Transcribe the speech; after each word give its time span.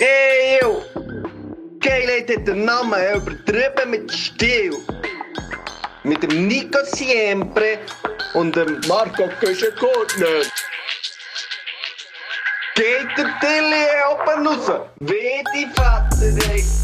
Eeuw! 0.00 0.82
Geilheid 1.78 2.28
hat 2.28 2.48
den 2.48 2.64
Namen 2.64 2.98
übertrieben 3.14 3.90
mit 3.90 4.12
Stil. 4.12 4.74
Mit 6.02 6.20
dem 6.22 6.48
Nico 6.48 6.78
Siempre 6.84 7.78
und 8.34 8.56
dem 8.56 8.80
Marco 8.88 9.28
Köschengurtner. 9.38 10.42
Geht 12.74 13.06
der 13.16 13.38
Tilly 13.40 13.86
oben 14.10 14.46
raus? 14.48 14.80
Wie 14.98 15.44
die 15.54 15.68
Vater, 15.76 16.50
ey. 16.52 16.83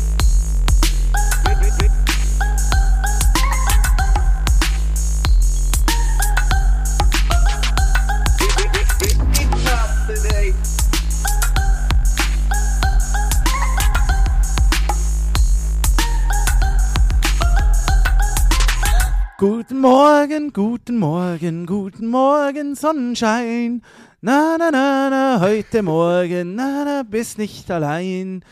Guten 19.41 19.81
Morgen, 19.81 20.53
guten 20.53 20.99
Morgen, 20.99 21.65
guten 21.65 22.09
Morgen, 22.09 22.75
Sonnenschein. 22.75 23.81
Na, 24.21 24.59
na, 24.59 24.71
na, 24.71 25.09
na, 25.09 25.41
heute 25.41 25.83
Morgen, 25.83 26.57
na, 26.57 26.85
na, 26.85 27.03
bist 27.03 27.39
nicht 27.39 27.71
allein. 27.71 28.45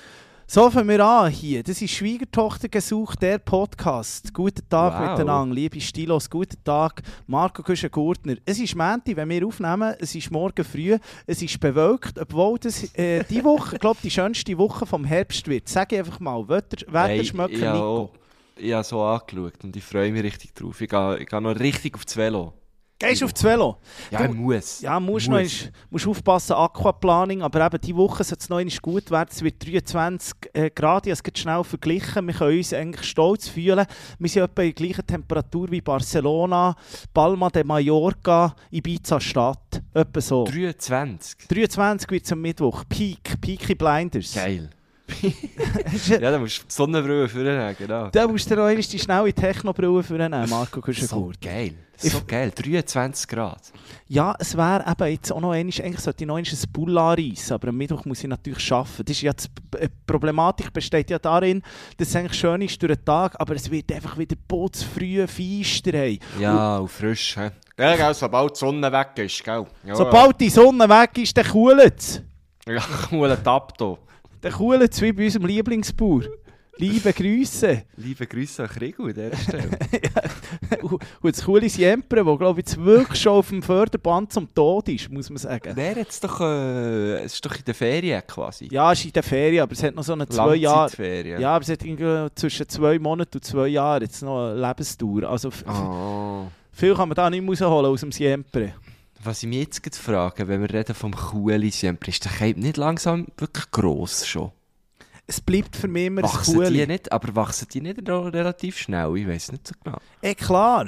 So 0.47 0.71
fangen 0.71 0.89
wir 0.89 1.05
an 1.05 1.31
hier. 1.31 1.63
Das 1.63 1.83
ist 1.83 1.91
Schwiegertochter 1.91 2.71
gesucht, 2.71 3.21
der 3.21 3.37
Podcast. 3.37 4.33
Guten 4.33 4.67
Tag 4.71 4.99
Wow. 4.99 5.11
miteinander, 5.11 5.55
liebe 5.55 5.79
Stilos, 5.79 6.31
guten 6.31 6.65
Tag, 6.65 7.03
Marco 7.27 7.63
Küschen-Gurtner. 7.63 8.37
Es 8.47 8.59
ist 8.59 8.75
Mänti, 8.75 9.15
wenn 9.15 9.29
wir 9.29 9.47
aufnehmen, 9.47 9.95
es 9.99 10.15
ist 10.15 10.31
morgen 10.31 10.65
früh, 10.65 10.97
es 11.27 11.43
ist 11.43 11.61
bewölkt, 11.61 12.19
obwohl 12.19 12.59
das 12.59 12.95
äh, 12.95 13.25
die 13.25 13.45
Woche, 13.45 13.75
ich 13.75 13.81
glaube, 13.83 13.99
die 14.03 14.11
schönste 14.11 14.57
Woche 14.57 14.87
vom 14.87 15.05
Herbst 15.05 15.47
wird. 15.49 15.69
Sag 15.69 15.93
ich 15.93 15.99
einfach 15.99 16.19
mal, 16.19 16.49
Wetter, 16.49 16.91
Wetterschmöcker, 16.91 17.59
ja, 17.59 17.73
Nico. 17.75 18.11
Ich 18.59 18.73
habe 18.73 18.85
so 18.85 19.03
angeschaut 19.03 19.63
und 19.65 19.75
ich 19.77 19.85
freue 19.85 20.13
mich 20.13 20.23
richtig 20.23 20.55
drauf. 20.55 20.81
Ich 20.81 20.89
gehe, 20.89 21.19
ich 21.19 21.27
gehe 21.29 21.41
noch 21.41 21.59
richtig 21.59 21.95
aufs 21.95 22.17
Velo. 22.17 22.55
Gehst 23.01 23.21
du 23.21 23.27
auf 23.27 23.33
das 23.33 23.45
Velo? 23.45 23.77
Ja, 24.11 24.19
Du- 24.27 24.33
ich 24.33 24.35
muss. 24.35 24.81
Ja, 24.81 24.99
musst, 24.99 25.29
Muss. 25.29 25.67
noch 25.67 25.71
musst 25.91 26.07
aufpassen, 26.09 26.55
Aquaplaning, 26.55 27.43
aber 27.43 27.65
eben 27.65 27.81
diese 27.81 27.95
Woche 27.97 28.25
soll 28.25 28.39
es 28.41 28.49
noch 28.49 28.57
einmal 28.57 28.75
gut 28.83 29.09
werden. 29.13 29.29
Es 29.31 29.41
wird 29.41 29.65
23 29.65 30.35
äh, 30.53 30.69
Grad, 30.71 31.07
ich 31.07 31.11
habe 31.11 31.13
es 31.13 31.23
gerade 31.23 31.39
schnell 31.39 31.63
verglichen. 31.63 32.27
Wir 32.27 32.35
können 32.35 32.57
uns 32.59 32.73
eigentlich 32.73 33.07
stolz 33.09 33.47
fühlen. 33.49 33.87
Wir 34.19 34.29
sind 34.29 34.43
etwa 34.43 34.63
in 34.63 34.75
der 34.75 34.87
gleichen 34.87 35.07
Temperatur 35.07 35.71
wie 35.71 35.81
Barcelona, 35.81 36.75
Palma 37.15 37.49
de 37.51 37.63
Mallorca, 37.63 38.57
Ibiza 38.73 39.21
Stadt. 39.21 39.81
Etwa 39.95 40.21
so. 40.21 40.43
23. 40.47 41.47
23 41.47 42.11
wird 42.11 42.25
es 42.25 42.33
am 42.33 42.41
Mittwoch. 42.41 42.83
Peak, 42.89 43.41
Peaky 43.41 43.77
Blinders. 43.77 44.35
Geil. 44.35 44.71
ja, 46.09 46.19
dann 46.19 46.41
musst 46.43 46.59
du 46.59 46.67
die 46.67 46.73
Sonnenbrille 46.75 47.29
vornehmen, 47.29 47.75
genau. 47.79 48.09
Da 48.11 48.27
musst 48.29 48.47
du 48.47 48.55
dir 48.55 48.61
noch 48.61 48.69
einmal 48.69 48.83
die 48.83 48.99
schnelle 48.99 49.33
Technobrille 49.33 50.03
vornehmen, 50.03 50.49
Marco 50.49 50.77
So 50.77 50.81
Kuschengurt. 50.81 51.41
geil. 51.41 51.75
So 52.01 52.21
geil. 52.27 52.53
23 52.55 53.27
Grad. 53.27 53.73
Ja, 54.07 54.35
es 54.39 54.57
wäre 54.57 54.85
eben 54.89 55.11
jetzt 55.13 55.33
auch 55.33 55.41
noch 55.41 55.51
einmal, 55.51 55.73
eigentlich 55.83 55.99
sollte 55.99 56.23
ich 56.23 56.29
noch 56.29 56.37
einmal 56.37 56.53
ein 56.53 56.73
Bull 56.73 56.97
anreissen, 56.99 57.55
aber 57.55 57.69
am 57.69 57.77
Mittwoch 57.77 58.05
muss 58.05 58.23
ich 58.23 58.29
natürlich 58.29 58.73
arbeiten. 58.73 59.05
Das 59.05 59.17
ist 59.17 59.23
ja 59.23 59.33
die 59.33 59.79
äh, 59.79 59.89
Problematik 60.07 60.73
besteht 60.73 61.11
ja 61.11 61.19
darin, 61.19 61.61
dass 61.97 62.09
es 62.09 62.17
eigentlich 62.17 62.39
schön 62.39 62.63
ist 62.63 62.81
durch 62.81 62.95
den 62.95 63.05
Tag, 63.05 63.35
aber 63.41 63.57
es 63.57 63.69
wird 63.69 63.91
einfach 63.91 64.17
wieder 64.17 64.37
putzfrüh, 64.47 65.27
feister. 65.27 65.93
Hey. 65.93 66.21
Ja, 66.39 66.79
und 66.79 66.89
frisch. 66.89 67.37
He? 67.37 67.51
Ja, 67.83 67.97
gell, 67.97 68.15
sobald 68.15 68.55
die 68.55 68.59
Sonne 68.61 68.93
weg 68.93 69.11
ist, 69.17 69.43
gell. 69.43 69.67
Ja, 69.85 69.95
Sobald 69.97 70.41
die 70.41 70.51
Sonne 70.51 70.89
weg 70.89 71.19
ist, 71.19 71.37
dann 71.37 71.45
kühlt 71.47 71.99
es. 71.99 72.23
Ja, 72.67 72.83
cool, 73.11 73.31
ein 73.31 73.43
Tapto. 73.43 73.99
Dann 74.41 74.53
kühlt 74.53 74.93
es 74.93 75.01
wie 75.03 75.13
bei 75.13 75.25
unserem 75.25 75.47
Lieblingsbauer. 75.47 76.23
Liebe 76.81 77.13
Grüße. 77.13 77.83
Liebe 77.97 78.25
Grüße 78.25 78.63
an 78.63 78.69
Krigo 78.69 79.07
an 79.07 79.13
dieser 79.15 79.37
Stelle. 79.37 79.71
Und 80.83 80.93
und 80.93 81.37
das 81.37 81.45
coole 81.45 81.69
Siempre, 81.69 82.25
wo 82.25 82.37
glaube 82.37 82.61
ich 82.61 82.67
jetzt 82.67 82.79
wirklich 82.83 83.21
schon 83.21 83.33
auf 83.33 83.49
dem 83.49 83.63
Förderband 83.63 84.33
zum 84.33 84.53
Tod 84.55 84.89
ist, 84.89 85.11
muss 85.11 85.29
man 85.29 85.39
sagen. 85.39 85.73
Wer 85.75 85.97
jetzt 85.97 86.23
doch, 86.23 86.41
äh, 86.41 87.17
es 87.25 87.35
ist 87.35 87.45
doch 87.45 87.57
in 87.57 87.65
der 87.65 87.75
Ferien 87.75 88.23
quasi. 88.29 88.69
Ja, 88.71 88.93
es 88.93 89.01
ist 89.01 89.07
in 89.07 89.13
der 89.13 89.23
Ferien, 89.25 89.63
aber 89.65 89.73
es 89.73 89.83
hat 89.83 89.95
noch 89.97 90.05
so 90.05 90.13
eine 90.13 90.29
zwei 90.29 90.55
Jahre... 90.55 91.41
Ja, 91.41 91.57
aber 91.57 91.63
es 91.65 91.69
hat 91.71 91.83
irgendwie 91.85 92.33
zwischen 92.37 92.69
zwei 92.69 92.99
Monaten 93.01 93.39
und 93.39 93.45
zwei 93.45 93.67
Jahren 93.69 94.03
jetzt 94.03 94.23
noch 94.23 94.51
eine 94.51 94.61
Lebensdauer. 94.69 95.25
Also 95.25 95.51
Oh. 95.67 96.45
viel 96.73 96.95
kann 96.95 97.09
man 97.09 97.17
da 97.17 97.29
nicht 97.29 97.47
rausholen 97.47 97.87
aus 97.91 98.01
dem 98.01 98.13
Siempre. 98.13 98.75
Was 99.25 99.43
ich 99.43 99.49
mich 99.49 99.59
jetzt 99.59 99.83
gerade 99.83 99.97
frage, 99.97 100.47
wenn 100.49 100.61
wir 100.61 100.73
reden 100.73 100.95
vom 100.95 101.15
Kuhli 101.15 101.71
Siempre, 101.71 102.11
ist 102.11 102.25
der 102.25 102.33
Cape 102.33 102.59
nicht 102.61 102.77
langsam 102.77 103.27
wirklich 103.37 103.71
gross 103.71 104.27
schon? 104.27 104.53
Es 105.27 105.41
bleibt 105.41 105.77
für 105.77 105.89
mich 105.89 106.07
immer 106.07 106.23
Wachsen 106.23 106.55
die 106.55 106.65
Kuhli. 106.67 106.87
nicht, 106.87 107.13
aber 107.13 107.35
wachsen 107.35 107.69
die 107.73 107.81
nicht 107.81 108.09
relativ 108.09 108.79
schnell? 108.79 109.15
Ich 109.17 109.27
weiß 109.29 109.53
nicht 109.53 109.67
so 109.69 109.75
genau. 109.85 109.99
Eh, 110.23 110.35
klar. 110.35 110.85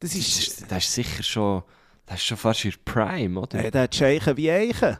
Das 0.00 0.10
Das 0.10 0.14
ist... 0.14 0.38
ist, 0.38 0.70
das 0.70 0.84
ist 0.84 0.94
sicher 0.94 1.22
schon, 1.22 1.62
das 2.06 2.16
ist 2.16 2.24
schon 2.24 2.36
fast 2.36 2.64
ihr 2.64 2.74
Prime, 2.84 3.38
oder? 3.40 3.64
Äh, 3.64 3.70
der 3.70 3.82
hat 3.82 3.94
Scheichen 3.94 4.36
wie 4.36 4.50
Eichen. 4.50 4.96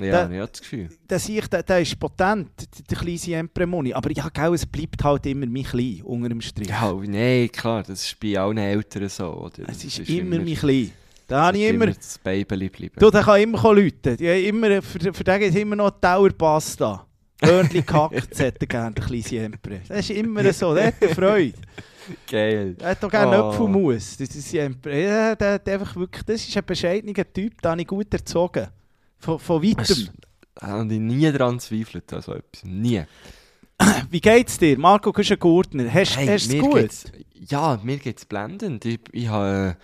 ja, 0.00 0.26
der- 0.26 0.30
ich 0.44 0.50
das 0.50 0.60
Gefühl. 0.60 0.88
Der, 1.10 1.18
sich, 1.18 1.46
der, 1.48 1.62
der 1.62 1.80
ist 1.80 1.98
potent, 1.98 2.50
der, 2.90 2.96
kleine 2.96 3.18
Siempre 3.18 3.66
Moni. 3.66 3.92
Aber 3.92 4.10
ja, 4.12 4.28
gell, 4.30 4.54
es 4.54 4.64
bleibt 4.64 5.02
halt 5.04 5.26
immer 5.26 5.46
mein 5.46 5.64
Klein, 5.64 6.00
unter 6.04 6.28
dem 6.30 6.40
Strich. 6.40 6.68
Ja, 6.68 6.92
nein, 6.92 7.50
klar, 7.50 7.82
das 7.82 8.04
ist 8.04 8.20
bei 8.20 8.38
allen 8.38 8.58
Eltern 8.58 9.08
so, 9.08 9.26
oder? 9.34 9.68
es 9.68 9.84
ist, 9.84 9.98
Das 9.98 10.08
immer 10.08 10.38
mein 10.38 10.54
Klein. 10.54 10.92
Da 11.26 11.46
habe 11.46 11.58
ich 11.58 11.64
immer... 11.68 11.86
das 11.86 12.18
Baby 12.18 12.68
bleiben. 12.68 12.94
Du, 12.98 13.10
der 13.10 13.22
kann 13.22 13.40
immer 13.40 13.74
läuten. 13.74 14.16
Die 14.16 14.48
immer, 14.48 14.82
für, 14.82 15.12
für 15.12 15.24
den 15.24 15.40
gibt 15.40 15.54
es 15.54 15.60
immer 15.60 15.76
noch 15.76 15.90
Dauerpasta. 15.90 17.06
Hörnli 17.42 17.82
gehackt, 17.82 18.38
hätte 18.38 18.60
er 18.60 18.66
gerne, 18.66 18.94
der 18.94 19.04
kleine 19.04 19.22
Siempre. 19.22 19.80
Das 19.88 19.98
ist 20.00 20.10
immer 20.10 20.52
so, 20.52 20.74
der 20.74 20.86
hat 20.86 20.94
Freude. 21.14 21.54
Geil. 22.30 22.76
Er 22.78 22.90
hat 22.90 23.02
doch 23.02 23.10
gerne 23.10 23.42
Oh. 23.42 23.48
Apfelmus. 23.48 24.16
Das 24.16 24.28
ist 24.34 24.48
Siempre. 24.48 25.02
Ja, 25.02 25.34
der 25.34 25.54
hat 25.54 25.68
einfach 25.68 25.96
wirklich, 25.96 26.22
das 26.24 26.46
ist 26.46 26.56
ein 26.56 26.64
bescheidener 26.64 27.32
Typ, 27.32 27.60
den 27.60 27.70
habe 27.70 27.80
ich 27.80 27.86
gut 27.86 28.12
erzogen. 28.12 28.68
Von, 29.18 29.38
von 29.38 29.62
weitem. 29.62 30.08
Habe 30.60 30.94
ich 30.94 31.00
nie 31.00 31.32
daran 31.32 31.58
zweifelt, 31.58 32.12
also 32.12 32.34
etwas. 32.34 32.62
Nie. 32.64 33.02
Wie 34.10 34.20
geht's 34.20 34.58
dir? 34.58 34.78
Marco 34.78 35.12
Küschen-Gurtner, 35.12 35.92
hast 35.92 36.16
Hey, 36.16 36.26
hast 36.28 36.52
du 36.52 36.56
es 36.56 36.62
gut? 36.62 36.74
geht's- 36.74 37.04
ja, 37.48 37.80
mir 37.82 37.96
geht 37.98 38.18
es 38.18 38.24
blendend. 38.24 38.84
Ich, 38.84 39.00
ich 39.10 39.26
habe 39.26 39.76
äh, 39.80 39.82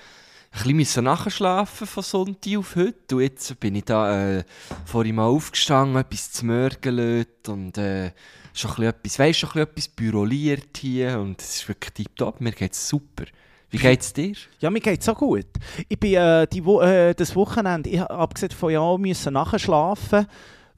ein 0.50 0.76
bisschen 0.76 1.04
nachschlafen 1.04 1.86
von 1.86 2.02
Sonntag 2.02 2.56
auf 2.56 2.76
heute. 2.76 3.16
Und 3.16 3.22
jetzt 3.22 3.60
bin 3.60 3.74
ich 3.74 3.84
da 3.84 4.38
äh, 4.38 4.44
vorhin 4.84 5.16
mal 5.16 5.26
aufgestanden, 5.26 6.00
etwas 6.00 6.32
zu 6.32 6.46
mörgeln 6.46 7.26
und 7.46 7.78
äh, 7.78 8.12
schon 8.54 8.72
ein 8.72 8.82
etwas, 8.84 9.18
weißt, 9.18 9.38
schon 9.38 9.50
ein 9.52 9.58
etwas 9.58 9.88
büroliert 9.88 10.76
hier. 10.78 11.18
Und 11.20 11.40
es 11.40 11.56
ist 11.56 11.68
wirklich 11.68 11.92
tiptop. 11.94 12.40
Mir 12.40 12.52
geht 12.52 12.72
es 12.72 12.88
super. 12.88 13.24
Wie 13.70 13.78
geht's 13.78 14.12
dir? 14.14 14.34
Ja, 14.60 14.70
mir 14.70 14.80
geht's 14.80 15.04
so 15.04 15.14
gut. 15.14 15.46
Ich 15.88 16.00
bin 16.00 16.14
äh, 16.14 16.46
die 16.46 16.64
Wo 16.64 16.80
äh, 16.80 17.14
das 17.14 17.36
Wochenende, 17.36 17.90
ich 17.90 18.00
abgesehen 18.00 18.52
von 18.52 18.72
ja 18.72 18.80
auch 18.80 18.96
müssen 18.96 19.34
nachschlafen, 19.34 20.26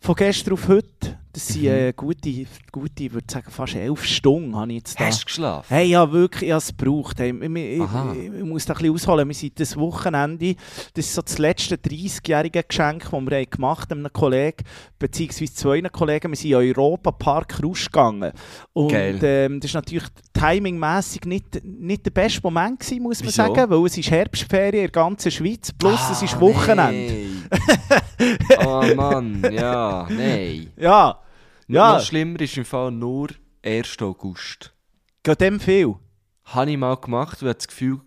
von 0.00 0.14
gestern 0.16 0.54
auf 0.54 0.66
heute. 0.66 1.18
Das 1.32 1.46
sind 1.46 1.62
Mhm. 1.62 1.68
äh, 1.68 1.92
gute, 1.92 2.44
gute, 2.72 3.04
ich 3.04 3.12
würde 3.12 3.26
sagen, 3.30 3.50
fast 3.50 3.76
elf 3.76 4.04
Stunden 4.04 4.56
habe 4.56 4.72
ich 4.72 4.78
jetzt 4.78 4.98
da. 4.98 5.04
Hast 5.06 5.20
du 5.22 5.24
geschlafen? 5.26 5.66
Hey, 5.68 5.86
ja, 5.86 6.10
wirklich, 6.10 6.48
ich 6.48 6.52
habe 6.52 6.58
es 6.58 6.76
gebraucht. 6.76 7.18
Hey, 7.20 7.30
ich, 7.30 7.56
ich, 7.56 8.34
ich, 8.38 8.44
muss 8.44 8.64
da 8.64 8.74
ein 8.74 8.78
bisschen 8.78 8.94
ausholen. 8.94 9.28
Wir 9.28 9.34
sind 9.34 9.60
das 9.60 9.76
Wochenende, 9.76 10.56
das 10.94 11.06
ist 11.06 11.14
so 11.14 11.22
das 11.22 11.38
letzte 11.38 11.76
30-jährige 11.76 12.64
Geschenk, 12.64 13.02
das 13.04 13.12
wir 13.12 13.18
haben 13.38 13.50
gemacht 13.50 13.90
haben, 13.90 14.00
einem 14.00 14.12
Kollegen, 14.12 14.64
beziehungsweise 14.98 15.54
zwei 15.54 15.80
Kollegen. 15.82 16.30
Wir 16.32 16.36
sind 16.36 16.50
in 16.50 16.58
den 16.58 16.76
Europa-Park 16.76 17.62
rausgegangen. 17.62 18.32
Und 18.72 18.92
ähm, 19.22 19.60
das 19.60 19.72
war 19.74 19.82
natürlich 19.82 20.08
timingmässig 20.32 21.24
nicht, 21.26 21.64
nicht 21.64 22.06
der 22.06 22.10
beste 22.10 22.40
Moment, 22.42 22.80
gewesen, 22.80 23.02
muss 23.02 23.20
man 23.20 23.28
Wieso? 23.28 23.36
sagen, 23.36 23.70
weil 23.70 23.86
es 23.86 23.96
ist 23.96 24.10
Herbstferien 24.10 24.74
in 24.74 24.80
der 24.80 24.90
ganzen 24.90 25.30
Schweiz, 25.30 25.70
plus 25.72 26.00
es 26.10 26.22
Ah, 26.22 26.24
ist 26.24 26.40
Wochenende. 26.40 27.12
nein. 27.12 27.48
oh 28.66 28.82
Mann, 28.96 29.46
ja, 29.52 30.06
nein. 30.10 30.70
Ja, 30.76 31.18
ja, 31.70 31.94
Noch 31.94 32.04
schlimmer 32.04 32.40
ist 32.40 32.56
im 32.56 32.64
Fall 32.64 32.90
nur 32.90 33.28
1. 33.62 34.02
August. 34.02 34.72
geht 35.22 35.40
dem 35.40 35.60
viel. 35.60 35.94
Habe 36.44 36.70
ich 36.70 36.76
mal 36.76 36.96
gemacht 36.96 37.42
und 37.42 37.48
hatte 37.48 37.58
das 37.58 37.68
Gefühl, 37.68 38.00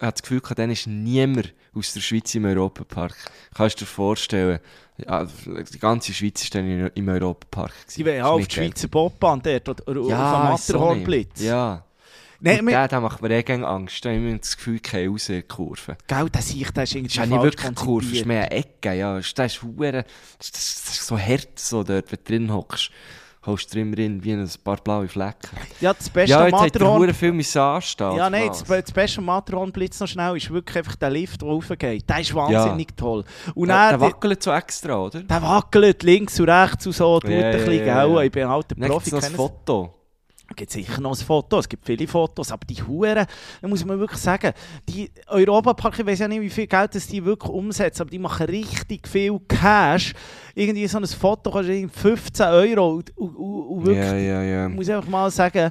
hatte 0.00 0.12
das 0.12 0.22
Gefühl 0.22 0.40
dann 0.56 0.70
ist 0.70 0.86
niemand 0.86 1.52
aus 1.74 1.92
der 1.92 2.00
Schweiz 2.00 2.34
im 2.34 2.46
Europapark. 2.46 3.14
Kannst 3.54 3.80
du 3.80 3.84
dir 3.84 3.90
vorstellen, 3.90 4.60
ja, 4.96 5.26
die 5.46 5.78
ganze 5.78 6.12
Schweiz 6.12 6.42
war 6.54 6.62
dann 6.62 6.90
im 6.94 7.08
Europapark. 7.08 7.74
Sie 7.86 8.04
wollen 8.04 8.22
auch 8.22 8.32
auf 8.32 8.46
die 8.46 8.54
Schweizer 8.54 8.88
Bobbahn 8.88 9.42
dort 9.42 9.86
oder 9.86 10.00
ja, 10.08 10.32
auf 10.32 10.68
dem 10.68 10.76
Matterhornblitz. 10.78 11.42
Ja. 11.42 11.84
Wir- 12.40 12.62
der, 12.62 12.88
der 12.88 13.00
macht 13.00 13.20
mir 13.22 13.30
eh 13.30 13.42
gerne 13.42 13.66
Angst. 13.66 14.04
Da 14.04 14.08
habe 14.10 14.18
ich 14.18 14.24
immer 14.26 14.38
das 14.38 14.56
Gefühl, 14.56 14.80
keine 14.80 15.08
raus 15.08 15.28
in 15.28 15.36
die 15.36 15.42
Kurve. 15.42 15.96
Gell, 16.06 16.30
der 16.30 16.42
Sicht, 16.42 16.76
der 16.76 16.84
ist 16.84 16.90
Das 16.92 16.96
irgendwie 16.96 17.06
ist 17.08 17.16
ja 17.16 17.26
nicht 17.26 17.42
wirklich 17.42 17.66
eine 17.66 17.74
Kurve, 17.74 18.06
das 18.06 18.12
ist 18.18 18.26
mehr 18.26 18.42
eine 18.42 18.50
Ecke. 18.50 18.94
Ja. 18.94 19.16
Das 19.16 19.28
ist, 19.54 19.62
hure- 19.62 20.04
das, 20.38 20.50
das, 20.52 20.82
das 20.86 20.94
ist 20.94 21.06
so 21.06 21.18
hart, 21.18 21.58
so 21.58 21.82
dort, 21.84 22.10
wenn 22.10 22.18
du 22.18 22.24
drin 22.24 22.52
hockst. 22.52 22.90
holst 23.46 23.74
du 23.74 23.80
immer 23.80 23.96
irgendwie 23.98 24.32
ein 24.32 24.50
paar 24.62 24.76
blaue 24.76 25.08
Flecken. 25.08 25.48
Ja, 25.80 25.94
das 25.94 26.10
beste 26.10 26.30
Ja, 26.30 26.44
jetzt 26.44 26.52
Matterhorn... 26.52 27.00
Hure 27.00 27.14
viel 27.14 27.32
müssen 27.32 27.58
anstehen. 27.58 28.14
Ja, 28.16 28.28
nein, 28.28 28.48
das, 28.48 28.64
das 28.64 28.92
beste 28.92 29.20
Matterhorn-Blitz 29.22 29.98
noch 30.00 30.08
schnell 30.08 30.36
ist 30.36 30.50
wirklich 30.50 30.76
einfach 30.78 30.96
der 30.96 31.08
Lift, 31.10 31.40
der 31.40 31.48
raufgeht. 31.48 32.08
Der 32.08 32.20
ist 32.20 32.34
wahnsinnig 32.34 32.88
toll. 32.96 33.24
Und 33.54 33.68
Der, 33.68 33.90
der 33.90 34.00
wackelt 34.00 34.42
so 34.42 34.50
extra, 34.52 34.96
oder? 34.98 35.20
der 35.22 35.42
wackelt 35.42 36.02
links 36.02 36.38
und 36.38 36.48
rechts 36.50 36.86
und 36.86 36.92
so, 36.92 37.18
tut 37.20 37.30
Ja, 37.30 37.36
ein 37.48 37.52
bisschen, 37.52 37.72
ja, 37.78 37.84
ja, 37.84 38.06
ja. 38.06 38.20
Ich 38.22 38.30
bin 38.32 38.42
ein 38.44 38.50
alter 38.50 38.74
Dann 38.74 38.90
gibt 38.90 38.92
Profi. 38.92 39.06
es 39.08 39.12
noch 39.12 39.22
ein 39.30 39.34
Foto. 39.34 39.94
Es 40.50 40.56
gibt 40.56 40.70
sicher 40.72 41.00
noch 41.00 41.16
ein 41.16 41.24
Foto, 41.24 41.60
es 41.60 41.68
gibt 41.68 41.86
viele 41.86 42.08
Fotos, 42.08 42.50
aber 42.50 42.66
die 42.66 42.82
Huren, 42.82 43.24
da 43.62 43.68
muss 43.68 43.84
man 43.84 43.98
wirklich 44.00 44.20
sagen, 44.20 44.52
die 44.88 45.10
Europapark, 45.28 46.00
ich 46.00 46.04
weiß 46.04 46.18
ja 46.18 46.28
nicht, 46.28 46.40
wie 46.40 46.50
viel 46.50 46.66
Geld 46.66 46.94
das 46.94 47.06
die 47.06 47.24
wirklich 47.24 47.50
umsetzen, 47.50 48.02
aber 48.02 48.10
die 48.10 48.18
machen 48.18 48.46
richtig 48.46 49.06
viel 49.06 49.38
Cash. 49.48 50.12
Irgendwie 50.56 50.86
so 50.88 50.98
ein 50.98 51.06
Foto 51.06 51.50
kostet 51.50 51.76
irgendwie 51.76 51.98
15 51.98 52.46
Euro 52.46 52.96
und, 52.96 53.16
und, 53.16 53.36
und 53.36 53.86
wirklich, 53.86 54.04
Ja, 54.04 54.16
ja, 54.16 54.42
ja. 54.42 54.68
ich 54.68 54.74
muss 54.74 54.88
einfach 54.90 55.08
mal 55.08 55.30
sagen, 55.30 55.70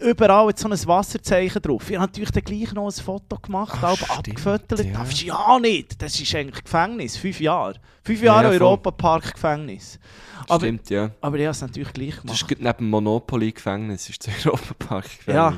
überall 0.00 0.48
hat 0.48 0.58
so 0.58 0.68
ein 0.68 0.86
Wasserzeichen 0.86 1.60
drauf. 1.62 1.88
Ich 1.90 1.96
habe 1.96 2.06
natürlich 2.06 2.30
dann 2.30 2.42
gleich 2.44 2.72
noch 2.72 2.86
ein 2.86 2.92
Foto 2.92 3.36
gemacht, 3.38 3.76
stimmt, 3.78 4.10
abgefüttert. 4.10 4.84
ja. 4.84 4.92
Darfst 4.92 5.22
du 5.22 5.26
ja 5.26 5.58
nicht, 5.58 6.00
das 6.00 6.18
ist 6.20 6.34
eigentlich 6.34 6.64
Gefängnis, 6.64 7.16
fünf 7.16 7.40
Jahre. 7.40 7.74
Fünf 8.02 8.22
Jahre 8.22 8.54
Ja. 8.56 8.60
Europapark-Gefängnis. 8.60 9.98
Aber, 10.48 10.64
Stimmt, 10.64 10.88
ja. 10.90 11.10
aber 11.20 11.36
ich 11.36 11.42
habe 11.44 11.50
es 11.50 11.60
natürlich 11.60 11.92
gleich 11.92 12.14
Das 12.14 12.22
gemacht. 12.22 12.36
ist 12.42 12.48
gerade 12.48 12.62
neben 12.64 12.78
dem 12.78 12.90
Monopoly-Gefängnis, 12.90 14.08
ist 14.08 14.26
das 14.26 14.34
Europapark 14.46 15.04
Ja. 15.26 15.54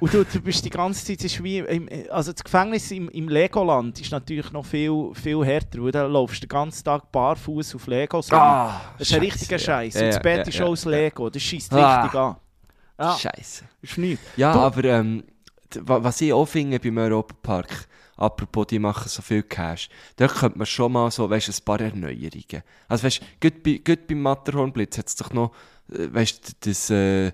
Und 0.00 0.12
du, 0.14 0.24
du 0.24 0.40
bist 0.40 0.64
die 0.64 0.70
ganze 0.70 1.04
Zeit, 1.04 1.22
ist 1.22 1.42
wie 1.44 1.58
im, 1.58 1.88
also 2.10 2.32
das 2.32 2.42
Gefängnis 2.42 2.90
im, 2.90 3.08
im 3.10 3.28
Legoland 3.28 4.00
ist 4.00 4.10
natürlich 4.10 4.50
noch 4.52 4.64
viel, 4.64 5.10
viel 5.14 5.44
härter, 5.44 5.82
weil 5.82 5.92
da 5.92 6.06
laufst 6.06 6.38
du 6.42 6.46
den 6.46 6.48
ganzen 6.48 6.82
Tag 6.82 7.12
barfuß 7.12 7.74
auf 7.76 7.86
Legos. 7.86 8.32
rum. 8.32 8.38
Ah, 8.40 8.80
das 8.98 9.08
ist 9.10 9.14
ein 9.14 9.20
richtiger 9.20 9.58
Scheiß. 9.58 9.94
Und 9.96 10.06
das 10.08 10.20
Bett 10.22 10.48
ist 10.48 10.60
auch 10.60 10.68
aus 10.70 10.84
Lego, 10.86 11.28
das 11.30 11.42
schießt 11.42 11.72
Ah. 11.74 12.02
richtig 12.02 12.18
an. 12.18 12.36
Ja, 13.02 13.16
Scheiße. 13.18 13.64
ist 13.82 13.98
nichts. 13.98 14.24
Ja, 14.36 14.52
Du- 14.52 14.60
aber 14.60 14.84
ähm, 14.84 15.24
was 15.80 16.20
ich 16.20 16.32
auch 16.32 16.46
finde 16.46 16.78
beim 16.78 16.98
Europapark, 16.98 17.88
apropos, 18.16 18.66
die 18.68 18.78
machen 18.78 19.08
so 19.08 19.22
viel 19.22 19.42
Cash, 19.42 19.88
da 20.16 20.28
könnte 20.28 20.58
man 20.58 20.66
schon 20.66 20.92
mal 20.92 21.10
so, 21.10 21.28
weißt, 21.28 21.48
ein 21.48 21.64
paar 21.64 21.80
Erneuerungen. 21.80 22.62
Also 22.88 23.04
weißt, 23.04 23.20
gut, 23.40 23.62
bei, 23.62 23.80
gut 23.84 24.06
beim 24.06 24.22
Matterhornblitz 24.22 24.98
hat 24.98 25.08
es 25.08 25.16
doch 25.16 25.32
noch, 25.32 25.52
äh, 25.90 26.12
weißt, 26.12 26.56
das, 26.66 26.90
äh, 26.90 27.32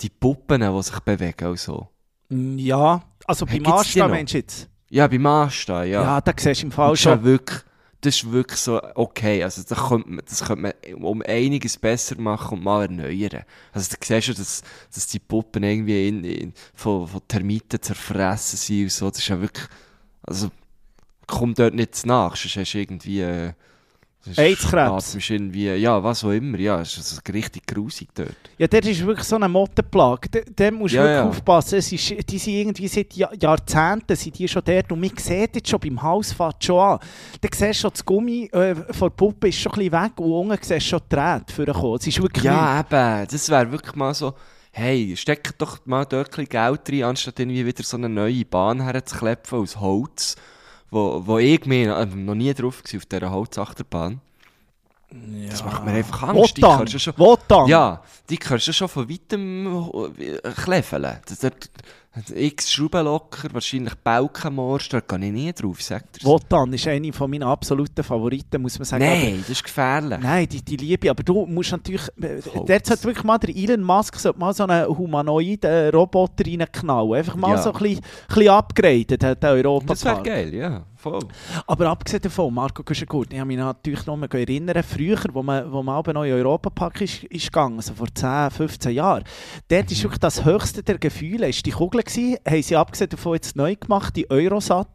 die 0.00 0.08
Puppen, 0.10 0.60
die 0.60 0.82
sich 0.82 0.98
bewegen 1.00 1.48
und 1.48 1.58
so. 1.58 1.88
Ja, 2.30 3.02
also 3.26 3.46
Hey, 3.46 3.60
beim 3.60 3.72
noch? 3.72 4.08
meinst 4.08 4.32
du 4.34 4.38
jetzt? 4.38 4.68
Ja, 4.90 5.06
beim 5.06 5.26
Anstehen, 5.26 5.90
ja. 5.90 6.02
Ja, 6.02 6.20
da 6.20 6.32
siehst 6.36 6.62
du 6.62 6.66
im 6.66 6.72
Fall 6.72 6.96
schon. 6.96 7.24
wirklich, 7.24 7.60
das 8.02 8.16
ist 8.16 8.32
wirklich 8.32 8.58
so 8.58 8.80
okay. 8.94 9.42
Also, 9.42 9.62
das 9.66 9.88
könnte 9.88 10.10
man, 10.10 10.24
das 10.28 10.44
könnte 10.44 10.62
man 10.62 11.02
um 11.02 11.22
einiges 11.22 11.76
besser 11.78 12.20
machen 12.20 12.58
und 12.58 12.64
mal 12.64 12.82
erneuern. 12.82 13.44
Also, 13.72 13.94
da 13.94 13.96
siehst 14.04 14.28
du, 14.28 14.34
dass, 14.34 14.62
dass 14.92 15.06
die 15.06 15.20
Puppen 15.20 15.62
irgendwie 15.62 16.08
in, 16.08 16.24
in, 16.24 16.52
von, 16.74 17.06
von 17.06 17.20
Termiten 17.26 17.80
zerfressen 17.80 18.58
sind 18.58 18.82
und 18.82 18.92
so. 18.92 19.08
Das 19.08 19.18
ist 19.18 19.28
ja 19.28 19.40
wirklich, 19.40 19.66
also, 20.22 20.50
komm 21.26 21.54
dort 21.54 21.74
nicht 21.74 22.04
nach, 22.04 22.36
sonst 22.36 22.56
hast 22.56 22.74
du 22.74 22.78
irgendwie, 22.78 23.20
äh, 23.20 23.52
AIDS-Krebs. 24.38 25.08
atmest 25.08 25.28
du 25.30 25.34
irgendwie, 25.34 25.72
ja, 25.74 26.02
was 26.02 26.24
auch 26.24 26.30
immer, 26.30 26.58
ja, 26.58 26.80
es 26.80 26.96
ist 26.96 27.10
also 27.12 27.20
richtig 27.32 27.66
grusig 27.66 28.08
dort. 28.14 28.34
Ja, 28.58 28.66
der 28.66 28.84
ist 28.84 29.04
wirklich 29.04 29.26
so 29.26 29.36
eine 29.36 29.48
Mottenplage. 29.48 30.28
Da- 30.54 30.70
musst 30.70 30.94
du 30.94 30.98
Ja, 30.98 31.02
wirklich 31.04 31.16
ja. 31.24 31.28
aufpassen. 31.28 31.78
Es 31.78 31.92
ist, 31.92 32.30
die 32.30 32.38
sind 32.38 32.52
irgendwie 32.54 32.88
seit 32.88 33.12
Jahr, 33.14 33.32
Jahrzehnten 33.40 34.14
sind 34.16 34.38
die 34.38 34.46
schon 34.48 34.62
dort 34.64 34.92
und 34.92 35.00
man 35.00 35.10
sieht 35.16 35.56
jetzt 35.56 35.68
schon 35.68 35.80
beim 35.80 36.00
Haus 36.02 36.32
fährt 36.32 36.62
schon 36.64 36.78
an. 36.78 36.98
Dann 37.40 37.50
siehst 37.52 37.62
du 37.62 37.74
schon, 37.74 37.90
das 37.90 38.04
Gummi 38.04 38.44
äh, 38.52 38.74
von 38.74 39.08
der 39.08 39.16
Puppe 39.16 39.48
ist 39.48 39.58
schon 39.58 39.72
ein 39.72 39.78
bisschen 39.78 39.92
weg 40.04 40.12
und 40.18 40.30
unten 40.32 40.58
siehst 40.62 40.70
du 40.86 40.90
schon 40.90 41.00
die 41.10 41.16
Drähte 41.16 41.52
vorkommen. 41.52 41.96
Es 42.00 42.06
ist 42.06 42.22
wirklich. 42.22 42.44
Ja, 42.44 42.80
eben, 42.80 43.26
das 43.30 43.48
wäre 43.48 43.70
wirklich 43.72 43.94
mal 43.96 44.14
so, 44.14 44.34
hey, 44.70 45.14
steck 45.16 45.58
doch 45.58 45.84
mal 45.84 46.04
dort 46.06 46.28
ein 46.38 46.46
bisschen 46.46 46.48
Geld 46.48 46.80
rein, 46.90 47.10
anstatt 47.10 47.38
irgendwie 47.40 47.66
wieder 47.66 47.82
so 47.82 47.96
eine 47.96 48.08
neue 48.08 48.44
Bahn 48.44 48.80
herzuklepfen 48.80 49.58
aus 49.58 49.78
Holz, 49.80 50.36
wo, 50.92 51.26
wo 51.26 51.38
ich 51.38 51.64
mir 51.66 51.96
äh, 51.96 52.06
noch 52.06 52.34
nie 52.34 52.52
drauf 52.54 52.82
war 52.84 52.98
auf 52.98 53.06
dieser 53.06 53.30
Holzachterbahn. 53.30 54.20
Das 55.50 55.64
macht 55.64 55.84
mir 55.84 55.92
einfach 55.92 56.22
Angst. 56.22 56.56
Die 56.56 56.62
Wotan, 56.62 56.78
kannst 56.78 56.94
du 56.94 56.98
schon, 56.98 57.18
Wotan. 57.18 57.66
ja, 57.66 58.02
die 58.30 58.36
kannst 58.36 58.68
du 58.68 58.72
schon 58.72 58.88
von 58.88 59.10
weitem 59.10 59.90
äh, 60.18 60.38
kläfeln. 60.52 61.18
Das, 61.26 61.50
x 62.34 62.70
Schraubenlocker, 62.72 63.48
wahrscheinlich 63.52 63.94
Balkenmorst, 63.94 64.92
da 64.92 65.00
gehe 65.00 65.18
ich 65.26 65.32
nie 65.32 65.52
drauf, 65.52 65.80
sagt 65.82 66.18
er. 66.20 66.24
Wotan 66.26 66.72
ist 66.74 66.86
eine 66.86 67.10
von 67.12 67.30
meinen 67.30 67.42
absoluten 67.44 68.02
Favoriten, 68.04 68.60
muss 68.60 68.78
man 68.78 68.84
sagen. 68.84 69.04
Nein, 69.04 69.36
das 69.40 69.48
ist 69.50 69.64
gefährlich. 69.64 70.12
Aber, 70.18 70.22
nein, 70.22 70.46
die, 70.46 70.60
die 70.62 70.76
liebe. 70.76 71.08
Aber 71.10 71.22
du 71.22 71.46
musst 71.46 71.72
natürlich. 71.72 72.02
äh, 72.20 72.42
Holz. 72.54 72.66
Dort 72.66 72.86
sollte 72.86 73.04
wirklich 73.04 73.24
mal 73.24 73.38
der 73.38 73.56
Elon 73.56 73.82
Musk 73.82 74.16
sollte 74.16 74.38
mal 74.38 74.52
so 74.52 74.64
einen 74.64 74.86
humanoiden 74.86 75.90
Roboter 75.90 76.44
reinknallen. 76.46 77.14
Einfach 77.14 77.36
mal 77.36 77.52
Ja. 77.56 77.62
so 77.62 77.72
ein 77.72 77.78
bisschen, 77.78 77.98
ein 77.98 78.34
bisschen 78.34 78.48
upgraden, 78.50 79.18
der, 79.18 79.34
der 79.34 79.50
Europapark. 79.50 79.88
Das 79.88 80.04
wäre 80.04 80.22
geil, 80.22 80.54
ja, 80.54 80.84
voll. 81.02 81.28
Aber 81.66 81.88
abgesehen 81.88 82.22
davon, 82.22 82.54
Marco 82.54 82.82
Güschengut, 82.82 83.32
ich 83.32 83.38
habe 83.38 83.48
mich 83.48 83.58
natürlich 83.58 84.06
noch 84.06 84.16
mal 84.16 84.28
erinnern, 84.32 84.82
früher, 84.82 85.18
wo 85.32 85.42
man, 85.42 85.70
wo 85.70 85.82
man 85.82 86.02
noch 86.14 86.24
in 86.24 86.32
Europapark 86.32 87.00
ist, 87.00 87.24
ist 87.24 87.46
gegangen, 87.46 87.76
also 87.76 87.94
vor 87.94 88.06
10, 88.14 88.50
15 88.50 88.92
Jahren, 88.92 89.24
dort 89.68 89.90
ist 89.90 90.02
wirklich 90.02 90.20
das 90.20 90.44
höchste 90.44 90.82
der 90.82 90.98
Gefühle, 90.98 91.48
ist 91.48 91.66
die 91.66 91.72
Kugel 91.72 92.02
gewesen, 92.02 92.36
haben 92.46 92.62
sie 92.62 92.76
abgesehen 92.76 93.10
davon 93.10 93.34
jetzt 93.34 93.56
neu 93.56 93.74
gemacht, 93.74 94.16
die 94.16 94.30
Eurosat, 94.30 94.88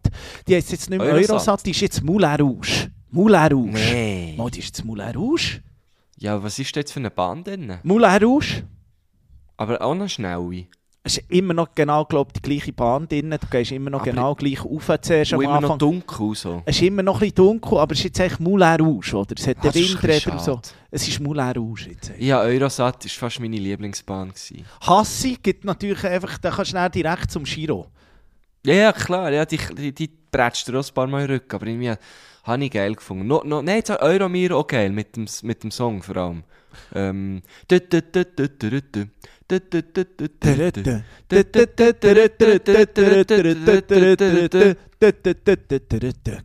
die 0.47 0.55
heisst 0.55 0.71
jetzt 0.71 0.89
nicht 0.89 0.99
mehr 0.99 1.09
Eurosat? 1.09 1.29
Eurosat, 1.31 1.65
die 1.65 1.71
ist 1.71 1.81
jetzt 1.81 2.03
Moulin 2.03 2.41
Rouge. 2.41 2.91
Moulin 3.11 3.51
Rouge. 3.51 3.71
Nee. 3.71 4.35
Mal, 4.37 4.49
die 4.49 4.59
ist 4.59 4.67
jetzt 4.67 4.85
Moulin 4.85 5.15
Rouge? 5.15 5.61
Ja, 6.17 6.41
was 6.41 6.57
ist 6.57 6.75
da 6.75 6.79
jetzt 6.79 6.91
für 6.91 6.99
eine 6.99 7.11
Bahn 7.11 7.43
drin? 7.43 7.77
Moulin 7.83 8.23
Rouge? 8.23 8.63
Aber 9.57 9.81
auch 9.81 9.95
noch 9.95 10.07
schnelle. 10.07 10.67
Es 11.07 11.17
ist 11.19 11.31
immer 11.31 11.53
noch 11.53 11.69
genau, 11.73 12.03
glaub, 12.03 12.33
die 12.33 12.41
gleiche 12.41 12.73
Bahn 12.73 13.07
drin, 13.07 13.29
du 13.29 13.37
gehst 13.49 13.71
immer 13.71 13.89
noch 13.89 14.01
Aber- 14.01 14.11
genau 14.11 14.35
gleich 14.35 14.61
rauf 14.65 14.91
zuerst 15.01 15.31
am 15.33 15.41
immer 15.41 15.61
noch 15.61 15.71
Anfang. 15.71 15.79
dunkel 15.79 16.35
so. 16.35 16.61
Es 16.65 16.75
ist 16.75 16.81
immer 16.81 17.01
noch 17.01 17.15
ein 17.15 17.19
bisschen 17.21 17.35
dunkel, 17.35 17.77
aber 17.77 17.93
es 17.93 17.99
ist 17.99 18.03
jetzt 18.03 18.19
eigentlich 18.19 18.39
Moulin 18.39 18.81
Rouge, 18.81 19.15
oder? 19.15 19.33
Es 19.37 19.47
hat 19.47 19.55
Ah, 19.59 19.69
den 19.69 19.73
Windräder 19.75 20.37
so. 20.39 20.59
Es 20.91 21.07
ist 21.07 21.21
Moulin 21.21 21.51
Rouge 21.55 21.91
jetzt. 21.91 22.11
Ja, 22.19 22.41
Eurosat 22.41 23.05
war 23.05 23.09
fast 23.09 23.39
meine 23.39 23.55
Lieblingsbahn. 23.55 24.29
Gewesen. 24.33 24.65
Hassi 24.81 25.37
gibt 25.41 25.63
natürlich 25.63 26.03
einfach, 26.03 26.37
da 26.39 26.49
kannst 26.49 26.71
du 26.73 26.77
schnell 26.77 26.89
direkt 26.89 27.31
zum 27.31 27.45
Giro. 27.45 27.87
Ja, 28.65 28.73
ja, 28.73 28.91
klar, 28.91 29.31
ja, 29.31 29.45
die, 29.45 29.59
die, 29.77 29.93
die 29.93 30.09
prätscht 30.29 30.67
dir 30.67 30.77
auch 30.77 30.85
ein 30.85 30.93
paar 30.93 31.07
Mal 31.07 31.23
Rücken, 31.25 31.55
aber 31.55 31.67
irgendwie 31.67 31.93
habe 32.43 32.65
ich 32.65 32.71
geil 32.71 32.95
gefunden. 32.95 33.27
No, 33.27 33.41
no, 33.45 33.61
nein, 33.61 33.81
Euromir 34.01 34.57
auch 34.57 34.67
geil, 34.67 34.89
mit 34.89 35.15
dem, 35.15 35.25
mit 35.43 35.63
dem 35.63 35.71
Song 35.71 36.03
vor 36.03 36.17
allem. 36.17 36.43
Ähm... 36.93 37.41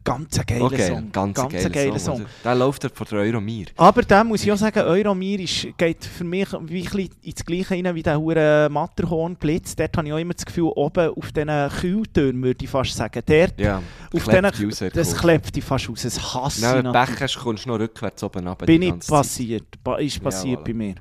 Ganz 0.04 0.38
ein 0.38 0.46
geiler 0.46 0.64
okay, 0.64 0.88
Song. 0.88 1.10
Ganz, 1.10 1.36
ganz 1.36 1.52
geiler, 1.52 1.70
geiler 1.70 1.98
Song. 1.98 2.18
Song. 2.18 2.26
Der 2.44 2.54
läuft 2.54 2.86
von 2.94 3.06
der 3.10 3.18
Euromir. 3.20 3.66
Aber 3.76 4.02
da 4.02 4.22
muss 4.22 4.44
ich 4.44 4.52
auch 4.52 4.56
sagen, 4.56 4.80
Euromir 4.80 5.38
geht 5.76 6.04
für 6.04 6.24
mich 6.24 6.48
wie 6.66 6.86
ein 6.86 7.08
ins 7.22 7.44
Gleiche 7.44 7.74
rein 7.74 7.94
wie 7.94 8.02
der 8.02 8.68
Matterhornblitz. 8.70 9.74
Dort 9.74 9.96
habe 9.96 10.06
ich 10.06 10.12
auch 10.12 10.18
immer 10.18 10.34
das 10.34 10.44
Gefühl, 10.44 10.70
oben 10.76 11.08
auf 11.16 11.32
diesen 11.32 11.68
Kühltürmen 11.80 12.42
würde 12.42 12.64
ich 12.64 12.70
fast 12.70 12.94
sagen. 12.94 13.22
Dort, 13.26 13.58
ja, 13.58 13.82
auf 14.14 14.24
klebt 14.24 14.58
diesen, 14.58 14.66
raus, 14.68 14.92
das 14.92 15.16
klebt 15.16 15.56
dich 15.56 15.64
fast 15.64 15.88
aus. 15.88 16.02
Das 16.02 16.34
hasse 16.34 16.60
ich. 16.60 16.72
Wenn 16.72 16.84
du 16.84 16.92
Pech 16.92 17.20
hast, 17.20 17.38
kommst 17.38 17.64
du 17.64 17.70
noch 17.70 17.78
rückwärts 17.80 18.22
oben 18.22 18.46
runter. 18.46 18.66
Bin 18.66 18.82
ich 18.82 18.98
passiert. 19.06 19.64
Ist 19.98 20.22
passiert 20.22 20.58
ja, 20.58 20.60
voilà. 20.60 20.64
bei 20.64 20.74
mir. 20.74 20.94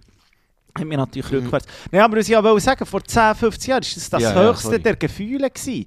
Hat 0.78 0.86
mir 0.86 0.98
natürlich 0.98 1.32
Mhm. 1.32 1.38
rückwärts. 1.40 1.66
Nein, 1.92 2.01
aber 2.01 2.18
was 2.18 2.30
ich 2.30 2.38
aber 2.38 2.60
sagen, 2.60 2.86
vor 2.86 3.04
10, 3.04 3.36
15 3.36 3.70
Jahren 3.72 3.84
war 3.84 3.90
das 3.96 4.10
das 4.10 4.22
Ja, 4.24 4.34
ja, 4.34 4.50
höchste 4.50 4.63
sorry. 4.68 4.80
der 4.82 4.96
Gefühle. 4.96 5.50
Gewesen. 5.50 5.86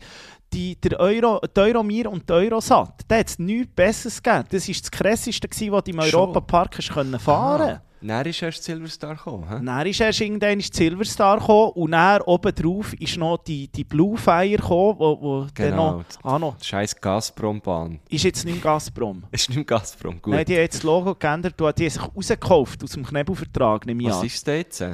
Die, 0.52 0.80
der 0.80 1.00
Euro, 1.00 1.40
die 1.44 1.60
Euromir 1.60 2.08
und 2.10 2.28
die 2.28 2.32
Eurosat, 2.32 3.00
da 3.08 3.16
hat 3.16 3.28
es 3.28 3.38
nichts 3.40 3.72
Besseres 3.74 4.22
gegeben. 4.22 4.44
Das 4.50 4.68
war 4.68 4.74
das 4.74 4.90
krasseste, 4.90 5.48
gewesen, 5.48 5.72
was 5.72 5.82
du 5.84 5.90
im. 5.90 5.98
Europapark 5.98 6.76
fahren 6.84 7.62
Ah, 7.62 7.82
Dann 8.06 8.26
ist 8.26 8.42
erst 8.42 8.62
Silverstar 8.64 9.14
gekommen. 9.16 9.48
hä? 9.48 9.64
Dann 9.64 9.86
ist 9.86 10.00
erst 10.00 10.20
irgendwann 10.20 10.60
Silverstar 10.60 11.38
gekommen 11.38 11.70
und 11.74 11.92
dann 11.92 12.20
oben 12.22 12.54
drauf 12.54 12.92
ist 13.00 13.16
noch 13.16 13.38
die, 13.38 13.68
die 13.68 13.84
Blue 13.84 14.16
Fire 14.18 14.48
gekommen, 14.56 14.98
wo, 14.98 15.20
wo 15.20 15.46
Genau. 15.54 15.98
noch, 15.98 16.04
ah, 16.22 16.38
noch, 16.38 16.62
scheiß 16.62 17.00
Gazprom-Bahn. 17.00 18.00
ist 18.10 18.24
jetzt 18.24 18.44
nicht 18.44 18.62
Gazprom. 18.62 19.24
Ist 19.32 19.48
nicht 19.48 19.66
Gazprom, 19.66 20.20
gut. 20.20 20.34
Nein, 20.34 20.44
die 20.44 20.54
haben 20.54 20.60
jetzt 20.62 20.76
das 20.76 20.82
Logo 20.82 21.14
geändert 21.14 21.60
und 21.60 21.78
die 21.78 21.84
haben 21.84 21.90
sich 21.90 22.02
rausgekauft 22.16 22.84
aus 22.84 22.90
dem 22.90 23.06
Knebelvertrag, 23.06 23.86
nehme 23.86 24.02
ich 24.02 24.08
Was 24.10 24.20
an. 24.20 24.26
ist 24.26 24.46
das 24.46 24.54
jetzt? 24.54 24.84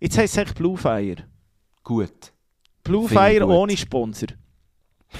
Jetzt 0.00 0.18
heisst 0.18 0.34
es 0.34 0.38
eigentlich 0.38 0.54
Blue 0.54 0.76
Fire. 0.76 1.16
Gut. 1.84 2.32
Blue 2.82 3.08
Finde 3.08 3.22
ich 3.30 3.36
Fire 3.38 3.46
gut. 3.46 3.54
ohne 3.56 3.76
Sponsor. 3.76 4.28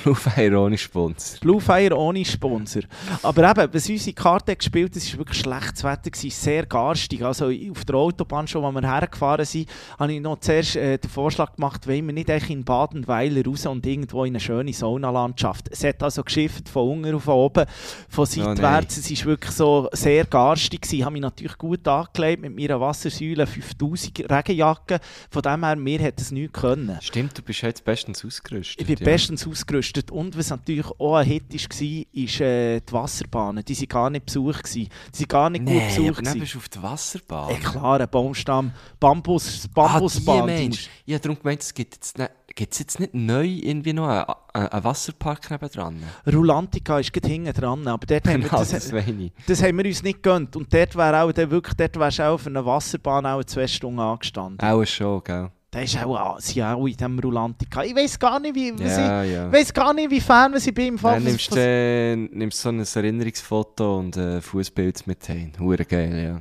Blue 0.02 0.14
Fire 0.14 0.58
ohne 0.58 0.78
Sponsor. 0.78 1.40
Blue 1.40 1.60
Fire 1.60 1.96
ohne 1.96 2.24
Sponsor. 2.24 2.82
Aber 3.22 3.50
eben, 3.50 3.74
was 3.74 3.88
unsere 3.88 4.14
Karte 4.14 4.56
gespielt 4.56 4.94
hat, 4.94 5.12
war 5.12 5.18
wirklich 5.18 5.38
schlechtes 5.40 5.84
Wetter, 5.84 6.10
gewesen, 6.10 6.30
sehr 6.30 6.66
garstig. 6.66 7.22
Also 7.22 7.46
auf 7.46 7.84
der 7.84 7.94
Autobahn 7.94 8.46
schon, 8.46 8.62
wo 8.62 8.70
wir 8.72 8.88
hergefahren 8.88 9.44
sind, 9.44 9.68
habe 9.98 10.12
ich 10.12 10.20
noch 10.20 10.40
zuerst 10.40 10.76
äh, 10.76 10.98
den 10.98 11.10
Vorschlag 11.10 11.54
gemacht, 11.56 11.86
wollen 11.86 12.06
wir 12.06 12.12
nicht 12.12 12.28
echt 12.28 12.50
in 12.50 12.64
Badenweiler 12.64 13.44
raus 13.44 13.66
und 13.66 13.86
irgendwo 13.86 14.24
in 14.24 14.32
eine 14.32 14.40
schöne 14.40 14.72
Saunalandschaft. 14.72 15.68
Es 15.70 15.84
hat 15.84 16.02
also 16.02 16.22
geschifft 16.22 16.68
von 16.68 16.90
unten 16.90 17.14
auf 17.14 17.28
oben, 17.28 17.66
von 18.08 18.26
seitwärts. 18.26 18.98
Oh, 18.98 19.12
es 19.12 19.20
war 19.20 19.26
wirklich 19.26 19.52
so 19.52 19.88
sehr 19.92 20.24
garstig. 20.24 20.82
Gewesen. 20.82 20.96
Ich 20.96 21.04
habe 21.04 21.12
mich 21.12 21.22
natürlich 21.22 21.58
gut 21.58 21.86
angelegt 21.88 22.42
mit 22.42 22.56
meiner 22.56 22.80
Wassersäule 22.80 23.46
5000 23.46 24.30
Regenjacke. 24.30 25.00
Von 25.30 25.42
dem 25.42 25.64
her, 25.64 25.76
mir 25.76 25.98
hätte 26.00 26.22
es 26.22 26.30
nichts 26.30 26.60
können. 26.60 26.98
Stimmt, 27.00 27.36
du 27.38 27.42
bist 27.42 27.62
jetzt 27.62 27.84
bestens 27.84 28.24
ausgerüstet. 28.24 28.80
Ich 28.80 28.86
bin 28.86 28.96
ja. 28.98 29.04
bestens 29.04 29.46
ausgerüstet 29.46 29.85
gekostet. 29.92 30.10
Und 30.10 30.36
was 30.36 30.50
natürlich 30.50 30.86
auch 30.98 31.16
ein 31.16 31.26
Hit 31.26 31.44
war, 31.50 32.04
ist 32.12 32.40
äh, 32.40 32.80
die 32.80 32.92
Wasserbahnen. 32.92 33.64
Die 33.64 33.76
waren 33.76 33.88
gar 33.88 34.10
nicht 34.10 34.26
besucht. 34.26 34.64
Gewesen. 34.64 34.88
Die 35.14 35.20
waren 35.20 35.28
gar 35.28 35.50
nicht 35.50 35.64
nee, 35.64 35.78
gut 35.78 35.88
besucht. 35.88 36.28
Aber 36.28 36.40
bist 36.40 36.54
du 36.54 36.58
auf 36.58 36.68
der 36.68 36.82
Wasserbahn? 36.82 37.50
Ja, 37.50 37.56
klar, 37.58 38.00
ein 38.00 38.08
Baumstamm. 38.08 38.72
Bambus, 39.00 39.68
Bambusbahn. 39.68 40.42
Ah, 40.42 40.46
die 40.46 40.52
Mensch. 40.52 40.90
Ich 41.04 41.14
habe 41.14 41.22
darum 41.22 41.38
gemeint, 41.38 41.62
es 41.62 41.74
gibt 41.74 41.94
jetzt 41.94 42.18
nicht... 42.18 42.30
Gibt 42.54 42.72
es 42.72 42.78
jetzt 42.78 42.98
nicht 43.00 43.12
neu 43.12 43.44
irgendwie 43.44 43.92
noch 43.92 44.08
einen, 44.08 44.68
einen 44.68 44.84
Wasserpark 44.84 45.50
nebenan? 45.50 46.02
Rulantica 46.26 46.98
ist 46.98 47.12
gerade 47.12 47.28
hinten 47.28 47.52
dran, 47.52 47.86
aber 47.86 48.06
dort 48.06 48.26
haben 48.26 48.42
wir, 48.42 48.48
Genau, 48.48 48.60
das, 48.60 48.70
das 48.70 48.92
wenig. 48.92 49.32
das 49.46 49.62
haben 49.62 49.76
wir 49.76 49.84
uns 49.84 50.02
nicht 50.02 50.22
gegönnt. 50.22 50.56
Und 50.56 50.72
dort 50.72 50.96
wäre 50.96 51.20
auch, 51.20 51.32
der 51.32 51.50
wirklich, 51.50 51.74
dort 51.74 51.98
wärst 51.98 52.18
du 52.18 52.22
auch 52.26 52.38
für 52.38 52.48
eine 52.48 52.64
Wasserbahn 52.64 53.26
auch 53.26 53.44
zwei 53.44 53.66
Stunden 53.66 54.00
angestanden. 54.00 54.66
Auch 54.66 54.86
schon, 54.86 55.22
gell? 55.24 55.50
Da 55.76 55.82
ist 55.82 56.02
auch, 56.02 56.40
sie 56.40 56.64
auch 56.64 56.86
in 56.86 56.96
diesem 56.96 57.18
Rulantica. 57.18 57.84
Ich 57.84 57.94
weiß 57.94 58.18
gar 58.18 58.40
nicht, 58.40 58.54
wie, 58.54 58.72
was 58.78 58.96
Ja, 58.96 59.22
ich, 59.22 59.32
ja. 59.32 59.52
weiss 59.52 59.74
gar 59.74 59.92
nicht, 59.92 60.10
wie 60.10 60.22
Fan 60.22 60.54
ich 60.56 60.72
bin 60.72 60.86
im 60.86 60.98
Fall. 60.98 61.16
Dann 61.16 61.24
nimmst 61.24 61.54
du 61.54 61.60
äh, 61.60 62.16
nimmst 62.16 62.62
so 62.62 62.70
ein 62.70 62.80
Erinnerungsfoto 62.80 63.98
und 63.98 64.16
ein 64.16 64.40
Fußbild 64.40 65.06
mit 65.06 65.26
hin. 65.26 65.52
Hure 65.60 65.84
geil, 65.84 66.40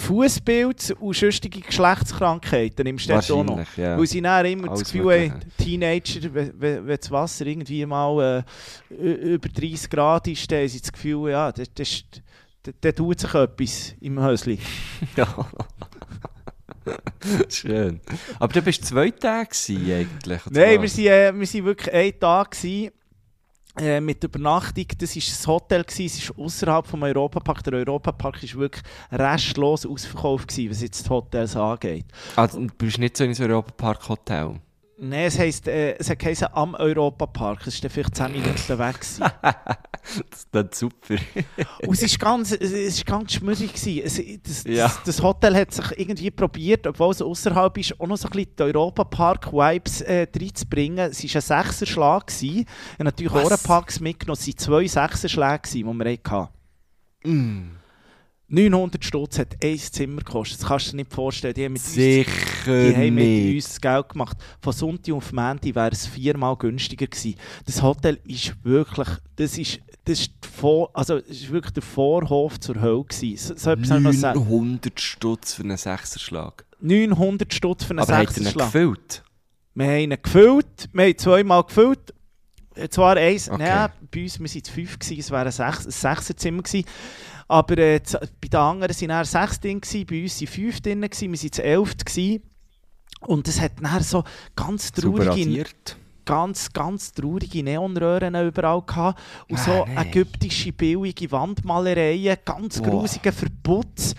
Fußbild 0.00 0.96
und 0.98 1.14
sonstige 1.14 1.60
Geschlechtskrankheiten 1.60 2.82
nimmst 2.82 3.08
du 3.08 3.12
dort 3.12 3.30
auch 3.30 3.44
noch. 3.44 3.76
Ja. 3.76 3.96
Weil 3.96 4.06
sie 4.08 4.20
dann 4.20 4.44
immer 4.44 4.70
Alles 4.70 4.80
das 4.80 4.92
Gefühl 4.92 5.30
haben. 5.30 5.40
Teenager, 5.58 6.34
wenn, 6.34 6.88
das 6.88 7.08
Wasser 7.12 7.46
irgendwie 7.46 7.86
mal 7.86 8.44
äh, 8.90 9.34
über 9.34 9.48
30 9.48 9.88
Grad 9.88 10.26
ist, 10.26 10.50
dann 10.50 10.62
haben 10.62 10.68
sie 10.68 10.80
das 10.80 10.90
Gefühl, 10.90 11.30
ja, 11.30 11.52
da, 11.52 11.62
das, 11.72 12.02
da, 12.64 12.72
da 12.80 12.90
tut 12.90 13.20
sich 13.20 13.32
etwas 13.32 13.94
im 14.00 14.20
Häuschen. 14.20 14.58
Ja. 15.16 15.46
Schön. 17.48 18.00
Aber 18.38 18.52
du 18.52 18.62
bist 18.62 18.84
zwei 18.84 19.10
Tage 19.10 19.50
eigentlich. 19.68 20.40
Nein, 20.50 20.82
wir 20.82 20.88
sind, 20.88 21.06
äh, 21.06 21.32
wir 21.38 21.46
sind 21.46 21.64
wirklich 21.64 21.92
einen 21.94 22.18
Tag 22.18 22.50
gewesen, 22.52 22.92
äh, 23.78 24.00
mit 24.00 24.24
Übernachtung. 24.24 24.86
Das 24.98 25.14
war 25.14 25.22
das 25.22 25.46
Hotel, 25.46 25.84
gewesen, 25.84 26.06
es 26.06 26.18
ist 26.22 26.38
außerhalb 26.38 26.86
vom 26.86 27.02
Europapark. 27.02 27.62
Der 27.64 27.74
Europapark 27.74 28.42
war 28.42 28.60
wirklich 28.60 28.82
restlos 29.12 29.84
ausverkauft, 29.84 30.48
gewesen, 30.48 30.70
was 30.70 30.82
jetzt 30.82 31.04
die 31.04 31.10
Hotels 31.10 31.56
angeht. 31.56 32.06
Also, 32.36 32.60
du 32.60 32.74
bist 32.78 32.98
nicht 32.98 33.16
so 33.16 33.24
in 33.24 33.34
einem 33.34 33.50
Europapark-Hotel. 33.50 34.60
Nein, 34.98 35.26
es 35.26 35.38
heisst, 35.38 35.68
äh, 35.68 35.94
es 35.98 36.08
hat 36.08 36.18
geheißen, 36.18 36.48
am 36.52 36.74
Europapark. 36.74 37.66
Es 37.66 37.74
war 37.74 37.80
dann 37.82 37.90
vielleicht 37.90 38.14
10 38.16 38.32
Minuten 38.32 38.78
weg. 38.78 38.96
Das 40.30 40.38
ist 40.38 40.48
dann 40.52 40.68
super. 40.72 41.16
Und 41.84 41.94
es 41.94 42.02
ist 42.04 42.20
ganz, 42.20 42.52
es 42.52 42.70
ist 42.70 43.04
ganz 43.04 43.32
schmüssig 43.32 43.72
gewesen. 43.74 44.02
Es, 44.04 44.62
das, 44.62 44.64
Ja. 44.72 44.92
das 45.04 45.20
Hotel 45.20 45.56
hat 45.56 45.72
sich 45.74 45.98
irgendwie 45.98 46.30
probiert, 46.30 46.86
obwohl 46.86 47.10
es 47.10 47.20
außerhalb 47.20 47.76
ist, 47.76 48.00
auch 48.00 48.06
noch 48.06 48.16
so 48.16 48.28
ein 48.28 48.30
bisschen 48.30 48.52
die 48.56 48.62
Europapark-Vibes 48.62 50.02
äh, 50.02 50.28
reinzubringen. 50.32 51.10
Es 51.10 51.24
war 51.24 51.58
ein 51.58 51.64
Sechserschlag. 51.64 52.26
gewesen. 52.28 52.60
Ich 52.60 52.66
habe 52.94 53.04
natürlich? 53.04 53.32
Ohrenpacks 53.34 53.98
mitgenommen. 53.98 54.38
Es 54.40 54.46
waren 54.46 54.56
zwei 54.58 54.86
Sechserschläge, 54.86 55.58
gewesen, 55.58 55.98
die 55.98 56.04
wir 56.04 56.18
hatten. 56.30 56.48
Mm. 57.24 57.75
900 58.48 59.04
Stutz 59.04 59.38
hat 59.40 59.56
ein 59.62 59.76
Zimmer 59.78 60.18
gekostet. 60.22 60.60
Das 60.60 60.68
kannst 60.68 60.86
du 60.86 60.90
dir 60.92 60.96
nicht 60.98 61.12
vorstellen. 61.12 61.54
Die 61.54 61.64
haben 61.64 61.72
mit 61.72 61.82
uns 61.82 61.94
Sicher 61.94 62.90
Die 62.90 62.96
haben 62.96 63.14
mit 63.14 63.54
uns 63.56 63.80
Geld 63.80 64.08
gemacht. 64.10 64.36
Von 64.60 64.72
Sonntag 64.72 65.14
auf 65.14 65.32
Montag 65.32 65.74
wäre 65.74 65.90
es 65.90 66.06
viermal 66.06 66.56
günstiger 66.56 67.06
gewesen. 67.06 67.34
Das 67.64 67.82
Hotel 67.82 68.20
ist 68.24 68.54
wirklich, 68.62 69.08
das 69.34 69.58
ist, 69.58 69.80
das 70.04 70.20
ist, 70.20 70.30
Vor, 70.56 70.90
also, 70.94 71.18
das 71.18 71.28
ist 71.30 71.50
wirklich 71.50 71.72
der 71.74 71.82
Vorhof 71.82 72.60
zur 72.60 72.80
Hölle 72.80 73.04
gewesen. 73.04 73.36
So, 73.36 73.54
so 73.56 73.70
etwas 73.70 73.88
soll 73.88 73.98
ich 73.98 74.04
noch 74.04 74.12
sagen. 74.12 74.38
900 74.38 75.00
Stutz 75.00 75.54
für 75.54 75.62
einen 75.64 75.76
Sechserschlag. 75.76 76.64
900 76.80 77.52
Stutz 77.52 77.84
für 77.84 77.90
einen 77.90 77.98
Aber 77.98 78.16
hat 78.16 78.28
er 78.28 78.32
Sechserschlag. 78.32 78.66
gefüllt? 78.72 79.22
Wir 79.74 79.86
haben 79.86 80.12
ihn 80.12 80.16
gefüllt, 80.22 80.88
wir 80.92 81.04
haben 81.04 81.18
zweimal 81.18 81.64
gefüllt. 81.64 82.14
Zwar 82.90 83.16
eins, 83.16 83.50
Okay. 83.50 83.62
nein, 83.62 83.90
bei 84.10 84.22
uns, 84.22 84.38
wir 84.38 84.48
waren 84.48 84.64
zu 84.64 84.72
fünf, 84.72 84.98
gewesen, 84.98 85.18
es 85.18 85.30
wäre 85.30 85.46
ein, 85.46 85.74
ein 85.74 85.90
Sechserzimmer 85.90 86.62
gewesen. 86.62 86.86
Aber 87.48 87.78
äh, 87.78 88.00
bei 88.40 88.48
den 88.48 88.60
anderen 88.60 89.08
waren 89.08 89.24
sechs 89.24 89.60
drin, 89.60 89.80
bei 89.80 90.22
uns 90.22 90.40
waren 90.40 90.46
fünf 90.48 90.80
drin, 90.80 91.00
gewesen, 91.00 91.32
wir 91.32 91.38
waren 91.42 91.52
zu 91.52 91.62
elf. 91.62 91.96
Gewesen. 91.96 92.42
Und 93.20 93.48
es 93.48 93.60
hat 93.60 93.72
dann 93.80 94.02
so 94.02 94.24
ganz 94.54 94.92
traurige, 94.92 95.64
ganz, 96.24 96.72
ganz 96.72 97.12
traurige 97.12 97.62
Neonröhren 97.62 98.34
überall 98.34 98.82
gehabt. 98.82 99.20
Und 99.48 99.58
so 99.58 99.70
Ah, 99.84 99.86
nein. 99.86 100.08
ägyptische, 100.08 100.72
billige 100.72 101.30
Wandmalereien, 101.30 102.36
ganz 102.44 102.80
Wow. 102.80 103.08
Verputz. 103.22 104.14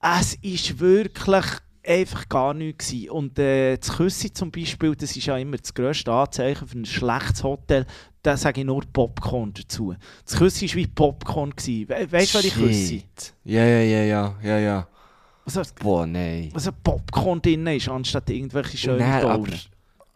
Es 0.00 0.34
ist 0.42 0.78
wirklich 0.78 1.44
einfach 1.86 2.28
gar 2.28 2.54
nichts 2.54 2.88
gewesen. 2.88 3.10
Und 3.10 3.38
äh, 3.38 3.76
das 3.78 3.96
Küssi 3.96 4.32
zum 4.32 4.50
Beispiel, 4.50 4.94
das 4.94 5.16
ist 5.16 5.26
ja 5.26 5.36
immer 5.38 5.56
das 5.56 5.72
grösste 5.72 6.12
Anzeichen 6.12 6.66
für 6.66 6.78
ein 6.78 6.84
schlechtes 6.84 7.42
Hotel. 7.42 7.86
Da 8.24 8.38
sage 8.38 8.62
ich 8.62 8.66
nur 8.66 8.82
Popcorn 8.90 9.52
dazu. 9.52 9.94
Das 10.24 10.38
Küssi 10.38 10.66
war 10.66 10.76
wie 10.76 10.86
Popcorn. 10.86 11.52
We 11.58 12.10
weißt 12.10 12.34
du, 12.34 12.38
was 12.38 12.44
ich? 12.46 12.54
Shit. 12.54 13.34
Ja, 13.44 13.62
ja, 13.62 13.80
ja, 13.80 14.02
ja, 14.02 14.34
ja, 14.42 14.58
ja. 14.58 14.88
Also, 15.44 15.60
Boah, 15.78 16.06
nein. 16.06 16.48
was 16.54 16.66
ein 16.66 16.74
Popcorn 16.82 17.42
drin 17.42 17.66
ist, 17.66 17.90
anstatt 17.90 18.30
irgendwelche 18.30 18.78
schönen 18.78 19.00
Nein, 19.00 19.26
aber, 19.26 19.52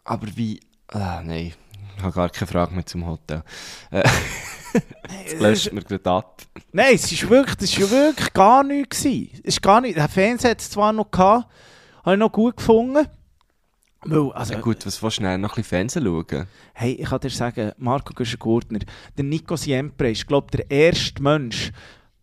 aber 0.05 0.27
wie... 0.35 0.59
Ah, 0.87 1.21
nein. 1.23 1.53
Ich 1.97 2.03
habe 2.03 2.15
gar 2.15 2.29
keine 2.29 2.47
Frage 2.47 2.73
mehr 2.73 2.85
zum 2.87 3.05
Hotel. 3.05 3.43
Äh, 3.91 4.01
das 5.25 5.39
löscht 5.39 5.71
mir 5.71 5.83
gerade 5.83 6.09
ab. 6.09 6.41
Nein, 6.71 6.95
es 6.95 7.11
ist 7.11 7.29
wirklich, 7.29 7.57
das 7.57 7.77
ja 7.77 7.91
wirklich 7.91 8.33
gar 8.33 8.63
nichts. 8.63 9.05
Es 9.05 9.39
ist 9.43 9.61
gar 9.61 9.81
nicht, 9.81 9.97
der 9.97 10.09
Fernseher 10.09 10.49
hat 10.51 10.61
es 10.61 10.71
zwar 10.71 10.93
noch 10.93 11.11
gehabt, 11.11 11.45
habe 12.03 12.15
ich 12.15 12.19
noch 12.19 12.31
gut 12.31 12.57
gefunden. 12.57 13.05
Weil, 14.05 14.31
also, 14.31 14.53
Ja, 14.53 14.61
gut, 14.61 14.85
was 14.85 15.01
willst 15.03 15.17
du 15.17 15.21
schnell 15.21 15.37
noch 15.37 15.49
ein 15.51 15.55
bisschen 15.55 15.69
Fernsehen 15.69 16.05
schauen? 16.05 16.47
hey, 16.73 16.93
ich 16.93 17.09
kann 17.09 17.19
dir 17.19 17.29
sagen, 17.29 17.71
Marco 17.77 18.13
Güschen-Gurtner, 18.13 18.79
der 19.17 19.25
Nico 19.25 19.55
Siempre 19.55 20.11
ist, 20.11 20.25
glaube 20.25 20.47
ich, 20.51 20.57
der 20.57 20.71
erste 20.71 21.21
Mensch, 21.21 21.71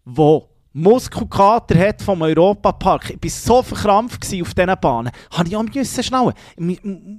der 0.07 0.43
Muskelkater 0.73 1.79
hat 1.79 2.03
vom 2.03 2.21
Europapark. 2.21 3.11
Ich 3.11 3.23
war 3.23 3.31
so 3.31 3.63
verkrampft 3.63 4.23
auf 4.23 4.55
diesen 4.55 4.75
Bahnen. 4.81 5.11
Habe 5.31 5.49
ich 5.49 5.57
auch 5.57 5.63
müssen 5.63 6.03
schnallen. 6.03 6.35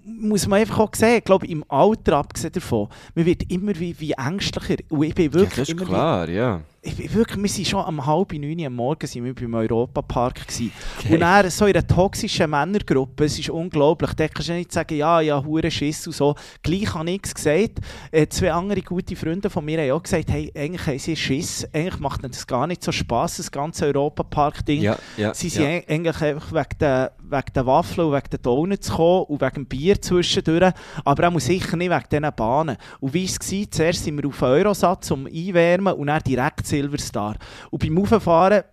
Muss 0.06 0.48
man 0.48 0.60
einfach 0.60 0.80
auch 0.80 0.94
sehen, 0.94 1.18
ich 1.18 1.24
glaube, 1.24 1.48
im 1.48 1.64
Alter, 1.68 2.18
abgesehen 2.18 2.54
davon, 2.54 2.88
man 3.16 3.26
wird 3.26 3.52
immer 3.52 3.78
wie, 3.80 4.00
wie 4.00 4.12
ängstlicher. 4.12 4.76
Und 4.90 5.04
ich 5.04 5.16
bin 5.16 5.26
Ja, 5.26 5.34
wirklich 5.34 5.56
das 5.56 5.70
ist 5.70 5.72
immer 5.72 5.82
wie 5.82 5.86
klar, 5.86 6.30
ja. 6.30 6.62
Ich 6.82 7.14
wirklich, 7.14 7.42
wir 7.42 7.50
sind 7.50 7.68
schon 7.68 7.84
um 7.84 8.06
halb 8.06 8.32
neun 8.34 8.66
am 8.66 8.76
Morgen 8.76 9.06
sind 9.08 9.26
wir 9.26 9.34
beim 9.34 9.54
Europapark. 9.56 10.42
Okay. 10.48 10.72
Und 11.14 11.20
dann 11.20 11.50
so 11.50 11.66
in 11.66 11.76
einer 11.76 11.86
toxischen 11.86 12.50
Männergruppe, 12.50 13.26
es 13.26 13.38
ist 13.40 13.50
unglaublich, 13.50 14.14
da 14.14 14.28
kannst 14.28 14.50
du 14.50 14.54
nicht 14.54 14.72
sagen, 14.72 14.96
ja, 14.96 15.20
ja, 15.22 15.44
hure 15.44 15.70
Schiss 15.70 16.08
und 16.08 16.14
so. 16.14 16.36
Gleich 16.64 16.94
habe 16.94 17.10
ich 17.12 17.22
es 17.24 17.34
gesagt. 17.36 17.80
Äh, 18.12 18.28
zwei 18.28 18.52
andere 18.54 18.82
gute 18.82 19.16
Freunde 19.16 19.50
von 19.50 19.66
mir 19.66 19.82
haben 19.82 19.92
auch 19.92 20.04
gesagt, 20.04 20.30
hey, 20.30 20.52
eigentlich 20.56 20.86
haben 20.88 21.00
sie 21.00 21.16
Schiss, 21.16 21.68
eigentlich 21.74 22.00
macht 22.00 22.22
ihnen 22.24 22.32
das 22.32 22.48
gar 22.48 22.68
nicht 22.68 22.84
so 22.84 22.92
Spass, 22.92 23.38
das 23.38 23.52
ganze 23.52 23.86
Europapark-Ding. 23.88 24.82
Ja, 24.82 24.98
ja, 25.18 25.34
Sie 25.34 25.50
sind 25.50 25.64
ja. 25.64 25.70
eig- 25.70 25.90
eigentlich 25.90 26.22
einfach 26.22 26.52
wegen 26.54 26.78
der, 26.80 27.12
wegen 27.30 27.54
der 27.54 27.66
Waffeln 27.66 28.08
und 28.08 28.14
wegen 28.14 28.30
den 28.30 28.42
Donuts 28.42 28.90
gekommen 28.90 29.24
und 29.26 29.42
wegen 29.42 29.54
dem 29.56 29.66
Bier 29.66 30.02
zwischendurch, 30.02 30.74
aber 31.06 31.28
auch 31.28 31.40
sicher 31.40 31.78
nicht 31.78 31.92
wegen 31.92 32.10
diesen 32.12 32.36
Bahnen. 32.36 32.78
Und 33.00 33.14
wie 33.14 33.26
es 33.26 33.40
war, 33.40 33.72
zuerst 33.72 34.04
sind 34.04 34.18
wir 34.22 34.28
auf 34.30 34.42
Eurosatz 34.42 35.08
zum 35.08 35.26
Einwärmen 35.28 35.94
und 35.94 36.08
dann 36.08 36.22
direkt 36.24 36.66
Silverstar. 36.68 37.36
Und 37.72 37.82
beim 37.82 37.98
Auffahren 37.98 38.64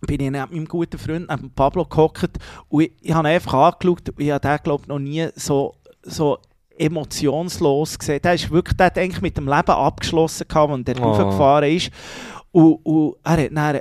bin 0.00 0.20
ich 0.20 0.30
neben 0.30 0.50
meinem 0.50 0.64
guten 0.66 0.98
Freund, 0.98 1.28
neben 1.28 1.50
Pablo, 1.52 1.84
gehockt 1.84 2.38
und 2.68 2.82
ich, 2.82 2.92
ich 3.00 3.12
habe 3.12 3.28
ihn 3.28 3.34
einfach 3.34 3.54
angeschaut 3.54 4.08
und 4.10 4.20
ich 4.20 4.30
habe 4.30 4.40
den, 4.46 4.58
glaube 4.62 4.82
ich, 4.82 4.88
noch 4.88 4.98
nie 4.98 5.28
so, 5.34 5.74
so 6.02 6.38
emotionslos 6.78 7.98
gesehen. 7.98 8.20
Der, 8.22 8.34
ist 8.34 8.50
wirklich, 8.50 8.76
der 8.76 8.86
hat 8.86 8.98
eigentlich 8.98 9.20
mit 9.22 9.36
dem 9.36 9.46
Leben 9.46 9.70
abgeschlossen, 9.70 10.46
gehabt, 10.48 10.72
als 10.72 10.98
er 10.98 11.04
Oh. 11.04 11.18
hochgefahren 11.18 11.70
ist. 11.70 11.90
Und, 12.50 12.74
und 12.84 13.16
er, 13.24 13.32
hat 13.44 13.50
dann, 13.52 13.74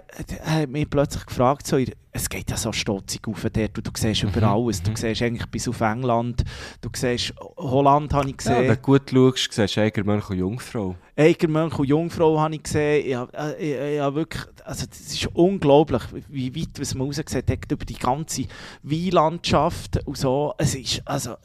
er 0.44 0.62
hat 0.62 0.70
mich 0.70 0.90
plötzlich 0.90 1.26
gefragt, 1.26 1.66
so, 1.66 1.78
es 2.12 2.30
geht 2.30 2.50
ja 2.50 2.58
so 2.58 2.72
stotzig 2.74 3.26
auf 3.28 3.42
dort, 3.54 3.78
und 3.78 3.88
du 3.88 3.92
siehst 3.96 4.24
über 4.24 4.44
alles. 4.44 4.84
Du 4.84 4.92
siehst 4.96 5.22
eigentlich 5.22 5.46
bis 5.48 5.68
auf 5.70 5.80
England, 5.82 6.44
du 6.82 6.90
siehst 6.94 7.34
Holland, 7.56 8.14
habe 8.14 8.26
ich 8.30 8.34
Ja, 8.34 8.38
gesehen. 8.38 8.68
wenn 8.68 8.76
du 8.76 8.82
gut 8.82 9.10
schaust, 9.10 9.54
siehst 9.54 9.78
du 9.78 9.82
Eigermönch 9.82 10.30
und 10.30 10.38
Jungfrau. 10.38 10.96
Eigermönch 11.16 11.80
und 11.80 11.88
Jungfrau 11.88 12.40
habe 12.40 12.56
ich 12.56 12.64
gesehen. 12.64 13.06
Ich, 13.08 13.16
hab- 13.16 13.34
äh, 13.36 14.14
wirklich, 14.14 14.44
also 14.66 14.86
das 14.86 15.00
ist 15.00 15.28
unglaublich, 15.34 16.02
wie 16.28 16.54
weit 16.56 16.80
was 16.80 16.94
man 16.94 17.08
rausgesehen 17.08 17.46
hat 17.50 17.72
über 17.72 17.86
die 17.86 17.94
ganze 17.98 18.44
Weinlandschaft 18.84 20.06
und 20.06 20.18
so. 20.18 20.54
Es 20.58 20.76
ist, 20.76 21.02
also, 21.06 21.36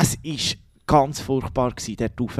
es 0.00 0.16
ist 0.22 0.58
ganz 0.86 1.20
furchtbar 1.20 1.70
gewesen, 1.70 1.96
dort 1.96 2.20
rauf. 2.20 2.38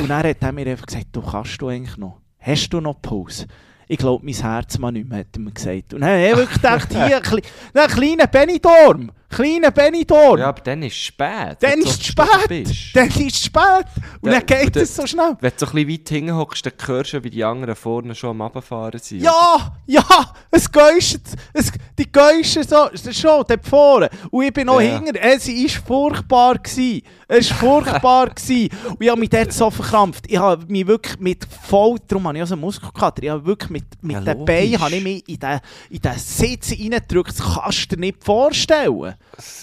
Und 0.00 0.08
dann 0.10 0.22
hat 0.24 0.36
er 0.42 0.52
mir 0.52 0.66
einfach 0.66 0.86
gesagt, 0.86 1.06
du 1.12 1.22
kannst 1.22 1.60
du 1.62 1.68
eigentlich 1.68 1.96
noch? 1.96 2.20
Hast 2.46 2.68
du 2.68 2.80
noch 2.82 3.00
Pause? 3.00 3.46
Ich 3.88 3.96
glaube, 3.96 4.22
mein 4.22 4.34
Herz 4.34 4.76
mal 4.78 4.92
nicht 4.92 5.08
mehr, 5.08 5.20
hat 5.20 5.28
er 5.32 5.40
mir 5.40 5.50
gesagt. 5.50 5.94
Und 5.94 6.02
dann 6.02 6.10
habe 6.10 6.20
ich 6.20 6.36
wirklich 6.36 6.54
gedacht, 6.62 6.92
hier, 6.92 7.16
ein, 7.16 7.22
kle 7.22 7.40
ein 7.74 7.88
kleiner 7.88 8.26
Benidorm, 8.26 9.10
kleiner 9.36 9.70
Benidorm. 9.70 10.38
Ja, 10.38 10.48
aber 10.48 10.60
dann 10.62 10.82
ist 10.82 10.92
es 10.94 10.98
spät. 10.98 11.56
dann 11.60 11.78
ist 11.80 12.00
es 12.00 12.06
spät. 12.06 12.94
Dann 12.94 13.08
ist 13.08 13.18
es 13.36 13.44
spät. 13.44 13.86
Und 14.20 14.32
Ja, 14.32 14.40
dann 14.40 14.46
geht 14.46 14.76
es 14.76 14.94
so 14.94 15.06
schnell. 15.06 15.36
Wenn 15.40 15.50
du 15.50 15.56
so 15.58 15.66
ein 15.66 15.72
bisschen 15.72 15.88
weit 15.90 16.08
hinten 16.08 16.36
hockst, 16.36 16.66
dann 16.66 16.72
hörst 16.86 17.12
du, 17.12 17.24
wie 17.24 17.30
die 17.30 17.44
anderen 17.44 17.74
vorne 17.76 18.14
schon 18.14 18.30
am 18.30 18.42
Abfahren 18.42 18.98
sind. 19.00 19.22
Ja, 19.22 19.72
ja, 19.86 20.04
es 20.50 20.70
geuscht, 20.70 21.18
es, 21.52 21.72
die 21.98 22.10
geuscht 22.10 22.58
so, 22.68 22.88
schon 23.12 23.44
dort 23.48 23.66
vorne. 23.66 24.08
Und 24.30 24.44
ich 24.44 24.52
bin 24.52 24.66
noch 24.66 24.80
Ja. 24.80 24.98
hinter, 24.98 25.20
es 25.20 25.48
war 25.48 25.82
furchtbar. 25.86 26.58
Gewesen. 26.58 27.02
Es 27.28 27.50
war 27.50 27.58
furchtbar. 27.58 28.30
gewesen. 28.34 28.70
Und 28.88 29.00
ich 29.02 29.08
habe 29.10 29.20
mich 29.20 29.30
dort 29.30 29.52
so 29.52 29.70
verkrampft. 29.70 30.24
Ich 30.28 30.38
habe 30.38 30.64
mich 30.66 30.86
wirklich 30.86 31.18
mit 31.18 31.46
voll, 31.68 31.98
darum 32.06 32.26
habe 32.28 32.36
ich 32.38 32.42
auch 32.44 32.48
so 32.48 32.54
einen 32.54 32.60
Muskelkater, 32.62 33.22
ich 33.22 33.30
habe 33.30 33.44
wirklich 33.44 33.70
mit, 33.70 33.84
mit 34.02 34.14
Ja, 34.24 34.34
den. 34.34 34.44
Beinen 34.44 34.80
habe 34.80 34.94
ich 34.94 35.02
mich 35.02 35.28
in 35.28 35.38
den, 35.38 35.60
in 35.90 35.98
den 36.00 36.18
Sitz 36.18 36.72
reingedrückt. 36.72 37.30
Das 37.38 37.54
kannst 37.54 37.90
du 37.92 37.96
dir 37.96 38.00
nicht 38.00 38.22
vorstellen. 38.24 39.14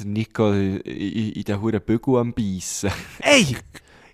Nico 0.03 0.51
in, 0.51 1.43
den 1.43 1.61
huren 1.61 1.81
Bügel 1.81 2.17
am 2.17 2.33
Beißen. 2.33 2.91
Ey! 3.19 3.55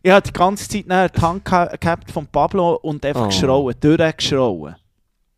Ich 0.04 0.12
habe 0.12 0.22
die 0.28 0.32
ganze 0.34 0.70
Zeit 0.70 0.88
nachher 0.88 1.10
die 1.10 1.22
Hand 1.22 1.46
geha- 1.46 1.78
gehabt 1.78 2.12
von 2.12 2.28
Pablo 2.28 2.76
und 2.76 3.06
einfach 3.06 3.24
Oh. 3.26 3.28
geschrauen, 3.28 3.76
durchgeschrauen. 3.80 4.76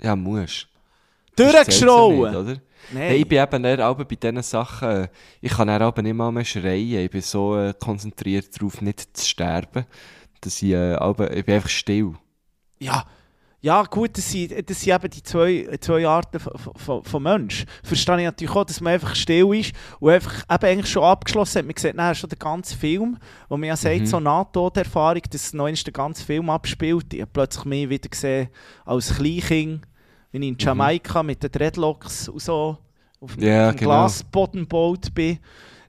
Ja, 0.01 0.15
musst. 0.15 0.67
Ja 1.37 1.51
Durchgeschrauen! 1.51 2.45
nicht? 2.45 2.61
Nein. 2.91 3.03
Hey, 3.03 3.17
ich 3.21 3.27
bin 3.27 3.41
eben 3.41 3.63
dann 3.63 3.97
bei 3.97 4.03
diesen 4.03 4.41
Sachen, 4.43 5.07
ich 5.41 5.51
kann 5.51 5.67
dann 5.67 5.81
aber 5.81 6.01
nicht 6.01 6.13
mal 6.13 6.31
mehr 6.31 6.45
schreien. 6.45 7.03
Ich 7.05 7.09
bin 7.11 7.21
so 7.21 7.57
äh, 7.57 7.73
konzentriert 7.79 8.47
darauf, 8.59 8.81
nicht 8.81 9.15
zu 9.15 9.25
sterben, 9.27 9.85
dass 10.41 10.61
ich, 10.61 10.71
äh, 10.73 10.95
ich 10.95 11.45
bin 11.45 11.55
einfach 11.55 11.69
still. 11.69 12.13
Ja, 12.79 13.05
ja 13.61 13.83
gut, 13.83 14.17
das 14.17 14.31
sind, 14.31 14.69
das 14.69 14.81
sind 14.81 14.93
eben 14.93 15.09
die 15.09 15.21
zwei, 15.23 15.77
zwei 15.81 16.07
Arten 16.07 16.39
von, 16.39 16.53
von, 16.77 17.03
von 17.03 17.23
Mensch. 17.23 17.65
Verstehe 17.83 18.17
ich 18.19 18.23
natürlich 18.23 18.55
auch, 18.55 18.63
dass 18.63 18.79
man 18.79 18.93
einfach 18.93 19.15
still 19.15 19.53
ist 19.53 19.73
und 19.99 20.11
einfach 20.11 20.43
eben 20.49 20.65
eigentlich 20.65 20.89
schon 20.91 21.03
abgeschlossen 21.03 21.59
hat. 21.59 21.65
Man 21.65 21.75
sieht 21.77 21.95
nachher 21.95 22.15
schon 22.15 22.29
den 22.29 22.39
ganzen 22.39 22.77
Film, 22.77 23.17
wo 23.49 23.57
man 23.57 23.67
ja 23.67 23.75
sagt, 23.75 23.99
Mhm. 23.99 24.05
so 24.05 24.19
Nahtoderfahrung, 24.19 25.21
dass 25.29 25.53
noch 25.53 25.65
einmal 25.65 25.83
den 25.83 25.93
ganzen 25.93 26.25
Film 26.25 26.49
abspielt. 26.49 27.13
Ich 27.13 27.21
habe 27.21 27.31
plötzlich 27.33 27.65
mich 27.65 27.89
wieder 27.89 28.07
gesehen 28.07 28.47
als 28.85 29.13
Kleinkind, 29.15 29.81
wenn 30.31 30.41
ich 30.41 30.49
in 30.49 30.57
Jamaika 30.57 31.21
mit 31.23 31.43
den 31.43 31.51
Dreadlocks 31.51 32.29
und 32.29 32.41
so 32.41 32.77
auf 33.19 33.35
dem, 33.35 33.43
Ja, 33.43 33.71
genau. 33.71 33.89
Glasbodenboot 33.89 35.13
bin. 35.13 35.39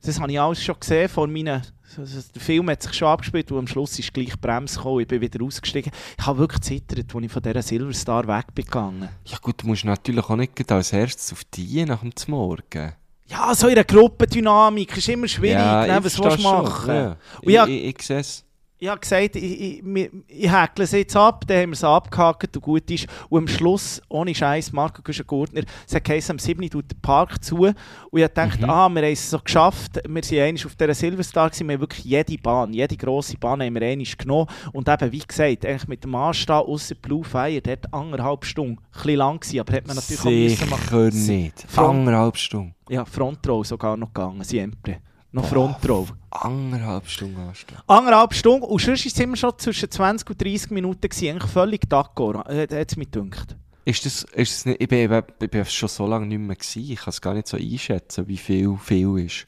Das 0.03 0.19
habe 0.19 0.33
ich 0.33 0.41
alles 0.41 0.63
schon 0.63 0.79
gesehen 0.81 1.09
vor 1.09 1.27
meinen... 1.29 1.63
also 1.99 2.21
Der 2.35 2.41
Film 2.43 2.71
hat 2.71 2.83
sich 2.83 2.93
schon 2.95 3.09
abgespielt 3.09 3.51
und 3.53 3.59
am 3.59 3.67
Schluss 3.67 3.99
ist 3.99 4.13
gleich 4.15 4.39
Bremse 4.41 4.77
gekommen. 4.77 5.01
Ich 5.01 5.09
bin 5.09 5.21
wieder 5.21 5.45
ausgestiegen. 5.45 5.93
Ich 6.19 6.27
habe 6.27 6.39
wirklich 6.39 6.61
zittert, 6.63 7.15
als 7.15 7.25
ich 7.25 7.33
von 7.33 7.43
dieser 7.43 7.63
Silverstar 7.63 8.27
weg 8.29 8.47
bin 8.55 8.65
gegangen. 8.65 9.09
Ja 9.25 9.39
gut, 9.39 9.63
du 9.63 9.67
musst 9.67 9.85
natürlich 9.85 10.25
auch 10.25 10.37
nicht 10.37 10.71
als 10.71 10.93
erstes 10.93 11.33
auf 11.33 11.43
die 11.45 11.85
nach 11.85 12.01
dem 12.01 12.13
Morgen. 12.29 12.93
Ja, 13.27 13.55
so 13.55 13.69
in 13.69 13.75
einer 13.75 13.85
Gruppendynamik 13.85 14.97
ist 14.97 15.09
immer 15.09 15.29
schwierig. 15.29 15.57
ne, 15.87 16.01
was 16.05 16.19
willst 16.19 16.39
du 16.39 16.43
machen? 16.43 16.89
Ja. 16.95 17.17
Ja- 17.43 17.67
Ich, 17.67 17.73
ich, 17.85 17.97
ich 17.97 18.03
sehe 18.07 18.19
es. 18.19 18.45
Ich 18.83 18.89
habe 18.89 18.99
gesagt, 18.99 19.37
ich, 19.37 19.61
ich, 19.61 20.11
ich, 20.27 20.51
häkle 20.51 20.85
es 20.85 20.93
jetzt 20.93 21.15
ab, 21.15 21.45
dann 21.47 21.59
haben 21.59 21.69
wir 21.69 21.75
es 21.75 21.85
abgehakt 21.85 22.57
und 22.57 22.63
gut 22.63 22.91
ist. 22.91 23.07
Und 23.29 23.41
am 23.41 23.47
Schluss, 23.49 24.01
ohne 24.09 24.35
Scheiß, 24.35 24.73
Marco 24.73 25.03
Güschen-Gurtner, 25.03 25.65
es 25.87 25.95
hat 25.95 26.03
geheißen, 26.05 26.33
am 26.33 26.39
7. 26.39 26.71
tut 26.71 26.91
der 26.91 26.97
Park 27.03 27.45
zu. 27.45 27.57
Und 27.59 27.75
ich 28.15 28.27
dachte, 28.29 28.65
Mhm. 28.65 28.71
ah, 28.71 28.89
wir 28.89 29.03
haben 29.03 29.13
es 29.13 29.29
so 29.29 29.39
geschafft. 29.39 30.01
Wir 30.09 30.25
sind 30.25 30.39
einmal 30.41 30.65
auf 30.65 30.75
dieser 30.77 30.95
Silverstar, 30.95 31.51
gewesen. 31.51 31.69
wir 31.69 31.75
haben 31.75 31.81
wirklich 31.83 32.05
jede 32.07 32.39
Bahn, 32.39 32.73
jede 32.73 32.97
grosse 32.97 33.37
Bahn 33.37 33.61
haben 33.63 33.75
wir 33.75 33.83
einmal 33.83 34.07
genommen. 34.17 34.47
Und 34.73 34.89
eben, 34.89 35.13
wie 35.13 35.19
gesagt, 35.19 35.67
eigentlich 35.67 35.87
mit 35.89 36.03
dem 36.03 36.15
Anstehen 36.15 36.55
ausser 36.55 36.95
Blue 36.95 37.23
Fire, 37.23 37.61
dort 37.61 37.93
anderthalb 37.93 38.47
Stunden, 38.47 38.79
ein 38.79 38.93
bisschen 38.95 39.17
lang 39.17 39.41
gewesen, 39.41 39.61
aber 39.61 39.73
hat 39.75 39.87
man 39.89 39.97
natürlich 39.97 40.21
auch 40.21 40.31
müssen 40.31 40.71
machen. 40.71 41.11
Sicher 41.11 41.33
nicht. 41.35 41.67
Front- 41.69 41.89
Anderthalb 41.99 42.37
Stunden. 42.39 42.75
Ja, 42.89 43.05
Frontrow 43.05 43.63
sogar 43.67 43.99
noch 43.99 44.09
gegangen, 44.15 44.43
siempre. 44.43 45.01
Noch 45.33 45.45
Frontrow. 45.45 46.13
Anderthalb 46.31 47.09
Stunden 47.09 47.39
anstehen. 47.41 47.79
Anderthalb 47.87 48.35
Stunden 48.35 48.65
und 48.65 48.81
sonst 48.81 49.05
war 49.05 49.13
es 49.13 49.19
immer 49.21 49.37
schon 49.37 49.59
zwischen 49.59 49.91
20 49.91 50.31
und 50.31 50.43
30 50.43 50.71
Minuten, 50.71 51.01
gewesen, 51.09 51.29
eigentlich 51.31 51.51
völlig 51.51 51.83
d'accord, 51.89 52.39
hat 52.47 52.73
es 52.91 52.97
mir 52.97 53.07
gedacht. 53.07 53.57
Ist 53.85 54.05
das, 54.07 54.23
ist 54.35 54.53
das 54.59 54.67
nicht, 54.67 54.81
ich, 54.83 54.89
bin, 54.89 54.99
eben- 54.99 55.23
ich 55.41 55.51
bin 55.51 55.65
schon 55.65 55.89
so 55.89 56.07
lange 56.07 56.27
nicht 56.27 56.39
mehr 56.39 56.55
gewesen. 56.55 56.91
Ich 56.91 56.99
kann 57.01 57.09
es 57.09 57.21
gar 57.21 57.35
nicht 57.35 57.49
so 57.49 57.57
einschätzen, 57.57 58.29
wie 58.29 58.37
viel 58.37 58.77
viel 58.77 59.19
ist. 59.19 59.47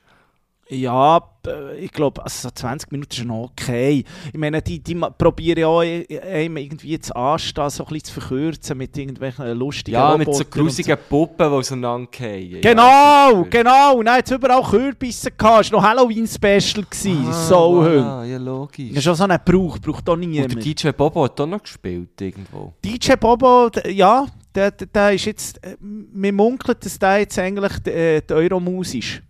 Ja, 0.69 1.21
äh, 1.47 1.77
ich 1.77 1.93
glaube, 1.93 2.23
also 2.23 2.49
so 2.49 2.51
20 2.55 2.93
Minuten 2.93 3.13
ist 3.13 3.25
noch 3.25 3.51
okay. 3.51 4.05
Ich 4.33 4.39
meine, 4.39 4.63
die, 4.63 4.79
die 4.79 4.95
probieren 4.95 5.59
ja 5.59 5.67
auch 5.67 5.83
äh, 5.83 6.07
einem 6.21 6.57
irgendwie 6.57 6.99
zu 6.99 7.15
anstehen, 7.15 7.69
so 7.69 7.85
ein 7.85 7.93
bisschen 7.93 8.05
zu 8.05 8.21
verkürzen 8.21 8.79
mit 8.79 8.97
irgendwelchen 8.97 9.59
lustigen 9.59 9.95
Ja, 9.95 10.17
mit 10.17 10.27
so 10.27 10.33
Robotern 10.33 10.47
und 10.47 10.65
grusigen 10.65 10.99
Puppen, 11.09 11.49
die 11.51 11.55
auseinanderfallen. 11.55 12.61
Genau, 12.61 12.83
ja, 12.83 13.43
genau. 13.51 13.97
Und 13.99 14.07
dann 14.07 14.17
hat 14.17 14.27
es 14.27 14.33
überall 14.33 14.63
Kürbisse 14.63 15.31
gehabt. 15.33 15.67
Es 15.67 15.73
war 15.73 15.81
noch 15.81 15.89
Halloween-Special. 15.89 16.85
Ah, 16.85 17.33
so 17.33 17.83
voilà, 17.83 18.25
ja, 18.25 18.39
logisch. 18.39 18.89
Das 18.91 18.99
ist 18.99 19.05
schon 19.05 19.15
so 19.17 19.25
ein 19.25 19.39
Brauch, 19.45 19.79
braucht 19.79 20.09
auch 20.09 20.15
Und 20.15 20.21
niemand. 20.21 20.55
der 20.55 20.63
DJ 20.63 20.91
Bobo 20.91 21.25
hat 21.25 21.39
auch 21.41 21.47
noch 21.47 21.63
gespielt 21.63 22.21
irgendwo. 22.21 22.73
DJ 22.85 23.13
Bobo, 23.21 23.69
ja, 23.89 24.27
der, 24.55 24.71
der, 24.71 24.87
der 24.87 25.13
ist 25.13 25.25
jetzt, 25.27 25.63
äh, 25.65 25.77
wir 25.81 26.33
munkeln, 26.33 26.77
dass 26.81 26.99
der 26.99 27.19
jetzt 27.19 27.39
eigentlich 27.39 27.79
die, 27.81 27.91
äh, 27.91 28.23
die 28.23 28.33
Euromaus 28.33 28.95
ist. 28.95 29.23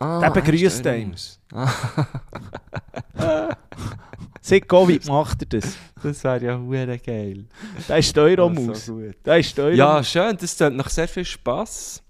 Ah, 0.00 0.20
Der 0.20 0.30
begrüßt. 0.30 0.86
Ah, 1.52 1.72
Sag 4.40 4.72
wie 4.88 5.00
macht 5.08 5.42
er 5.42 5.60
das? 5.60 5.76
das 6.02 6.24
wäre 6.24 6.44
ja 6.44 6.58
hure 6.58 6.98
geil. 6.98 7.44
Der 7.88 7.98
ist 7.98 8.16
Euromaus. 8.16 8.86
So 8.86 8.94
gut. 8.94 9.16
Der 9.24 9.38
ist 9.38 9.56
die 9.58 9.62
Ja, 9.62 10.02
schön, 10.02 10.36
das 10.40 10.56
tut 10.56 10.72
nach 10.72 10.88
sehr 10.88 11.08
viel 11.08 11.24
Spass. 11.24 12.02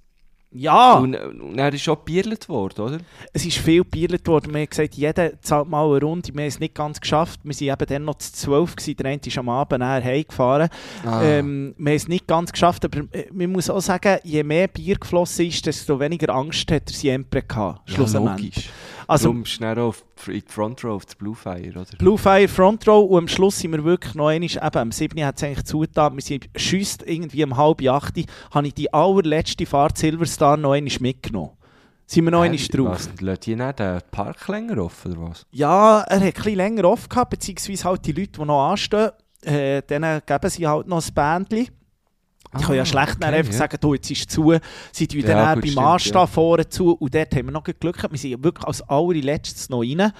Ja, 0.50 0.94
Und, 0.94 1.14
und 1.14 1.58
er 1.58 1.72
ist 1.74 1.86
auch 1.90 1.96
gebierlet 1.98 2.48
worden, 2.48 2.80
oder? 2.80 2.98
es 3.34 3.44
ist 3.44 3.58
viel 3.58 3.82
gebierlet 3.82 4.26
worden. 4.26 4.52
Wir 4.54 4.60
haben 4.62 4.68
gesagt, 4.70 4.94
jeder 4.94 5.38
zahlt 5.42 5.68
mal 5.68 5.84
eine 5.86 6.00
Runde. 6.00 6.30
Wir 6.32 6.40
haben 6.40 6.48
es 6.48 6.58
nicht 6.58 6.74
ganz 6.74 6.98
geschafft. 7.00 7.40
Wir 7.44 7.54
waren 7.54 7.76
eben 7.82 7.86
dann 7.86 8.04
noch 8.06 8.14
zu 8.16 8.32
12. 8.32 8.76
Gewesen. 8.76 8.96
Der 8.96 9.06
eine 9.10 9.20
ist 9.24 9.36
am 9.36 9.48
Abend 9.50 9.80
nachher 9.80 10.02
heimgefahren. 10.04 10.70
Ah. 11.04 11.22
Ähm, 11.22 11.74
wir 11.76 11.90
haben 11.90 11.96
es 11.96 12.08
nicht 12.08 12.26
ganz 12.26 12.50
geschafft, 12.50 12.84
aber 12.86 13.00
äh, 13.12 13.26
man 13.30 13.52
muss 13.52 13.68
auch 13.68 13.80
sagen, 13.80 14.18
je 14.24 14.42
mehr 14.42 14.68
Bier 14.68 14.96
geflossen 14.96 15.46
ist, 15.48 15.66
desto 15.66 16.00
weniger 16.00 16.34
Angst 16.34 16.70
hat 16.72 16.90
er 16.90 16.94
Siempre 16.94 17.42
gehabt. 17.42 17.86
ja, 17.88 17.94
Schlussendlich. 17.96 18.54
logisch. 18.56 18.70
Also, 19.08 19.28
Darum 19.30 19.46
schnell 19.46 19.78
auf 19.78 20.04
die, 20.26 20.44
Front 20.46 20.84
Row, 20.84 20.96
auf 20.96 21.06
die 21.06 21.16
Blue 21.16 21.34
Fire, 21.34 21.70
oder? 21.70 21.86
Blue 21.96 22.18
Fire 22.18 22.46
Front 22.46 22.86
Row 22.86 23.10
und 23.10 23.18
am 23.20 23.28
Schluss 23.28 23.58
sind 23.58 23.72
wir 23.72 23.82
wirklich 23.82 24.14
noch 24.14 24.28
einmal, 24.28 24.50
eben 24.50 24.78
am 24.78 24.92
7. 24.92 25.24
hat 25.24 25.38
es 25.38 25.44
eigentlich 25.44 25.64
zugetan, 25.64 26.14
wir 26.14 26.20
sind 26.20 26.50
schüsst 26.54 27.02
irgendwie 27.06 27.42
um 27.42 27.56
halb 27.56 27.80
acht, 27.88 28.14
habe 28.50 28.66
ich 28.66 28.74
die 28.74 28.92
allerletzte 28.92 29.64
Fahrt 29.64 29.96
Silverstar 29.96 30.58
noch 30.58 30.72
einmal 30.72 30.92
mitgenommen. 31.00 31.52
Sind 32.04 32.24
wir 32.24 32.30
noch 32.32 32.42
einmal 32.42 32.58
drauf. 32.58 32.88
Was, 32.88 33.10
lässt 33.20 33.46
die 33.46 33.56
nicht 33.56 33.78
den 33.78 34.00
Park 34.10 34.46
länger 34.48 34.76
offen, 34.76 35.16
oder 35.16 35.30
was? 35.30 35.46
Ja, 35.52 36.00
er 36.00 36.16
hat 36.16 36.22
ein 36.22 36.32
bisschen 36.32 36.56
länger 36.56 36.84
offen 36.84 37.08
gehabt, 37.08 37.30
beziehungsweise 37.30 37.84
halt 37.84 38.04
die 38.04 38.12
Leute, 38.12 38.32
die 38.32 38.44
noch 38.44 38.70
anstehen, 38.70 39.10
äh, 39.42 39.80
denen 39.82 40.20
geben 40.26 40.50
sie 40.50 40.66
halt 40.66 40.86
noch 40.86 41.02
ein 41.02 41.14
Bändchen. 41.14 41.74
Ich 42.56 42.62
kann 42.64 42.76
ja 42.76 42.82
Ah, 42.82 42.86
schlecht 42.86 43.16
dann 43.20 43.28
okay, 43.30 43.38
einfach 43.38 43.52
ja. 43.52 43.58
sagen, 43.58 43.76
du, 43.80 43.94
jetzt 43.94 44.10
ist 44.10 44.20
es 44.20 44.26
zu. 44.28 44.54
Sie 44.92 45.06
tun 45.06 45.20
Ja, 45.20 45.26
dann 45.26 45.54
gut, 45.54 45.62
beim 45.64 45.70
stimmt, 45.72 45.86
Anstehen 45.86 46.14
ja. 46.14 46.26
vorne 46.26 46.68
zu 46.68 46.92
und 46.94 47.14
dort 47.14 47.34
haben 47.34 47.46
wir 47.46 47.52
noch 47.52 47.64
Glück 47.64 47.96
gehabt. 47.96 48.12
Wir 48.12 48.18
sind 48.18 48.42
wirklich 48.42 48.66
als 48.66 48.82
allerletztes 48.82 49.68
noch 49.68 49.80
rein. 49.82 50.12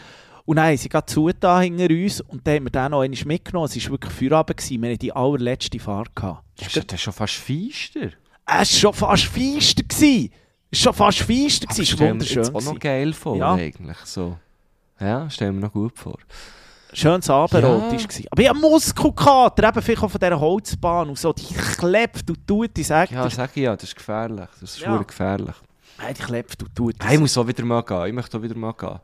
Und 0.45 0.57
dann 0.57 0.67
haben 0.67 0.77
sie 0.79 0.88
gerade 0.88 1.07
zugetan 1.07 1.62
hinter 1.62 1.93
uns 1.95 2.21
und 2.23 2.47
dann 2.47 2.55
haben 2.57 2.64
wir 2.64 2.71
den 2.71 2.91
noch 2.91 3.01
einmal 3.03 3.19
mitgenommen. 3.27 3.69
Es 3.71 3.85
war 3.85 3.91
wirklich 3.93 4.12
Feierabend. 4.12 4.57
gewesen. 4.57 4.83
Wir 4.83 4.88
hatten 4.91 4.99
die 4.99 5.12
allerletzte 5.12 5.79
Fahrt. 5.79 6.14
Gehabt. 6.17 6.43
Das 6.59 6.69
ist, 6.69 6.77
das 6.91 6.95
ist 6.95 7.03
schon 7.03 7.12
fast 7.12 7.35
feister. 7.35 8.11
Es 8.47 8.57
war 8.57 8.64
schon 8.64 8.93
fast 8.95 9.25
feister. 9.25 9.83
gewesen. 9.83 10.31
Es 10.71 10.85
war 10.85 10.93
schon 10.93 10.95
fast 10.95 11.19
feister. 11.21 11.67
Es 11.71 12.01
war 12.01 12.09
wunderschön. 12.11 12.43
jetzt 12.45 12.55
auch 12.55 12.62
noch 12.62 12.79
geil 12.79 13.12
vor, 13.12 13.37
Ja. 13.37 13.55
eigentlich. 13.55 13.99
So. 14.05 14.38
Ja, 15.01 15.29
stellen 15.31 15.55
wir 15.57 15.61
noch 15.67 15.73
gut 15.73 15.99
vor. 15.99 16.19
Schönes 16.92 17.29
Abendrot 17.31 17.62
Ja. 17.92 17.98
war. 17.98 18.27
Aber 18.31 18.42
ich 18.42 18.48
hatte 18.48 18.59
Muskelkater, 18.61 19.68
eben 19.68 19.83
vielleicht 19.83 20.03
auch 20.03 20.11
von 20.11 20.20
dieser 20.20 20.40
Holzbahn 20.40 21.09
und 21.11 21.18
so. 21.18 21.33
Die 21.33 21.55
klebt 21.55 22.29
und 22.31 22.46
tut, 22.46 22.77
ich 22.79 22.87
sage 22.87 23.14
Ja, 23.14 23.29
sag 23.31 23.51
ich 23.57 23.62
ja, 23.62 23.74
das 23.77 23.85
ist 23.85 23.96
gefährlich. 23.96 24.48
Das 24.61 24.70
ist 24.74 24.81
Ja. 24.81 24.96
gefährlich. 24.96 25.55
Hey, 25.98 26.14
die 26.14 26.22
klebt 26.22 26.62
und 26.62 26.74
tut. 26.74 26.94
Hey, 27.03 27.14
ich 27.14 27.20
muss 27.20 27.37
auch 27.37 27.46
wieder 27.46 27.64
mal 27.64 27.83
gehen. 27.83 28.07
Ich 28.07 28.12
möchte 28.12 28.38
auch 28.38 28.42
wieder 28.42 28.57
mal 28.57 28.72
gehen. 28.72 29.01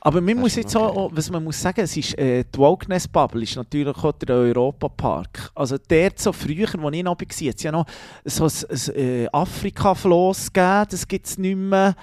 Aber 0.00 0.20
man 0.20 0.34
Das 0.36 0.40
muss 0.42 0.54
jetzt 0.54 0.76
auch, 0.76 0.96
auch- 0.96 1.10
was 1.12 1.28
man 1.30 1.42
muss 1.44 1.60
sagen, 1.60 1.80
es 1.82 1.96
ist, 1.96 2.16
äh, 2.16 2.44
die 2.44 2.58
Wokeness-Bubble 2.58 3.42
ist 3.42 3.56
natürlich 3.56 3.96
auch 3.96 4.12
der 4.12 4.36
Europapark. 4.36 5.50
Also 5.54 5.76
dort 5.76 6.18
so 6.20 6.32
früher, 6.32 6.68
als 6.68 6.94
ich 6.94 7.02
noch 7.02 7.18
war, 7.18 7.26
hat 7.48 7.56
es 7.56 7.62
ja 7.62 7.72
noch 7.72 7.84
so 8.24 8.44
ein, 8.44 8.50
ein 8.70 8.94
äh, 8.94 9.28
Afrika-Floss 9.32 10.52
gegeben, 10.52 10.86
das 10.90 11.06
gibt 11.06 11.26
es 11.26 11.36
nicht 11.38 11.56
mehr. 11.56 11.94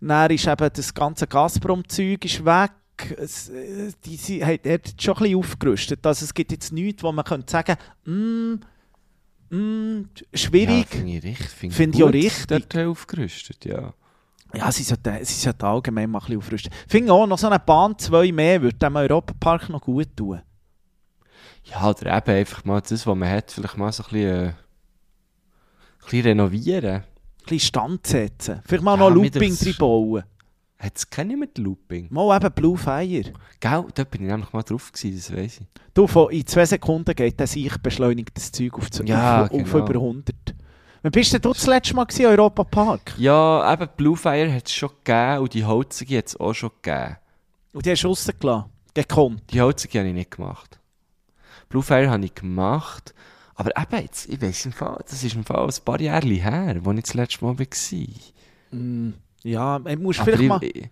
Dann 0.00 0.30
ist 0.30 0.46
eben 0.46 0.70
das 0.72 0.94
ganze 0.94 1.26
Gazprom-Zeug 1.26 2.22
weg. 2.44 2.70
Es, 3.16 3.48
äh, 3.48 3.92
die 4.04 4.16
sie, 4.16 4.44
hat, 4.44 4.66
hat 4.66 4.94
schon 5.00 5.14
ein 5.16 5.22
bisschen 5.22 5.38
aufgerüstet. 5.38 6.06
Also 6.06 6.24
es 6.24 6.34
gibt 6.34 6.52
jetzt 6.52 6.72
nichts, 6.72 7.02
wo 7.02 7.12
man 7.12 7.24
könnte 7.24 7.50
sagen 7.50 7.76
mm, 8.04 8.54
mm, 9.54 10.08
Ja, 10.32 10.38
schwierig. 10.38 10.88
finde 10.88 11.12
ich 11.12 11.24
richtig. 11.24 11.48
Finde 11.50 11.74
Finde 11.76 11.98
ich 11.98 12.04
auch 12.04 12.12
richtig. 12.12 12.68
Dort 12.70 12.86
aufgerüstet, 12.86 13.64
ja. 13.64 13.92
Ja, 14.54 14.72
sie 14.72 14.82
sollten, 14.82 15.24
sie 15.24 15.34
sollten 15.34 15.64
allgemein 15.66 16.10
mal 16.10 16.18
ein 16.20 16.24
bisschen 16.24 16.38
aufrüsten. 16.38 16.72
Ich 16.86 16.90
finde 16.90 17.12
auch, 17.12 17.26
noch 17.26 17.38
so 17.38 17.48
eine 17.48 17.58
Bahn 17.58 17.98
2 17.98 18.32
mehr 18.32 18.62
würde 18.62 18.78
dem 18.78 18.96
Europapark 18.96 19.68
noch 19.68 19.82
gut 19.82 20.08
tun. 20.16 20.40
Ja, 21.64 21.90
oder 21.90 22.16
eben 22.16 22.30
einfach 22.30 22.64
mal 22.64 22.80
das, 22.80 23.06
was 23.06 23.16
man 23.16 23.28
hat, 23.28 23.50
vielleicht 23.50 23.76
mal 23.76 23.92
so 23.92 24.04
ein 24.04 24.10
bisschen, 24.10 24.26
äh, 24.26 24.46
ein 24.48 24.54
bisschen 26.02 26.22
renovieren. 26.22 26.94
Ein 26.94 27.04
bisschen 27.42 27.60
Stand 27.60 28.06
setzen. 28.06 28.62
Vielleicht 28.64 28.82
mal 28.84 28.92
Ja, 28.94 29.00
noch 29.00 29.10
Looping 29.10 29.54
drin 29.54 29.74
bauen. 29.78 30.24
Hat 30.78 30.96
es 30.96 31.10
keine 31.10 31.36
mit 31.36 31.58
Looping? 31.58 32.06
Mal 32.10 32.36
eben 32.36 32.52
Blue 32.52 32.76
Fire. 32.78 33.04
Gell, 33.60 33.84
da 33.94 34.04
bin 34.04 34.22
ich 34.22 34.28
nämlich 34.28 34.52
mal 34.52 34.62
drauf 34.62 34.92
gewesen, 34.92 35.16
das 35.16 35.36
weiss 35.36 35.60
ich. 35.60 35.66
Du, 35.92 36.06
von, 36.06 36.30
in 36.30 36.46
zwei 36.46 36.66
Sekunden 36.66 37.14
geht 37.16 37.40
das 37.40 37.52
sich 37.52 37.76
beschleunigt 37.78 38.36
das 38.36 38.52
Zeug 38.52 38.74
auf, 38.74 38.88
zu, 38.90 39.02
Ja, 39.04 39.44
auf, 39.44 39.50
auf 39.50 39.72
genau. 39.72 39.78
über 39.78 39.94
100. 39.94 40.34
Wann 41.02 41.12
bist 41.12 41.32
denn 41.32 41.40
du 41.40 41.52
das 41.52 41.66
letzte 41.66 41.94
Mal 41.96 42.04
gewesen, 42.04 42.26
Europa 42.26 42.62
Park? 42.64 43.14
Ja, 43.18 43.72
eben 43.72 43.88
Bluefire 43.96 44.52
hat 44.52 44.66
es 44.66 44.74
schon 44.74 44.90
gegeben 45.04 45.38
und 45.38 45.54
die 45.54 45.64
Holzige 45.64 46.18
hat 46.18 46.26
es 46.28 46.38
auch 46.38 46.54
schon 46.54 46.70
gegeben. 46.82 47.16
Und 47.72 47.84
die 47.84 47.90
hast 47.90 48.02
du 48.04 48.08
rausgelassen. 48.08 48.70
Gekonnt. 48.94 49.42
Die 49.52 49.60
Holzige 49.60 49.98
habe 49.98 50.08
ich 50.08 50.14
nicht 50.14 50.30
gemacht. 50.30 50.78
Bluefire 51.68 52.10
habe 52.10 52.24
ich 52.24 52.34
gemacht. 52.34 53.14
Aber 53.54 53.70
eben 53.76 54.02
jetzt, 54.02 54.28
ich 54.28 54.40
weiss 54.40 54.64
im 54.66 54.72
Fall, 54.72 55.02
das 55.08 55.24
ist 55.24 55.34
im 55.34 55.44
Fall 55.44 55.66
ein 55.66 55.84
paar 55.84 56.00
Jahre 56.00 56.26
her, 56.28 56.76
wo 56.82 56.92
ich 56.92 57.02
das 57.02 57.14
letzte 57.14 57.44
Mal 57.44 57.58
war. 57.58 57.66
Mm, 58.70 59.14
ja, 59.44 59.78
man 59.78 60.02
muss 60.02 60.18
Aber 60.18 60.24
vielleicht 60.26 60.42
ich, 60.42 60.48
mal... 60.48 60.60
ich, 60.62 60.88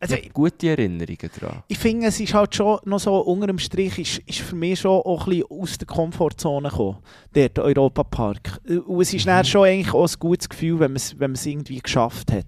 Also, 0.00 0.14
ich 0.14 0.20
habe 0.24 0.32
gute 0.32 0.68
Erinnerungen 0.68 1.30
daran. 1.40 1.62
ich 1.66 1.78
finde, 1.78 2.06
es 2.06 2.20
ist 2.20 2.32
halt 2.32 2.54
schon 2.54 2.78
noch 2.84 3.00
so, 3.00 3.16
unter 3.18 3.48
dem 3.48 3.58
Strich 3.58 3.98
ist, 3.98 4.18
ist 4.28 4.38
für 4.40 4.54
mich 4.54 4.78
schon 4.80 4.92
auch 5.02 5.26
ein 5.26 5.30
bisschen 5.30 5.50
aus 5.50 5.78
der 5.78 5.86
Komfortzone 5.88 6.68
gekommen, 6.68 6.98
der 7.34 7.50
Europapark. 7.58 8.60
Und 8.86 9.00
es 9.00 9.12
ist 9.12 9.26
Mhm. 9.26 9.44
schon 9.44 9.64
eigentlich 9.66 9.92
auch 9.92 10.06
ein 10.08 10.14
gutes 10.20 10.48
Gefühl, 10.48 10.78
wenn 10.78 10.92
man 10.92 10.96
es 10.96 11.18
wenn 11.18 11.30
man 11.32 11.34
es 11.36 11.46
irgendwie 11.46 11.80
geschafft 11.80 12.30
hat. 12.32 12.46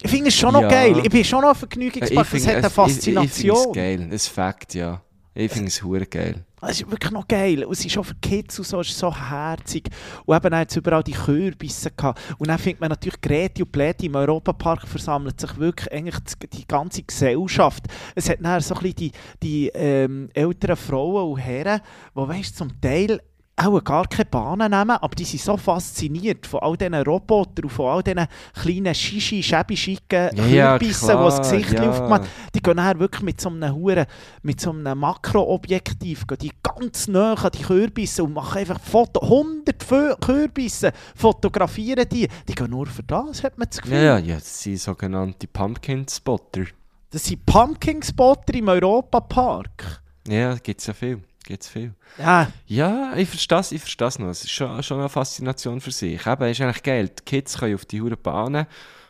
Ich 0.00 0.10
finde 0.10 0.28
es 0.28 0.36
schon 0.36 0.52
noch 0.52 0.60
Ja. 0.62 0.68
geil. 0.68 1.00
Ich 1.02 1.10
bin 1.10 1.24
schon 1.24 1.40
noch 1.42 1.48
ein 1.48 1.54
Vergnügungspark. 1.56 2.32
Es 2.32 2.46
hat 2.46 2.54
eine 2.54 2.66
es- 2.66 2.66
Ich, 2.66 2.68
ich 2.68 2.74
Faszination. 2.74 3.56
finde 3.56 3.70
es 3.70 3.72
geil, 3.74 4.08
ein 4.12 4.18
Fakt, 4.18 4.74
ja. 4.74 5.02
Ich 5.40 5.52
finde 5.52 5.68
es 5.68 5.80
hure 5.84 6.04
geil. 6.04 6.44
Es 6.60 6.80
ist 6.80 6.90
wirklich 6.90 7.12
noch 7.12 7.28
geil. 7.28 7.64
Und 7.64 7.70
es 7.72 7.84
ist 7.84 7.96
auch 7.96 8.02
für 8.02 8.16
Kids 8.16 8.58
und 8.58 8.64
so, 8.64 8.80
es 8.80 8.88
ist 8.88 8.98
so 8.98 9.14
herzig. 9.14 9.88
Und 10.26 10.34
eben 10.36 10.52
hat 10.56 10.68
es 10.68 10.76
überall 10.76 11.04
die 11.04 11.12
Kürbisse 11.12 11.92
gehabt. 11.92 12.20
Und 12.38 12.48
dann 12.48 12.58
findet 12.58 12.80
man 12.80 12.88
natürlich 12.88 13.20
Greti 13.20 13.62
und 13.62 13.70
Pläti 13.70 14.06
im 14.06 14.16
Europapark 14.16 14.88
versammelt 14.88 15.40
sich 15.40 15.56
wirklich 15.56 15.92
eigentlich 15.92 16.16
die- 16.42 16.48
die 16.48 16.66
ganze 16.66 17.04
Gesellschaft. 17.04 17.84
Es 18.16 18.28
hat 18.28 18.38
dann 18.42 18.60
so 18.60 18.74
ein 18.74 18.80
bisschen 18.80 18.96
die, 18.96 19.12
die 19.40 19.68
ähm, 19.74 20.28
älteren 20.34 20.74
Frauen 20.74 21.30
und 21.34 21.38
Herren, 21.38 21.82
die 22.16 22.18
weißt, 22.28 22.56
zum 22.56 22.80
Teil 22.80 23.20
auch 23.58 23.82
gar 23.82 24.06
keine 24.06 24.26
Bahnen 24.26 24.70
nehmen, 24.70 24.90
aber 24.90 25.14
die 25.14 25.24
sind 25.24 25.42
so 25.42 25.56
fasziniert 25.56 26.46
von 26.46 26.60
all 26.60 26.76
diesen 26.76 26.94
Robotern 26.94 27.64
und 27.64 27.70
von 27.70 27.86
all 27.86 28.02
diesen 28.02 28.26
kleinen, 28.54 28.94
schischi, 28.94 29.42
schäbi, 29.42 29.76
schicken 29.76 30.30
Ja, 30.36 30.46
ja, 30.46 30.78
Kürbisse, 30.78 31.06
die 31.06 31.24
das 31.24 31.38
Gesicht 31.38 31.72
ja. 31.72 31.90
aufmachen. 31.90 32.26
Die 32.54 32.62
gehen 32.62 32.76
dann 32.76 32.98
wirklich 32.98 33.22
mit 33.22 33.40
so 33.40 33.48
einem 33.48 33.74
Huren, 33.74 34.06
mit 34.42 34.60
so 34.60 34.70
einem 34.70 34.98
Makroobjektiv, 34.98 36.26
gehen 36.26 36.38
die 36.38 36.52
ganz 36.62 37.08
nah 37.08 37.34
an 37.34 37.50
die 37.52 37.62
Kürbisse 37.62 38.24
und 38.24 38.34
machen 38.34 38.58
einfach 38.58 38.80
Foto. 38.80 39.20
100 39.20 39.82
Fö 39.82 40.14
Kürbisse 40.20 40.92
fotografieren 41.14 42.08
die. 42.08 42.28
Die 42.48 42.54
gehen 42.54 42.70
nur 42.70 42.86
für 42.86 43.02
das, 43.02 43.42
hat 43.42 43.58
man 43.58 43.68
das 43.68 43.80
Gefühl. 43.80 43.96
Ja, 43.96 44.02
ja, 44.02 44.18
ja, 44.18 44.34
das 44.36 44.62
sind 44.62 44.78
sogenannte 44.78 45.48
Pumpkin-Spotter. 45.48 46.64
Das 47.10 47.24
sind 47.24 47.44
Pumpkin-Spotter 47.44 48.54
im 48.54 48.68
Europapark. 48.68 50.02
Ja, 50.28 50.54
gibt 50.56 50.80
es 50.80 50.86
ja 50.86 50.92
viel. 50.92 51.22
Gibt's 51.48 51.68
viel. 51.68 51.94
Ja, 52.18 52.48
Ja, 52.66 53.14
ich 53.16 53.26
verstehe 53.26 53.58
es, 53.60 53.72
ich 53.72 53.80
verstehe 53.80 54.08
es 54.08 54.18
noch. 54.18 54.28
Es 54.28 54.44
ist 54.44 54.50
schon, 54.50 54.82
schon 54.82 54.98
eine 55.00 55.08
Faszination 55.08 55.80
für 55.80 55.90
sich. 55.92 56.26
Eben, 56.26 56.42
ist 56.50 56.60
eigentlich 56.60 56.82
geil. 56.82 57.08
Die 57.08 57.24
Kids 57.24 57.56
können 57.56 57.74
auf 57.74 57.86
die 57.86 58.02
Huren 58.02 58.18
Bahnen 58.22 58.66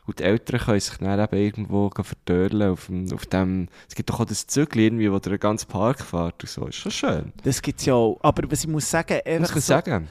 und 0.06 0.20
die 0.20 0.22
Eltern 0.22 0.60
können 0.60 0.78
sich 0.78 0.96
dann 0.98 1.18
eben 1.18 1.36
irgendwo 1.36 1.90
verdörlen 1.90 2.70
auf 2.70 2.86
dem, 2.86 3.12
auf 3.12 3.26
dem, 3.26 3.66
es 3.88 3.96
gibt 3.96 4.08
doch 4.10 4.20
auch 4.20 4.24
das 4.24 4.46
Zügel 4.46 4.82
irgendwie, 4.82 5.10
wo 5.10 5.18
der 5.18 5.32
den 5.32 5.40
ganzen 5.40 5.66
Park 5.66 6.00
fährt 6.00 6.40
und 6.44 6.48
so. 6.48 6.64
Ist 6.68 6.76
schon 6.76 6.92
schön. 6.92 7.32
das 7.42 7.60
gibt 7.60 7.80
es 7.80 7.86
ja 7.86 7.94
auch. 7.94 8.20
Aber 8.22 8.48
was 8.48 8.60
ich 8.62 8.68
muss 8.68 8.88
sagen, 8.88 9.18
Ich 9.24 9.40
muss 9.40 9.50
so, 9.50 9.58
sagen. 9.58 10.08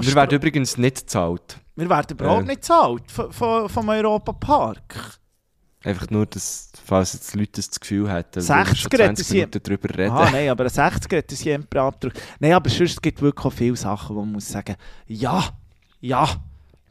Wir 0.00 0.14
werden 0.14 0.36
übrigens 0.36 0.76
nicht 0.76 0.96
gezahlt. 0.98 1.56
wir 1.76 1.88
werden 1.88 2.06
überhaupt 2.14 2.42
Äh. 2.42 2.48
nicht 2.48 2.64
zahlt 2.64 3.10
vom, 3.10 3.32
vom, 3.32 3.68
vom 3.70 3.88
Europapark. 3.88 5.18
Einfach 5.84 6.10
nur, 6.10 6.26
dass, 6.26 6.70
falls 6.84 7.12
jetzt 7.14 7.34
die 7.34 7.38
Leute 7.38 7.52
das 7.60 7.80
Gefühl 7.80 8.08
hätten, 8.10 8.40
60 8.40 8.68
wir 8.68 8.76
schon 8.76 8.90
reden 8.92 9.16
20 9.16 9.26
sie- 9.26 9.34
Minuten 9.38 9.60
darüber 9.62 9.88
reden. 9.98 10.10
Ah, 10.12 10.30
nein, 10.30 10.48
aber 10.48 10.64
ein 10.64 10.70
60er 10.70 11.16
hat 11.18 11.32
das 11.32 11.42
jemand 11.44 11.74
abgedrückt. 11.76 12.22
Nein, 12.38 12.52
aber 12.52 12.70
sonst 12.70 13.02
gibt 13.02 13.18
es 13.18 13.22
wirklich 13.22 13.44
auch 13.46 13.52
viele 13.52 13.76
Sachen, 13.76 14.14
wo 14.14 14.20
man 14.20 14.32
muss 14.32 14.48
sagen, 14.48 14.76
ja, 15.08 15.44
ja, 16.00 16.28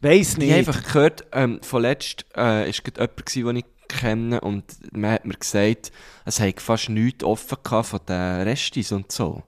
Ich 0.02 0.38
nicht. 0.38 0.50
habe 0.50 0.58
einfach 0.60 0.84
gehört, 0.84 1.26
ähm, 1.32 1.60
vorletzt 1.62 2.26
äh, 2.36 2.70
ist 2.70 2.82
jemand, 2.86 3.36
den 3.36 3.56
ich 3.58 3.66
kenne, 3.88 4.42
und 4.42 4.64
man 4.94 5.12
hat 5.12 5.26
mir 5.26 5.34
gesagt, 5.36 5.92
es 6.26 6.40
hätte 6.40 6.62
fast 6.62 6.90
nichts 6.90 7.24
offen 7.24 7.58
gehabt 7.64 7.88
von 7.88 8.00
den 8.08 8.42
Restis 8.42 8.92
und 8.92 9.12
so. 9.12 9.44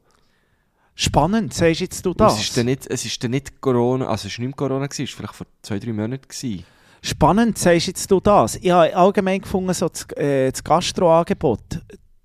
Spannend, 0.95 1.53
sagst 1.53 1.81
jetzt 1.81 2.05
du 2.05 2.11
Und 2.11 2.21
das? 2.21 2.35
Es 2.35 2.41
ist 2.43 2.57
dann 2.57 2.65
nicht, 2.67 2.85
es 2.87 3.03
ist 3.03 3.23
dann 3.23 3.31
nicht 3.31 3.59
Corona, 3.61 4.05
also 4.07 4.27
es 4.27 4.37
war 4.37 4.45
nicht 4.45 4.55
Corona, 4.55 4.85
gewesen, 4.85 5.03
es 5.05 5.11
war 5.11 5.17
vielleicht 5.17 5.35
vor 5.35 5.47
zwei, 5.63 5.79
drei 5.79 5.91
Monaten. 5.91 6.27
Gewesen. 6.27 6.63
Spannend, 7.05 7.57
sagst 7.57 7.87
jetzt 7.87 8.09
du 8.09 8.21
das? 8.21 8.55
Ich 8.55 8.71
habe 8.71 8.95
allgemein 8.95 9.41
gefunden, 9.41 9.73
so 9.73 9.89
das, 9.89 10.07
äh, 10.15 10.49
das 10.49 10.63
Gastroangebot, 10.63 11.59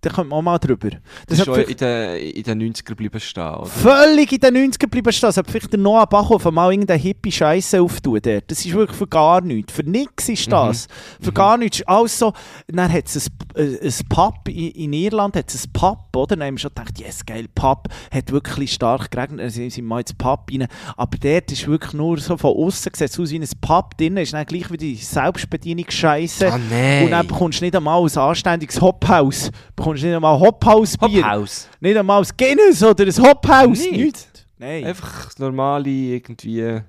da 0.00 0.10
kommt 0.10 0.30
man 0.30 0.38
auch 0.38 0.42
mal 0.42 0.58
drüber. 0.58 0.90
Das 0.90 1.00
Das 1.26 1.38
ist 1.40 1.44
schon 1.44 1.60
in 1.60 1.76
den, 1.76 2.16
in 2.18 2.42
den 2.44 2.72
90er 2.72 2.84
geblieben 2.84 3.18
stehen, 3.18 3.42
oder? 3.54 3.66
völlig 3.66 4.30
in 4.32 4.38
den 4.38 4.56
90ern 4.72 4.78
geblieben 4.78 5.12
stehen. 5.12 5.28
Es 5.30 5.36
hat 5.36 5.50
vielleicht 5.50 5.72
der 5.72 5.80
Noah 5.80 6.06
Bachhoff 6.06 6.44
mal 6.52 6.70
irgendeine 6.70 7.00
hippie 7.00 7.32
Scheiße 7.32 7.82
auftun 7.82 8.20
dort. 8.22 8.48
Das 8.48 8.64
ist 8.64 8.72
wirklich 8.72 8.96
für 8.96 9.08
gar 9.08 9.40
nichts. 9.40 9.72
Für 9.72 9.82
nichts 9.82 10.28
ist 10.28 10.52
das. 10.52 10.86
Für 11.20 11.32
gar 11.32 11.56
nichts. 11.58 11.82
Also, 11.82 12.32
dann 12.68 12.92
hat 12.92 13.06
es 13.06 13.28
ein, 13.56 13.60
äh, 13.60 13.86
ein 13.86 14.08
Pub 14.08 14.48
in, 14.48 14.70
in 14.70 14.92
Irland, 14.92 15.34
hat 15.34 15.52
es 15.52 15.66
ein 15.66 15.72
Pub, 15.72 15.98
oder? 16.14 16.36
Dann 16.36 16.46
haben 16.46 16.54
wir 16.54 16.60
schon 16.60 16.74
gedacht, 16.74 16.98
yes, 17.00 17.26
geil, 17.26 17.46
Pub. 17.52 17.88
Hat 18.12 18.30
wirklich 18.30 18.72
stark 18.72 19.10
geregnet, 19.10 19.40
dann 19.40 19.50
sind 19.50 19.74
wir 19.74 19.82
mal 19.82 20.00
ins 20.00 20.14
Pub 20.14 20.48
rein. 20.52 20.68
Aber 20.96 21.18
dort 21.18 21.50
ist 21.50 21.66
wirklich 21.66 21.92
nur 21.94 22.18
so 22.18 22.36
von 22.36 22.54
außen 22.56 22.92
gesehen 22.92 23.08
aus 23.20 23.30
wie 23.30 23.40
ein 23.40 23.48
Pub 23.60 23.98
drin. 23.98 24.16
Ist 24.16 24.32
dann 24.32 24.46
gleich 24.46 24.70
wie 24.70 24.76
die 24.76 24.94
Selbstbedienungsscheiße. 24.94 26.52
Ah, 26.52 26.58
nein. 26.70 27.04
Und 27.04 27.10
dann 27.10 27.26
bekommst 27.26 27.60
du 27.60 27.64
nicht 27.64 27.74
einmal 27.74 28.00
ein 28.00 28.16
anständiges 28.16 28.80
Hophaus. 28.80 29.50
Bekommst 29.74 29.87
nicht 29.94 30.04
einmal 30.14 30.38
Hophaus-Bier. 30.38 31.22
Hophaus. 31.24 31.68
Nicht 31.80 31.96
einmal 31.96 32.22
ein 32.22 32.28
Guinness 32.36 32.82
oder 32.82 33.04
ein 33.04 33.16
Hophaus. 33.16 33.78
Nicht? 33.78 33.92
Nicht. 33.92 34.46
Nein. 34.58 34.84
Einfach 34.84 35.26
das 35.26 35.38
normale 35.38 35.88
irgendwie 35.88 36.80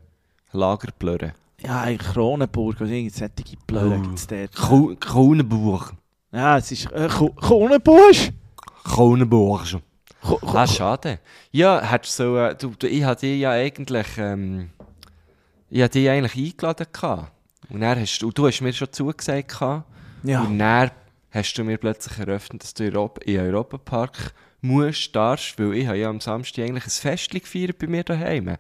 Lagerblöre. 0.52 1.34
Ja, 1.62 1.84
in 1.86 1.98
Kronenburg 1.98 2.80
oder 2.82 2.90
irgendeine 2.90 3.32
solche 3.36 3.58
Blöde 3.68 3.96
Oh. 3.98 4.02
gibt 4.02 4.18
es 4.18 4.28
dort. 4.28 4.52
Kro- 4.56 4.96
Kronenburg. 5.00 5.94
Ja, 6.32 6.58
es 6.58 6.72
ist 6.72 6.92
äh, 6.92 7.08
Ko- 7.10 7.32
Kronenbusch. 7.34 8.32
Kronenburg 8.84 9.68
schon. 9.68 9.82
Ko- 10.22 10.40
Ah, 10.54 10.66
schade. 10.68 11.20
Ja, 11.52 11.82
hättest 11.82 12.16
so, 12.16 12.38
äh, 12.38 12.56
du, 12.56 12.72
du, 12.78 12.88
ich 12.88 13.04
hatte 13.04 13.26
dich 13.26 13.40
ja 13.42 13.52
eigentlich, 13.52 14.08
ähm, 14.18 14.70
ich 15.70 15.82
hatte 15.82 16.00
dich 16.00 16.10
eigentlich 16.10 16.36
eingeladen 16.54 16.88
gehabt. 16.92 17.32
Und 17.70 17.82
dann 17.82 18.00
hast 18.00 18.20
du, 18.20 18.28
und 18.28 18.38
du 18.38 18.48
hast 18.48 18.62
mir 18.62 18.74
schon 18.74 18.92
zugesagt 18.92 19.50
gehabt. 19.50 19.86
Ja. 20.24 20.42
Und 20.42 20.58
dann 20.60 20.92
hast 21.32 21.54
du 21.54 21.64
mir 21.64 21.78
plötzlich 21.78 22.18
eröffnet, 22.20 22.64
dass 22.64 22.74
du 22.74 22.86
in 22.86 22.96
Europa, 22.96 23.22
in 23.26 23.40
Europapark 23.40 24.34
musst, 24.62 25.16
darfst, 25.16 25.58
weil 25.60 25.74
ich 25.76 25.88
habe 25.88 25.98
ja 25.98 26.10
am 26.10 26.20
Samstag 26.20 26.66
eigentlich 26.66 26.86
ein 26.86 26.90
Fest 26.90 27.32
gefeiert 27.32 27.78
bei 27.80 27.88
mir 27.88 28.04
daheim. 28.04 28.58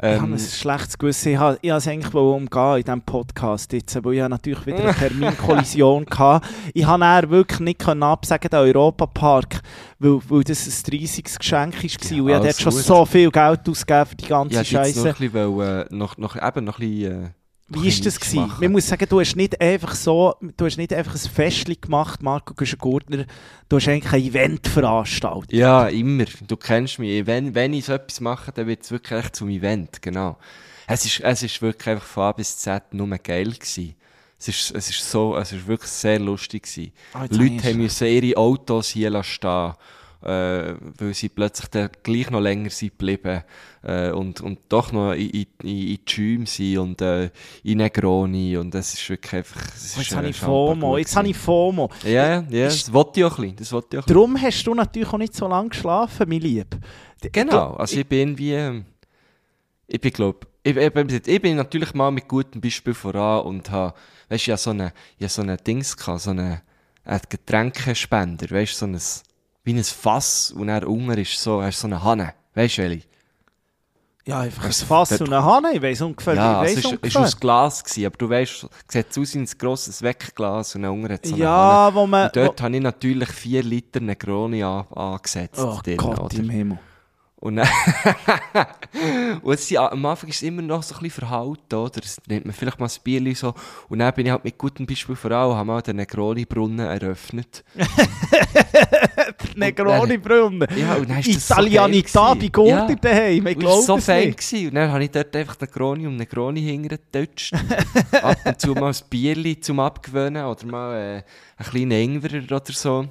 Ich 0.00 0.04
habe 0.04 0.26
Ähm, 0.26 0.32
ein 0.34 0.38
schlechtes 0.38 0.96
Gewissen. 0.96 1.32
Ich 1.32 1.38
habe 1.38 1.58
ich 1.60 1.70
habe 1.70 1.78
es 1.78 1.88
eigentlich 1.88 2.14
umgehen 2.14 2.76
in 2.76 2.82
diesem 2.84 3.02
Podcast 3.02 3.72
jetzt, 3.72 4.04
weil 4.04 4.14
ich 4.14 4.28
natürlich 4.28 4.64
wieder 4.64 4.78
eine 4.84 4.94
Terminkollision 4.96 6.06
hatte. 6.16 6.46
Ich 6.72 6.86
habe 6.86 7.00
dann 7.00 7.30
wirklich 7.30 7.58
nicht 7.58 7.84
absagen 7.84 8.48
den 8.48 8.58
Europapark, 8.60 9.60
weil, 9.98 10.20
weil 10.28 10.44
das 10.44 10.66
ein 10.68 10.90
riesiges 10.92 11.36
Geschenk 11.36 11.74
war. 11.82 11.82
Ja, 11.82 12.22
und 12.22 12.28
ich 12.28 12.34
habe 12.34 12.44
dort 12.46 12.60
schon 12.60 12.72
so 12.72 13.04
viel 13.06 13.28
Geld 13.32 13.68
ausgegeben 13.68 14.06
für 14.06 14.14
die 14.14 14.22
ich 14.22 14.28
ganze 14.28 14.56
noch 14.56 14.64
Scheiße. 14.64 15.08
ein 15.08 15.14
bisschen, 15.16 15.32
wollen, 15.56 15.86
äh, 15.86 15.86
noch, 15.90 16.16
noch, 16.16 16.36
eben 16.36 16.64
noch 16.64 16.78
ein 16.78 16.88
bisschen, 16.88 17.24
äh, 17.24 17.30
Wie 17.70 17.86
ist 17.86 18.06
das 18.06 18.18
gewesen? 18.18 18.50
Man 18.60 18.72
muss 18.72 18.86
sagen, 18.86 19.06
du 19.08 19.20
hast 19.20 19.36
nicht 19.36 19.60
einfach 19.60 19.94
so, 19.94 20.34
du 20.40 20.64
hast 20.64 20.78
nicht 20.78 20.92
einfach 20.92 21.14
ein 21.14 21.30
Festchen 21.30 21.78
gemacht, 21.78 22.22
Marco 22.22 22.54
Güschen-Gurtner. 22.54 23.26
Du 23.68 23.76
hast 23.76 23.88
eigentlich 23.88 24.12
ein 24.12 24.22
Event 24.22 24.66
veranstaltet. 24.66 25.52
Ja, 25.52 25.86
immer. 25.88 26.24
Du 26.46 26.56
kennst 26.56 26.98
mich. 26.98 27.26
Wenn, 27.26 27.54
wenn 27.54 27.74
ich 27.74 27.84
so 27.84 27.92
etwas 27.92 28.20
mache, 28.20 28.52
dann 28.52 28.66
wird 28.66 28.84
es 28.84 28.90
wirklich 28.90 29.18
echt 29.18 29.36
zum 29.36 29.50
Event, 29.50 30.00
genau. 30.00 30.38
Es 30.86 31.04
ist, 31.04 31.20
es 31.20 31.42
ist 31.42 31.60
wirklich 31.60 31.88
einfach 31.88 32.06
von 32.06 32.22
A 32.22 32.32
bis 32.32 32.56
Z 32.56 32.94
nur 32.94 33.08
geil 33.18 33.52
gewesen. 33.52 33.94
Es 34.40 34.48
ist, 34.48 34.70
es 34.74 34.88
ist 34.88 35.10
so, 35.10 35.36
es 35.36 35.52
ist 35.52 35.66
wirklich 35.66 35.90
sehr 35.90 36.18
lustig 36.18 36.62
gewesen. 36.62 36.92
Habe 37.12 37.34
Leute 37.34 37.68
haben 37.68 37.78
müssen 37.78 38.06
ihre 38.06 38.38
Autos 38.38 38.88
hier 38.88 39.10
lassen 39.10 39.28
stehen, 39.28 39.74
äh, 40.22 40.74
weil 40.98 41.14
sie 41.14 41.28
plötzlich 41.28 41.68
dann 41.68 41.90
gleich 42.02 42.30
noch 42.30 42.40
länger 42.40 42.70
sind 42.70 42.98
geblieben, 42.98 43.44
äh, 43.82 44.10
und, 44.10 44.40
und 44.40 44.58
doch 44.68 44.90
noch 44.92 45.12
in, 45.12 45.30
in, 45.30 45.46
in, 45.62 46.04
Tschüm 46.04 46.46
sind 46.46 46.78
und, 46.78 47.00
äh, 47.00 47.30
in 47.62 47.78
Negroni 47.78 48.56
und 48.56 48.74
es 48.74 48.94
ist 48.94 49.08
wirklich 49.08 49.32
einfach, 49.34 49.60
Oh, 49.64 49.74
ist, 49.76 49.96
jetzt 49.98 50.16
habe 50.16 50.26
äh, 50.26 50.30
ich 50.30 50.36
FOMO, 50.36 50.96
jetzt 50.98 51.16
habe 51.16 51.28
ich. 51.28 51.36
FOMO. 51.36 51.88
Ja, 52.04 52.10
ja, 52.40 52.44
ja, 52.50 52.66
Ist- 52.66 52.88
das 52.88 52.92
wollte 52.92 53.20
ich 53.20 53.26
auch 53.26 53.38
ein 53.38 53.42
bisschen, 53.42 53.56
das 53.56 53.72
wollte 53.72 53.88
ich 53.92 53.98
auch 53.98 54.02
ein 54.02 54.06
bisschen. 54.06 54.14
Darum 54.14 54.42
hast 54.42 54.64
du 54.64 54.74
natürlich 54.74 55.08
auch 55.12 55.18
nicht 55.18 55.34
so 55.34 55.46
lange 55.48 55.68
geschlafen, 55.68 56.28
mein 56.28 56.40
Lieb. 56.40 56.76
Genau, 57.32 57.74
also 57.74 57.96
ich 57.98 58.06
bin 58.06 58.36
wie, 58.38 58.82
ich 59.86 60.00
bin 60.00 60.10
glaube 60.12 60.46
ich, 60.64 60.76
ich, 60.76 61.26
ich 61.28 61.42
bin 61.42 61.56
natürlich 61.56 61.94
mal 61.94 62.10
mit 62.10 62.28
gutem 62.28 62.60
Beispiel 62.60 62.94
voran 62.94 63.46
und 63.46 63.70
habe, 63.70 63.94
weißt 64.28 64.46
du, 64.46 64.50
ja 64.50 64.56
so 64.56 64.70
eine, 64.70 64.92
ja 65.18 65.28
so 65.28 65.42
eine 65.42 65.56
Dings 65.56 65.96
gehabt, 65.96 66.20
so 66.20 66.30
eine, 66.30 66.62
ein 67.04 67.20
Getränkespender, 67.28 68.50
weißt 68.50 68.72
du, 68.72 68.76
so 68.76 68.86
ein, 68.86 69.00
wie 69.68 69.74
ein 69.74 69.84
Fass 69.84 70.50
und 70.50 70.70
er 70.70 70.88
unten 70.88 71.18
ist 71.18 71.38
so, 71.38 71.62
hast 71.62 71.80
so 71.80 71.86
eine 71.86 72.02
Hanne, 72.02 72.32
weißt 72.54 72.78
du, 72.78 72.82
Eli? 72.82 73.02
Ja, 74.24 74.40
einfach 74.40 74.64
ein 74.64 74.72
Fass 74.72 75.10
dort- 75.10 75.20
und 75.22 75.32
eine 75.32 75.44
Hanne, 75.44 75.72
ich 75.74 75.82
weiss 75.82 76.00
ungefähr. 76.00 76.34
Ja, 76.34 76.64
ich 76.64 76.70
es 76.70 76.76
weiss 76.76 76.84
ist, 76.84 76.92
ist 76.92 76.92
ungefähr. 77.02 77.20
aus 77.22 77.40
Glas 77.40 77.84
gewesen, 77.84 78.06
aber 78.06 78.16
du 78.16 78.30
weißt, 78.30 78.64
es 78.64 78.92
sieht 78.92 79.18
aus 79.18 79.34
wie 79.34 79.38
ein 79.38 79.48
grosses 79.58 80.02
Wegglas 80.02 80.74
und 80.74 80.84
unten 80.86 81.12
hat 81.12 81.26
so 81.26 81.34
eine 81.34 81.44
Hanne. 81.46 81.88
ja, 81.88 81.94
wo 81.94 82.06
man... 82.06 82.26
Und 82.26 82.36
dort 82.36 82.60
habe 82.62 82.76
ich 82.76 82.82
natürlich 82.82 83.28
4 83.28 83.62
Liter 83.62 84.00
Negroni 84.00 84.62
an, 84.62 84.86
angesetzt. 84.94 85.60
oh 85.60 85.80
drin, 85.82 85.96
Gott 85.98 86.18
oder? 86.18 86.36
im 86.38 86.50
Himmel. 86.50 86.78
Und, 87.40 87.54
dann 87.56 87.68
und 89.42 89.58
sind- 89.60 89.78
am 89.78 90.04
Anfang 90.06 90.28
ist 90.28 90.36
es 90.36 90.42
immer 90.42 90.60
noch 90.60 90.82
so 90.82 90.96
ein 90.96 91.02
bisschen 91.02 91.20
verhalten, 91.24 91.74
oder? 91.76 92.00
Es 92.02 92.20
nimmt 92.26 92.46
man 92.46 92.52
vielleicht 92.54 92.80
mal 92.80 92.86
ein 92.86 92.92
Bierchen 93.04 93.34
so. 93.36 93.54
Und 93.88 94.00
dann 94.00 94.12
bin 94.14 94.26
ich 94.26 94.32
halt 94.32 94.42
mit 94.42 94.58
gutem 94.58 94.86
Beispiel 94.86 95.14
voran 95.14 95.50
und 95.50 95.56
habe 95.56 95.66
mal 95.66 95.80
den 95.80 95.96
Negroni-Brunnen 95.96 96.80
eröffnet. 96.86 97.62
Negroni-Brunnen. 99.56 100.66
Ja, 100.76 100.94
und 100.94 101.08
dann 101.10 101.18
ist 101.20 101.34
das 101.36 101.48
so 101.48 101.54
Italianità 101.54 102.34
gewesen. 102.34 102.52
Gurti 102.52 102.92
Ja. 102.92 102.98
daheim, 103.00 103.46
ich 103.46 103.58
glaube 103.58 103.82
so 103.82 103.98
fein. 103.98 104.32
Gewesen. 104.32 104.68
Und 104.68 104.74
dann 104.74 104.90
habe 104.90 105.04
ich 105.04 105.10
dort 105.10 105.34
einfach 105.36 105.60
Negroni 105.60 106.06
um 106.06 106.16
Negroni 106.16 106.60
hintergetatscht. 106.62 107.54
Ab 108.22 108.36
und 108.44 108.60
zu 108.60 108.72
mal 108.74 108.88
ein 108.92 108.96
Bierchen 109.10 109.62
zum 109.62 109.80
Abgewöhnen 109.80 110.44
oder 110.44 110.66
mal 110.66 110.94
äh, 110.96 111.22
einen 111.56 111.70
kleinen 111.70 111.92
Ingwer 111.92 112.42
oder 112.56 112.62
so. 112.72 113.06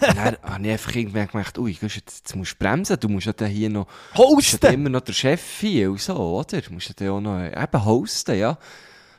Dann 0.00 0.18
habe 0.18 0.62
ich 0.62 0.70
einfach 0.70 0.94
irgendwann 0.94 1.28
gemerkt, 1.28 1.58
ui, 1.58 1.70
jetzt, 1.70 1.94
jetzt 1.94 2.36
musst 2.36 2.52
du 2.52 2.56
bremsen, 2.58 2.98
du 2.98 3.08
musst 3.08 3.26
ja 3.26 3.32
dann 3.32 3.50
hier 3.50 3.68
noch... 3.68 3.86
Bist 3.86 4.18
ja 4.18 4.24
Hosten! 4.24 4.74
immer 4.74 4.88
noch 4.88 5.02
der 5.02 5.12
Chef 5.12 5.42
hier 5.60 5.90
und 5.90 6.00
so, 6.00 6.16
oder? 6.16 6.60
Du 6.60 6.72
musst 6.72 6.88
ja 6.88 6.94
dann 6.96 7.08
auch 7.08 7.20
noch 7.20 7.44
eben 7.44 7.84
hosten, 7.84 8.38
ja. 8.38 8.58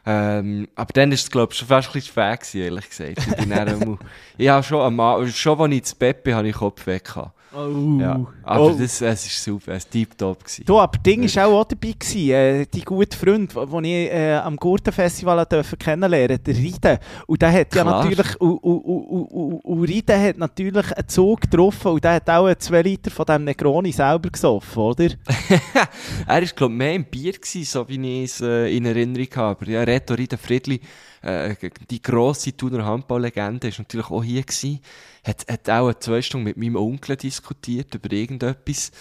Ähm, 0.07 0.67
aber 0.75 0.93
dann 0.93 1.09
war 1.09 1.15
es, 1.15 1.31
glaube 1.31 1.53
ich, 1.53 1.59
schon 1.59 1.67
fast 1.67 1.89
ein 1.89 1.93
bisschen 1.93 2.11
spät, 2.11 2.39
gewesen, 2.39 2.61
ehrlich 2.61 2.89
gesagt. 2.89 3.17
Ich, 3.17 3.35
bin 3.37 3.49
dann 3.49 3.99
ich 4.37 4.49
habe 4.49 4.63
schon, 4.63 4.81
am, 4.81 5.27
schon, 5.27 5.59
als 5.59 5.71
ich 5.71 5.77
ins 5.77 5.95
Bett 5.95 6.23
bin, 6.23 6.35
habe 6.35 6.47
ich 6.47 6.53
den 6.53 6.59
Kopf 6.59 6.85
weg 6.85 7.05
gehabt. 7.05 7.31
Oh. 7.55 7.97
Ja. 7.99 8.25
Aber 8.43 8.65
Oh. 8.65 8.75
das, 8.77 9.01
es 9.01 9.25
ist 9.25 9.43
super, 9.43 9.73
es 9.73 9.85
war 9.85 9.91
tiptop. 9.91 10.43
Du, 10.65 10.79
aber 10.79 10.97
Ding 10.99 11.23
war 11.23 11.47
auch, 11.47 11.61
auch 11.61 11.63
dabei, 11.65 11.93
gewesen, 11.97 12.29
äh, 12.31 12.65
die 12.65 12.81
gute 12.81 13.17
Freund, 13.17 13.53
den 13.55 13.83
ich 13.83 14.11
äh, 14.11 14.33
am 14.35 14.55
Gurtenfestival 14.57 15.45
kennenlernen 15.79 16.39
der 16.43 16.55
Ride. 16.55 16.99
Und 17.27 17.41
der 17.41 17.51
hat 17.51 17.75
ja 17.75 17.81
Klar. 17.83 18.03
natürlich, 18.03 18.35
und, 18.41 18.57
und, 18.57 18.79
und, 18.81 19.59
und, 19.63 19.83
Ride 19.83 20.19
hat 20.19 20.37
natürlich 20.37 20.91
einen 20.91 21.07
Zug 21.07 21.41
getroffen 21.41 21.91
und 21.93 22.03
der 22.03 22.15
hat 22.15 22.29
auch 22.29 22.53
zwei 22.55 22.81
Liter 22.81 23.09
von 23.11 23.25
dem 23.25 23.45
Negroni 23.45 23.91
selber 23.91 24.29
gesoffen, 24.29 24.81
oder? 24.83 25.05
Er 26.27 26.41
war, 26.41 26.41
glaube 26.41 26.73
ich, 26.73 26.77
mehr 26.77 26.93
im 26.93 27.05
Bier, 27.05 27.33
gewesen, 27.33 27.63
so 27.63 27.87
wie 27.87 28.23
ich 28.23 28.31
es 28.31 28.41
äh, 28.41 28.75
in 28.75 28.85
Erinnerung 28.85 29.27
habe. 29.35 29.61
Aber 29.61 29.69
ja, 29.71 29.83
Reto 29.83 30.13
Rida 30.13 30.37
Friedli, 30.37 30.81
äh, 31.25 31.55
die 31.89 32.01
grosse 32.01 32.55
Thuner 32.55 32.85
Handballlegende, 32.85 33.67
ist 33.67 33.79
natürlich 33.79 34.09
auch 34.09 34.23
hier 34.23 34.43
gewesen. 34.43 34.79
Hat, 35.23 35.45
hat 35.49 35.69
auch 35.69 35.93
zwei 35.95 36.21
Stunden 36.21 36.45
mit 36.45 36.57
meinem 36.57 36.75
Onkel 36.75 37.17
diskutiert 37.17 37.93
über 37.95 38.11
irgendetwas. 38.11 38.91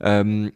Ähm, 0.00 0.52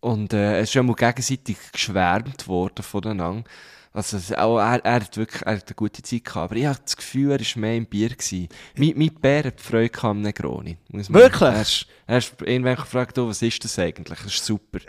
und 0.00 0.32
äh, 0.32 0.58
es 0.58 0.64
ist 0.64 0.72
schon 0.72 0.86
mal 0.86 0.94
gegenseitig 0.94 1.56
geschwärmt 1.72 2.46
worden 2.48 2.82
voneinander. 2.82 3.44
Also, 3.92 4.18
auch 4.36 4.58
er, 4.58 4.84
er 4.84 4.92
hat 4.94 5.16
wirklich 5.16 5.42
er 5.42 5.56
hat 5.56 5.66
eine 5.66 5.74
gute 5.74 6.00
Zeit 6.02 6.24
gehabt. 6.24 6.44
Aber 6.52 6.56
ich 6.56 6.64
habe 6.66 6.78
das 6.84 6.96
Gefühl, 6.96 7.32
er 7.32 7.40
war 7.40 7.46
mehr 7.60 7.76
im 7.76 7.86
Bier. 7.86 8.10
Gewesen. 8.10 8.48
Mein, 8.76 8.92
mein 8.96 9.10
Bär 9.20 9.44
hat 9.44 9.60
Freude 9.60 9.88
gehabt 9.88 10.04
am 10.04 10.20
Negroni. 10.20 10.76
muss 10.90 11.08
man- 11.08 11.22
Wirklich? 11.22 11.42
Er 11.50 11.60
ist, 11.62 11.86
er 12.06 12.18
ist 12.18 12.34
irgendwann 12.40 12.76
gefragt, 12.76 13.18
oh, 13.18 13.26
was 13.28 13.42
ist 13.42 13.64
das 13.64 13.76
eigentlich? 13.80 14.18
Das 14.20 14.32
ist 14.32 14.44
super. 14.46 14.78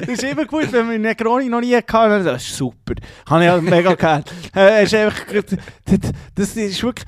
das 0.00 0.08
ist 0.08 0.22
immer 0.22 0.44
gut, 0.44 0.70
wenn 0.72 0.90
wir 0.90 0.98
Negroni 0.98 1.48
noch 1.48 1.60
nie 1.60 1.74
hatten. 1.76 2.24
Das 2.24 2.42
ist 2.42 2.56
super. 2.56 2.94
Habe 3.28 3.44
ich 3.44 3.50
auch 3.50 3.60
mega 3.62 3.94
gern. 3.94 4.24
Äh, 4.54 4.84
ist 4.84 4.94
einfach, 4.94 5.24
das, 5.32 5.58
das 6.34 6.56
ist 6.56 6.82
wirklich... 6.82 7.06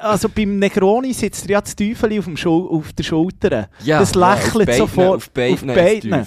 Also 0.00 0.28
beim 0.28 0.58
Negroni 0.58 1.12
sitzt 1.12 1.48
ja 1.48 1.60
das 1.60 1.76
Teufel 1.76 2.18
auf, 2.18 2.24
dem 2.24 2.36
Schul 2.36 2.68
auf 2.68 2.92
der 2.92 3.04
Schulter. 3.04 3.68
das 3.86 4.14
lächelt 4.14 4.68
auf 4.70 4.76
sofort. 4.76 5.16
Auf 5.16 5.30
beiden. 5.30 5.70
Auf 5.70 5.76
beiden. 5.76 6.26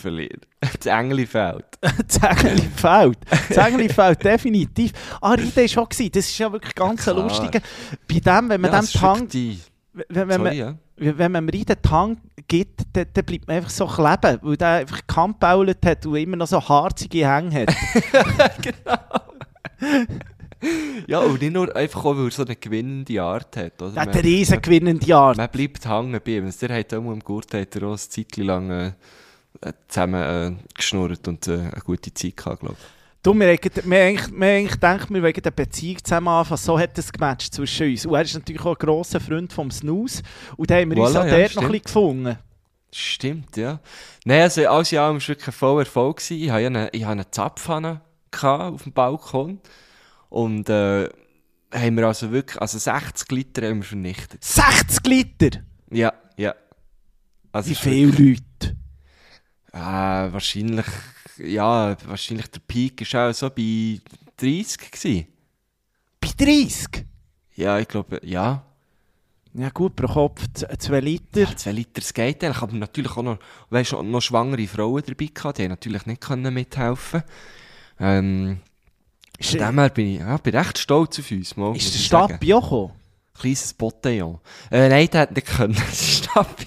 Das 0.61 0.85
Engel 0.85 1.25
fällt. 1.25 1.65
das 1.81 2.17
Engeli 2.17 2.69
fällt. 2.75 3.17
Das 3.49 3.57
Engeli 3.57 3.89
fällt 3.89 4.23
definitiv. 4.23 4.91
Ah, 5.21 5.33
Ride 5.33 5.55
war 5.55 5.67
schon. 5.67 5.89
gewesen. 5.89 6.11
Das 6.13 6.25
ist 6.25 6.37
ja 6.37 6.51
wirklich 6.51 6.75
ganz 6.75 7.03
Klar. 7.03 7.15
lustiger. 7.15 7.59
Bei 8.07 8.19
dem, 8.19 8.49
wenn 8.49 8.61
man 8.61 8.71
ja, 8.71 8.79
dem 8.79 8.85
das 8.85 9.01
wirklich 9.01 9.69
wenn, 9.93 10.29
wenn, 10.29 10.41
man, 10.41 10.55
Sorry, 10.55 10.57
ja. 10.57 10.75
wenn 11.17 11.31
man 11.31 11.49
Ride 11.49 11.81
Tang 11.81 12.17
gibt, 12.47 12.81
dann, 12.93 13.05
dann 13.13 13.25
bleibt 13.25 13.47
man 13.47 13.57
einfach 13.57 13.69
so 13.69 13.87
kleben, 13.87 14.39
weil 14.41 14.57
der 14.57 14.67
einfach 14.67 14.97
gekambault 14.97 15.85
hat 15.85 16.05
und 16.05 16.15
immer 16.15 16.37
noch 16.37 16.47
so 16.47 16.61
harzige 16.61 17.29
Hänge 17.29 17.61
hat. 17.61 17.75
Ja, 21.07 21.19
und 21.19 21.41
nicht 21.41 21.53
nur 21.53 21.73
einfach 21.75 22.05
auch, 22.05 22.15
weil 22.17 22.25
er 22.25 22.31
so 22.31 22.43
eine 22.43 22.55
gewinnende 22.55 23.21
Art 23.21 23.55
hat. 23.57 23.81
Oder? 23.81 23.91
Der 23.91 24.01
hat 24.03 24.09
eine 24.09 24.23
riesen 24.23 24.61
gewinnende 24.61 25.15
Art. 25.15 25.37
Man 25.37 25.49
bleibt 25.49 25.87
hängen 25.87 26.19
bei 26.23 26.31
ihm. 26.31 26.51
Der 26.61 26.77
hat 26.77 26.93
auch 26.93 26.97
im 26.97 27.19
Gurt 27.19 27.53
hat 27.53 27.75
er 27.75 27.83
auch 27.83 27.89
eine 27.89 27.97
Zeit 27.97 28.37
lang 28.37 28.69
äh, 28.69 28.91
zusammen 29.87 30.21
äh, 30.59 30.73
geschnurrt 30.75 31.27
und 31.27 31.47
äh, 31.47 31.53
eine 31.53 31.81
gute 31.83 32.13
Zeit 32.13 32.37
gehabt, 32.37 32.59
glaube 32.59 32.75
ich. 32.79 32.99
Du, 33.21 33.33
wir, 33.33 33.47
wir, 33.47 33.83
wir 33.83 34.67
gedacht, 34.67 35.09
wir 35.09 35.21
wollen 35.21 35.33
eine 35.35 35.51
Beziehung 35.51 35.97
zusammen 36.03 36.29
anfangen. 36.29 36.57
So 36.57 36.79
hat 36.79 36.97
es 36.97 37.11
gematcht 37.11 37.53
zwischen 37.53 37.89
uns. 37.89 38.05
Und 38.05 38.15
er 38.15 38.21
ist 38.21 38.33
natürlich 38.33 38.61
auch 38.61 38.75
ein 38.75 38.85
grosser 38.85 39.19
Freund 39.19 39.51
vom 39.51 39.71
Snooze. 39.71 40.23
Und 40.55 40.71
da 40.71 40.75
haben 40.75 40.89
wir 40.91 41.03
uns 41.03 41.15
Voilà, 41.15 41.21
auch 41.21 41.25
ja, 41.25 41.39
dort 41.39 41.55
noch 41.55 41.73
ein 41.73 41.81
gefunden. 41.81 42.37
Stimmt, 42.91 43.57
ja. 43.57 43.79
Nein, 44.23 44.41
also 44.41 44.67
alles 44.67 44.91
in 44.91 44.97
allem 44.99 45.13
war 45.15 45.17
es 45.17 45.27
wirklich 45.27 45.47
ein 45.47 45.53
voller 45.53 45.79
Erfolg. 45.79 46.21
Ich 46.31 46.49
hatte 46.49 46.61
ja 46.61 46.67
eine, 46.67 46.89
ich 46.93 47.03
hatte 47.03 47.11
eine 47.11 47.29
Zapfhahn 47.29 48.01
auf 48.41 48.83
dem 48.83 48.93
Balkon. 48.93 49.59
Und 50.29 50.69
äh, 50.69 51.09
haben 51.73 51.97
wir 51.97 52.07
also 52.07 52.31
wirklich, 52.31 52.61
also 52.61 52.77
60 52.77 53.31
Liter 53.31 53.67
haben 53.67 53.77
wir 53.77 53.83
vernichtet. 53.83 54.43
60 54.43 55.05
Liter! 55.05 55.59
Ja, 55.91 56.13
ja. 56.37 56.55
Also 57.51 57.71
Wie 57.71 57.75
viele 57.75 58.11
Leute? 58.11 58.77
Äh, 59.71 60.33
wahrscheinlich, 60.33 60.85
ja, 61.37 61.95
wahrscheinlich 62.05 62.47
der 62.47 62.59
Peak 62.59 63.13
war 63.13 63.29
auch 63.29 63.33
so 63.33 63.49
bei 63.49 63.99
30 64.37 64.91
gewesen. 64.91 65.27
Bei 66.19 66.29
30? 66.37 67.05
Ja, 67.55 67.79
ich 67.79 67.87
glaube, 67.87 68.19
ja. 68.23 68.63
Ja 69.53 69.69
gut, 69.69 69.95
pro 69.95 70.07
Kopf 70.07 70.43
2 70.53 70.99
Liter. 70.99 71.41
Ja, 71.41 71.55
2 71.55 71.71
Liter, 71.71 72.01
das 72.01 72.13
geht 72.13 72.43
eigentlich. 72.43 72.61
Aber 72.61 72.75
natürlich 72.75 73.17
auch 73.17 73.23
noch, 73.23 73.39
weißt, 73.69 73.93
noch 73.93 74.21
schwangere 74.21 74.67
Frauen 74.67 75.03
dabei 75.05 75.25
gehabt, 75.33 75.57
die 75.57 75.63
haben 75.63 75.69
natürlich 75.71 76.05
nicht 76.05 76.21
können 76.21 76.53
mithelfen 76.53 77.23
ähm, 77.99 78.61
Ist, 79.39 79.51
Von 79.51 79.59
dem 79.59 79.79
her 79.79 79.89
bin 79.89 80.07
ich, 80.07 80.19
ja, 80.19 80.37
bin 80.37 80.55
recht 80.55 80.77
stolz 80.77 81.17
auf 81.17 81.31
uns. 81.31 81.55
Mal, 81.55 81.75
ist 81.75 81.93
der 81.93 81.99
Stab 81.99 82.41
gekommen? 82.41 82.91
Kleines 83.39 83.73
Botillon. 83.73 84.39
Äh, 84.69 84.89
nein, 84.89 85.07
der 85.09 85.21
hat 85.21 85.31
nicht 85.33 85.47
können. 85.47 85.73
Das 85.73 85.93
ist 85.93 86.25
Stab. 86.25 86.57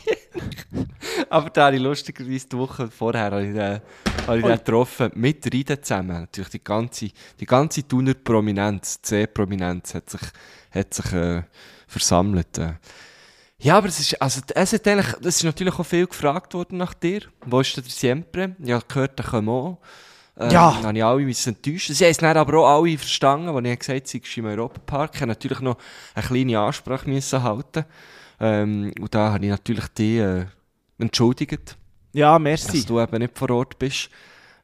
Aber 1.28 1.50
da 1.50 1.66
habe 1.66 1.76
ich 1.76 1.82
lustigerweise 1.82 2.48
die 2.48 2.56
Woche 2.56 2.88
vorher 2.88 3.24
habe 3.24 3.46
ich 3.46 3.52
den, 3.52 3.80
habe 4.26 4.38
ich 4.38 4.44
den 4.44 4.56
getroffen, 4.56 5.10
mit 5.14 5.52
Riden 5.52 5.82
zusammen. 5.82 6.20
Natürlich 6.20 6.50
die 6.50 6.64
ganze, 6.64 7.10
die 7.38 7.44
ganze 7.44 7.86
Thuner 7.86 8.14
Prominenz, 8.14 9.02
C-Prominenz 9.02 9.94
hat 9.94 10.08
sich, 10.08 10.22
hat 10.70 10.94
sich 10.94 11.12
äh, 11.12 11.42
versammelt. 11.86 12.56
Äh. 12.56 12.74
Ja, 13.58 13.76
aber 13.76 13.88
es 13.88 14.00
ist, 14.00 14.20
also, 14.20 14.40
es 14.54 14.72
hat 14.72 14.88
eigentlich, 14.88 15.14
es 15.20 15.36
ist 15.36 15.44
natürlich 15.44 15.78
auch 15.78 15.86
viel 15.86 16.06
gefragt 16.06 16.54
worden 16.54 16.78
nach 16.78 16.94
dir. 16.94 17.20
Wo 17.44 17.60
ist 17.60 17.76
denn 17.76 17.84
der 17.84 17.92
Siempre? 17.92 18.56
Ich 18.62 18.72
habe 18.72 18.84
gehört, 18.88 19.18
der 19.18 19.26
kommt 19.26 19.48
auch. 19.48 19.78
Ähm, 20.38 20.50
Ja. 20.50 20.72
Dann 20.72 20.86
habe 20.86 20.98
ich 20.98 21.04
alle 21.04 21.22
enttäuschen. 21.46 21.94
Sie 21.94 22.04
haben 22.04 22.10
es 22.10 22.16
dann 22.16 22.36
aber 22.36 22.58
auch 22.58 22.80
alle 22.82 22.96
verstanden, 22.98 23.48
als 23.48 23.66
ich 23.66 23.78
gesagt 23.78 23.98
habe, 23.98 24.08
sie 24.08 24.18
ist 24.18 24.36
im 24.36 24.46
Europapark. 24.46 25.10
Ich 25.14 25.20
habe 25.20 25.28
natürlich 25.28 25.60
noch 25.60 25.76
eine 26.14 26.26
kleine 26.26 26.58
Ansprache 26.60 27.08
müssen 27.08 27.42
halten. 27.42 27.84
Ähm, 28.40 28.92
und 29.00 29.14
da 29.14 29.32
habe 29.32 29.44
ich 29.44 29.50
natürlich 29.50 29.88
die 29.96 30.18
äh, 30.18 30.46
entschuldigt, 30.98 31.76
Ja, 32.12 32.32
dass 32.34 32.42
merci. 32.42 32.84
du 32.84 33.00
eben 33.00 33.18
nicht 33.18 33.36
vor 33.38 33.50
Ort 33.50 33.78
bist. 33.78 34.08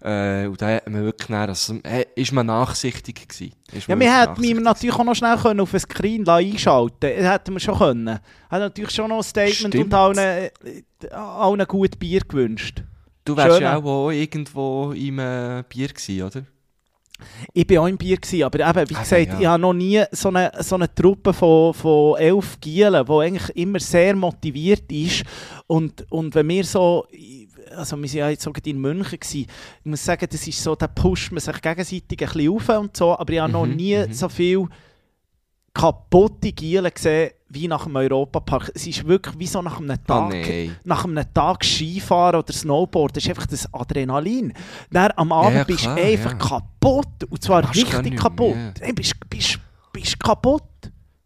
Äh, 0.01 0.47
und 0.47 0.63
da 0.63 0.77
hat 0.77 0.89
man 0.89 1.03
wirklich 1.03 1.27
dann, 1.27 1.49
also, 1.49 1.75
äh, 1.83 2.07
ist 2.15 2.33
man 2.33 2.47
nachsichtig 2.47 3.29
gewesen. 3.29 3.53
Ist 3.73 3.89
Ja, 3.89 3.97
man 3.97 4.01
wir 4.01 4.07
wirklich 4.13 4.29
hätten 4.51 4.57
mich 4.57 4.65
natürlich 4.65 4.97
auch 4.97 5.05
noch 5.05 5.15
schnell 5.17 5.37
können 5.37 5.61
auf 5.61 5.75
ein 5.75 5.81
Screen 5.81 6.29
einschalten 6.29 7.01
können. 7.01 7.23
Das 7.23 7.33
hätten 7.33 7.53
wir 7.55 7.61
schon 7.61 7.79
können. 7.79 8.09
Hat 8.49 8.61
natürlich 8.61 8.91
schon 8.95 9.09
noch 9.09 9.17
ein 9.19 9.23
Statement 9.25 9.75
Stimmt. 9.75 9.85
und 9.87 9.95
allen, 9.95 10.19
äh, 10.19 10.51
allen 11.11 11.67
gut 11.67 11.99
Bier 11.99 12.21
gewünscht. 12.21 12.83
Du 13.29 13.37
wärst 13.37 13.61
ja 13.61 13.77
auch 13.77 14.11
irgendwo 14.11 14.93
im 14.93 15.19
äh, 15.19 15.63
Bier 15.69 15.89
gewesen, 15.89 16.23
oder? 16.23 16.43
Ich 17.53 17.69
war 17.71 17.83
auch 17.83 17.87
im 17.89 17.99
Bier, 17.99 18.17
gewesen, 18.17 18.45
aber 18.45 18.61
eben, 18.61 18.91
wie 18.91 18.95
Ah, 18.95 19.01
gesagt, 19.01 19.27
ja. 19.27 19.41
ich 19.41 19.47
habe 19.47 19.61
noch 19.61 19.73
nie 19.73 20.03
so 20.13 20.29
eine, 20.29 20.53
so 20.61 20.77
eine 20.77 20.95
Truppe 20.95 21.33
von, 21.33 21.75
von 21.75 22.17
elf 22.17 22.61
Gielen, 22.61 23.05
die 23.05 23.13
eigentlich 23.13 23.57
immer 23.57 23.81
sehr 23.81 24.15
motiviert 24.15 24.91
ist. 24.93 25.25
Und, 25.67 26.07
und 26.13 26.35
wenn 26.37 26.49
wir 26.49 26.65
so, 26.65 27.07
also 27.77 27.97
wir 27.97 28.05
waren 28.05 28.17
ja 28.19 28.29
jetzt 28.31 28.45
sogar 28.45 28.65
in 28.65 28.81
München, 28.81 29.19
gewesen, 29.19 29.47
ich 29.81 29.85
muss 29.85 30.05
sagen, 30.05 30.27
das 30.31 30.47
ist 30.47 30.63
so, 30.63 30.77
da 30.77 30.87
pusht 30.87 31.33
man 31.33 31.41
sich 31.41 31.61
gegenseitig 31.61 32.23
ein 32.23 32.33
bisschen 32.33 32.51
auf 32.53 32.69
und 32.69 32.97
so, 32.97 33.19
aber 33.19 33.33
ich 33.33 33.41
habe 33.41 33.53
noch 33.53 33.67
Mhm, 33.67 33.77
nie 33.77 33.97
mhm. 33.99 34.13
so 34.13 34.29
viel 34.29 34.67
kaputte 35.79 36.53
Gielen 36.53 36.91
gesehen 36.93 37.31
wie 37.51 37.69
nach 37.69 37.85
dem 37.85 37.97
Europapark. 37.97 38.73
Es 38.75 38.87
ist 38.87 39.07
wirklich 39.07 39.39
wie 39.39 39.47
so 39.47 39.63
nach 39.63 39.79
einem 39.79 40.05
Tag, 40.05 40.31
nein. 40.31 40.77
nach 40.85 41.05
einem 41.05 41.25
Tag 41.33 41.65
Skifahren 41.65 42.41
oder 42.41 42.53
Snowboard. 42.53 43.17
Das 43.17 43.25
ist 43.25 43.31
einfach 43.31 43.47
das 43.47 43.73
Adrenalin. 43.73 44.53
Dann 44.91 45.13
am 45.17 45.33
Abend 45.33 45.57
Ja, 45.57 45.65
bist 45.65 45.87
du 45.87 45.91
einfach 45.91 46.33
ja. 46.33 46.39
kaputt. 46.39 47.25
Und 47.31 47.43
zwar 47.43 47.69
richtig 47.71 48.03
mehr, 48.03 48.17
kaputt. 48.17 48.57
Du 48.85 48.95
bist, 48.95 49.15
bist, 49.31 49.59
bist 49.93 50.21
kaputt. 50.21 50.63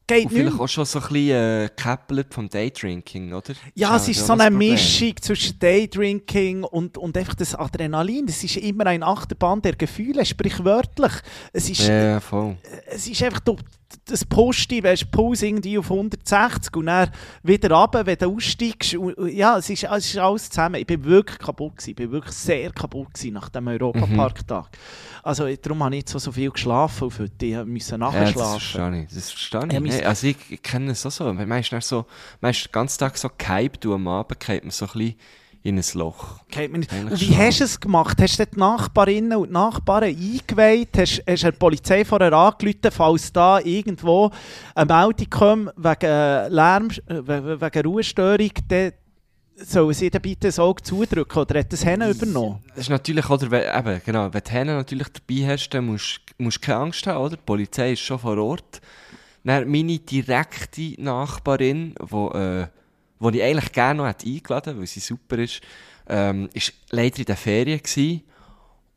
Geht 0.07 0.27
Und 0.27 0.33
vielleicht 0.33 0.61
auch 0.61 0.69
schon 0.69 0.85
so 0.85 0.99
ein 0.99 1.09
bisschen 1.09 1.69
äh, 1.79 2.27
vom 2.31 2.49
Daydrinking, 2.49 3.33
oder? 3.33 3.55
Ja, 3.75 3.97
es 3.97 4.09
ist 4.09 4.27
so 4.27 4.33
ein 4.33 4.41
eine. 4.41 4.57
Mischung 4.57 5.15
zwischen 5.21 5.59
Daydrinking 5.59 6.65
und, 6.65 6.99
und 6.99 7.17
einfach 7.17 7.35
das 7.35 7.55
Adrenalin. 7.55 8.27
Das 8.27 8.43
ist 8.43 8.57
immer 8.57 8.87
eine 8.87 9.07
Achterbahn 9.07 9.63
der 9.63 9.77
Gefühle, 9.77 10.25
sprichwörtlich. 10.27 11.13
Es 11.53 11.71
ist, 11.71 11.87
Ja, 11.87 12.21
voll. 12.21 12.57
es 12.87 13.07
ist 13.07 13.23
einfach 13.23 13.41
du, 13.41 13.57
das 14.07 14.25
Posti, 14.25 14.83
weißt 14.83 15.03
du, 15.03 15.07
Puls 15.07 15.43
irgendwie 15.43 15.79
auf 15.79 15.91
160 15.91 16.77
und 16.77 16.87
dann 16.87 17.11
wieder 17.43 17.71
runter, 17.71 18.05
wenn 18.07 18.19
du 18.19 18.35
aussteigst. 18.35 18.95
Und, 18.95 19.15
ja, 19.33 19.59
es 19.59 19.71
ist, 19.71 19.85
es 19.85 20.07
ist 20.07 20.19
alles 20.19 20.49
zusammen. 20.49 20.77
Ich 20.77 20.87
bin 20.87 21.05
wirklich 21.05 21.39
kaputt 21.39 21.77
gewesen. 21.77 21.91
Ich 21.91 21.97
bin 21.97 22.11
wirklich 22.11 22.35
sehr 22.35 22.71
kaputt 22.73 23.15
gewesen 23.15 23.35
nach 23.35 23.49
dem 23.49 23.69
Europapark-Tag. 23.69 24.71
Also 25.23 25.47
darum 25.57 25.83
habe 25.85 25.95
ich 25.95 25.99
nicht 26.01 26.09
so, 26.09 26.19
so 26.19 26.33
viel 26.33 26.51
geschlafen 26.51 27.05
auf 27.05 27.19
heute. 27.19 27.47
Ich 27.47 27.65
musste 27.65 27.97
nachher 27.97 28.19
Ja, 28.19 28.25
das 28.25 28.33
schlafen. 28.33 28.61
verstehe 28.61 29.03
ich. 29.05 29.15
Das 29.15 29.31
verstehe 29.31 29.61
ich. 29.85 29.93
Hey, 29.95 30.05
also 30.05 30.27
ich, 30.27 30.37
ich 30.51 30.63
kenne 30.63 30.91
es 30.93 31.07
auch 31.07 31.11
so. 31.13 31.33
Man 31.33 31.51
ist, 31.61 31.71
so, 31.83 32.07
man 32.41 32.51
ist 32.51 32.65
den 32.67 32.73
ganzen 32.73 32.99
Tag 32.99 33.17
so 33.17 33.29
gehypt 33.39 33.87
und 33.87 33.93
am 33.95 34.09
Abend 34.09 34.41
geht 34.41 34.65
man 34.65 34.71
so 34.73 34.87
ein 34.87 34.93
bisschen 34.93 35.15
in 35.65 35.79
ein 35.79 35.85
Loch. 35.95 36.41
Und 36.73 37.21
wie 37.21 37.37
hast 37.37 37.61
du 37.61 37.65
es 37.65 37.79
gemacht? 37.79 38.19
Hast 38.21 38.37
du 38.41 38.47
die 38.47 38.59
Nachbarinnen 38.59 39.39
und 39.39 39.53
Nachbarn 39.53 40.03
eingeweiht? 40.05 40.89
Hast, 40.99 41.23
hast 41.25 41.43
du 41.45 41.51
der 41.53 41.57
Polizei 41.57 42.05
vorher 42.05 42.33
angerufen, 42.33 42.91
falls 42.91 43.33
da 43.33 43.61
irgendwo 43.61 44.29
eine 44.75 44.93
Meldung 44.93 45.31
kommt 45.31 45.71
wegen 45.77 46.11
äh, 46.11 46.49
Lärm, 46.49 46.89
äh, 47.07 47.15
we- 47.25 47.61
wegen 47.61 47.87
Ruhestörung, 47.87 48.51
dann 48.67 48.93
sollen 49.57 49.95
sie 49.95 50.11
dann 50.11 50.23
bitte 50.23 50.49
das 50.49 50.59
Auge 50.59 50.83
zudrücken 50.83 51.39
oder 51.39 51.61
hat 51.61 51.73
das 51.73 51.85
Hennen 51.85 52.11
übernommen? 52.11 52.63
Das 52.69 52.79
ist 52.79 52.91
natürlich, 52.91 53.29
oder, 53.29 53.51
wenn, 53.51 53.63
eben, 53.63 54.01
genau, 54.05 54.33
wenn 54.33 54.43
du 54.43 54.51
Hennen 54.51 54.77
natürlich 54.77 55.09
dabei 55.09 55.49
hast, 55.49 55.71
dann 55.71 55.87
musst 55.87 56.21
du 56.39 56.51
keine 56.61 56.79
Angst 56.79 57.07
haben, 57.07 57.25
oder? 57.25 57.37
Die 57.37 57.43
Polizei 57.45 57.93
ist 57.93 58.01
schon 58.01 58.19
vor 58.19 58.39
Ort. 58.39 58.81
Dann 59.45 59.71
meine 59.71 59.99
direkte 59.99 60.95
Nachbarin, 60.99 61.95
wo, 62.01 62.31
äh, 62.31 62.69
wo 63.19 63.31
ich 63.31 63.43
eigentlich 63.43 63.73
gerne 63.73 63.99
noch 63.99 64.09
hätte 64.09 64.27
eingeladen 64.27 64.71
hätte, 64.71 64.79
weil 64.79 64.87
sie 64.87 65.01
super 65.01 65.39
ist, 65.39 65.61
ähm, 66.09 66.49
ist 66.55 66.73
leider 66.91 67.19
in 67.19 67.25
den 67.25 67.37
Ferien 67.37 67.79
gewesen. 67.79 68.23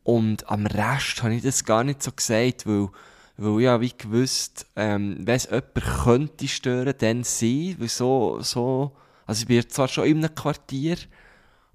Und 0.02 0.48
am 0.48 0.66
Rest 0.66 1.22
habe 1.22 1.34
ich 1.34 1.42
das 1.42 1.64
gar 1.64 1.82
nicht 1.82 2.02
so 2.02 2.12
gesagt, 2.12 2.66
weil, 2.66 2.88
weil 3.36 3.62
ich 3.62 3.66
habe 3.66 3.82
wie 3.82 3.92
gewusst, 3.96 4.66
ähm, 4.76 5.16
wenn 5.20 5.34
es 5.34 5.46
jemand 5.46 5.74
könnte 6.04 6.48
stören, 6.48 6.94
dann 6.98 7.24
sie, 7.24 7.74
weil 7.78 7.88
so, 7.88 8.38
so, 8.40 8.92
also 9.26 9.42
ich 9.42 9.48
bin 9.48 9.68
zwar 9.68 9.88
schon 9.88 10.06
in 10.06 10.18
einem 10.18 10.34
Quartier, 10.34 10.96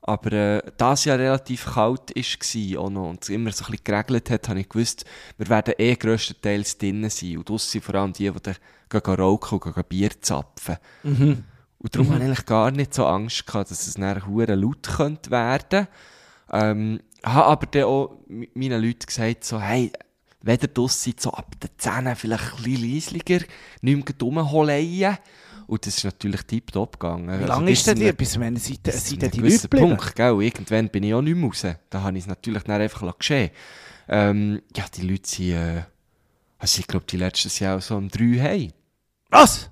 aber 0.02 0.32
äh, 0.32 0.62
da 0.78 0.94
es 0.94 1.06
ja 1.06 1.16
relativ 1.16 1.66
kalt 1.66 2.16
war 2.16 2.82
auch 2.82 2.90
noch, 2.90 3.10
und 3.10 3.24
es 3.24 3.30
immer 3.30 3.52
so 3.52 3.66
ein 3.66 3.72
bisschen 3.72 3.84
geregelt 3.84 4.30
hat, 4.32 4.50
habe 4.50 4.60
ich 4.60 4.70
gewusst, 4.70 5.06
wir 5.38 5.48
werden 5.48 5.76
eh 5.78 5.96
grösstenteils 5.96 6.78
drinnen 6.78 7.10
sein. 7.10 7.38
Und 7.38 7.50
draussen 7.50 7.70
sind 7.70 7.84
vor 7.84 7.96
allem 7.96 8.14
die, 8.14 8.32
die 8.32 8.42
dann 8.42 8.56
gehen 8.90 9.16
rauchen 9.16 9.60
und 9.60 9.76
gehen 9.76 9.84
Bier 9.88 10.10
zapfen. 10.22 10.78
Und 11.78 11.96
darum 11.96 12.10
habe 12.10 12.20
ich 12.20 12.26
eigentlich 12.26 12.46
gar 12.46 12.72
nicht 12.72 12.94
so 12.94 13.06
Angst 13.06 13.46
gehabt, 13.46 13.70
dass 13.70 13.88
es 13.88 13.98
nachher 13.98 14.26
hure 14.26 14.56
laut 14.56 14.84
könnte 14.84 15.32
werden. 15.32 15.88
Ähm, 16.52 17.00
habe 17.24 17.46
aber 17.46 17.66
dann 17.68 17.84
auch 17.84 18.18
meinen 18.28 18.82
Leuten 18.82 19.06
gesagt, 19.06 19.44
so, 19.46 19.62
hey, 19.62 19.92
wenn 20.42 20.60
ihr 20.60 20.68
draussen 20.68 21.12
seid, 21.12 21.22
so 21.22 21.32
ab 21.32 21.60
den 21.60 21.70
Zähnen 21.78 22.16
vielleicht 22.16 22.56
ein 22.56 22.64
bisschen 22.64 22.94
leislicher, 22.94 23.46
nicht 23.82 24.06
mehr 24.06 24.16
rumholen. 24.20 25.18
Und 25.72 25.86
das 25.88 25.96
ist 26.00 26.04
natürlich 26.04 26.42
tiptop 26.42 27.00
gegangen. 27.00 27.28
Wie 27.30 27.32
Also 27.32 27.48
lange 27.48 27.66
bis 27.68 27.80
ist 27.80 27.88
denn 27.88 28.02
einem- 28.02 28.16
Bis 28.18 28.38
wann 28.38 28.58
seid 28.58 28.80
einem 29.22 29.32
die 29.32 29.40
Leute? 29.40 29.68
Punkt, 29.70 30.16
gell? 30.18 30.42
Irgendwann 30.42 30.90
bin 30.90 31.04
ich 31.04 31.14
auch 31.14 31.22
nicht 31.22 31.38
mehr 31.38 31.48
raus. 31.48 31.66
Da 31.90 32.02
habe 32.02 32.18
ich 32.18 32.26
es 32.26 32.28
natürlich 32.28 32.64
dann 32.64 32.82
einfach 32.82 33.18
geschehen 33.18 33.52
ähm, 34.10 34.62
Ja, 34.76 34.84
die 34.94 35.04
Leute 35.08 35.30
sind, 35.30 35.52
äh, 35.54 35.84
also 36.60 36.80
ich 36.82 36.88
glaube, 36.88 37.06
die 37.10 37.16
letztes 37.16 37.58
Jahr 37.60 37.78
auch 37.78 37.82
so 37.82 37.96
um 37.96 38.10
drei 38.10 38.38
haben. 38.42 38.74
Was? 39.30 39.70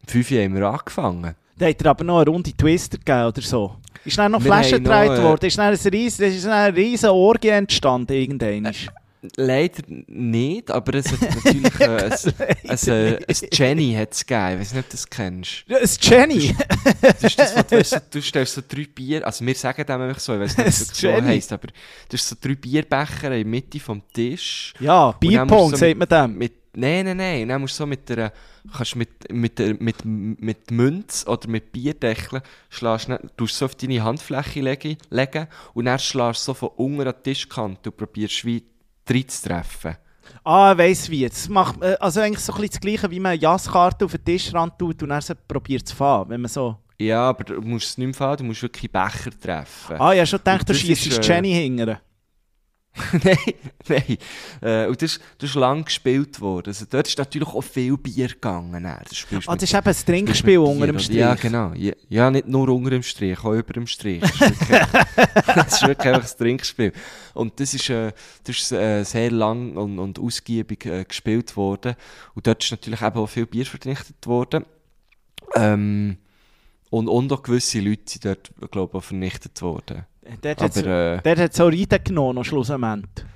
Um 0.00 0.08
fünf 0.08 0.30
haben 0.30 0.54
wir 0.54 0.62
angefangen. 0.70 1.34
Da 1.58 1.66
hat 1.66 1.82
er 1.82 1.90
aber 1.90 2.04
noch 2.04 2.20
eine 2.22 2.30
runde 2.30 2.52
Twister 2.54 2.96
gegeben 2.96 3.26
oder 3.26 3.42
so. 3.42 3.76
Ist 4.06 4.16
dann 4.16 4.32
noch 4.32 4.40
Flaschen 4.40 4.82
gedreht 4.84 5.18
äh, 5.18 5.22
worden? 5.22 5.44
Ist 5.44 5.58
dann 5.58 5.66
ein 5.74 5.78
riesen, 5.92 6.24
ist 6.24 6.44
dann 6.46 6.52
eine 6.52 6.74
riesen 6.76 7.10
Orgie 7.10 7.48
entstanden 7.48 8.12
irgendwann? 8.14 8.72
Leider 9.36 9.82
nicht, 9.88 10.70
aber 10.70 10.94
es 10.94 11.10
hat 11.10 11.20
natürlich 11.44 11.80
ein, 11.80 12.12
ein, 12.68 12.88
äh, 12.88 13.18
ein 13.26 13.48
Jenny 13.52 13.94
hat's 13.94 14.24
gegeben. 14.24 14.54
Ich 14.54 14.60
weiß 14.60 14.72
nicht, 14.74 14.84
ob 14.84 14.90
du 14.90 14.92
das 14.92 15.10
kennst. 15.10 15.64
Ja, 15.66 15.78
ein 15.78 15.88
Jenny! 16.00 16.56
Das 17.00 17.22
ist 17.24 17.38
das, 17.38 17.56
was 17.56 17.66
du, 17.66 17.76
weißt, 17.76 18.02
du 18.10 18.22
stellst 18.22 18.54
so 18.54 18.62
drei 18.66 18.86
Bier, 18.86 19.26
also 19.26 19.44
wir 19.44 19.54
sagen 19.54 19.84
dem 19.84 20.00
einfach 20.00 20.20
so, 20.20 20.34
ich 20.34 20.40
weiß 20.40 20.58
nicht, 20.58 20.68
es 20.68 20.86
Das 20.88 20.98
so 20.98 21.10
heisst, 21.10 21.52
aber 21.52 21.68
das 22.08 22.20
ist 22.20 22.28
so 22.28 22.36
drei 22.40 22.54
Bierbecher 22.54 23.26
in 23.26 23.42
der 23.42 23.44
Mitte 23.44 23.80
vom 23.80 24.02
Tisch. 24.12 24.74
Ja, 24.80 25.08
Und 25.08 25.20
Bierpong, 25.20 25.70
so 25.70 25.76
sagt 25.76 25.96
man 25.96 26.08
dem. 26.08 26.38
Mit, 26.38 26.52
nein, 26.74 27.06
nein, 27.06 27.16
nein. 27.16 27.48
Dann 27.48 27.60
musst 27.60 27.74
du 27.74 27.78
so 27.78 27.86
mit 27.86 28.08
der, 28.08 28.32
kannst 28.74 28.96
mit, 28.96 29.32
mit, 29.32 29.58
der, 29.58 29.74
mit, 29.74 30.04
mit 30.04 30.70
Münz 30.70 31.24
oder 31.26 31.48
mit 31.48 31.72
Bierdeckeln, 31.72 32.42
schlägst, 32.68 33.08
du 33.36 33.46
so 33.46 33.64
auf 33.64 33.74
deine 33.74 34.02
Handfläche 34.04 34.60
legen, 34.60 34.96
legen 35.10 35.48
und 35.74 35.86
dann 35.86 35.98
schlägst 35.98 36.42
du 36.42 36.52
so 36.52 36.54
von 36.54 36.70
unten 36.76 37.08
an 37.08 37.14
die 37.18 37.30
Tischkante 37.30 37.90
und 37.90 37.96
probierst 37.96 38.44
wie 38.44 38.62
reinzutreffen. 39.14 39.96
Ah, 40.44 40.72
ich 40.72 40.78
weiss 40.78 41.10
wie. 41.10 41.28
Das 41.28 41.48
macht, 41.48 41.82
äh, 41.82 41.96
also 42.00 42.20
eigentlich 42.20 42.44
so 42.44 42.52
ein 42.52 42.60
bisschen 42.60 42.72
das 42.74 42.80
Gleiche, 42.80 43.10
wie 43.10 43.20
man 43.20 43.32
eine 43.32 43.40
Jasskarte 43.40 44.04
auf 44.04 44.12
den 44.12 44.24
Tischrand 44.24 44.78
tut 44.78 45.02
und 45.02 45.08
dann 45.08 45.20
so 45.20 45.34
probiert 45.48 45.86
zu 45.86 45.96
fahren. 45.96 46.28
Wenn 46.28 46.40
man 46.40 46.48
so... 46.48 46.76
Ja, 46.98 47.28
aber 47.28 47.44
du 47.44 47.60
musst 47.60 47.90
es 47.90 47.98
nicht 47.98 48.06
mehr 48.06 48.14
fahren, 48.14 48.38
du 48.38 48.44
musst 48.44 48.62
wirklich 48.62 48.90
Becher 48.90 49.30
treffen. 49.38 49.96
Ah, 49.98 50.12
ich 50.12 50.18
habe 50.18 50.26
schon 50.26 50.38
gedacht, 50.38 50.68
du 50.68 50.74
schießt 50.74 51.06
ist, 51.06 51.18
äh, 51.18 51.22
Jenny 51.34 51.52
hingern. 51.52 51.98
nein, 53.24 53.36
nein. 53.88 54.18
Äh, 54.62 54.86
und 54.86 55.00
das, 55.02 55.20
das 55.38 55.50
ist 55.50 55.56
lang 55.56 55.84
gespielt 55.84 56.40
worden. 56.40 56.68
Also 56.68 56.86
dort 56.88 57.06
ist 57.08 57.18
natürlich 57.18 57.48
auch 57.48 57.62
viel 57.62 57.96
Bier 57.96 58.28
gegangen. 58.28 58.72
dann. 58.72 59.00
Das 59.08 59.26
Ah, 59.46 59.54
das 59.54 59.64
ist 59.64 59.74
eben 59.74 59.86
ein 59.86 59.94
Trinkspiel 59.94 60.58
unter 60.58 60.86
dem? 60.86 60.98
Strich. 60.98 61.16
Ja, 61.16 61.34
genau. 61.34 61.72
Ja, 61.74 61.92
ja, 62.08 62.30
nicht 62.30 62.48
nur 62.48 62.68
unter 62.68 62.90
dem 62.90 63.02
Strich, 63.02 63.38
auch 63.44 63.52
über 63.52 63.72
dem 63.72 63.86
Strich. 63.86 64.20
Das 64.20 64.32
ist 64.32 64.40
wirklich, 64.40 64.78
das 65.54 65.72
ist 65.74 65.88
wirklich 65.88 66.14
einfach 66.14 66.30
ein 66.30 66.38
Trinkspiel. 66.38 66.92
Und 67.34 67.60
das 67.60 67.74
ist, 67.74 67.90
äh, 67.90 68.12
das 68.44 68.56
ist 68.56 68.72
äh, 68.72 69.04
sehr 69.04 69.30
lang 69.30 69.76
und, 69.76 69.98
und 69.98 70.18
ausgiebig 70.18 70.86
äh, 70.86 71.04
gespielt 71.04 71.56
worden. 71.56 71.96
Und 72.34 72.46
dort 72.46 72.64
ist 72.64 72.70
natürlich 72.70 73.02
eben 73.02 73.16
auch 73.16 73.26
viel 73.26 73.46
Bier 73.46 73.66
vernichtet 73.66 74.26
worden. 74.26 74.64
Ähm, 75.54 76.18
und, 76.90 77.08
und 77.08 77.32
auch 77.32 77.42
gewisse 77.42 77.80
Leute 77.80 78.02
sind 78.06 78.24
dort, 78.24 78.50
glaube 78.70 78.92
ich, 78.92 78.98
auch 78.98 79.04
vernichtet 79.04 79.60
worden. 79.60 80.06
Dort 80.40 80.62
hat 80.62 80.76
äh, 80.76 81.20
der 81.22 81.36
hat 81.36 81.54
so 81.54 81.66
Reiten 81.66 82.02
genommen, 82.04 82.38
am 82.38 82.44
schlussendlich. 82.44 83.26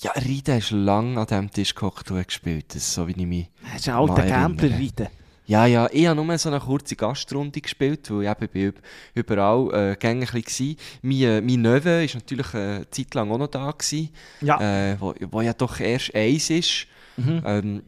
Ja, 0.00 0.10
Rida 0.12 0.56
ist 0.56 0.72
lang 0.72 1.16
an 1.16 1.26
diesem 1.26 1.50
Tisch 1.50 1.74
gehockt 1.74 2.10
und 2.10 2.26
gespielt. 2.26 2.66
Das 2.70 2.76
ist 2.78 2.92
so, 2.92 3.06
wie 3.06 3.12
ich 3.12 3.26
mich... 3.26 3.48
Das 3.72 3.82
ist 3.82 3.88
ein 3.88 3.94
alter. 3.94 4.26
Gambler, 4.26 4.70
Reiten. 4.70 5.08
Ja, 5.48 5.64
ja, 5.66 5.88
ich 5.92 6.06
habe 6.08 6.20
nur 6.20 6.36
so 6.38 6.48
eine 6.48 6.58
kurze 6.58 6.96
Gastrunde 6.96 7.60
gespielt, 7.60 8.10
weil 8.10 8.24
ich 8.24 8.42
eben 8.52 8.74
überall 9.14 9.92
äh, 9.92 9.96
gängig 9.96 10.34
war. 10.34 10.76
Mein, 11.02 11.20
äh, 11.22 11.40
mein 11.40 11.62
Neffe 11.62 12.00
war 12.00 12.14
natürlich 12.14 12.54
eine 12.54 12.90
Zeit 12.90 13.14
lang 13.14 13.30
auch 13.30 13.38
noch 13.38 13.46
da, 13.46 13.70
gewesen, 13.70 14.10
Ja. 14.40 14.60
äh, 14.60 14.96
wo, 14.98 15.14
wo 15.30 15.40
ja 15.42 15.52
doch 15.52 15.78
erst 15.78 16.14
eins 16.16 16.50
ist. 16.50 16.86
Ähm, 17.16 17.82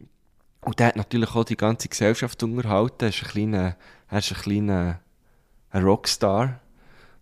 und 0.61 0.79
der 0.79 0.87
hat 0.87 0.95
natürlich 0.95 1.35
auch 1.35 1.43
die 1.43 1.57
ganze 1.57 1.89
Gesellschaft 1.89 2.41
unterhalten. 2.43 3.03
Er 3.05 3.09
ist 3.09 3.23
ein 3.23 3.29
kleiner, 3.29 3.75
er 4.09 4.17
ist 4.19 4.31
ein 4.31 4.37
kleiner 4.41 4.99
ein 5.71 5.83
Rockstar. 5.83 6.61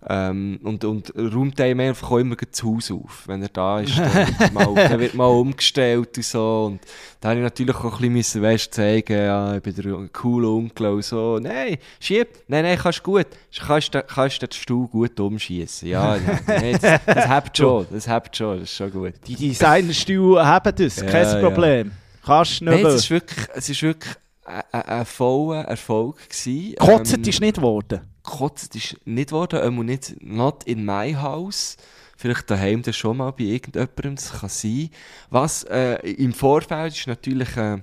Ähm, 0.09 0.59
und, 0.63 0.85
und 0.85 1.13
räumt 1.17 1.59
einem 1.59 1.81
einfach 1.81 2.11
auch 2.11 2.17
immer 2.17 2.35
das 2.37 2.63
Haus 2.63 2.91
auf, 2.91 3.23
wenn 3.27 3.41
er 3.41 3.49
da 3.49 3.81
ist. 3.81 3.97
Dann 3.97 4.13
wird 4.39 4.53
mal, 4.53 4.73
dann 4.75 4.99
wird 5.01 5.13
mal 5.15 5.25
umgestellt 5.25 6.15
und 6.17 6.23
so. 6.23 6.65
Und 6.67 6.79
da 7.19 7.29
habe 7.29 7.39
ich 7.39 7.43
natürlich 7.43 7.75
auch 7.75 7.99
ein 8.01 8.13
bisschen 8.13 8.41
weißt, 8.41 8.73
zeigen, 8.73 9.17
ja, 9.17 9.55
ich 9.55 9.61
bin 9.63 9.75
der 9.75 10.07
coole 10.13 10.47
Onkel 10.47 10.87
und 10.87 11.03
so. 11.03 11.39
Nein, 11.39 11.77
schieb, 11.99 12.29
nein, 12.47 12.63
nein, 12.63 12.77
kannst 12.81 13.03
gut. 13.03 13.27
Kannst, 13.59 13.93
du- 13.93 14.03
kannst 14.03 14.41
den 14.41 14.51
Stuhl 14.51 14.87
gut 14.87 15.19
umschießen. 15.19 15.89
Ja, 15.89 16.15
ja, 16.15 16.21
nein, 16.47 16.77
das, 16.81 17.01
das 17.05 17.27
habt 17.27 17.57
schon, 17.57 17.85
das 17.91 18.07
habt 18.07 18.37
schon, 18.37 18.59
das 18.61 18.69
ist 18.69 18.75
schon 18.77 18.91
gut. 18.91 19.13
Die 19.27 19.35
Designerstühle 19.35 20.45
haben 20.45 20.73
das, 20.75 20.97
Ja, 20.97 21.05
kein 21.05 21.23
ja. 21.25 21.39
Problem. 21.39 21.91
Kannst 22.25 22.61
du 22.61 22.65
Nein, 22.65 22.75
nicht. 22.75 22.85
es 22.87 22.95
ist 22.95 23.09
wirklich, 23.09 23.47
es 23.55 23.69
ist 23.69 23.81
wirklich 23.81 24.13
ein, 24.45 24.81
ein, 24.81 25.05
voller 25.05 25.61
Erfolg 25.65 26.17
gewesen. 26.29 26.75
Gekotzt 26.79 27.13
Ähm, 27.13 27.21
ist 27.23 27.41
nicht 27.41 27.55
geworden. 27.55 28.01
Gekotzt 28.27 28.75
ist 28.75 28.97
nicht 29.05 29.31
worden, 29.31 29.59
einmal 29.59 29.85
nicht 29.85 30.15
not 30.21 30.63
in 30.65 30.85
my 30.85 31.13
house. 31.13 31.77
Vielleicht 32.17 32.49
daheim 32.49 32.81
das 32.81 32.95
schon 32.95 33.17
mal 33.17 33.31
bei 33.31 33.43
irgendjemandem, 33.43 34.15
das 34.15 34.39
kann 34.39 34.49
sein. 34.49 34.89
Was 35.29 35.63
äh, 35.63 35.95
im 36.11 36.33
Vorfeld 36.33 36.93
ist 36.93 37.07
natürlich 37.07 37.55
äh, 37.57 37.77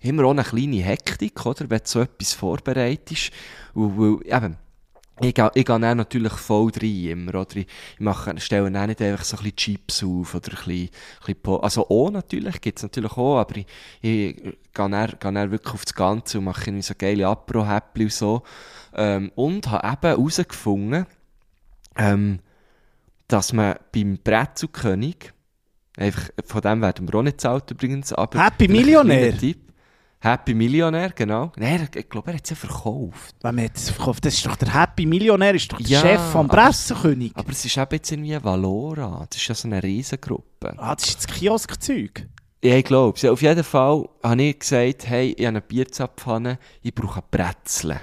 immer 0.00 0.24
auch 0.24 0.30
eine 0.30 0.44
kleine 0.44 0.82
Hektik, 0.82 1.44
oder? 1.44 1.68
Wenn 1.68 1.78
du 1.78 1.84
so 1.84 2.00
etwas 2.00 2.32
vorbereitest. 2.32 3.32
Weil, 3.74 3.98
weil, 3.98 4.36
eben, 4.36 4.56
Ich 5.20 5.28
ich 5.28 5.34
gehe 5.34 5.64
dann 5.64 5.96
natürlich 5.98 6.32
voll 6.32 6.72
rein, 6.80 7.04
immer, 7.04 7.34
oder? 7.34 7.56
Ich 7.56 7.66
mache, 7.98 8.40
stelle 8.40 8.70
dann 8.70 8.88
nicht 8.88 9.02
einfach 9.02 9.24
so 9.24 9.36
ein 9.36 9.42
bisschen 9.42 9.56
Chips 9.56 10.02
auf, 10.02 10.34
oder 10.34 10.52
ein 10.52 10.64
bisschen, 10.64 10.90
ein 11.26 11.34
bisschen 11.34 11.62
also 11.62 11.88
auch 11.88 12.10
natürlich, 12.10 12.60
gibt's 12.60 12.82
natürlich 12.82 13.12
auch, 13.12 13.38
aber 13.38 13.56
ich, 13.58 13.66
ich 14.00 14.36
gehe 14.36 14.54
dann, 14.72 14.90
gehe 14.90 15.32
dann 15.32 15.50
wirklich 15.50 15.74
auf 15.74 15.84
das 15.84 15.94
Ganze 15.94 16.38
und 16.38 16.44
mache 16.44 16.62
irgendwie 16.62 16.82
so 16.82 16.94
geile 16.96 17.28
Apro-Häppchen 17.28 18.04
und 18.04 18.12
so. 18.12 18.42
Ähm, 18.94 19.32
und 19.34 19.70
habe 19.70 19.86
eben 19.86 20.16
herausgefunden, 20.16 21.06
ähm, 21.96 22.38
dass 23.28 23.52
man 23.52 23.76
beim 23.94 24.18
Brezelkönig, 24.18 25.32
einfach, 25.98 26.30
von 26.44 26.62
dem 26.62 26.80
werden 26.80 27.06
wir 27.06 27.18
auch 27.18 27.22
nicht 27.22 27.40
zahlt 27.40 27.70
übrigens, 27.70 28.12
aber... 28.14 28.42
Happy 28.44 28.66
Millionär? 28.66 29.36
Tipp. 29.36 29.71
Happy 30.24 30.54
Millionär, 30.54 31.10
genau. 31.10 31.50
Nein, 31.56 31.88
ich 31.92 32.08
glaube, 32.08 32.30
er 32.30 32.36
hat 32.36 32.46
sie 32.46 32.54
ja 32.54 32.60
verkauft. 32.60 33.34
Wenn 33.40 33.56
man 33.56 33.64
jetzt 33.64 33.90
verkauft, 33.90 34.24
das 34.24 34.34
ist 34.34 34.46
doch 34.46 34.54
der 34.54 34.72
Happy 34.72 35.04
Millionär, 35.04 35.52
ist 35.54 35.72
doch 35.72 35.78
der 35.78 35.86
Ja, 35.88 36.00
Chef 36.00 36.20
vom 36.30 36.46
Pressekönig. 36.46 37.32
Aber 37.34 37.50
es 37.50 37.64
ist 37.64 37.76
eben 37.76 37.88
jetzt 37.90 38.12
irgendwie 38.12 38.38
Valora. 38.44 39.26
Das 39.28 39.40
ist 39.40 39.48
ja 39.48 39.54
so 39.56 39.66
eine 39.66 39.82
Riesengruppe. 39.82 40.74
Ah, 40.78 40.94
das 40.94 41.08
ist 41.08 41.14
jetzt 41.14 41.28
Kioskzeug. 41.28 42.28
Ja, 42.62 42.76
ich 42.76 42.84
glaube 42.84 43.18
Auf 43.32 43.42
jeden 43.42 43.64
Fall 43.64 44.08
habe 44.22 44.42
ich 44.42 44.60
gesagt, 44.60 45.08
hey, 45.08 45.30
ich 45.36 45.44
habe 45.44 45.48
eine 45.48 45.60
Bierzapfanne, 45.60 46.60
ich 46.82 46.94
brauche 46.94 47.20
Brezeln. 47.28 47.98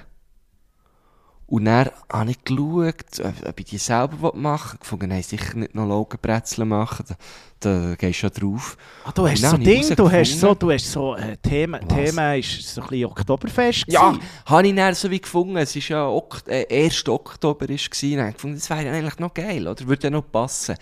Und 1.49 1.65
dann 1.65 1.89
habe 2.13 2.29
ich 2.29 2.43
geschaut, 2.43 3.25
ob 3.47 3.59
ich 3.59 3.65
die 3.65 3.79
selber 3.79 4.31
machen 4.35 4.73
will. 4.73 4.79
Gefunden, 4.81 5.09
nein, 5.09 5.23
sicher 5.23 5.57
nicht 5.57 5.73
noch 5.73 5.87
Laugenbrezeln 5.87 6.69
machen. 6.69 7.05
Da, 7.09 7.15
da 7.59 7.95
gehst 7.95 8.21
du 8.21 8.27
ja 8.27 8.29
drauf. 8.29 8.77
Ah, 9.03 9.11
du 9.11 9.27
hast 9.27 9.41
so 9.41 9.57
Ding, 9.57 9.95
du 9.95 10.11
hast 10.11 10.39
so, 10.39 10.53
du 10.53 10.71
hast 10.71 10.91
so 10.91 11.15
äh, 11.15 11.37
Themen, 11.37 11.81
Was? 11.81 11.97
Thema 11.97 12.35
ist 12.35 12.61
so 12.61 12.81
ein 12.81 12.87
bisschen 12.89 13.05
Oktoberfest 13.07 13.85
Ja, 13.87 14.15
habe 14.45 14.67
ich 14.67 14.75
dann 14.75 14.93
so 14.93 15.09
wie 15.09 15.19
gefunden. 15.19 15.57
Es 15.57 15.75
war 15.75 15.81
ja 15.81 16.07
ok 16.07 16.43
äh, 16.45 16.85
1. 16.85 17.09
Oktober. 17.09 17.67
Ist 17.67 17.89
gewesen. 17.89 18.17
Dann 18.17 18.33
gefunden, 18.33 18.57
das 18.57 18.69
wäre 18.69 18.85
ja 18.85 18.91
eigentlich 18.91 19.17
noch 19.17 19.33
geil, 19.33 19.67
oder? 19.67 19.87
Würde 19.87 20.03
ja 20.03 20.11
noch 20.11 20.31
passen. 20.31 20.75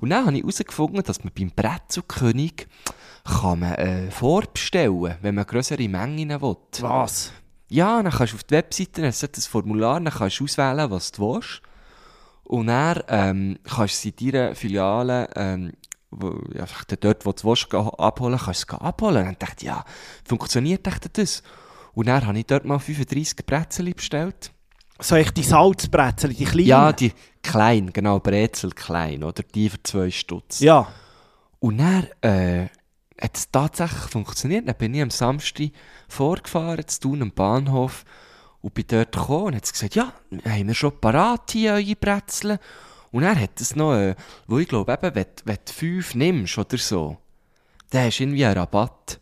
Und 0.00 0.08
dann 0.08 0.24
habe 0.24 0.34
ich 0.34 0.42
herausgefunden, 0.42 1.02
dass 1.02 1.22
man 1.22 1.32
beim 1.38 1.50
Brezelkönig 1.50 2.66
kann 3.22 3.60
man 3.60 3.74
äh, 3.74 4.10
vorbestellen, 4.10 5.16
wenn 5.20 5.34
man 5.34 5.44
größere 5.44 5.86
Mengen 5.90 6.40
will. 6.40 6.56
Was? 6.80 7.32
Ja, 7.70 8.02
dann 8.02 8.12
kannst 8.12 8.32
du 8.32 8.36
auf 8.36 8.44
die 8.44 8.54
Webseite, 8.54 9.06
es 9.06 9.22
hat 9.22 9.36
ein 9.36 9.42
Formular, 9.42 10.00
dann 10.00 10.12
kannst 10.12 10.40
du 10.40 10.44
auswählen, 10.44 10.90
was 10.90 11.12
du 11.12 11.34
willst. 11.34 11.62
Und 12.42 12.66
dann 12.66 13.00
ähm, 13.08 13.58
kannst 13.62 14.04
du 14.04 14.10
sie 14.10 14.14
in 14.18 14.32
deiner 14.32 14.54
Filiale, 14.56 15.28
ähm, 15.36 15.72
wo, 16.10 16.40
ja, 16.52 16.64
dort, 17.00 17.24
wo 17.24 17.30
du 17.30 17.44
willst, 17.44 17.72
abholen, 17.72 18.38
kannst 18.38 18.68
du 18.68 18.74
es 18.74 18.80
abholen. 18.80 19.18
Und 19.18 19.26
dann 19.26 19.38
dachte 19.38 19.56
ich, 19.58 19.62
ja, 19.62 19.84
funktioniert 20.24 20.84
das? 21.12 21.44
Und 21.94 22.08
dann 22.08 22.26
habe 22.26 22.38
ich 22.40 22.46
dort 22.46 22.64
mal 22.64 22.80
35 22.80 23.46
Brezel 23.46 23.94
bestellt. 23.94 24.50
So 24.98 25.14
echt 25.14 25.36
die 25.36 25.44
Salzbrezel, 25.44 26.34
die 26.34 26.44
kleinen? 26.44 26.66
Ja, 26.66 26.92
die 26.92 27.12
klein, 27.40 27.92
genau, 27.92 28.18
Brezel 28.18 28.72
klein, 28.72 29.22
oder? 29.22 29.44
Die 29.44 29.70
für 29.70 29.82
zwei 29.84 30.10
Stutz. 30.10 30.58
Ja. 30.58 30.88
Und 31.60 31.78
dann 31.78 32.08
äh, 32.20 32.68
hat 33.20 33.36
es 33.36 33.50
tatsächlich 33.50 34.10
funktioniert. 34.10 34.66
Dann 34.68 34.74
bin 34.76 34.94
ich 34.94 35.02
am 35.02 35.10
Samstag 35.10 35.70
vorgefahren, 36.08 36.86
zu 36.88 37.00
tun 37.00 37.22
am 37.22 37.30
Bahnhof, 37.32 38.04
und 38.62 38.74
bin 38.74 38.84
dort 38.88 39.12
gekommen 39.12 39.46
und 39.46 39.56
hat 39.56 39.72
gesagt, 39.72 39.94
ja, 39.94 40.12
haben 40.44 40.66
wir 40.68 40.74
schon 40.74 41.00
parat 41.00 41.50
hier 41.52 41.72
eure 41.74 41.96
Brezeln? 41.96 42.58
Und 43.10 43.22
er 43.22 43.34
hat 43.40 43.60
es 43.60 43.74
noch, 43.74 43.94
äh, 43.94 44.14
wo 44.46 44.58
ich 44.58 44.68
glaube, 44.68 44.92
eben, 44.92 45.14
wenn, 45.14 45.24
du- 45.24 45.42
wenn 45.46 45.58
du 45.64 45.72
fünf 45.72 46.14
nimmst 46.14 46.58
oder 46.58 46.76
so, 46.78 47.16
dann 47.90 48.04
hast 48.06 48.18
du 48.18 48.24
irgendwie 48.24 48.44
einen 48.44 48.58
Rabatt. 48.58 49.18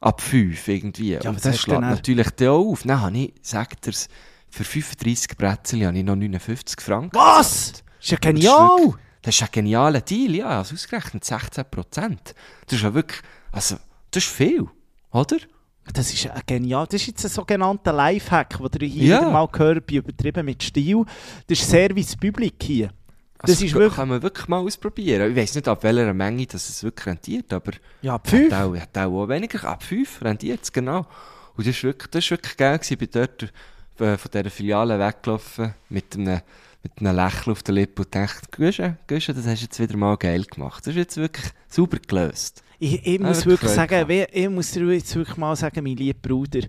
Ab 0.00 0.20
fünf 0.20 0.68
irgendwie. 0.68 1.16
aber 1.16 1.30
und 1.30 1.36
das 1.36 1.42
das 1.42 1.58
schlägt 1.60 1.80
natürlich 1.80 2.30
dann 2.30 2.48
auch 2.48 2.66
auf. 2.70 2.82
Dann 2.84 3.00
habe 3.00 3.18
ich, 3.18 3.34
sagt 3.42 3.86
er's, 3.88 4.08
für 4.50 4.62
35 4.64 5.36
Brezel 5.36 5.84
habe 5.86 5.98
ich 5.98 6.04
noch 6.04 6.14
59 6.14 6.80
Franken. 6.80 7.16
Was? 7.16 7.82
Ist 8.00 8.10
ja 8.10 8.18
genial! 8.18 8.94
Das 9.28 9.34
ist 9.34 9.42
ein 9.42 9.48
genialer 9.52 10.00
Deal, 10.00 10.34
ja. 10.36 10.46
Also 10.58 10.72
ausgerechnet 10.74 11.22
16%. 11.22 11.62
Das 12.64 12.72
ist 12.72 12.82
ja 12.82 12.94
wirklich, 12.94 13.20
also, 13.52 13.76
das 14.10 14.24
ist 14.24 14.32
viel, 14.32 14.66
oder? 15.12 15.36
Das 15.92 16.14
ist 16.14 16.30
ein 16.30 16.40
genial. 16.46 16.86
Das 16.86 17.02
ist 17.02 17.08
jetzt 17.08 17.24
ein 17.26 17.30
sogenannter 17.30 17.92
Lifehack, 17.92 18.56
den 18.56 18.80
ihr 18.80 18.88
hier 18.88 19.02
wieder 19.18 19.30
mal 19.30 19.46
gehört 19.48 19.86
bei 19.86 19.96
übertrieben 19.96 20.46
mit 20.46 20.62
Stil. 20.62 21.04
Das 21.46 21.58
ist 21.60 21.68
Service 21.68 22.16
Public 22.16 22.54
hier. 22.62 22.88
Das 23.40 23.50
Also, 23.50 23.66
ist 23.66 23.72
kann 23.72 23.80
wirklich. 23.82 24.06
man 24.06 24.22
wirklich 24.22 24.48
mal 24.48 24.60
ausprobieren. 24.60 25.30
Ich 25.30 25.36
weiß 25.36 25.56
nicht, 25.56 25.68
ab 25.68 25.82
welcher 25.82 26.14
Menge 26.14 26.46
das 26.46 26.66
es 26.70 26.82
wirklich 26.82 27.06
rentiert, 27.08 27.52
aber 27.52 27.72
Ja, 28.00 28.14
hat 28.14 28.28
fünf. 28.28 28.50
auch, 28.54 28.74
hat 28.74 28.96
auch, 28.96 29.28
weniger. 29.28 29.62
Ab 29.68 29.82
5 29.82 30.22
rentiert 30.22 30.60
es, 30.62 30.72
genau. 30.72 31.00
Und 31.54 31.66
das 31.66 31.76
ist 31.76 31.84
wirklich, 31.84 32.10
das 32.12 32.24
ist 32.24 32.30
wirklich 32.30 32.56
geil 32.56 32.78
gewesen. 32.78 32.94
Ich 32.94 32.98
bin 32.98 33.08
dort 33.12 33.42
äh, 34.00 34.16
von 34.16 34.30
dieser 34.32 34.50
Filiale 34.50 34.98
weggelaufen 34.98 35.74
mit 35.90 36.14
einem, 36.16 36.40
mit 36.82 36.92
einem 37.00 37.16
Lächeln 37.16 37.52
auf 37.52 37.62
der 37.62 37.74
Lippe 37.74 38.02
und 38.02 38.14
dachte, 38.14 38.46
Güsche, 38.50 38.96
Güsche, 39.06 39.34
das 39.34 39.46
hast 39.46 39.60
du 39.60 39.64
jetzt 39.64 39.80
wieder 39.80 39.96
mal 39.96 40.16
geil 40.16 40.44
gemacht. 40.44 40.86
Das 40.86 40.92
ist 40.92 40.96
jetzt 40.96 41.16
wirklich 41.16 41.46
super 41.68 41.98
gelöst. 42.06 42.62
Ich, 42.80 43.04
ich 43.04 43.18
muss 43.18 43.44
wirklich 43.44 43.72
sagen, 43.72 44.06
wie- 44.08 44.26
ich 44.30 44.48
muss 44.48 44.70
dir 44.70 44.84
jetzt 44.92 45.14
wirklich 45.16 45.36
mal 45.36 45.56
sagen, 45.56 45.82
mein 45.82 45.96
lieber 45.96 46.20
Bruder, 46.22 46.60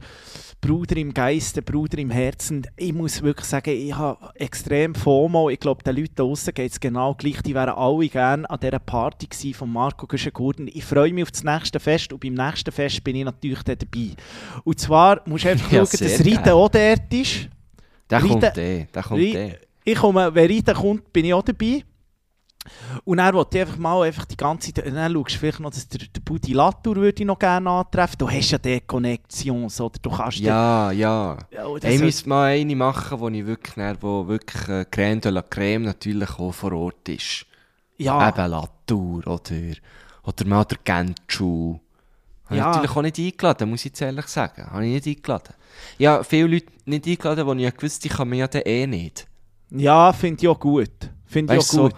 Bruder 0.59 0.97
im 0.97 1.13
Geiste, 1.13 1.61
Bruder 1.61 1.99
im 1.99 2.09
Herzen, 2.09 2.65
ich 2.75 2.91
muss 2.91 3.21
wirklich 3.21 3.45
sagen, 3.45 3.69
ich 3.69 3.95
habe 3.95 4.17
extrem 4.33 4.95
FOMO. 4.95 5.51
Ich 5.51 5.59
glaube, 5.59 5.83
den 5.83 5.95
Leuten 5.95 6.15
da 6.15 6.23
draussen 6.23 6.53
geht 6.55 6.71
es 6.71 6.79
genau 6.79 7.13
gleich. 7.13 7.43
Die 7.43 7.53
wären 7.53 7.69
alle 7.69 8.07
gerne 8.09 8.49
an 8.49 8.59
dieser 8.59 8.79
Party 8.79 9.27
gewesen 9.27 9.53
von 9.53 9.71
Marco 9.71 10.07
Güschen-Gurden. 10.07 10.67
Ich 10.73 10.83
freue 10.83 11.13
mich 11.13 11.23
auf 11.25 11.31
das 11.31 11.43
nächste 11.43 11.79
Fest 11.79 12.11
und 12.11 12.19
beim 12.21 12.33
nächsten 12.33 12.71
Fest 12.71 13.03
bin 13.03 13.15
ich 13.15 13.23
natürlich 13.25 13.61
dabei. 13.61 14.09
Und 14.63 14.79
zwar 14.79 15.21
musst 15.27 15.45
du 15.45 15.49
einfach 15.49 15.71
Ja, 15.71 15.85
schauen, 15.85 15.99
dass 15.99 16.25
Rita 16.25 16.41
geil. 16.41 16.53
auch 16.53 16.69
dort 16.69 17.13
ist. 17.13 17.49
Der 18.09 18.23
Rita- 18.23 18.27
kommt 18.27 18.43
der, 18.57 18.85
der 18.85 19.03
kommt 19.03 19.21
der. 19.33 19.59
Ich 19.83 19.97
komme, 19.97 20.33
wenn 20.33 20.47
Rita 20.47 20.73
kommt, 20.73 21.11
bin 21.13 21.25
ich 21.25 21.33
auch 21.33 21.43
dabei. 21.43 21.83
Und 23.05 23.17
dann 23.17 23.33
wollte 23.33 23.57
ich 23.57 23.61
einfach 23.63 23.77
mal 23.77 24.03
einfach 24.03 24.25
die 24.25 24.37
ganze 24.37 24.71
Zeit, 24.73 24.85
dann 24.85 25.13
schaust 25.13 25.35
du 25.35 25.39
vielleicht 25.39 25.59
noch, 25.59 25.71
dass 25.71 25.87
der, 25.87 26.01
der 26.13 26.19
Budi 26.21 26.53
Latour 26.53 26.97
würde 26.97 27.21
ich 27.23 27.25
noch 27.25 27.39
gerne 27.39 27.69
antreffen. 27.69 28.17
Du 28.19 28.29
hast 28.29 28.51
ja 28.51 28.57
die 28.57 28.81
Connections, 28.81 29.79
oder? 29.81 29.97
Du 30.01 30.09
kannst 30.11 30.39
Ja, 30.39 30.91
ja. 30.91 31.37
ja, 31.51 31.65
Hey, 31.81 31.95
ich 31.95 32.01
müsste 32.01 32.29
mal 32.29 32.51
eine 32.51 32.75
machen, 32.75 33.19
wo 33.19 33.29
ich 33.29 33.45
wirklich, 33.45 33.75
dann, 33.75 33.97
wo 34.01 34.27
wirklich 34.27 34.67
äh, 34.67 34.85
Crème 34.91 35.21
de 35.21 35.31
la 35.31 35.41
Crème 35.41 35.79
natürlich 35.79 36.29
auch 36.37 36.51
vor 36.51 36.73
Ort 36.73 37.07
ist. 37.09 37.45
ja, 37.97 38.29
Eben 38.29 38.51
Latour 38.51 39.25
oder, 39.25 39.55
oder 40.23 40.45
mal 40.45 40.65
der 40.65 40.77
Gentschuh. 40.83 41.79
Habe 42.45 42.57
Ja. 42.57 42.69
ich 42.71 42.75
natürlich 42.75 42.97
auch 42.97 43.01
nicht 43.01 43.19
eingeladen, 43.19 43.69
muss 43.69 43.79
ich 43.81 43.85
jetzt 43.85 44.01
ehrlich 44.01 44.27
sagen. 44.27 44.65
Habe 44.69 44.85
ich 44.85 45.05
nicht 45.05 45.17
eingeladen. 45.17 45.53
Ja, 45.97 46.23
viele 46.23 46.47
Leute 46.47 46.67
nicht 46.85 47.07
eingeladen, 47.07 47.47
die 47.47 47.63
ich 47.63 47.63
ja 47.63 47.69
gewusst 47.71 48.05
ich 48.05 48.11
kann 48.11 48.29
mir 48.29 48.37
ja 48.37 48.59
eh 48.65 48.85
nicht. 48.85 49.27
Ja 49.71 50.13
finde 50.13 50.41
ich 50.41 50.47
auch 50.47 50.59
gut. 50.59 50.89
Finde 51.25 51.53
ich 51.53 51.59
auch 51.59 51.63
so, 51.63 51.81
gut. 51.83 51.93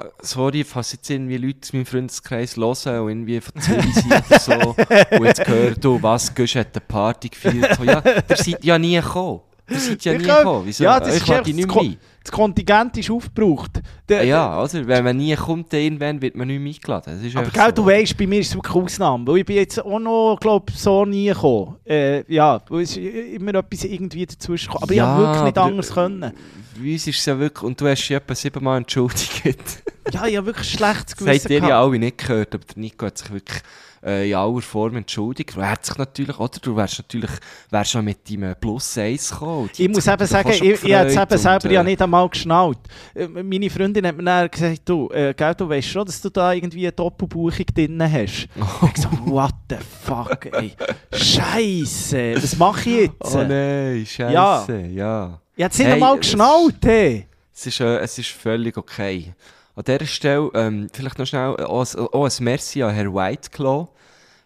äh, 0.00 0.04
sorry, 0.20 0.64
falls 0.64 0.92
jetzt 0.92 1.08
irgendwie 1.08 1.36
Leute 1.36 1.58
aus 1.62 1.72
meinem 1.72 1.86
Freundeskreis 1.86 2.56
hören 2.56 3.00
und 3.00 3.08
irgendwie 3.08 3.40
von 3.40 3.60
Zürich 3.60 3.94
sind 3.94 4.12
oder 4.12 4.38
so 4.38 5.16
und 5.18 5.24
jetzt 5.24 5.44
gehört, 5.44 5.84
du, 5.84 6.02
was, 6.02 6.34
Gusch 6.34 6.56
hat 6.56 6.68
eine 6.74 6.80
Party 6.86 7.28
gefeiert. 7.28 7.76
So, 7.76 7.84
ja, 7.84 8.02
ihr 8.04 8.36
seid 8.36 8.64
ja 8.64 8.78
nie 8.78 8.96
gekommen. 8.96 9.40
Ihr 9.68 9.80
seid 9.80 10.04
ja 10.04 10.12
Ich 10.12 10.18
nie 10.18 10.24
gekommen. 10.26 10.62
Wieso? 10.66 10.84
ja, 10.84 11.00
das 11.00 11.16
ich 11.16 11.28
ist 11.28 11.46
nicht 11.46 11.74
mehr. 11.74 11.96
Das 12.24 12.32
Kontingent 12.32 12.96
ist 12.96 13.10
aufgebraucht. 13.10 13.82
Der, 14.08 14.24
Ja, 14.24 14.62
oder? 14.62 14.86
Wenn 14.86 15.04
man 15.04 15.16
nie 15.18 15.34
kommt, 15.36 15.70
dann 15.72 15.80
irgendwann 15.80 16.22
wird 16.22 16.34
man 16.34 16.48
nicht 16.48 16.58
mehr 16.58 16.72
eingeladen. 16.72 17.32
Aber 17.36 17.50
gell, 17.50 17.64
so. 17.66 17.70
du 17.72 17.86
weißt, 17.86 18.16
bei 18.16 18.26
mir 18.26 18.40
ist 18.40 18.48
es 18.48 18.54
wirklich 18.54 18.74
Ausnahme. 18.74 19.26
Weil 19.26 19.36
ich 19.38 19.44
bin 19.44 19.56
jetzt 19.56 19.84
auch 19.84 19.98
noch, 19.98 20.38
glaube 20.40 20.72
so 20.72 21.04
nie 21.04 21.26
gekommen. 21.28 21.76
Äh, 21.86 22.24
ja, 22.32 22.62
weil 22.70 22.80
es 22.82 22.96
immer 22.96 23.54
etwas 23.56 23.84
irgendwie 23.84 24.24
dazwischen 24.24 24.68
gekommen. 24.68 24.82
Aber 24.84 24.92
ich 24.92 24.96
Ja, 24.96 25.06
habe 25.06 25.22
wirklich 25.22 25.44
nicht 25.44 25.58
anders 25.58 25.92
können. 25.92 26.32
Bei 26.76 26.92
uns 26.92 27.06
ist 27.06 27.18
es 27.18 27.26
ja 27.26 27.38
wirklich, 27.38 27.62
und 27.62 27.78
du 27.78 27.86
hast 27.86 28.00
dich 28.00 28.12
etwa 28.12 28.34
siebenmal 28.34 28.78
entschuldigt. 28.78 29.82
Ja, 30.12 30.26
ich 30.26 30.36
habe 30.36 30.46
wirklich 30.46 30.68
schlechtes 30.70 31.16
Das 31.16 31.20
habt 31.20 31.26
Gewissen 31.26 31.52
ihr 31.52 31.68
ja 31.68 31.80
alle 31.82 31.98
nicht 31.98 32.18
gehört, 32.18 32.54
aber 32.54 32.64
der 32.64 32.78
Nico 32.80 33.06
hat 33.06 33.18
sich 33.18 33.30
wirklich 33.32 33.60
äh, 34.04 34.28
in 34.30 34.36
aller 34.36 34.60
Form 34.60 34.96
entschuldigt. 34.96 35.56
Hat 35.56 35.84
sich 35.86 35.96
natürlich, 35.96 36.38
oder? 36.38 36.58
Du 36.60 36.76
wärst 36.76 36.98
natürlich, 36.98 37.30
wärst 37.70 37.90
schon 37.92 38.04
mit 38.04 38.28
deinem 38.30 38.54
Plus 38.60 38.98
1 38.98 39.30
gekommen. 39.30 39.70
Ich 39.76 39.88
muss 39.88 40.06
eben 40.06 40.26
sagen, 40.26 40.50
ich, 40.50 40.62
ich 40.62 40.94
habe 40.94 41.06
es 41.08 41.16
eben 41.16 41.38
selber 41.38 41.70
ja 41.70 41.80
äh, 41.80 41.84
nicht 41.84 42.02
einmal 42.02 42.28
geschnallt. 42.28 42.78
Äh, 43.14 43.26
Meine 43.28 43.70
Freundin 43.70 44.06
hat 44.06 44.16
mir 44.16 44.22
dann 44.24 44.50
gesagt, 44.50 44.82
du, 44.84 45.08
äh, 45.10 45.32
gell, 45.34 45.54
du 45.54 45.68
weißt 45.68 45.88
schon, 45.88 46.04
dass 46.06 46.20
du 46.20 46.28
da 46.30 46.52
irgendwie 46.52 46.84
eine 46.86 46.92
Doppelbuchung 46.92 47.66
drin 47.74 48.02
hast. 48.02 48.48
Oh. 48.60 48.86
Ich 48.94 49.02
so, 49.02 49.08
what 49.26 49.54
the 49.70 49.76
fuck, 50.04 50.46
ey. 50.52 50.72
Scheiße, 51.12 52.34
was 52.36 52.56
mache 52.56 52.88
ich 52.90 52.96
jetzt? 52.96 53.34
Oh 53.34 53.42
nein, 53.42 54.04
scheiße, 54.06 54.86
ja. 54.92 55.40
Ich 55.56 55.62
habe 55.64 55.72
es 55.72 55.78
nicht 55.78 55.86
Hey, 55.86 55.92
einmal 55.94 56.14
es- 56.14 56.20
geschnallt, 56.20 56.76
hey. 56.84 57.26
Es 57.54 57.66
ist, 57.66 57.80
äh, 57.80 57.98
es 57.98 58.18
ist 58.18 58.28
völlig 58.30 58.76
okay. 58.76 59.32
An 59.76 59.84
dieser 59.84 60.06
Stelle, 60.06 60.50
ähm, 60.54 60.88
vielleicht 60.92 61.18
noch 61.18 61.26
schnell, 61.26 61.56
äh, 61.58 61.62
auch, 61.64 61.84
ein- 61.94 62.00
auch 62.00 62.24
ein 62.26 62.44
Merci 62.44 62.82
an 62.82 62.94
Herr 62.94 63.12
Whiteclaw, 63.12 63.88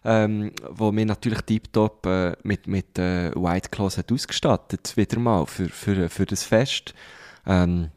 ähm, 0.05 0.51
wo 0.69 0.91
mir 0.91 1.05
natürlich 1.05 1.41
tiptop 1.41 2.05
äh, 2.05 2.35
mit, 2.43 2.67
mit 2.67 2.97
äh, 2.97 3.31
Whiteclaws 3.35 3.97
hat 3.97 4.11
ausgestattet, 4.11 4.95
wieder 4.97 5.19
mal, 5.19 5.45
für, 5.45 5.69
für, 5.69 6.09
für 6.09 6.25
das 6.25 6.43
Fest. 6.43 6.93
Ähm, 7.45 7.89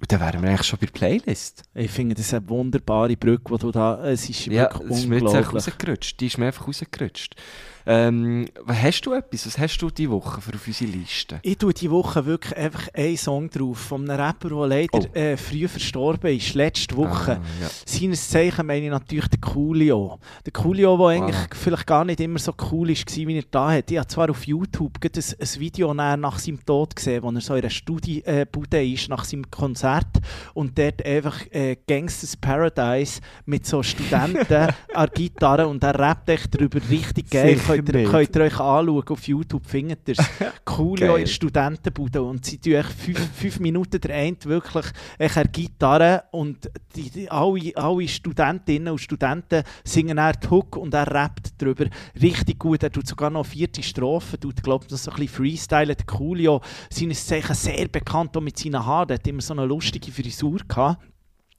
und 0.00 0.10
dann 0.12 0.20
wären 0.20 0.42
wir 0.42 0.50
eigentlich 0.50 0.66
schon 0.66 0.78
bei 0.80 0.86
der 0.86 0.92
Playlist. 0.92 1.62
Ich 1.74 1.90
finde, 1.90 2.14
das 2.14 2.26
ist 2.26 2.34
eine 2.34 2.48
wunderbare 2.48 3.16
Brücke, 3.16 3.54
die 3.54 3.58
du 3.60 3.70
da... 3.70 4.04
Es 4.04 4.28
ist 4.28 4.46
Ja, 4.46 4.64
wirklich 4.64 4.88
das 4.90 4.98
ist 4.98 5.06
mir 5.06 5.14
jetzt 5.16 5.24
unglaublich. 5.34 5.54
rausgerutscht. 5.54 6.20
Die 6.20 6.26
ist 6.26 6.38
mir 6.38 6.46
einfach 6.46 6.66
rausgerutscht. 6.66 7.36
Ähm, 7.86 8.46
was 8.64 8.82
hast 8.82 9.02
du 9.02 9.12
etwas? 9.12 9.46
Was 9.46 9.58
hast 9.58 9.78
du 9.78 9.90
diese 9.90 10.10
Woche 10.10 10.40
für 10.40 10.54
auf 10.54 10.66
unsere 10.66 10.90
Liste? 10.90 11.38
Ich 11.42 11.58
tue 11.58 11.74
diese 11.74 11.90
Woche 11.90 12.24
wirklich 12.24 12.56
einfach 12.56 12.88
einen 12.94 13.16
Song 13.16 13.50
drauf 13.50 13.78
von 13.78 14.08
einem 14.08 14.18
Rapper, 14.20 14.48
der 14.48 14.66
leider 14.66 14.98
Oh. 14.98 15.18
äh, 15.18 15.36
früh 15.36 15.68
verstorben 15.68 16.34
ist, 16.36 16.54
letzte 16.54 16.96
Woche. 16.96 17.32
Ah, 17.32 17.62
ja. 17.62 17.68
Seines 17.84 18.28
Zeichen 18.28 18.66
meine 18.66 18.84
ich 18.86 18.90
natürlich 18.90 19.28
den 19.28 19.40
Coolio. 19.40 20.18
Der 20.46 20.52
Coolio, 20.52 20.96
der 20.96 21.06
eigentlich 21.08 21.36
vielleicht 21.52 21.86
gar 21.86 22.04
nicht 22.04 22.20
immer 22.20 22.38
so 22.38 22.54
cool 22.70 22.88
war, 22.88 22.94
wie 23.28 23.36
er 23.36 23.44
da 23.50 23.72
hat. 23.72 23.90
Ich 23.90 23.98
habe 23.98 24.08
zwar 24.08 24.30
auf 24.30 24.46
YouTube 24.46 24.98
ein, 25.02 25.10
ein 25.14 25.60
Video 25.60 25.92
nach 25.94 26.38
seinem 26.38 26.64
Tod 26.64 26.96
gesehen, 26.96 27.22
wo 27.22 27.30
er 27.30 27.40
so 27.40 27.54
in 27.54 27.60
einer 27.60 27.70
Studiebude 27.70 28.84
ist, 28.86 29.08
nach 29.08 29.24
seinem 29.24 29.50
Konzert 29.50 30.06
und 30.54 30.78
dort 30.78 31.04
einfach 31.04 31.40
äh, 31.50 31.76
Gangsters 31.86 32.36
Paradise 32.36 33.20
mit 33.46 33.66
so 33.66 33.82
Studenten 33.82 34.68
an 34.94 35.08
Gitarre 35.14 35.66
und 35.66 35.82
er 35.82 35.98
rappt 35.98 36.28
echt 36.30 36.54
darüber 36.54 36.80
richtig 36.88 37.30
geil. 37.30 37.58
Könnt 37.76 37.94
ihr, 37.94 38.04
könnt 38.04 38.36
ihr 38.36 38.42
euch 38.42 38.60
anschauen, 38.60 39.08
auf 39.08 39.28
YouTube 39.28 39.66
findet 39.66 40.08
ihr 40.08 40.16
es. 40.18 40.26
Coolio 40.64 41.16
in 41.16 41.26
Studentenbude 41.26 42.22
und 42.22 42.44
sie 42.44 42.58
tun 42.58 42.74
echt 42.74 42.92
fünf, 42.92 43.30
fünf 43.34 43.60
Minuten 43.60 44.00
der 44.00 44.14
eine 44.14 44.36
wirklich 44.44 44.86
eine 45.18 45.48
Gitarre 45.48 46.24
und 46.32 46.70
die, 46.96 47.10
die, 47.10 47.30
alle, 47.30 47.72
alle 47.76 48.08
Studentinnen 48.08 48.92
und 48.92 49.00
Studenten 49.00 49.62
singen 49.84 50.18
er 50.18 50.32
die 50.32 50.48
Hook 50.48 50.76
und 50.76 50.94
er 50.94 51.06
rappt 51.06 51.54
darüber 51.58 51.86
richtig 52.20 52.58
gut. 52.58 52.82
Er 52.82 52.90
tut 52.90 53.06
sogar 53.06 53.30
noch 53.30 53.46
vierte 53.46 53.82
Strophe, 53.82 54.38
tut 54.38 54.54
ich 54.58 54.66
noch 54.66 54.82
so 54.88 55.10
ein 55.10 55.16
bisschen 55.16 55.28
freestylen. 55.28 55.96
Der 55.96 56.06
Coolio, 56.06 56.60
seines 56.90 57.26
Zeichen 57.26 57.54
sehr 57.54 57.88
bekannt 57.88 58.36
auch 58.36 58.40
mit 58.40 58.58
seinen 58.58 58.84
Haaren, 58.84 59.08
der 59.08 59.18
hat 59.18 59.26
immer 59.26 59.42
so 59.42 59.54
eine 59.54 59.64
lustige 59.66 60.10
Frisur 60.10 60.58
gehabt. 60.66 61.13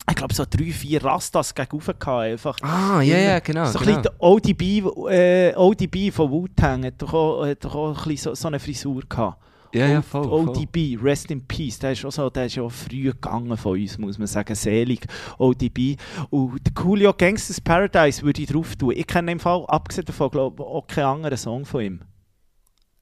Ich 0.07 0.15
glaube, 0.15 0.33
so 0.33 0.45
drei, 0.47 0.71
vier 0.71 1.03
Rastas 1.03 1.53
gegenüber 1.55 1.93
gehabt, 1.93 2.23
einfach. 2.23 2.57
Ah, 2.61 3.01
ja, 3.01 3.17
ja, 3.17 3.39
genau. 3.39 3.65
So 3.65 3.79
ein 3.79 3.85
genau. 3.85 4.01
bisschen 4.01 4.03
der 4.03 4.23
ODB, 4.23 5.11
äh, 5.11 5.55
ODB 5.55 6.11
von 6.11 6.29
Wu-Tang 6.29 6.85
hat 6.85 7.01
doch 7.01 7.13
auch, 7.13 7.45
hat 7.45 7.65
doch 7.65 7.73
auch 7.73 7.97
ein 7.97 8.09
bisschen 8.09 8.35
so, 8.35 8.35
so 8.35 8.47
eine 8.47 8.59
Frisur 8.59 9.01
gehabt. 9.09 9.41
Ja, 9.75 9.87
ja, 9.87 10.01
voll, 10.01 10.23
voll. 10.23 10.47
ODB, 10.47 10.97
Rest 11.03 11.31
in 11.31 11.45
Peace, 11.45 11.79
der 11.79 11.91
ist 11.91 12.05
auch 12.05 12.11
so, 12.11 12.29
der 12.29 12.45
ist 12.45 12.55
ja 12.55 12.69
früh 12.69 13.11
gegangen 13.11 13.57
von 13.57 13.77
uns, 13.77 13.97
muss 13.97 14.17
man 14.17 14.27
sagen, 14.27 14.55
selig, 14.55 15.05
ODB. 15.37 15.97
Und 16.29 16.65
der 16.65 16.73
Coolio 16.73 17.13
Gangsters 17.13 17.59
Paradise 17.59 18.21
würde 18.23 18.41
ich 18.41 18.47
drauf 18.47 18.75
tun. 18.77 18.93
Ich 18.95 19.05
kenne 19.05 19.33
im 19.33 19.39
Fall, 19.39 19.65
abgesehen 19.67 20.05
davon, 20.05 20.29
glaube 20.29 20.63
ich, 20.63 20.65
auch 20.65 20.87
keinen 20.87 21.05
anderen 21.05 21.37
Song 21.37 21.65
von 21.65 21.81
ihm. 21.81 21.99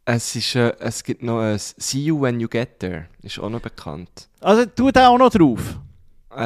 Es, 0.05 0.35
ist, 0.35 0.55
äh, 0.55 0.73
es 0.79 1.03
gibt 1.03 1.21
noch 1.21 1.41
ein 1.41 1.59
See 1.59 2.05
You 2.05 2.19
When 2.19 2.39
You 2.39 2.47
Get 2.47 2.79
There. 2.79 3.05
Ist 3.21 3.39
auch 3.39 3.49
noch 3.49 3.61
bekannt. 3.61 4.27
Also, 4.41 4.65
tu 4.65 4.89
den 4.89 5.03
auch 5.03 5.17
noch 5.17 5.29
drauf. 5.29 5.79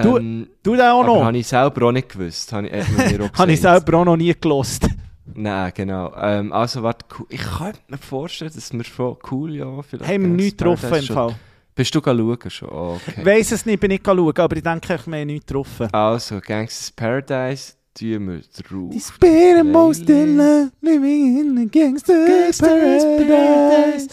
Du- 0.04 0.18
Ähm, 0.18 0.48
Tu 0.64 0.72
den 0.76 0.82
auch 0.82 1.06
noch. 1.06 1.24
habe 1.24 1.38
ich 1.38 1.48
selber 1.48 1.88
auch 1.88 1.92
nicht 1.92 2.10
gewusst. 2.10 2.52
Habe 2.54 2.68
ich, 2.68 2.74
Habe 3.38 3.52
ich 3.52 3.62
selber 3.62 3.98
auch 4.00 4.06
noch 4.06 4.18
nie 4.18 4.34
gelost. 4.40 4.88
Nein, 5.34 5.72
genau. 5.76 6.14
Ähm, 6.20 6.52
also, 6.54 6.84
warte, 6.84 7.06
cool. 7.20 7.26
ich 7.30 7.42
könnte 7.42 7.80
mir 7.90 7.98
vorstellen, 7.98 8.52
dass 8.54 8.72
wir 8.74 8.84
schon 8.84 9.18
cool, 9.32 9.56
ja, 9.56 9.82
vielleicht. 9.82 10.12
Haben 10.12 10.22
wir 10.24 10.30
Gangsters 10.30 10.36
nichts 10.36 10.58
getroffen 10.58 10.94
im 10.94 11.02
schon- 11.04 11.16
Fall. 11.16 11.36
Bist 11.76 11.94
du 11.94 12.02
schauen 12.02 12.50
schon? 12.50 12.70
Oh, 12.70 12.98
Ich 13.06 13.14
okay. 13.18 13.26
weiss 13.26 13.52
es 13.52 13.66
nicht, 13.66 13.80
bin 13.80 13.92
ich 13.92 14.02
schauen, 14.04 14.36
aber 14.36 14.56
ich 14.58 14.64
denke, 14.64 14.94
ich 14.96 15.00
habe 15.06 15.26
nichts 15.26 15.46
getroffen. 15.46 15.88
Also, 15.94 16.40
Gangsters 16.42 16.92
Paradise, 16.92 17.74
tun 17.94 18.28
wir 18.28 18.40
drauf. 18.40 18.90
Die 18.92 19.00
spirit 19.00 19.66
most 19.66 20.10
in 20.10 20.38
love, 20.38 20.72
living 20.82 21.40
in 21.40 21.58
a 21.60 21.66
gangster's 21.70 22.58
paradise. 22.58 24.08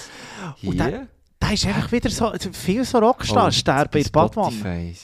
Und 0.63 0.79
der, 0.79 0.87
Hier? 0.89 1.09
der 1.41 1.53
ist 1.53 1.67
einfach 1.67 1.91
wieder 1.93 2.11
so, 2.11 2.33
viel 2.53 2.85
so 2.85 2.99
Rockstar, 2.99 3.47
Oh, 3.47 3.51
in 3.51 3.89
bei 3.89 4.03
der 4.03 4.11
Badwanne. 4.11 4.95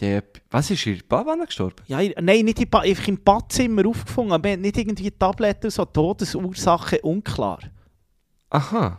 Die, 0.00 0.20
was 0.50 0.70
ist 0.70 0.86
in 0.86 1.02
der 1.10 1.46
gestorben? 1.46 1.82
Ja, 1.86 1.98
nein, 2.20 2.44
nicht 2.46 2.70
ba 2.70 2.80
einfach 2.80 3.08
im 3.08 3.22
Badzimmer 3.22 3.86
aufgefunden, 3.86 4.32
aber 4.32 4.56
nicht 4.56 4.78
irgendwie 4.78 5.10
Tabletten, 5.10 5.70
so 5.70 5.84
Todesursache 5.84 7.00
unklar. 7.02 7.60
Aha. 8.48 8.98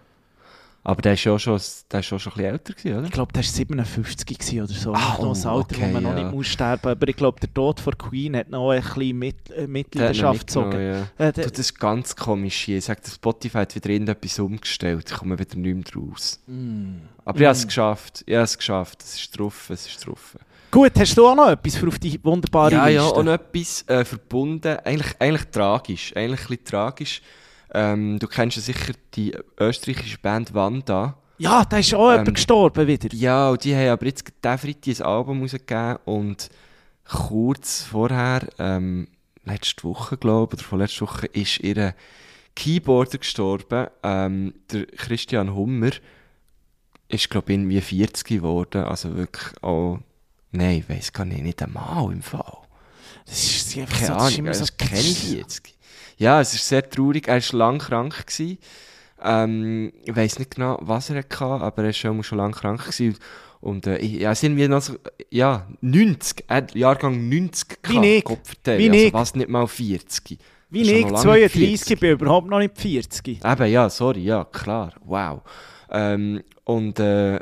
Aber 0.83 1.01
der 1.03 1.13
ist 1.13 1.23
ja 1.23 1.37
schon, 1.37 1.59
der 1.91 1.99
ist 1.99 2.09
ja 2.09 2.17
schon 2.17 2.33
ein 2.33 2.37
bisschen 2.37 2.53
älter 2.53 2.73
gewesen, 2.73 2.97
oder? 2.97 3.05
Ich 3.05 3.11
glaube, 3.11 3.33
der 3.33 3.43
war 3.43 3.49
57 3.49 4.25
gewesen 4.25 4.61
oder 4.61 4.73
so. 4.73 4.93
Ah, 4.93 5.17
noch 5.21 5.45
oh, 5.45 5.49
Alter, 5.49 5.75
okay, 5.75 5.81
wo 5.81 5.93
man 5.93 6.03
noch 6.03 6.17
ja. 6.17 6.23
nicht 6.23 6.33
muss 6.33 6.47
sterben. 6.47 6.87
Aber 6.87 7.07
ich 7.07 7.15
glaube, 7.15 7.39
der 7.39 7.53
Tod 7.53 7.79
von 7.79 7.95
Queen 7.95 8.35
hat 8.35 8.49
noch 8.49 8.71
ein 8.71 8.81
bisschen 8.81 9.19
mit, 9.19 9.51
äh, 9.51 9.67
Mitleidenschaft 9.67 10.47
gezogen. 10.47 10.81
ja. 10.81 11.07
Äh, 11.19 11.33
Du, 11.33 11.41
das 11.47 11.59
ist 11.59 11.79
ganz 11.79 12.15
komisch 12.15 12.61
hier. 12.61 12.79
Ich 12.79 12.85
sage, 12.85 13.01
Spotify 13.07 13.59
hat 13.59 13.75
wieder 13.75 13.89
irgendetwas 13.91 14.39
umgestellt. 14.39 15.11
Ich 15.11 15.17
komme 15.17 15.37
wieder 15.37 15.55
nicht 15.55 15.93
mehr 15.93 16.03
raus. 16.03 16.39
Mm. 16.47 16.93
Aber 17.25 17.39
ich 17.39 17.45
habe 17.45 17.55
es 17.55 17.67
geschafft. 17.67 18.23
Ich 18.25 18.33
habe 18.33 18.43
es 18.43 18.57
geschafft. 18.57 19.03
Es 19.03 19.15
ist 19.15 19.37
drauf, 19.37 19.69
es 19.69 19.85
ist 19.85 20.07
drauf. 20.07 20.35
Gut, 20.71 20.91
hast 20.97 21.17
du 21.17 21.27
auch 21.27 21.35
noch 21.35 21.49
etwas 21.49 21.75
für 21.75 21.87
auf 21.89 21.99
die 21.99 22.23
wunderbare 22.23 22.71
ja, 22.71 22.87
ja, 22.87 23.03
Liste? 23.03 23.17
auch 23.17 23.23
noch 23.23 23.33
etwas 23.33 23.83
äh, 23.87 24.05
verbunden. 24.05 24.77
Eigentlich, 24.85 25.13
eigentlich 25.19 25.45
tragisch. 25.51 26.15
Eigentlich 26.15 26.49
ein 26.49 26.63
tragisch. 26.63 27.21
Ähm, 27.73 28.19
du 28.19 28.27
kennst 28.27 28.55
ja 28.57 28.63
sicher 28.63 28.93
die 29.13 29.35
österreichische 29.59 30.17
Band 30.17 30.53
Wanda. 30.53 31.17
ja, 31.37 31.65
da 31.65 31.77
ist 31.77 31.93
auch 31.93 32.09
Ähm, 32.11 32.19
jemand 32.19 32.35
gestorben 32.35 32.87
wieder. 32.87 33.09
Ja, 33.13 33.49
und 33.49 33.63
die 33.63 33.75
haben 33.75 33.89
aber 33.89 34.05
jetzt 34.05 34.23
diesen 34.25 34.57
Freitag 34.57 34.99
ein 34.99 35.05
Album 35.05 35.41
rausgegeben 35.41 35.97
und 36.05 36.49
kurz 37.05 37.83
vorher, 37.83 38.47
ähm, 38.59 39.07
letzte 39.43 39.83
Woche 39.83 40.17
glaube 40.17 40.55
ich, 40.55 40.59
oder 40.61 40.67
vorletzte 40.69 41.01
Woche, 41.01 41.27
ist 41.27 41.59
ihr 41.59 41.93
Keyboarder 42.55 43.17
gestorben. 43.17 43.87
Ähm, 44.03 44.53
der 44.71 44.85
Christian 44.85 45.53
Hummer 45.53 45.91
ist 47.09 47.29
glaube 47.29 47.51
ich 47.51 47.57
irgendwie 47.59 47.81
40 47.81 48.25
geworden, 48.25 48.83
also 48.83 49.15
wirklich 49.15 49.51
auch, 49.63 49.99
nein, 50.51 50.77
ich 50.79 50.89
weiss 50.89 51.11
gar 51.13 51.25
nicht, 51.25 51.43
nicht 51.43 51.61
einmal 51.61 52.11
im 52.11 52.21
Fall. 52.21 52.57
Das 53.25 53.43
ist 53.43 53.77
einfach 53.77 53.93
Keine 53.99 54.07
so, 54.07 54.13
das 54.13 54.23
ist 54.23 54.27
Ahnung, 54.35 54.39
immer 54.45 54.53
so 54.53 54.59
das 54.61 54.77
kenne 54.77 54.99
ich 54.99 55.19
40. 55.19 55.75
Ja, 56.17 56.41
es 56.41 56.53
ist 56.53 56.67
sehr 56.67 56.87
traurig. 56.89 57.27
Er 57.27 57.41
war 57.41 57.57
lang 57.57 57.79
krank. 57.79 58.25
Gewesen. 58.27 58.57
Ähm, 59.23 59.93
ich 60.03 60.15
weiß 60.15 60.39
nicht 60.39 60.55
genau, 60.55 60.77
was 60.81 61.09
er 61.09 61.17
hatte, 61.17 61.35
aber 61.45 61.77
er 61.83 61.85
war 61.85 61.93
schon, 61.93 62.23
schon 62.23 62.37
lange 62.39 62.53
krank. 62.53 62.83
Gewesen. 62.85 63.17
Und 63.59 63.85
äh, 63.87 63.97
ich- 63.99 64.19
ja, 64.21 64.33
sind 64.33 64.57
wir 64.57 64.67
noch 64.69 64.81
so, 64.81 64.95
ja, 65.29 65.67
90, 65.81 66.45
er 66.47 66.55
hat 66.57 66.75
Jahrgang 66.75 67.29
90 67.29 67.77
Wie 67.83 67.93
gehabt, 67.93 68.05
ich. 68.65 68.77
Wie 68.79 68.89
also 68.89 69.05
ich. 69.07 69.13
was 69.13 69.35
nicht 69.35 69.49
mal 69.49 69.67
40. 69.67 70.39
Wie 70.71 70.81
ist 70.81 70.87
ich, 70.87 71.05
nicht 71.05 71.09
32, 71.09 71.51
40. 71.51 71.99
bin 71.99 72.11
überhaupt 72.11 72.47
noch 72.49 72.57
nicht 72.59 72.77
40. 72.77 73.27
Eben, 73.45 73.65
ja, 73.71 73.89
sorry, 73.89 74.21
ja, 74.23 74.45
klar, 74.45 74.93
wow. 75.05 75.41
Ähm, 75.91 76.41
und 76.63 76.97
äh, 76.99 77.39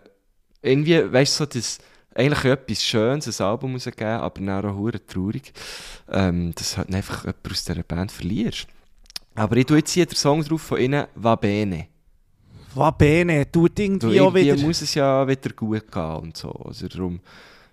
irgendwie, 0.62 1.12
weißt 1.14 1.40
du, 1.40 1.44
so, 1.44 1.46
das 1.46 1.78
eigentlich 2.16 2.46
etwas 2.46 2.84
Schönes, 2.84 3.40
ein 3.40 3.46
Album 3.46 3.74
rausgegeben, 3.74 4.20
aber 4.20 4.42
dann 4.42 4.66
auch 4.66 4.76
hure 4.76 5.06
traurig, 5.06 5.54
ähm, 6.10 6.54
dass 6.56 6.78
halt 6.78 6.94
einfach 6.94 7.24
jemand 7.24 7.52
aus 7.52 7.64
dieser 7.64 7.84
Band 7.84 8.12
verlierst. 8.12 8.68
Aber 9.36 9.56
ich 9.58 9.66
tue 9.66 9.78
jetzt 9.78 9.92
hier 9.92 10.06
den 10.06 10.16
Song 10.16 10.44
drauf 10.44 10.62
von 10.62 10.80
ihnen, 10.80 11.06
Va 11.16 11.36
Bene. 11.36 11.88
Va 12.74 12.92
bene, 12.92 13.52
tut 13.52 13.78
Du, 13.78 13.84
irgendwie 13.84 14.22
auch 14.22 14.36
irgendwie 14.36 14.54
wieder... 14.54 14.68
muss 14.68 14.82
es 14.82 14.94
ja 14.94 15.28
wieder 15.28 15.50
gut 15.52 15.92
gehen 15.92 16.16
und 16.18 16.38
so. 16.38 16.52
Also 16.52 16.88
darum, 16.88 17.20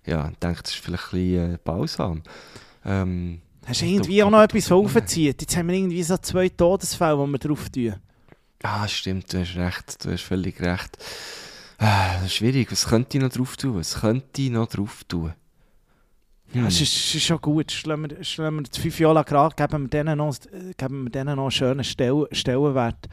ja, 0.07 0.29
ich 0.31 0.39
denke, 0.39 0.63
das 0.63 0.73
ist 0.73 0.81
vielleicht 0.81 1.13
ein 1.13 1.21
bisschen 1.21 1.55
äh, 1.55 1.59
balsam. 1.63 2.23
Ähm, 2.85 3.41
Hast 3.67 3.83
du 3.83 3.87
irgendwie 3.87 4.23
auch 4.23 4.31
noch 4.31 4.43
etwas 4.43 4.71
aufgezogen? 4.71 5.35
Jetzt 5.39 5.57
haben 5.57 5.69
wir 5.69 5.75
irgendwie 5.75 6.03
so 6.03 6.17
zwei 6.19 6.49
Todesfälle, 6.49 7.17
die 7.17 7.33
wir 7.33 7.39
drauf 7.39 7.69
tun. 7.69 7.95
Ah, 8.63 8.89
stimmt, 8.89 9.33
du 9.33 9.41
hast 9.41 9.57
recht, 9.57 10.05
du 10.05 10.13
hast 10.13 10.23
völlig 10.23 10.61
recht. 10.61 10.97
Ah, 11.79 12.15
das 12.15 12.27
ist 12.27 12.35
schwierig, 12.35 12.71
was 12.73 12.87
könnte 12.87 13.19
ich 13.19 13.23
noch 13.23 13.31
drauf 13.31 13.57
tun? 13.57 13.75
Was 13.77 14.01
könnte 14.01 14.43
ich 14.43 14.51
noch 14.51 14.67
drauf 14.69 15.05
tun? 15.05 15.35
Ja, 16.55 16.61
Hm. 16.63 16.67
es 16.69 16.81
ist, 16.81 16.95
es 16.97 17.15
ist 17.17 17.25
schon 17.25 17.41
gut. 17.41 17.71
Schlagen 17.73 18.09
wir, 18.09 18.23
schlagen 18.25 18.57
wir 18.57 18.63
das 18.63 18.99
Jahre 18.99 19.25
gerade, 19.25 19.55
geben 19.57 19.83
wir 19.85 19.89
denen 19.89 20.19
noch, 20.19 20.35
geben 20.77 21.05
wir 21.05 21.11
denen 21.11 21.37
noch 21.37 21.43
einen 21.45 21.51
schönen 21.51 21.85
Stell, 21.85 22.27
Stellenwert 22.33 23.09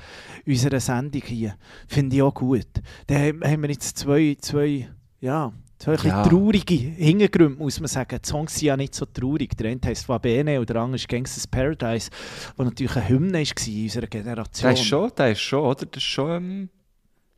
unserer 0.45 0.79
Sendung 0.79 1.21
hier. 1.25 1.55
Finde 1.87 2.15
ich 2.15 2.21
auch 2.21 2.33
gut. 2.33 2.67
Dann 3.07 3.41
haben- 3.41 3.61
wir 3.63 3.69
jetzt 3.69 3.97
zwei, 3.97 4.37
zwei, 4.39 4.87
ja, 5.19 5.51
zwei 5.79 5.95
Ja. 5.95 6.23
traurige 6.23 6.75
Hintergründe, 6.75 7.57
muss 7.57 7.79
man 7.79 7.87
sagen. 7.89 8.19
Die 8.23 8.29
Songs 8.29 8.53
sind 8.53 8.67
ja 8.67 8.77
nicht 8.77 8.93
so 8.95 9.05
traurig. 9.07 9.57
Der 9.57 9.71
eine 9.71 9.81
heisst 9.83 10.05
Fabene 10.05 10.59
und 10.59 10.69
der 10.69 10.75
andere 10.77 10.95
ist 10.97 11.09
Gangsters 11.09 11.47
Paradise, 11.47 12.11
der 12.57 12.65
natürlich 12.65 12.95
eine 12.95 13.09
Hymne 13.09 13.33
war 13.43 13.67
in 13.67 13.83
unserer 13.83 14.07
Generation. 14.07 14.63
Der 14.69 14.73
ist 14.73 14.85
schon, 14.85 15.11
der 15.17 15.31
ist 15.31 15.41
schon, 15.41 15.59
oder? 15.59 15.85
Das 15.87 15.97
ist 15.97 16.03
schon, 16.03 16.31
ähm, 16.31 16.69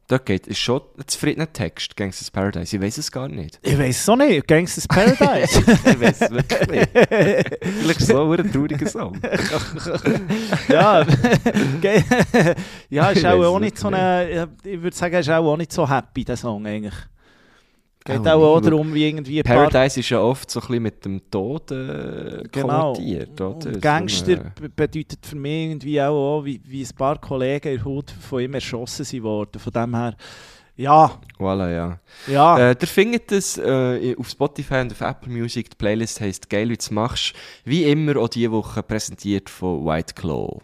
da 0.08 0.20
geht, 0.20 0.46
ist 0.46 0.60
schon 0.60 0.82
ein 0.98 1.08
zufriedener 1.08 1.52
Text, 1.52 1.98
Gangsters 1.98 2.30
Paradise. 2.30 2.76
Ich 2.76 2.82
weiß 2.82 2.98
es 3.00 3.12
gar 3.12 3.28
nicht. 3.28 3.60
Ich 3.64 3.78
weiß 3.78 4.02
es 4.02 4.10
auch 4.10 4.16
nicht. 4.16 4.48
Gangsters 4.48 4.88
Paradise. 4.88 5.60
ich 5.86 6.00
weiß 6.00 6.22
es 6.22 6.32
wirklich 6.32 6.68
nicht. 6.70 6.90
Vielleicht 7.80 8.02
so 8.02 8.32
ein 8.32 8.52
trauriger 8.52 8.88
Song. 8.88 9.20
ja, 10.70 11.06
ja, 12.90 13.10
ist 13.10 13.26
auch, 13.26 13.44
auch 13.44 13.60
nicht 13.60 13.78
so 13.80 13.88
eine, 13.88 14.48
ich 14.64 14.82
würde 14.82 14.96
sagen, 14.96 15.16
ist 15.16 15.30
auch, 15.30 15.44
auch 15.44 15.58
nicht 15.58 15.74
so 15.74 15.90
happy, 15.90 16.24
der 16.24 16.38
Song 16.38 16.66
eigentlich. 16.68 16.94
Geht 18.08 18.20
Auch 18.20 18.26
auch, 18.28 18.58
auch 18.58 18.62
darum, 18.62 18.94
wie 18.94 19.08
irgendwie 19.08 19.42
Paradise 19.42 20.00
ist 20.00 20.10
ja 20.10 20.22
oft 20.22 20.52
so 20.52 20.60
ein 20.60 20.68
bisschen 20.68 20.84
mit 20.84 21.06
dem 21.06 21.32
Tod 21.32 21.72
äh, 21.72 22.44
genau. 22.52 22.94
konnotiert, 22.94 23.42
oder? 23.42 23.56
Und 23.56 23.82
Gangster 23.82 24.54
bedeutet 24.76 25.26
für 25.26 25.36
mich 25.36 25.70
irgendwie 25.70 26.00
auch, 26.00 26.38
auch 26.38 26.46
wie, 26.46 26.62
wie 26.66 26.84
ein 26.84 26.96
paar 26.96 27.20
Kollegen 27.20 27.68
in 27.70 27.78
der 27.78 27.86
Haut 27.86 28.12
von 28.12 28.42
ihm 28.42 28.54
erschossen 28.54 29.06
sind 29.06 29.24
worden. 29.24 29.60
Von 29.60 29.74
dem 29.74 29.96
her, 29.96 30.16
ja, 30.76 31.20
Voilà, 31.40 31.72
ja. 31.72 32.00
ja. 32.28 32.60
Äh, 32.60 32.76
ihr 32.80 32.88
findet 32.88 33.32
es 33.32 33.58
äh, 33.58 34.16
auf 34.20 34.30
Spotify 34.30 34.82
und 34.82 34.92
auf 34.92 35.02
Apple 35.02 35.32
Music. 35.32 35.72
Die 35.72 35.76
Playlist 35.76 36.22
heisst 36.22 36.48
«Geil, 36.48 36.70
wie 36.70 36.78
du 36.78 36.94
machst». 36.94 37.34
Wie 37.64 37.86
immer 37.86 38.18
auch 38.18 38.30
diese 38.30 38.52
Woche 38.52 38.84
präsentiert 38.84 39.50
von 39.50 39.84
White 39.84 40.14
Claw. 40.14 40.60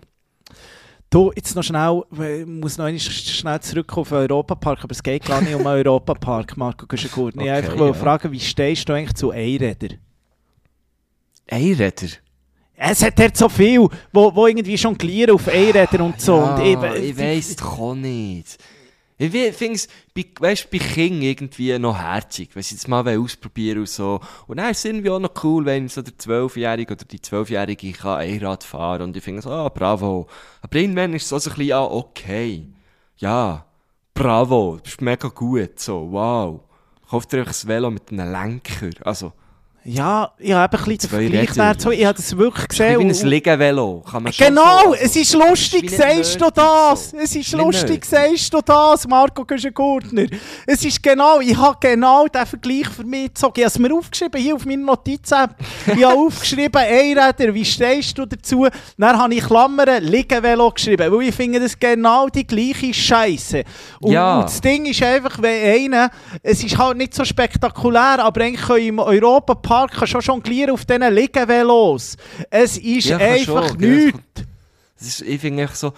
Du, 1.12 1.30
jetzt 1.36 1.54
noch 1.58 1.64
schnell, 1.64 2.04
ich 2.10 2.46
muss 2.46 2.78
noch 2.78 2.88
schnell 2.98 3.60
zurück 3.60 3.98
auf 3.98 4.14
Europapark, 4.14 4.86
aber 4.86 4.94
es 4.94 5.04
geht 5.04 5.26
gar 5.26 5.42
nicht 5.42 5.54
um 5.54 5.66
Europapark, 5.66 6.56
Marco 6.58 6.86
Guschenkurten. 6.88 7.42
Ich 7.42 7.48
Okay, 7.48 7.58
einfach 7.58 7.78
ja. 7.78 7.94
fragen, 7.94 8.32
wie 8.32 8.40
stehst 8.40 8.88
du 8.88 8.94
eigentlich 8.94 9.16
zu 9.16 9.30
Einrädern? 9.32 9.98
Einräder? 11.50 12.08
Es 12.78 13.04
hat 13.04 13.20
dort 13.20 13.36
so 13.36 13.50
viel, 13.50 13.90
wo, 14.14 14.34
wo 14.34 14.48
irgendwie 14.48 14.76
jonglieren 14.76 15.36
auf 15.36 15.50
Einrädern 15.50 16.02
und 16.02 16.22
so. 16.22 16.38
Ja, 16.38 16.56
und 16.56 16.64
eben, 16.64 17.04
ich 17.04 17.18
weiss 17.18 17.58
doch 17.58 17.94
nicht. 17.94 18.58
Ich 19.24 19.30
finde 19.30 19.76
es 19.76 19.88
bei, 20.16 20.26
weißt, 20.40 20.72
bei 20.72 20.80
Kindern 20.80 21.22
irgendwie 21.22 21.78
noch 21.78 21.96
herzig, 21.96 22.50
wenn 22.56 22.64
sie 22.64 22.74
es 22.74 22.88
mal 22.88 23.08
ausprobieren 23.20 23.82
und 23.82 23.90
so. 23.90 24.20
Und 24.48 24.58
dann 24.58 24.72
es 24.72 24.84
irgendwie 24.84 25.12
auch 25.12 25.20
noch 25.20 25.44
cool, 25.44 25.64
wenn 25.64 25.88
so 25.90 26.02
der 26.02 26.16
12-Jährige 26.16 26.96
oder 26.96 27.06
die 27.06 27.20
12-Jährige 27.20 27.92
kann 27.92 28.18
Einrad 28.18 28.64
fahren 28.64 29.04
und 29.04 29.16
ich 29.16 29.24
finde 29.24 29.44
so, 29.44 29.52
ah, 29.52 29.70
bravo. 29.70 30.28
Aber 30.64 30.76
irgendwann 30.76 31.14
ist 31.14 31.32
es 31.32 31.44
so 31.44 31.52
ein 31.52 31.56
bisschen, 31.56 31.74
ah, 31.74 31.84
okay. 31.84 32.68
Ja, 33.18 33.68
bravo, 34.16 34.78
du 34.78 34.82
bist 34.82 35.02
mega 35.02 35.28
gut, 35.28 35.80
so, 35.80 36.12
wow. 36.12 36.62
Kauft 37.08 37.32
dir 37.32 37.42
einfach 37.42 37.54
ein 37.54 37.68
Velo 37.68 37.92
mit 37.92 38.12
einem 38.12 38.32
Lenker, 38.32 38.90
also, 39.02 39.34
ja, 39.84 40.32
ich 40.38 40.52
habe 40.54 40.76
eben 40.78 40.84
ein 40.84 40.98
bisschen 40.98 41.20
den 41.22 41.30
Vergleich 41.32 41.54
dazu. 41.56 41.92
Ich 41.92 42.06
habe 42.06 42.16
das 42.16 42.38
wirklich 42.38 42.64
wie 42.66 42.68
gesehen. 42.68 43.00
ein 43.02 43.08
und- 43.08 43.24
Liegenvelo, 43.24 44.04
kann 44.10 44.24
man 44.24 44.32
schon 44.34 44.48
Genau, 44.48 44.80
so- 44.90 44.94
es 44.96 45.16
ist 45.16 45.34
lustig, 45.34 45.84
wie 45.84 45.96
sagst 45.96 46.40
du 46.40 46.50
das. 46.54 47.10
so. 47.12 47.18
Es 47.18 47.24
ist 47.36 47.36
Nicht 47.36 47.52
lustig, 47.54 48.06
sagst 48.06 48.54
du 48.54 48.60
das, 48.64 49.08
Marco 49.08 49.44
Güschen-Gurtner. 49.44 50.26
Es 50.68 50.86
ist 50.86 51.02
genau, 51.02 51.40
ich 51.40 51.58
habe 51.58 51.78
genau 51.80 52.28
diesen 52.28 52.46
Vergleich 52.46 52.90
für 52.90 53.04
mich 53.04 53.28
gezogen. 53.30 53.54
Ich 53.58 53.64
habe 53.64 53.72
es 53.74 53.80
mir 53.80 53.94
aufgeschrieben, 53.96 54.40
hier 54.42 54.56
auf 54.56 54.66
meiner 54.66 54.84
Notiz-App. 54.86 55.56
Ich 55.96 56.04
habe 56.06 56.16
aufgeschrieben, 56.28 56.78
Einräder, 56.82 57.54
wie 57.54 57.66
stehst 57.66 58.18
du 58.18 58.26
dazu? 58.28 58.68
Dann 58.98 59.18
habe 59.18 59.34
ich 59.34 59.44
Klammern, 59.44 60.04
Liegenvelo 60.04 60.70
geschrieben, 60.72 61.12
weil 61.12 61.28
ich 61.28 61.36
finde, 61.36 61.60
das 61.60 61.72
ist 61.72 61.80
genau 61.80 62.28
die 62.30 62.46
gleiche 62.46 62.94
Scheiße. 62.94 63.64
Und, 64.00 64.12
Ja. 64.12 64.38
und 64.38 64.44
das 64.46 64.62
Ding 64.62 64.86
ist 64.86 65.02
einfach, 65.02 65.42
wenn 65.42 65.94
einer, 65.94 66.12
es 66.44 66.64
ist 66.64 66.78
halt 66.78 66.98
nicht 66.98 67.16
so 67.16 67.26
spektakulär, 67.26 68.20
aber 68.24 68.42
eigentlich 68.42 68.62
können 68.62 68.86
im 68.86 69.00
Europapark 69.72 69.92
kann 69.92 70.08
schon 70.08 70.22
jonglieren 70.22 70.72
auf 70.72 70.86
diesen 70.86 71.14
Liegenvelos. 71.14 72.18
Es 72.50 72.78
ist 72.78 73.06
Ja, 73.06 73.18
einfach 73.18 73.70
schon, 73.70 73.78
nichts. 73.78 74.20
Das 75.00 75.08
ist, 75.08 75.22
ich 75.22 75.42
finde 75.42 75.68
so, 75.74 75.94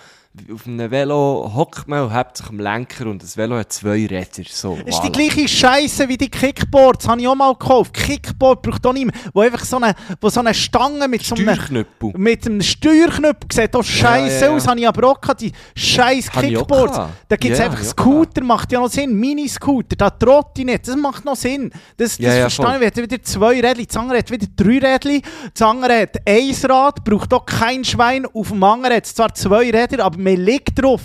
auf 0.52 0.66
einem 0.66 0.90
Velo 0.90 1.52
hockt 1.56 1.88
man 1.88 2.06
und 2.06 2.14
hebt 2.14 2.38
sich 2.38 2.48
am 2.50 2.60
Lenker 2.60 3.06
und 3.06 3.22
das 3.22 3.38
Velo 3.38 3.56
hat 3.56 3.72
zwei 3.72 4.08
Räder. 4.08 4.44
So, 4.50 4.80
Das 4.84 4.96
ist 4.96 5.04
die 5.04 5.12
gleiche 5.12 5.48
Scheiße 5.48 6.10
wie 6.10 6.18
die 6.18 6.30
Kickboards, 6.30 7.08
habe 7.08 7.22
ich 7.22 7.28
auch 7.28 7.36
mal 7.36 7.54
gekauft. 7.54 7.94
Kickboard 7.94 8.64
braucht 8.64 8.84
auch 8.88 8.94
nicht 8.94 9.06
mehr, 9.06 9.14
wo 9.32 9.42
einfach 9.42 9.64
so 9.64 9.78
eine, 9.78 9.94
wo 10.20 10.30
so 10.30 10.40
eine 10.40 10.56
Stange 10.56 11.08
mit 11.08 11.24
so 11.24 11.36
einem, 11.36 11.54
Steuerknüppel. 11.54 12.14
mit 12.18 12.48
einem 12.48 12.62
Steuerknopf 12.62 13.46
sieht 13.52 13.76
auch 13.76 13.84
scheiße 13.84 14.36
Ja, 14.36 14.42
ja, 14.42 14.48
ja. 14.48 14.56
aus, 14.56 14.68
habe 14.68 14.80
ich 14.80 14.88
aber 14.88 15.08
auch 15.08 15.22
gehabt, 15.22 15.42
die 15.42 15.52
scheiß 15.76 16.32
Kickboards. 16.32 17.00
Da 17.30 17.36
gibt 17.36 17.54
es 17.54 17.60
Ja, 17.60 17.66
einfach 17.66 17.84
Scooter, 17.84 18.44
macht 18.44 18.72
ja 18.72 18.80
noch 18.80 18.90
Sinn, 18.90 19.14
Mini-Scooter, 19.14 19.96
da 19.96 20.10
trotte 20.10 20.62
ich 20.62 20.66
nicht, 20.66 20.88
das 20.88 20.96
macht 20.96 21.26
noch 21.26 21.36
Sinn. 21.36 21.70
Das, 21.98 22.18
das 22.18 22.18
Ja, 22.18 22.34
ja, 22.34 22.50
verstehe 22.50 22.88
ich, 22.88 22.96
wieder 22.96 23.22
zwei 23.22 23.62
Rädchen, 23.62 23.86
das 23.86 23.98
andere 23.98 24.18
hat 24.18 24.32
wieder 24.32 24.48
drei 24.56 24.80
Rädchen, 24.80 25.22
das 25.54 25.62
andere 25.62 26.02
hat 26.02 26.18
ein 26.28 26.56
Rad, 26.64 27.04
braucht 27.04 27.32
auch 27.36 27.46
kein 27.46 27.86
Schwein, 27.86 28.26
auf 28.26 28.48
dem 28.48 28.64
anderen 28.64 28.96
hat 28.96 29.06
es 29.06 29.14
zwar 29.14 29.32
zwei 29.36 29.70
Räder, 29.70 30.04
aber 30.04 30.23
man 30.24 30.36
liegt 30.38 30.82
drauf. 30.82 31.02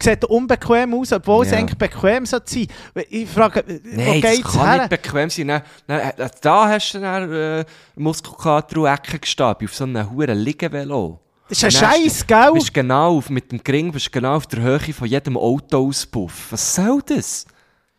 Sieht 0.00 0.24
unbequem 0.24 0.94
aus, 0.94 1.12
obwohl 1.12 1.44
es 1.44 1.52
Ja. 1.52 1.58
eigentlich 1.58 1.78
bequem 1.78 2.26
sollte 2.26 2.52
sein. 2.52 2.66
Ich 3.10 3.28
frage, 3.28 3.64
wo 3.66 3.72
Nein, 3.96 4.20
das 4.20 4.30
geht's 4.36 4.52
kann 4.52 4.66
her? 4.70 4.78
nicht 4.78 4.90
bequem 4.90 5.30
sein. 5.30 5.48
Dann, 5.48 5.62
dann, 5.86 6.00
äh, 6.00 6.30
da 6.40 6.68
hast 6.68 6.92
du 6.92 7.00
dann 7.00 7.32
äh, 7.32 7.64
Muskelkater 7.96 8.80
und 8.80 8.86
Ecken 8.86 9.20
gestanden, 9.20 9.66
auf 9.68 9.74
so 9.74 9.84
einem 9.84 10.10
huren 10.10 10.38
Liegenvelo. 10.38 11.20
Das 11.48 11.58
ist 11.58 11.64
ein 11.64 11.70
Scheiß, 11.70 12.02
bist 12.04 12.22
du- 12.22 12.26
gell? 12.28 12.50
Bist 12.54 12.72
genau 12.74 13.18
auf, 13.18 13.28
mit 13.28 13.52
dem 13.52 13.62
Gring 13.62 13.92
bist 13.92 14.10
genau 14.10 14.36
auf 14.36 14.46
der 14.46 14.62
Höhe 14.62 14.78
von 14.80 15.06
jedem 15.06 15.36
Autoauspuff. 15.36 16.46
Was 16.50 16.74
soll 16.76 17.02
das? 17.04 17.46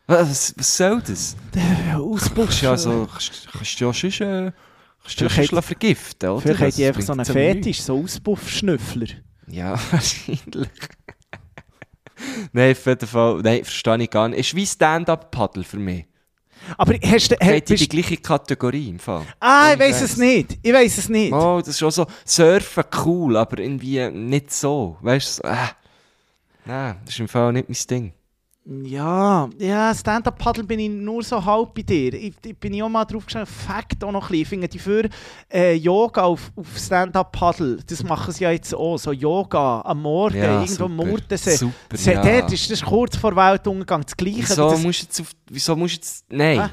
Was, 0.08 0.54
was 0.58 0.78
soll 0.78 1.02
das? 1.02 1.36
Auspuff. 1.96 2.46
Kannst 2.48 2.62
du 2.62 2.66
ja 2.66 2.78
so, 2.78 3.08
kannst, 3.12 3.48
kannst 3.52 3.80
du 3.80 3.86
ja 3.86 3.94
sonst, 3.94 4.22
äh, 4.22 4.52
kannst 5.02 5.22
du 5.22 5.30
Vielleicht 5.30 5.64
vergiften, 5.64 6.30
oder? 6.30 6.42
Vielleicht 6.42 6.62
Das 6.62 6.76
die 6.76 6.86
einfach 6.88 7.02
so 7.02 7.14
einen. 7.14 7.26
Fetisch, 7.26 7.82
so 7.82 8.00
Auspuffschnüffler. 8.02 9.08
Ja, 9.48 9.72
wahrscheinlich. 9.92 10.70
Nein, 12.52 12.72
auf 12.72 12.86
jeden 12.86 13.08
Fall, 13.08 13.42
nein, 13.42 13.64
verstehe 13.64 14.02
ich 14.04 14.10
gar 14.10 14.30
nicht. 14.30 14.40
Ist 14.40 14.56
wie 14.56 14.66
Stand-Up-Paddle 14.66 15.64
für 15.64 15.78
mich. 15.78 16.06
Aber 16.78 16.94
hast 17.04 17.32
du... 17.32 17.36
Geht 17.36 17.70
in 17.70 17.76
die 17.76 17.90
gleiche 17.90 18.18
Kategorie 18.18 18.90
im 18.90 19.00
Fall. 19.00 19.26
ah, 19.40 19.74
ich 19.74 19.80
weiß 19.80 20.02
es 20.02 20.18
nicht. 20.18 20.58
Ich 20.62 20.74
weiß 20.74 20.98
es 20.98 21.10
nicht. 21.10 21.34
Oh, 21.34 21.60
das 21.60 21.70
ist 21.70 21.80
schon 21.80 21.92
so, 21.92 22.08
Surfen 22.24 22.86
cool, 23.06 23.36
aber 23.36 23.60
irgendwie 23.60 24.10
nicht 24.10 24.54
so. 24.54 24.98
Weißt 25.02 25.44
du, 25.44 25.48
äh. 25.50 25.56
Nein, 26.66 26.96
das 27.04 27.16
ist 27.16 27.20
im 27.20 27.28
Fall 27.28 27.52
nicht 27.52 27.68
mein 27.68 27.78
Ding. 27.90 28.14
Ja, 28.66 29.50
ja, 29.60 29.94
Stand-Up-Paddle 29.94 30.64
bin 30.64 30.80
ich 30.80 30.90
nur 30.90 31.22
so 31.22 31.44
halb 31.44 31.74
bei 31.74 31.82
dir. 31.82 32.14
Ich, 32.14 32.34
ich 32.46 32.58
bin 32.58 32.82
auch 32.82 32.88
mal 32.88 33.04
drauf 33.04 33.26
geschaut, 33.26 33.48
Fakt 33.48 34.02
auch 34.04 34.12
noch 34.14 34.24
ein 34.24 34.28
bisschen. 34.30 34.42
Ich 34.42 34.48
finde 34.48 34.68
die 34.70 34.80
für 34.80 35.10
äh, 35.52 35.74
Yoga 35.74 36.24
auf, 36.24 36.50
auf 36.56 36.68
Stand-Up-Paddle, 36.78 37.80
das 37.86 38.04
machen 38.04 38.34
sie 38.34 38.46
ja 38.46 38.52
jetzt 38.52 38.74
auch, 38.74 38.98
so 38.98 39.12
Yoga 39.12 39.82
am 39.82 40.02
Morgen, 40.02 40.38
Ja, 40.38 40.62
irgendwo 40.62 40.86
am 40.86 40.98
super. 40.98 41.06
Mordensee. 41.10 41.56
Super, 41.58 41.74
Das, 41.90 42.06
ja. 42.06 42.22
Dort 42.22 42.54
ist 42.54 42.72
das 42.72 42.82
kurz 42.82 43.18
vor 43.18 43.36
Weltuntergang 43.36 44.04
das 44.04 44.16
Gleiche. 44.16 44.44
Wieso 44.50 44.70
das, 44.70 44.82
musst 44.82 45.02
du 45.02 45.06
jetzt 45.08 45.22
auf, 45.22 45.32
wieso 45.50 45.76
musst 45.76 45.96
du 45.96 45.98
jetzt, 45.98 46.26
nein. 46.30 46.62
Hä? 46.62 46.70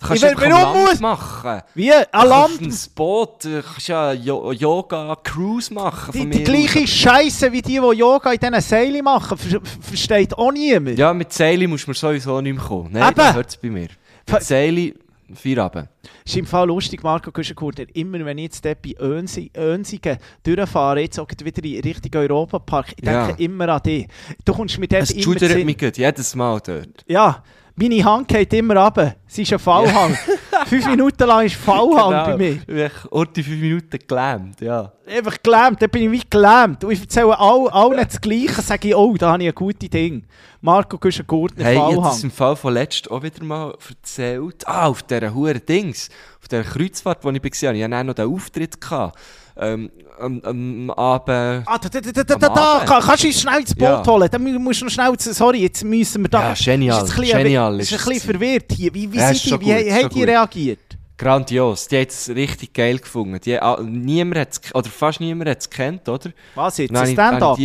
Du 0.00 0.06
kannst 0.06 0.22
Ich 0.22 0.38
will- 0.40 0.48
Land 0.48 0.76
muss- 0.76 1.00
machen. 1.00 1.60
wie? 1.74 1.92
Auf 1.92 2.24
Land? 2.24 2.60
dem 2.60 2.72
Boot, 2.94 3.44
du 3.44 3.62
kannst 3.62 3.88
ja 3.88 4.12
Yoga-Cruise 4.12 5.72
machen. 5.74 6.12
Die, 6.12 6.30
die 6.30 6.44
gleiche. 6.44 6.86
Scheiße 6.86 7.50
wie 7.52 7.62
die, 7.62 7.80
die 7.80 7.98
Yoga 7.98 8.32
in 8.32 8.38
diesen 8.38 8.60
Seilen 8.60 9.04
machen, 9.04 9.36
ver 9.36 9.60
ver- 9.60 9.66
versteht 9.80 10.34
auch 10.38 10.52
niemand. 10.52 10.98
Ja, 10.98 11.12
mit 11.12 11.32
Seili 11.32 11.66
musst 11.66 11.86
du 11.86 11.90
mir 11.90 11.94
sowieso 11.94 12.40
nicht 12.40 12.54
mehr 12.56 12.64
kommen. 12.64 12.90
Nein, 12.92 13.08
Eben. 13.08 13.16
da 13.16 13.34
hört 13.34 13.48
es 13.48 13.56
bei 13.56 13.70
mir. 13.70 13.88
Mit 14.30 14.42
Seili, 14.42 14.94
Feierabend. 15.34 15.88
ist 16.24 16.36
im 16.36 16.46
Fall 16.46 16.68
lustig, 16.68 17.02
Marco 17.02 17.30
Güschenkurter, 17.30 17.84
immer 17.94 18.24
wenn 18.24 18.38
ich 18.38 18.44
jetzt 18.44 18.64
dort 18.64 18.80
bei 18.80 18.94
Önsi, 19.00 19.50
Önsigen 19.56 20.16
durchfahre, 20.42 21.00
jetzt 21.00 21.18
auch 21.18 21.28
wieder 21.42 21.64
in 21.64 21.80
Richtung 21.82 22.14
Europapark, 22.14 22.90
ich 22.90 23.04
denke 23.04 23.30
Ja. 23.30 23.34
immer 23.36 23.68
an 23.68 23.82
dich. 23.82 24.06
Du 24.44 24.54
kommst 24.54 24.78
mir 24.78 24.86
dort 24.88 25.02
Es 25.02 25.10
immer 25.10 25.38
Sinn- 25.38 25.66
mich 25.66 25.76
jedes 25.96 26.34
Mal 26.34 26.60
dort. 26.64 27.04
Ja, 27.06 27.42
meine 27.78 28.04
Hand 28.04 28.28
geht 28.28 28.52
immer 28.52 28.76
runter. 28.76 29.14
Sie 29.26 29.42
ist 29.42 29.52
ein 29.52 29.58
Fallhang. 29.58 30.16
Fünf 30.66 30.86
Minuten 30.86 31.26
lang 31.26 31.46
ist 31.46 31.54
Fallhang 31.56 32.10
bei 32.10 32.36
mir. 32.36 32.54
Genau. 32.66 32.86
Ich 32.86 33.10
habe 33.12 33.26
die 33.28 33.42
fünf 33.42 33.60
Minuten 33.60 33.98
gelähmt, 34.06 34.60
ja. 34.60 34.92
Einfach 35.06 35.36
gelähmt, 35.42 35.80
dann 35.80 35.90
bin 35.90 36.02
ich 36.02 36.20
wie 36.22 36.28
gelähmt. 36.28 36.82
Und 36.84 36.90
ich 36.90 37.00
erzähle 37.00 37.38
all, 37.38 37.68
allen 37.68 38.04
das 38.04 38.20
Gleiche, 38.20 38.60
sage 38.62 38.88
ich, 38.88 38.94
oh, 38.96 39.14
da 39.16 39.32
habe 39.32 39.42
ich 39.42 39.48
ein 39.48 39.54
gutes 39.54 39.88
Ding. 39.90 40.26
Marco 40.60 40.98
Güschenkurter, 40.98 41.62
Hey, 41.62 41.74
ich 41.74 41.80
habe 41.80 41.94
das 41.96 42.02
Fallhang. 42.04 42.22
im 42.22 42.30
Fall 42.30 42.56
von 42.56 42.74
letzt 42.74 43.10
auch 43.10 43.22
wieder 43.22 43.44
mal 43.44 43.74
erzählt. 43.88 44.66
Ah, 44.66 44.86
auf 44.88 45.02
dieser 45.04 45.32
huren 45.32 45.64
Dings. 45.66 46.08
Auf 46.40 46.48
dieser 46.48 46.64
Kreuzfahrt, 46.64 47.24
wo 47.24 47.30
ich 47.30 47.42
war, 47.42 47.74
ich 47.74 47.84
hatte 47.84 48.04
noch 48.04 48.14
den 48.14 48.32
Auftritt. 48.34 48.80
Gehabt. 48.80 49.18
Ähm, 49.60 49.90
am, 50.20 50.40
am 50.44 50.90
Abend... 50.90 51.64
Ah, 51.66 51.78
da, 51.78 51.88
da, 51.88 52.84
kannst 52.86 53.22
du 53.24 53.26
uns 53.28 53.40
schnell 53.40 53.60
ins 53.60 53.74
Boot 53.74 53.82
Ja. 53.88 54.06
holen? 54.06 54.28
Dann 54.30 54.42
mu- 54.42 54.58
musst 54.58 54.80
du 54.80 54.84
noch 54.86 54.92
schnell, 54.92 55.12
sorry, 55.18 55.62
jetzt 55.62 55.84
müssen 55.84 56.22
wir 56.22 56.28
da... 56.28 56.48
Ja, 56.50 56.54
genial, 56.54 57.04
Ist 57.04 57.16
bisschen- 57.16 57.38
genial 57.38 57.80
Ist 57.80 57.92
ist 57.92 58.00
ein 58.00 58.08
bisschen 58.08 58.16
es. 58.16 58.24
verwirrt 58.24 58.72
hier. 58.72 58.94
Wie, 58.94 59.12
wie, 59.12 59.16
Ja, 59.16 59.26
sind 59.28 59.36
ist 59.36 59.44
die, 59.44 59.48
schon 59.50 59.60
wie 59.60 59.64
gut, 59.64 59.92
haben 59.92 60.08
die 60.10 60.18
gut. 60.20 60.28
reagiert? 60.28 60.78
Grandios. 61.16 61.88
Die 61.88 61.96
haben 61.96 62.06
es 62.08 62.28
richtig 62.28 62.72
geil 62.72 62.98
gefunden. 62.98 63.40
Die, 63.44 63.58
ah, 63.60 63.80
niemand 63.82 64.38
hat's, 64.38 64.60
oder 64.74 64.88
fast 64.88 65.20
niemand 65.20 65.50
hat 65.50 65.58
es 65.60 65.68
gekannt, 65.68 66.08
oder? 66.08 66.30
Was 66.54 66.78
jetzt? 66.78 66.94
Ein 66.94 67.12
Stand-up? 67.12 67.58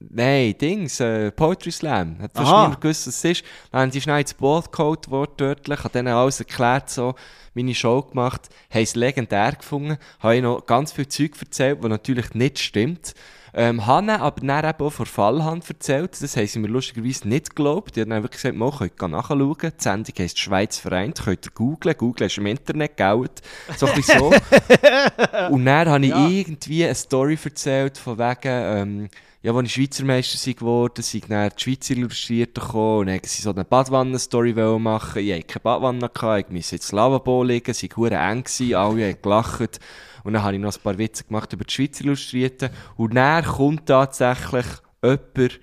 Nein, 0.00 0.54
Dings, 0.60 1.00
äh, 1.00 1.32
Poetry 1.32 1.72
Slam. 1.72 2.18
Hat 2.20 2.30
fast 2.32 2.46
niemand 2.50 2.80
gewusst, 2.80 3.06
was 3.08 3.16
es 3.16 3.24
ist. 3.24 3.44
Dann 3.72 3.80
haben 3.82 3.90
sie 3.90 4.00
schnell 4.00 4.20
ins 4.20 4.32
Boot 4.34 4.70
geholt, 4.70 5.10
wortwörtlich, 5.10 5.82
hat 5.82 5.94
denen 5.94 6.14
alles 6.14 6.38
erklärt, 6.38 6.88
so, 6.88 7.14
meine 7.54 7.74
Show 7.74 8.02
gemacht, 8.02 8.42
haben 8.70 8.82
es 8.82 8.94
legendär 8.94 9.52
gefunden, 9.52 9.98
habe 10.20 10.36
ich 10.36 10.42
noch 10.42 10.64
ganz 10.66 10.92
viel 10.92 11.08
Zeug 11.08 11.32
erzählt, 11.40 11.78
was 11.82 11.88
natürlich 11.90 12.32
nicht 12.34 12.60
stimmt. 12.60 13.14
Ähm, 13.54 13.86
habe 13.86 14.02
ihnen 14.06 14.20
aber 14.20 14.40
dann 14.46 14.64
eben 14.70 14.84
auch 14.86 14.90
vor 14.92 15.06
Fallhand 15.06 15.68
erzählt, 15.68 16.22
das 16.22 16.36
haben 16.36 16.46
sie 16.46 16.58
mir 16.60 16.68
lustigerweise 16.68 17.26
nicht 17.26 17.56
geglaubt. 17.56 17.96
Die 17.96 18.02
haben 18.02 18.10
dann 18.10 18.22
wirklich 18.22 18.42
gesagt, 18.42 18.56
«Mo, 18.56 18.70
könnt 18.70 19.00
nachschauen, 19.12 19.56
die 19.60 19.70
Sendung 19.82 20.14
heisst 20.18 20.38
«Schweiz 20.38 20.78
vereint», 20.78 21.20
könnt 21.24 21.46
ihr 21.46 21.50
googlen, 21.52 21.96
Google 21.96 22.26
ist 22.26 22.38
im 22.38 22.46
Internet 22.46 22.96
gegaut, 22.96 23.40
so 23.76 23.86
ein 23.86 23.94
bisschen 23.94 24.18
so. 24.20 24.26
Und 25.50 25.64
dann 25.64 25.88
habe 25.88 26.04
ich 26.04 26.10
Ja. 26.10 26.28
irgendwie 26.28 26.84
eine 26.84 26.94
Story 26.94 27.38
erzählt, 27.42 27.98
von 27.98 28.18
wegen, 28.18 28.38
ähm, 28.44 29.08
ja, 29.40 29.54
als 29.54 29.66
ich 29.66 29.72
Schweizer 29.72 30.04
Meister 30.04 30.36
sei 30.36 30.52
geworden, 30.52 31.00
sind 31.00 31.30
dann 31.30 31.50
die 31.56 31.62
Schweizer 31.62 31.94
Illustrierten 31.94 32.60
gekommen 32.60 33.00
und 33.00 33.06
dann 33.06 33.20
sie 33.22 33.42
so 33.42 33.50
eine 33.50 33.64
Badwannen-Story 33.64 34.52
machen. 34.78 35.22
Ich 35.22 35.32
hatte 35.32 35.44
keine 35.44 35.62
Badwanne, 35.62 36.08
gehabt, 36.08 36.46
ich 36.48 36.54
musste 36.54 36.76
ins 36.76 36.90
Lavabo 36.90 37.44
liegen, 37.44 37.70
es 37.70 37.82
war 37.82 38.12
eng, 38.12 38.42
gewesen, 38.42 38.74
alle 38.74 39.08
haben 39.08 39.22
gelacht. 39.22 39.80
Und 40.24 40.32
dann 40.32 40.42
habe 40.42 40.56
ich 40.56 40.60
noch 40.60 40.74
ein 40.74 40.82
paar 40.82 40.98
Witze 40.98 41.22
gemacht 41.22 41.52
über 41.52 41.64
die 41.64 41.72
Schweizer 41.72 42.04
Illustrierten. 42.04 42.70
Und 42.96 43.14
dann 43.14 43.44
kommt 43.44 43.86
tatsächlich 43.86 44.66
jemand, 45.02 45.60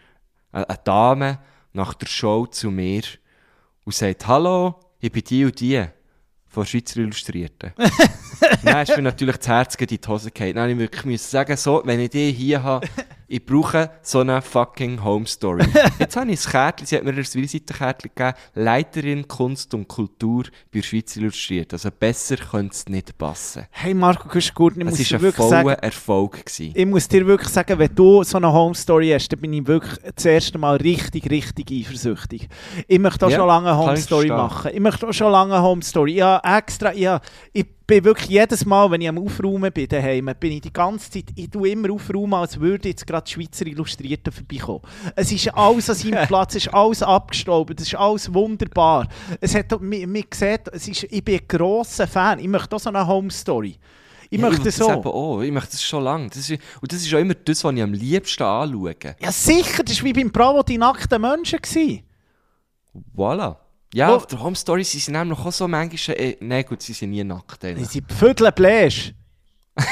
eine 0.53 0.69
eine 0.69 0.79
Dame, 0.85 1.39
nach 1.73 1.93
der 1.93 2.07
Show 2.07 2.45
zu 2.45 2.71
mir 2.71 3.03
und 3.83 3.93
sagt, 3.93 4.25
«Hallo, 4.25 4.79
ich 4.99 5.11
bin 5.11 5.23
die 5.25 5.43
und 5.43 5.59
die 5.59 5.83
von 6.47 6.65
Schweizer 6.65 7.01
Illustrierten.» 7.01 7.73
Dann 8.63 8.83
ist 8.83 8.95
mir 8.95 9.03
natürlich 9.03 9.37
das 9.37 9.47
Herz 9.47 9.75
in 9.75 9.87
die 9.87 9.99
Hose 10.07 10.31
gefallen. 10.31 10.55
Dann 10.55 10.69
ich 10.69 10.77
wirklich 10.77 11.05
müssen 11.05 11.29
sagen, 11.29 11.57
so, 11.57 11.81
wenn 11.85 11.99
ich 11.99 12.09
die 12.09 12.31
hier 12.31 12.63
habe, 12.63 12.87
Ich 13.27 13.43
brauche 13.43 13.89
so 14.03 14.19
eine 14.19 14.39
fucking 14.39 15.03
Home 15.03 15.25
Story. 15.25 15.65
Jetzt 15.99 16.15
habe 16.15 16.31
ich 16.31 16.45
ein 16.45 16.51
Kärtchen, 16.51 16.85
sie 16.85 16.95
hat 16.95 17.03
mir 17.03 17.09
ein 17.09 17.17
Visitenkärtchen 17.17 18.11
gegeben, 18.13 18.37
Leiterin 18.53 19.27
Kunst 19.27 19.73
und 19.73 19.87
Kultur 19.87 20.43
bei 20.71 20.81
Schweiz 20.83 21.15
illustriert. 21.15 21.73
Also 21.73 21.89
besser 21.97 22.37
könnte 22.37 22.73
es 22.75 22.87
nicht 22.87 23.17
passen. 23.17 23.63
Hey 23.71 23.95
Marco 23.95 24.27
Kuschgurt, 24.27 24.77
ich 24.77 24.85
Es 24.85 24.85
muss 24.85 24.99
war 24.99 25.05
dir 25.05 25.15
ein 25.15 25.21
wirklich 25.23 25.49
sagen, 25.49 25.63
voller 25.63 25.83
Erfolg. 25.83 26.45
Gewesen. 26.45 26.73
ich 26.75 26.85
muss 26.85 27.07
dir 27.07 27.25
wirklich 27.25 27.49
sagen, 27.49 27.79
wenn 27.79 27.95
du 27.95 28.23
so 28.23 28.37
eine 28.37 28.53
Home 28.53 28.75
Story 28.75 29.09
hast, 29.09 29.29
dann 29.29 29.39
bin 29.39 29.53
ich 29.53 29.65
wirklich 29.65 29.97
das 30.15 30.25
erste 30.25 30.59
Mal 30.59 30.75
richtig, 30.77 31.27
richtig 31.31 31.71
eifersüchtig. 31.71 32.47
Ich 32.87 32.99
möchte 32.99 33.25
auch 33.25 33.31
Ja, 33.31 33.37
schon 33.37 33.47
lange 33.47 33.69
eine 33.69 33.77
Home 33.77 33.93
ich 33.95 34.03
Story 34.03 34.27
machen. 34.27 34.69
Ich 34.71 34.79
möchte 34.79 35.07
auch 35.07 35.13
schon 35.13 35.31
lange 35.31 35.55
eine 35.55 35.63
Home 35.63 35.81
Story. 35.81 36.13
Ja, 36.13 36.39
extra, 36.43 36.93
ja, 36.93 37.19
ich 37.53 37.65
bin 37.87 38.03
wirklich 38.03 38.29
jedes 38.29 38.65
Mal, 38.65 38.89
wenn 38.89 39.01
ich 39.01 39.09
am 39.09 39.17
Aufräumen 39.19 39.71
bin 39.71 39.87
daheim, 39.87 40.31
bin 40.39 40.53
ich 40.53 40.61
die 40.61 40.73
ganze 40.73 41.09
Zeit, 41.11 41.25
ich 41.35 41.49
tue 41.49 41.69
immer 41.69 41.91
aufräumen, 41.91 42.33
als 42.33 42.59
würde 42.59 42.89
jetzt 42.89 43.05
gerade 43.05 43.25
die 43.25 43.33
Schweizer 43.33 43.65
Illustrierten 43.67 44.33
vorbeikommen. 44.33 44.81
Es 45.15 45.31
ist 45.31 45.53
alles 45.53 45.89
an 45.89 45.95
seinem 45.95 46.25
Platz, 46.27 46.55
es 46.55 46.65
ist 46.65 46.73
alles 46.73 47.03
abgestaubt, 47.03 47.79
es 47.79 47.87
ist 47.87 47.95
alles 47.95 48.33
wunderbar. 48.33 49.07
Es 49.39 49.53
hat, 49.53 49.71
man, 49.79 50.11
man 50.11 50.23
sieht, 50.33 50.67
es 50.71 50.87
ist, 50.87 51.03
ich 51.03 51.23
bin 51.23 51.39
ein 51.39 51.47
grosser 51.47 52.07
Fan, 52.07 52.39
ich 52.39 52.47
möchte 52.47 52.75
auch 52.75 52.79
so 52.79 52.89
eine 52.89 53.05
Home 53.05 53.29
Story. 53.29 53.77
Ich 54.29 54.39
Ja, 54.39 54.49
möchte 54.49 54.71
so. 54.71 54.87
Das 54.87 54.97
eben 54.97 55.07
auch. 55.07 55.41
Ich 55.41 55.51
möchte 55.51 55.71
das 55.71 55.83
schon 55.83 56.03
lange. 56.03 56.29
Das 56.29 56.49
ist, 56.49 56.59
und 56.81 56.91
das 56.91 57.01
ist 57.01 57.13
auch 57.13 57.19
immer 57.19 57.35
das, 57.35 57.63
was 57.63 57.73
ich 57.75 57.81
am 57.83 57.93
liebsten 57.93 58.43
anschaue. 58.43 58.95
Ja, 59.19 59.31
sicher, 59.31 59.83
das 59.83 59.99
war 59.99 60.05
wie 60.05 60.13
beim 60.13 60.31
Bravo 60.31 60.63
die 60.63 60.79
nackten 60.79 61.21
Menschen. 61.21 61.59
Gewesen. 61.61 62.03
Voilà. 63.15 63.57
Ja, 63.95 64.09
Wo- 64.09 64.15
auf 64.15 64.27
der 64.27 64.41
Home 64.43 64.57
Story 64.57 64.83
sind 64.83 64.99
sie 65.03 65.11
nämlich 65.11 65.39
auch 65.39 65.51
so 65.53 65.69
manchmal... 65.69 66.17
Äh, 66.19 66.35
Nein, 66.41 66.65
gut, 66.65 66.81
sie 66.81 66.91
sind 66.91 67.11
nie 67.11 67.23
nackt. 67.23 67.63
Die 67.63 67.67
eigentlich. 67.67 67.87
sind 67.87 68.11
Viertel 68.11 68.51
bläsch. 68.51 69.13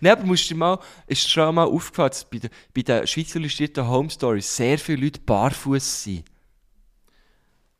Nein, 0.00 0.12
aber 0.12 0.22
musst 0.24 0.48
du 0.48 0.54
mal... 0.54 0.78
Ist 1.08 1.28
schon 1.28 1.52
mal 1.56 1.64
aufgefallen, 1.64 2.10
dass 2.10 2.24
bei 2.24 2.38
den, 2.38 2.50
bei 2.72 2.82
den 2.82 3.04
Schweizer 3.04 3.40
illustrierten 3.40 3.88
Home 3.88 4.08
Stories 4.10 4.54
sehr 4.54 4.78
viele 4.78 5.02
Leute 5.04 5.20
barfuß 5.22 6.04
sind? 6.04 6.24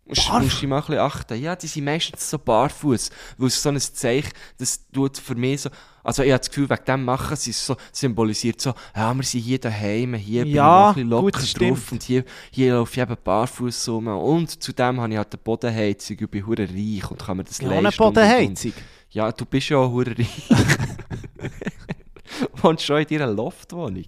Musst, 0.04 0.22
Barf- 0.28 0.42
musst 0.42 0.62
du 0.62 0.66
mal 0.66 0.78
ein 0.78 0.82
bisschen 0.82 0.98
achten. 0.98 1.40
Ja, 1.40 1.54
die 1.54 1.66
sind 1.68 1.84
meistens 1.84 2.28
so 2.28 2.36
barfuß, 2.36 3.10
weil 3.38 3.46
es 3.46 3.62
so 3.62 3.68
ein 3.68 3.80
Zeichen, 3.80 4.32
das 4.58 4.84
tut 4.88 5.16
für 5.16 5.36
mich 5.36 5.60
so... 5.62 5.70
Also 6.06 6.22
ich 6.22 6.30
habe 6.30 6.38
das 6.38 6.48
Gefühl, 6.48 6.70
wegen 6.70 6.84
dem 6.86 7.04
machen 7.04 7.34
sie 7.36 7.50
es 7.50 7.66
so, 7.66 7.76
symbolisiert 7.90 8.60
so, 8.60 8.72
ja, 8.94 9.12
wir 9.12 9.24
sind 9.24 9.40
hier 9.40 9.58
daheim, 9.58 10.14
hier 10.14 10.42
bin 10.42 10.50
ich 10.50 10.54
Ja, 10.56 10.88
ein 10.90 10.94
bisschen 10.94 11.10
gut, 11.10 11.20
locker 11.34 11.40
das 11.40 11.52
drauf 11.54 11.92
und 11.92 12.02
hier, 12.04 12.24
hier 12.52 12.74
laufe 12.74 12.92
ich 12.94 13.00
eben 13.02 13.16
barfuß 13.24 13.88
rum. 13.88 14.06
Und 14.06 14.62
zudem 14.62 15.00
habe 15.00 15.10
ich 15.12 15.18
halt 15.18 15.32
eine 15.34 15.40
Bodenheizung 15.42 16.16
und 16.20 16.30
bin 16.30 16.46
hure 16.46 16.68
reich 16.68 17.10
und 17.10 17.18
kann 17.18 17.36
mir 17.36 17.44
das 17.44 17.58
Ja, 17.60 17.68
leisten. 17.68 17.78
eine 17.78 17.88
und- 17.88 18.00
und- 18.00 18.06
und. 18.06 18.14
Bodenheizung. 18.14 18.72
Ja, 19.10 19.32
du 19.32 19.44
bist 19.46 19.68
ja 19.68 19.78
auch 19.78 19.90
hure 19.90 20.16
reich. 20.16 20.48
Wohnst 22.62 22.84
schon 22.84 23.02
in 23.02 23.06
deiner 23.18 23.32
Loftwohnung. 23.32 24.04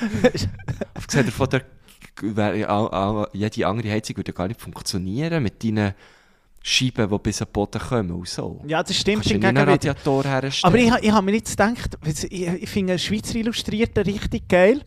Abgesehen 0.94 1.26
davon, 1.26 1.48
der, 1.50 1.62
jede 3.32 3.66
andere 3.66 3.90
Heizung 3.90 4.16
würde 4.16 4.32
gar 4.32 4.48
nicht 4.48 4.60
funktionieren 4.60 5.42
mit 5.42 5.62
deinen 5.64 5.94
Scheiben, 6.62 7.10
die 7.10 7.18
bis 7.18 7.42
an 7.42 7.48
den 7.48 7.52
Boden 7.52 7.80
kommen 7.80 8.10
und 8.12 8.28
so. 8.28 8.62
Ja, 8.66 8.82
das 8.82 8.96
stimmt. 8.96 9.24
Kannst 9.24 9.42
du 9.42 9.48
einen. 9.48 9.68
Radiator 9.68 10.24
herstellen. 10.24 10.72
Aber 10.72 10.78
ich, 10.78 11.04
ich 11.04 11.12
habe 11.12 11.24
mir 11.24 11.34
jetzt 11.34 11.56
gedacht, 11.56 11.98
ich, 12.04 12.32
ich 12.32 12.70
finde 12.70 12.98
Schweizer 12.98 13.34
Illustrierte 13.36 14.06
richtig 14.06 14.48
geil. 14.48 14.82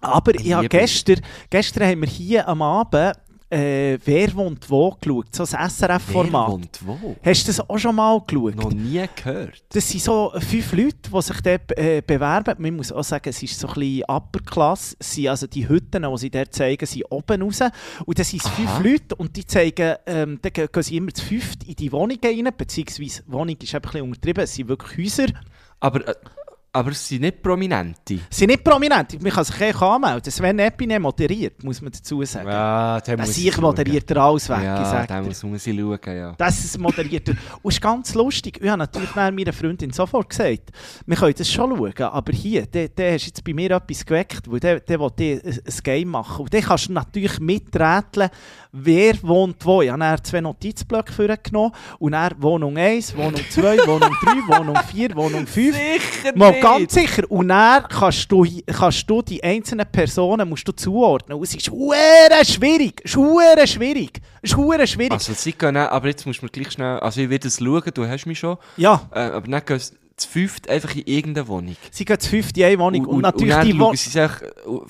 Aber 0.00 0.34
ich 0.34 0.52
habe 0.52 0.68
gestern, 0.68 1.20
gestern 1.50 1.88
haben 1.88 2.00
wir 2.00 2.08
hier 2.08 2.48
am 2.48 2.62
Abend 2.62 3.14
äh, 3.50 3.98
«Wer 4.04 4.34
wohnt 4.34 4.68
wo» 4.70 4.90
geschaut, 5.00 5.34
so 5.34 5.44
ein 5.44 5.48
Wer 5.52 5.70
SRF-Format. 5.70 6.48
wohnt 6.50 6.78
wo? 6.84 7.16
Hast 7.22 7.44
du 7.44 7.46
das 7.46 7.60
auch 7.68 7.78
schon 7.78 7.94
mal 7.94 8.20
geschaut? 8.26 8.56
Noch 8.56 8.72
nie 8.72 9.04
gehört. 9.16 9.62
Das 9.70 9.88
sind 9.88 10.02
so 10.02 10.32
fünf 10.38 10.72
Leute, 10.72 11.10
die 11.12 11.22
sich 11.22 11.40
dort 11.40 11.78
äh, 11.78 12.02
bewerben. 12.06 12.54
Man 12.58 12.76
muss 12.76 12.92
auch 12.92 13.04
sagen, 13.04 13.28
es 13.28 13.42
ist 13.42 13.58
so 13.58 13.68
ein 13.68 13.74
bisschen 13.74 14.04
Upper 14.08 14.40
Class. 14.40 14.96
Sind 15.00 15.28
also 15.28 15.46
die 15.46 15.68
Hütten, 15.68 16.02
die 16.02 16.18
sie 16.18 16.30
dort 16.30 16.54
zeigen, 16.54 16.84
sind 16.86 17.04
oben 17.10 17.42
raus. 17.42 17.60
Und 18.04 18.18
das 18.18 18.28
sind 18.28 18.44
Aha. 18.44 18.50
fünf 18.50 18.80
Leute 18.80 19.14
und 19.14 19.36
die 19.36 19.46
zeigen, 19.46 19.96
ähm, 20.06 20.38
dann 20.42 20.52
gehen 20.52 20.68
gehen 20.70 20.82
sie 20.82 20.96
immer 20.96 21.12
zu 21.12 21.24
fünft 21.24 21.64
in 21.64 21.74
die 21.74 21.90
Wohnungen 21.92 22.18
rein, 22.22 22.48
beziehungsweise 22.56 23.22
Wohnung 23.26 23.56
ist 23.60 23.74
ein 23.74 23.80
bisschen 23.80 24.02
untertrieben, 24.02 24.44
es 24.44 24.54
sind 24.54 24.68
wirklich 24.68 24.98
Häuser. 24.98 25.32
Aber, 25.80 26.06
äh, 26.06 26.14
aber 26.72 26.90
es 26.90 27.08
sind 27.08 27.22
nicht 27.22 27.42
Prominente. 27.42 27.96
Sie 28.06 28.20
sind 28.30 28.48
nicht 28.48 28.62
prominent, 28.62 29.20
man 29.22 29.32
kann 29.32 29.44
sich 29.44 29.60
echt 29.60 29.80
anmelden. 29.82 30.30
Sven 30.30 30.58
Epine 30.58 31.00
moderiert, 31.00 31.62
muss 31.64 31.80
man 31.80 31.90
dazu 31.90 32.22
sagen. 32.24 32.48
Ja, 32.48 33.00
der 33.00 33.16
Das 33.16 33.36
ich 33.38 33.56
moderiert 33.58 34.10
er 34.10 34.16
alles 34.18 34.48
weg, 34.48 34.62
Ja, 34.62 35.06
dir. 35.06 35.22
muss, 35.22 35.42
muss 35.42 35.66
ich 35.66 35.76
schauen, 35.78 35.98
ja. 36.16 36.34
Das 36.36 36.64
ist 36.64 36.78
moderiert. 36.78 37.28
er. 37.28 37.36
Und 37.62 37.70
es 37.70 37.76
ist 37.76 37.80
ganz 37.80 38.14
lustig. 38.14 38.58
Ich 38.62 38.68
habe 38.68 38.78
natürlich 38.78 39.14
meiner 39.14 39.52
Freundin 39.52 39.92
sofort 39.92 40.28
gesagt, 40.28 40.70
wir 41.06 41.16
können 41.16 41.34
das 41.36 41.50
schon 41.50 41.76
schauen, 41.76 42.02
aber 42.02 42.32
hier, 42.32 42.66
der, 42.66 42.88
der 42.88 43.14
hast 43.14 43.26
jetzt 43.26 43.42
bei 43.44 43.54
mir 43.54 43.70
etwas 43.70 44.04
geweckt, 44.04 44.50
weil 44.50 44.60
der, 44.60 44.80
der 44.80 45.00
will 45.00 45.10
ein, 45.18 45.58
Game 45.82 46.08
machen. 46.08 46.42
Und 46.42 46.52
dann 46.54 46.62
kannst 46.62 46.88
du 46.88 46.92
natürlich 46.92 47.40
miträtseln, 47.40 48.30
wer 48.72 49.14
wohnt 49.22 49.64
wo. 49.64 49.82
Ich 49.82 49.90
habe 49.90 50.00
dann 50.00 50.22
zwei 50.24 50.40
Notizblöcke 50.40 51.12
vorgenommen 51.12 51.72
und 51.98 52.12
dann 52.12 52.32
Wohnung 52.38 52.76
1, 52.76 53.16
Wohnung 53.16 53.40
2, 53.50 53.78
Wohnung 53.86 54.12
3, 54.22 54.58
Wohnung 54.58 54.76
4, 54.90 55.16
Wohnung 55.16 55.46
5. 55.46 55.76
Sicher 55.76 56.36
Mal 56.36 56.60
ganz 56.60 56.92
sicher. 56.94 57.22
Und 57.30 57.48
dann 57.48 57.84
kannst 57.88 58.30
du, 58.30 58.46
kannst 58.66 59.08
du 59.08 59.22
die 59.22 59.42
einzelnen 59.42 59.86
Personen 59.90 60.48
musst 60.48 60.66
du 60.68 60.72
zuordnen. 60.72 61.38
Und 61.38 61.44
es 61.44 61.54
ist 61.54 61.66
schwer 61.66 62.44
schwierig. 62.44 63.00
Schwer 63.04 63.66
schwierig. 63.66 64.20
Schwer 64.44 64.86
schwierig. 64.86 65.12
Also 65.12 65.32
sie 65.32 65.52
gehen, 65.52 65.76
auch- 65.76 65.90
aber 65.90 66.08
jetzt 66.08 66.26
musst 66.26 66.40
du 66.40 66.46
mir 66.46 66.50
gleich 66.50 66.70
schnell, 66.72 66.98
also 67.00 67.20
ich 67.20 67.30
werde 67.30 67.48
es 67.48 67.58
schauen, 67.58 67.82
du 67.92 68.06
hast 68.06 68.26
mich 68.26 68.38
schon, 68.38 68.56
ja. 68.76 69.08
äh, 69.12 69.18
aber 69.20 69.48
dann 69.48 69.64
gehen 69.64 69.78
sie 69.78 69.94
zu 70.18 70.28
fünft 70.28 70.68
einfach 70.68 70.94
in 70.94 71.02
irgendeine 71.06 71.48
Wohnung. 71.48 71.76
Sie 71.90 72.04
gehen 72.04 72.18
zu 72.18 72.28
fünft 72.30 72.56
in 72.58 72.64
eine 72.64 72.78
Wohnung. 72.78 73.04
Und, 73.06 73.22
natürlich 73.22 73.54
dann 73.54 73.66
die 73.66 73.78
Wohnung. 73.78 73.96
sie 73.96 74.18
äh, 74.18 74.28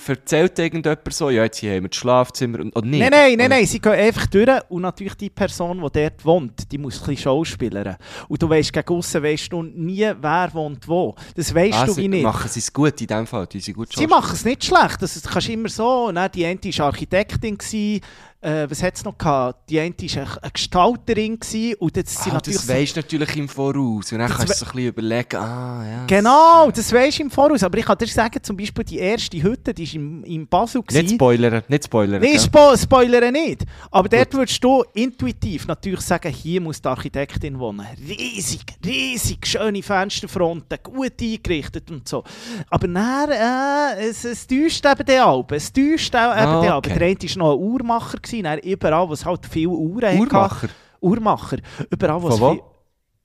erzählt 0.06 0.58
irgendjemand 0.58 1.12
so, 1.12 1.30
ja 1.30 1.44
jetzt 1.44 1.58
hier 1.58 1.74
haben 1.74 1.84
wir 1.84 1.88
das 1.88 1.98
Schlafzimmer, 1.98 2.60
und- 2.60 2.74
oder 2.76 2.86
nicht? 2.86 3.00
Nein, 3.00 3.10
nein, 3.10 3.34
nein, 3.38 3.50
nein, 3.50 3.66
sie 3.66 3.80
gehen 3.80 3.92
einfach 3.92 4.26
durch 4.26 4.48
und 4.68 4.82
natürlich 4.82 5.14
die 5.14 5.30
Person, 5.30 5.80
die 5.82 6.00
dort 6.00 6.24
wohnt, 6.24 6.70
die 6.72 6.78
muss 6.78 6.96
ein 7.00 7.06
bisschen 7.06 7.16
schauspielern. 7.24 7.96
Und 8.28 8.42
du 8.42 8.48
weißt, 8.48 8.72
gegen 8.72 8.88
aussen 8.94 9.22
weisst 9.22 9.52
du 9.52 9.62
nie, 9.62 10.10
wer 10.20 10.50
wohnt 10.52 10.86
wo. 10.88 11.14
Das 11.34 11.54
weisst 11.54 11.78
Ah, 11.78 11.86
du 11.86 11.96
wie 11.96 12.08
nicht. 12.08 12.22
machen 12.22 12.48
sie 12.48 12.60
es 12.60 12.72
gut 12.72 13.00
in 13.00 13.06
dem 13.06 13.26
Fall, 13.26 13.46
die 13.46 13.60
sind 13.60 13.74
gut 13.76 13.88
Sie 13.94 14.06
machen 14.06 14.32
es 14.34 14.44
nicht 14.44 14.64
schlecht, 14.64 15.00
das, 15.00 15.22
kannst 15.22 15.48
du 15.48 15.52
immer 15.52 15.68
so. 15.68 16.06
Und 16.06 16.14
dann, 16.16 16.30
die 16.32 16.44
eine 16.46 16.58
war 16.62 16.86
Architektin, 16.86 17.56
gewesen, 17.58 18.00
äh, 18.40 18.66
was 18.70 18.82
hat 18.82 18.94
es 18.96 19.04
noch 19.04 19.18
gehabt? 19.18 19.68
Die 19.68 19.80
eine 19.80 19.94
war 19.98 20.38
eine, 20.42 20.50
Gestalterin 20.52 21.40
gewesen, 21.40 21.74
und 21.80 21.96
jetzt 21.96 22.16
sind 22.22 22.32
Ah, 22.32 22.34
natürlich... 22.34 22.58
das 22.60 22.68
weisst 22.68 22.96
du 22.96 23.00
natürlich 23.00 23.36
im 23.36 23.48
Voraus 23.48 24.12
und 24.12 24.18
dann 24.18 24.28
kannst 24.30 24.48
du 24.50 24.54
so 24.54 24.66
ein 24.66 24.72
bisschen 24.72 24.88
überlegen, 24.88 25.36
ah 25.36 25.84
ja. 25.84 26.04
Genau, 26.06 26.70
das 26.70 26.92
weisst 26.92 27.18
du 27.18 27.22
im 27.24 27.30
Voraus. 27.30 27.62
Aber 27.62 27.78
ich 27.78 27.84
kann 27.84 27.98
dir 27.98 28.06
sagen, 28.06 28.42
zum 28.42 28.56
Beispiel 28.56 28.84
die 28.84 28.98
erste 28.98 29.42
Hütte, 29.42 29.74
die 29.74 29.86
war 29.88 29.94
im, 29.94 30.24
im 30.24 30.46
Basel. 30.46 30.78
Nicht 30.80 30.88
gewesen. 30.88 31.14
spoilern, 31.16 31.62
nicht 31.68 31.84
spoilern. 31.84 32.22
Nein, 32.22 32.38
spo 32.38 32.76
spoilern 32.76 33.32
nicht. 33.32 33.64
Aber 33.90 34.08
dort 34.08 34.32
würdest 34.34 34.62
du 34.62 34.84
intuitiv 34.94 35.66
natürlich 35.66 36.00
sagen, 36.02 36.32
hier 36.32 36.60
muss 36.60 36.80
die 36.80 36.88
Architektin 36.88 37.58
wohnen. 37.58 37.86
Riesig, 38.06 38.62
riesig, 38.84 39.46
schöne 39.46 39.82
Fensterfronten, 39.82 40.78
gut 40.82 41.12
eingerichtet 41.20 41.90
und 41.90 42.06
so. 42.08 42.22
Aber 42.70 42.86
dann, 42.86 43.30
äh, 43.30 44.08
es, 44.08 44.24
es 44.24 44.46
täuscht 44.46 44.84
eben 44.86 45.04
den 45.04 45.20
Alben. 45.20 45.54
Es 45.56 45.72
täuscht 45.72 46.14
auch 46.14 46.36
eben 46.36 46.46
Ah, 46.46 46.60
den 46.62 46.70
okay. 46.72 46.90
Alben. 46.90 46.98
Der 46.98 47.08
eine 47.08 47.16
war 47.20 47.36
noch 47.38 47.52
ein 47.54 47.58
Uhrmacher, 47.58 48.18
gewesen, 48.28 48.44
dann 48.44 48.58
überall, 48.60 49.08
wo 49.08 49.12
es 49.12 49.24
halt 49.24 49.46
viele 49.46 49.68
Uhren 49.70 50.08
hatte. 50.08 50.18
Uhrmacher? 50.18 50.68
Uhrmacher. 51.00 51.56
Überall, 51.90 52.22
wo 52.22 52.28
es 52.28 52.38
Von 52.38 52.60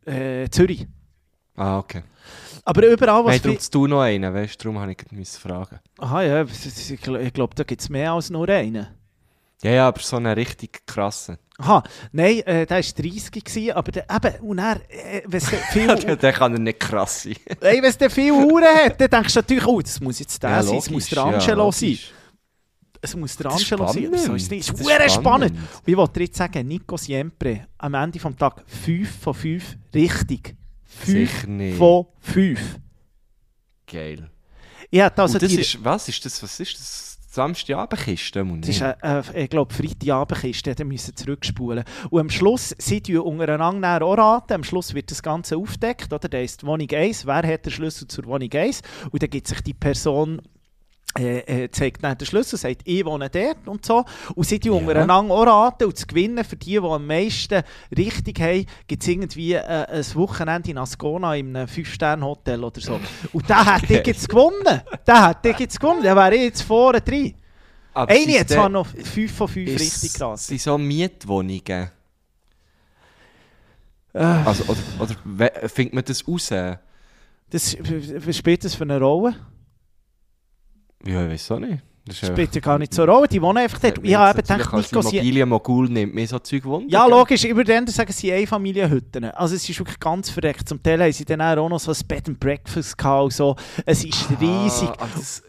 viel... 0.05 0.13
Äh, 0.13 0.49
Zürich. 0.49 0.87
Ah, 1.55 1.77
okay. 1.79 2.03
Aber 2.65 2.87
überall, 2.87 3.23
wo 3.23 3.27
Nein, 3.27 3.35
es 3.37 3.69
darum 3.69 3.87
du 3.89 3.95
noch 3.95 4.01
einen, 4.01 4.33
weißt 4.33 4.55
du, 4.59 4.63
darum 4.63 4.79
habe 4.81 4.91
ich 4.93 5.11
müssen 5.11 5.39
fragen. 5.39 5.79
Aha, 5.99 6.21
ja, 6.23 6.41
es- 6.41 6.65
es- 6.65 6.89
ich 6.91 7.01
glaube, 7.01 7.31
glaub, 7.31 7.55
da 7.55 7.63
gibt 7.63 7.81
es 7.81 7.89
mehr 7.89 8.11
als 8.13 8.29
nur 8.29 8.47
einen. 8.49 8.87
Ja, 9.63 9.71
ja, 9.71 9.87
aber 9.87 9.99
so 10.01 10.17
einen 10.17 10.33
richtig 10.33 10.85
krassen. 10.85 11.37
Aha, 11.57 11.83
nein, 12.11 12.39
äh, 12.39 12.65
der 12.65 12.77
war 12.77 12.81
30 12.81 13.31
gewesen, 13.31 13.71
aber 13.73 13.91
der, 13.91 14.05
eben, 14.09 14.35
und 14.41 14.57
er, 14.59 14.77
äh, 14.89 15.21
wenn 15.25 15.37
es 15.37 15.49
viel, 15.71 15.87
Der 16.17 16.33
kann 16.33 16.53
er 16.53 16.59
nicht 16.59 16.79
krass 16.79 17.23
sein. 17.23 17.35
ey, 17.61 17.77
wenn 17.81 17.83
es 17.89 17.97
dann 17.97 18.09
viel 18.09 18.31
Uhren 18.31 18.63
hat, 18.65 18.99
dann 18.99 19.09
denkst 19.09 19.33
du 19.33 19.39
natürlich, 19.39 19.65
oh, 19.67 19.81
das 19.81 19.99
muss 20.01 20.19
jetzt 20.19 20.41
der 20.41 20.49
Ja, 20.49 20.63
sein, 20.63 20.77
es 20.77 20.89
muss 20.89 21.07
der 21.07 21.23
Angelo 21.23 21.65
ja, 21.65 21.71
sein. 21.71 21.99
Es 23.03 23.17
muss 23.17 23.35
der 23.35 23.51
Angelo 23.51 23.85
sein. 23.91 24.17
So 24.17 24.33
ist 24.33 24.49
es 24.49 24.69
ist 24.69 25.13
spannend. 25.13 25.51
Und 25.51 25.59
ich 25.85 25.97
wollte 25.97 26.13
dir 26.13 26.25
jetzt 26.25 26.37
sagen, 26.37 26.65
Nico 26.65 26.95
Siempre, 26.95 27.67
am 27.77 27.95
Ende 27.95 28.17
des 28.17 28.35
Tages 28.37 28.63
5 28.65 29.19
von 29.19 29.33
5, 29.33 29.77
richtig. 29.93 30.55
5 30.85 31.05
Sicher 31.05 31.47
nicht. 31.47 31.77
von 31.77 32.05
5. 32.21 32.79
Geil. 33.91 34.29
Hätte 34.89 35.21
also 35.21 35.37
das 35.37 35.49
die, 35.49 35.59
ist, 35.59 35.83
was 35.83 36.07
ist 36.07 36.23
das, 36.23 36.41
was 36.41 36.59
ist 36.61 36.79
das? 36.79 37.13
Samstagabendkiste? 37.33 38.45
Das 38.61 38.69
ist, 38.69 38.81
äh, 38.81 39.43
ich 39.43 39.49
glaube, 39.49 39.73
Freitagabendkiste, 39.73 40.75
dann 40.75 40.87
müssen 40.87 41.15
zurückspulen. 41.15 41.83
Und 42.11 42.21
am 42.21 42.29
Schluss, 42.29 42.75
sie 42.77 43.01
tun 43.01 43.17
untereinander 43.17 44.05
auch 44.05 44.17
raten, 44.17 44.53
am 44.53 44.63
Schluss 44.63 44.93
wird 44.93 45.09
das 45.09 45.23
Ganze 45.23 45.57
aufgedeckt, 45.57 46.13
oder? 46.13 46.29
Da 46.29 46.39
ist 46.39 46.63
Wohnung 46.63 46.89
1, 46.89 47.25
wer 47.25 47.41
hat 47.41 47.65
den 47.65 47.71
Schlüssel 47.71 48.07
zur 48.07 48.25
Wohnung 48.25 48.53
1? 48.53 48.83
Und 49.09 49.23
dann 49.23 49.31
gibt 49.31 49.47
sich 49.47 49.61
die 49.61 49.73
Person 49.73 50.43
äh, 51.17 51.63
äh, 51.65 51.71
zeigt 51.71 52.03
dann 52.03 52.17
den 52.17 52.25
Schlüssel, 52.25 52.57
sagt, 52.57 52.81
ich 52.85 53.05
wohne 53.05 53.29
dort 53.29 53.67
und 53.67 53.85
so. 53.85 54.03
Und 54.35 54.45
sie 54.47 54.59
tun 54.59 54.79
untereinander 54.85 55.33
auch 55.33 55.45
raten 55.45 55.85
und 55.85 55.97
zu 55.97 56.07
gewinnen 56.07 56.43
für 56.43 56.55
die, 56.55 56.71
die 56.71 56.77
am 56.79 57.05
meisten 57.05 57.61
richtig 57.95 58.39
haben, 58.39 58.65
gibt 58.87 59.03
es 59.03 59.07
irgendwie 59.09 59.53
äh, 59.53 59.59
ein 59.61 60.15
Wochenende 60.15 60.71
in 60.71 60.77
Ascona 60.79 61.35
in 61.35 61.55
einem 61.55 61.67
5-Sterne-Hotel 61.67 62.63
oder 62.63 62.81
so. 62.81 62.99
Und 63.31 63.47
der 63.47 63.63
hat 63.63 63.83
ich 63.89 64.07
jetzt 64.07 64.27
gewonnen. 64.27 64.81
Der 65.05 65.21
hat 65.21 65.45
ich 65.45 65.59
jetzt 65.59 65.79
gewonnen. 65.79 66.01
Der 66.01 66.15
wäre 66.15 66.35
jetzt 66.35 66.63
vorne 66.63 67.01
drin. 67.01 67.35
Aber 67.93 68.11
Eine 68.11 68.25
der- 68.25 68.47
zwar 68.47 68.69
noch 68.69 68.87
5 68.87 69.31
von 69.35 69.47
5 69.47 69.69
ist- 69.69 69.79
richtig 69.81 70.13
geraten. 70.13 70.37
Sind 70.37 70.61
so 70.61 70.77
Mietwohnungen? 70.79 71.91
Äh, 74.13 74.19
Also, 74.19 74.63
oder, 74.65 74.79
oder 74.99 75.69
findet 75.69 75.93
man 75.93 76.03
das 76.03 76.27
raus? 76.27 76.49
Ja, 76.49 76.79
das, 77.49 77.77
was 77.79 78.35
spielt 78.37 78.63
das 78.63 78.73
für 78.75 78.83
eine 78.83 78.99
Rolle? 78.99 79.35
Ich 81.05 81.13
weiß 81.13 81.51
auch 81.51 81.59
nicht. 81.59 81.83
Das 82.05 82.17
spielt 82.17 82.53
ja 82.53 82.59
gar 82.59 82.77
nicht 82.77 82.93
so 82.93 83.05
Rolle. 83.05 83.29
Die 83.29 83.41
wohnen 83.41 83.59
einfach 83.59 83.79
dort. 83.79 83.99
Ich 84.03 84.13
habe 84.13 84.37
eben 84.37 84.45
gedacht, 84.45 84.73
als 84.73 84.91
Nico, 84.91 85.01
sie, 85.01 85.17
Immobilienmogul 85.17 85.89
nimmt 85.89 86.13
mir 86.13 86.27
so 86.27 86.37
Zeug 86.39 86.65
Wunder. 86.65 86.91
Ja, 86.91 87.05
logisch. 87.07 87.43
Würde 87.43 87.73
dann 87.73 87.87
sagen, 87.87 88.11
sind 88.11 88.33
Einfamilienhütten. 88.33 89.23
Also 89.25 89.55
es 89.55 89.69
ist 89.69 89.79
wirklich 89.79 89.99
ganz 89.99 90.29
verreckt. 90.29 90.67
Zum 90.67 90.83
Teil 90.83 91.01
haben 91.01 91.13
sie 91.13 91.23
dann 91.23 91.41
auch 91.41 91.69
noch 91.69 91.79
so 91.79 91.91
ein 91.91 92.07
Bed 92.07 92.27
and 92.27 92.39
Breakfast 92.41 92.97
gehabt 92.97 93.23
und 93.23 93.33
so. 93.33 93.55
Es 93.85 94.03
ist 94.03 94.27
riesig. 94.41 94.89
Ah, 94.89 94.95
aber, 94.99 95.09
das, 95.15 95.43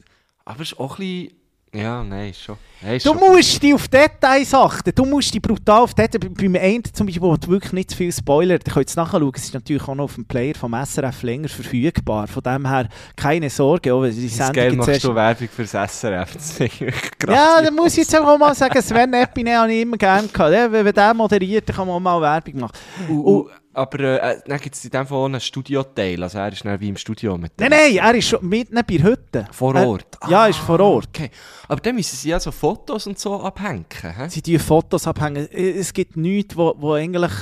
aber 0.44 0.61
es 0.61 0.72
ist 0.72 0.78
auch 0.78 0.98
ein 1.00 1.07
bisschen... 1.07 1.43
Ja, 1.75 2.05
nein, 2.05 2.33
schon. 2.33 2.57
Nein, 2.83 2.99
Du 2.99 3.09
schon- 3.11 3.18
musst 3.18 3.62
dich 3.62 3.75
auf 3.75 3.89
Details 3.89 4.55
achten. 4.55 4.93
Du 4.95 5.05
musst 5.05 5.35
dich 5.35 5.43
brutal 5.43 5.81
auf 5.83 5.95
Details... 5.95 6.20
Beim 6.33 6.55
einen 6.55 6.85
zum 6.93 7.07
Beispiel, 7.07 7.22
wo 7.22 7.37
du 7.37 7.49
wirklich 7.49 7.72
nicht 7.72 7.91
zu 7.91 7.97
viel 7.97 8.12
Spoiler... 8.12 8.55
Ihr 8.55 8.72
könnt 8.72 8.89
es 8.89 8.95
nachschauen. 8.95 9.33
Es 9.35 9.45
ist 9.45 9.55
natürlich 9.55 9.83
auch 9.89 9.95
noch 9.95 10.05
auf 10.05 10.14
dem 10.14 10.25
Player 10.25 10.55
vom 10.55 10.72
SRF 10.75 11.22
länger 11.22 11.49
verfügbar. 11.49 12.27
Von 12.29 12.43
dem 12.43 12.68
her 12.68 12.89
keine 13.16 13.51
Sorge. 13.51 13.91
Wenn 14.01 14.14
die 14.14 14.27
Das 14.29 14.37
Sendung 14.37 14.53
Geld 14.55 14.77
machst 14.77 15.05
du 15.05 15.14
Werbung 15.14 15.49
fürs 15.49 15.70
SRF. 15.72 16.35
Das 16.35 16.51
ist 16.51 16.61
wirklich 16.61 16.95
Ja, 17.27 17.61
dann 17.62 17.75
muss 17.75 17.93
ich 17.93 17.99
jetzt 17.99 18.14
auch 18.16 18.39
mal 18.39 18.55
sagen, 18.55 18.81
Sven 18.83 19.12
Epine 19.14 19.57
habe 19.59 19.72
ich 19.72 19.83
immer 19.83 19.97
gerne 19.97 20.29
gehabt. 20.29 20.53
Ja, 20.53 20.70
Wenn 20.70 20.93
der 20.95 21.14
moderiert, 21.14 21.68
dann 21.68 21.75
kann 21.77 21.87
man 21.89 21.97
auch 21.97 22.01
mal 22.01 22.20
Werbung 22.20 22.61
machen. 22.61 22.72
Und- 23.09 23.25
und, 23.25 23.51
aber 23.75 24.01
äh, 24.22 24.41
dann 24.47 24.59
gibt 24.61 24.75
es 24.75 24.85
in 24.85 24.91
dem 24.91 25.07
Fall 25.07 25.18
auch 25.18 25.25
einen 25.27 25.41
Studioteil. 25.41 26.22
Also 26.22 26.39
er 26.39 26.53
ist 26.53 26.64
dann 26.64 26.81
wie 26.81 26.89
im 26.89 26.97
Studio 26.97 27.37
mit 27.37 27.53
Nein, 27.59 27.70
nein, 27.70 27.97
er 27.97 28.14
ist 28.14 28.29
schon 28.29 28.49
mitten 28.49 28.75
bei 28.75 28.95
Hütte. 29.03 29.47
Vor 29.53 29.75
Er- 29.75 29.87
Ort? 29.89 30.18
Ja, 30.29 30.45
er 30.45 30.51
ist 30.51 30.59
vor 30.59 30.81
Ort. 30.81 31.09
Okay. 31.09 31.31
Aber 31.68 31.81
dann 31.81 31.95
müssen 31.95 32.16
sie 32.16 32.29
ja 32.31 32.39
so 32.41 32.51
Fotos 32.51 33.07
und 33.07 33.18
so 33.18 33.41
abhängen. 33.41 33.87
Hä? 34.01 34.29
Sie 34.29 34.43
die 34.43 34.59
Fotos 34.59 35.07
abhängen. 35.07 35.49
Es 35.53 35.93
gibt 35.93 36.16
nichts, 36.16 36.57
wo, 36.57 36.75
wo 36.79 36.93
eigentlich 36.95 37.33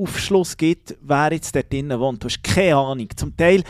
Aufschluss 0.00 0.56
gibt, 0.56 0.96
wer 1.02 1.32
jetzt 1.32 1.54
dort 1.54 1.72
drinnen 1.72 1.98
wohnt. 2.00 2.22
Du 2.22 2.28
hast 2.28 2.42
keine 2.42 2.76
Ahnung. 2.76 3.08
Zum 3.16 3.36
Teil, 3.36 3.62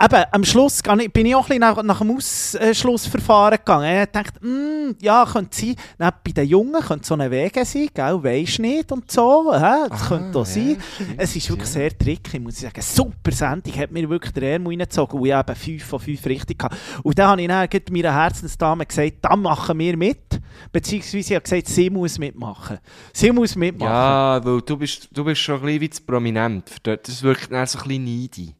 eben, 0.00 0.24
am 0.32 0.44
Schluss 0.44 0.82
bin 1.12 1.26
ich 1.26 1.34
auch 1.34 1.42
ein 1.44 1.48
bisschen 1.48 1.60
nach, 1.60 1.82
nach 1.82 1.98
dem 1.98 2.16
Ausschlussverfahren 2.16 3.58
gegangen. 3.58 4.02
Ich 4.04 4.10
dachte, 4.10 4.44
mm, 4.46 4.96
ja, 5.00 5.26
könnte 5.30 5.56
sein. 5.56 5.74
Dann 5.98 6.12
bei 6.24 6.32
den 6.32 6.48
Jungen 6.48 6.80
könnte 6.80 7.06
so 7.06 7.14
ein 7.14 7.30
Wege 7.30 7.64
sein, 7.64 7.88
gell? 7.92 8.22
Weisst 8.22 8.58
nicht 8.58 8.92
und 8.92 9.10
so. 9.10 9.52
Hä? 9.52 9.88
Das 9.88 10.02
Ah, 10.02 10.08
könnte 10.08 10.38
auch 10.38 10.46
sein. 10.46 10.76
Es 11.16 11.34
ist 11.34 11.48
wirklich 11.50 11.68
ja. 11.68 11.74
sehr 11.74 11.98
tricky, 11.98 12.38
muss 12.38 12.54
ich 12.54 12.60
sagen. 12.60 12.80
Super 12.80 13.32
Sendung, 13.32 13.76
hat 13.76 13.90
mir 13.90 14.08
wirklich 14.08 14.32
den 14.32 14.44
Ärmel 14.44 14.68
reingezogen 14.68 15.18
und 15.18 15.26
ich 15.26 15.32
habe 15.32 15.54
5 15.54 15.84
von 15.84 15.98
5 16.00 16.26
richtig 16.26 16.58
gehabt. 16.58 16.76
Und 17.02 17.18
dann 17.18 17.30
habe 17.30 17.42
ich 17.42 17.48
dann 17.48 17.94
meiner 17.94 18.14
Herzensdame 18.14 18.86
gesagt, 18.86 19.16
da 19.22 19.36
machen 19.36 19.78
wir 19.78 19.96
mit. 19.96 20.40
Beziehungsweise 20.72 21.18
ich 21.18 21.34
habe 21.34 21.42
gesagt, 21.42 21.68
sie 21.68 21.90
muss 21.90 22.18
mitmachen. 22.18 22.78
Sie 23.12 23.30
muss 23.32 23.56
mitmachen. 23.56 23.92
Ja, 23.92 24.40
weil 24.44 24.60
du 24.62 24.76
bist, 24.76 25.08
du 25.12 25.24
bist 25.24 25.40
schon 25.40 25.56
ein 25.56 25.62
bisschen 25.62 25.80
wie 25.80 25.90
zu 25.90 26.02
prominent. 26.02 26.76
Das 26.82 27.22
wirkt 27.22 27.50
dann 27.52 27.66
so 27.66 27.78
ein 27.78 27.84
bisschen 27.88 28.04
needy. 28.04 28.54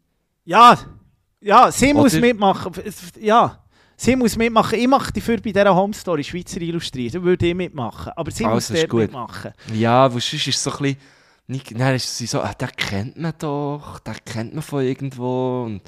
Ja, 0.44 0.78
ja 1.40 1.70
sie 1.70 1.92
muss 1.94 2.14
Oder- 2.14 2.20
mitmachen. 2.26 2.72
Ja, 3.20 3.58
sie 3.96 4.16
muss 4.16 4.36
mitmachen. 4.36 4.78
Ich 4.78 4.88
mache 4.88 5.12
dafür 5.12 5.36
bei 5.36 5.52
dieser 5.52 5.74
Home 5.74 5.94
Story 5.94 6.24
Schweizer 6.24 6.60
illustriert. 6.60 7.14
Da 7.14 7.22
würde 7.22 7.46
ich 7.46 7.54
mitmachen. 7.54 8.12
Aber 8.16 8.30
sie 8.30 8.44
Also, 8.44 8.72
muss 8.72 8.80
dort 8.80 8.90
gut. 8.90 9.00
mitmachen. 9.02 9.52
Ja, 9.74 10.04
weil 10.12 10.20
sonst 10.20 10.46
ist 10.46 10.62
so 10.62 10.70
ein 10.72 10.78
bisschen... 10.78 10.96
Nicht, 11.50 11.80
dann 11.80 11.94
ist 11.94 12.14
sie 12.18 12.26
so, 12.26 12.42
ah, 12.42 12.52
den 12.52 12.68
kennt 12.76 13.16
man 13.18 13.32
doch, 13.38 14.00
den 14.00 14.14
kennt 14.26 14.52
man 14.52 14.62
von 14.62 14.82
irgendwo. 14.84 15.62
Und 15.64 15.80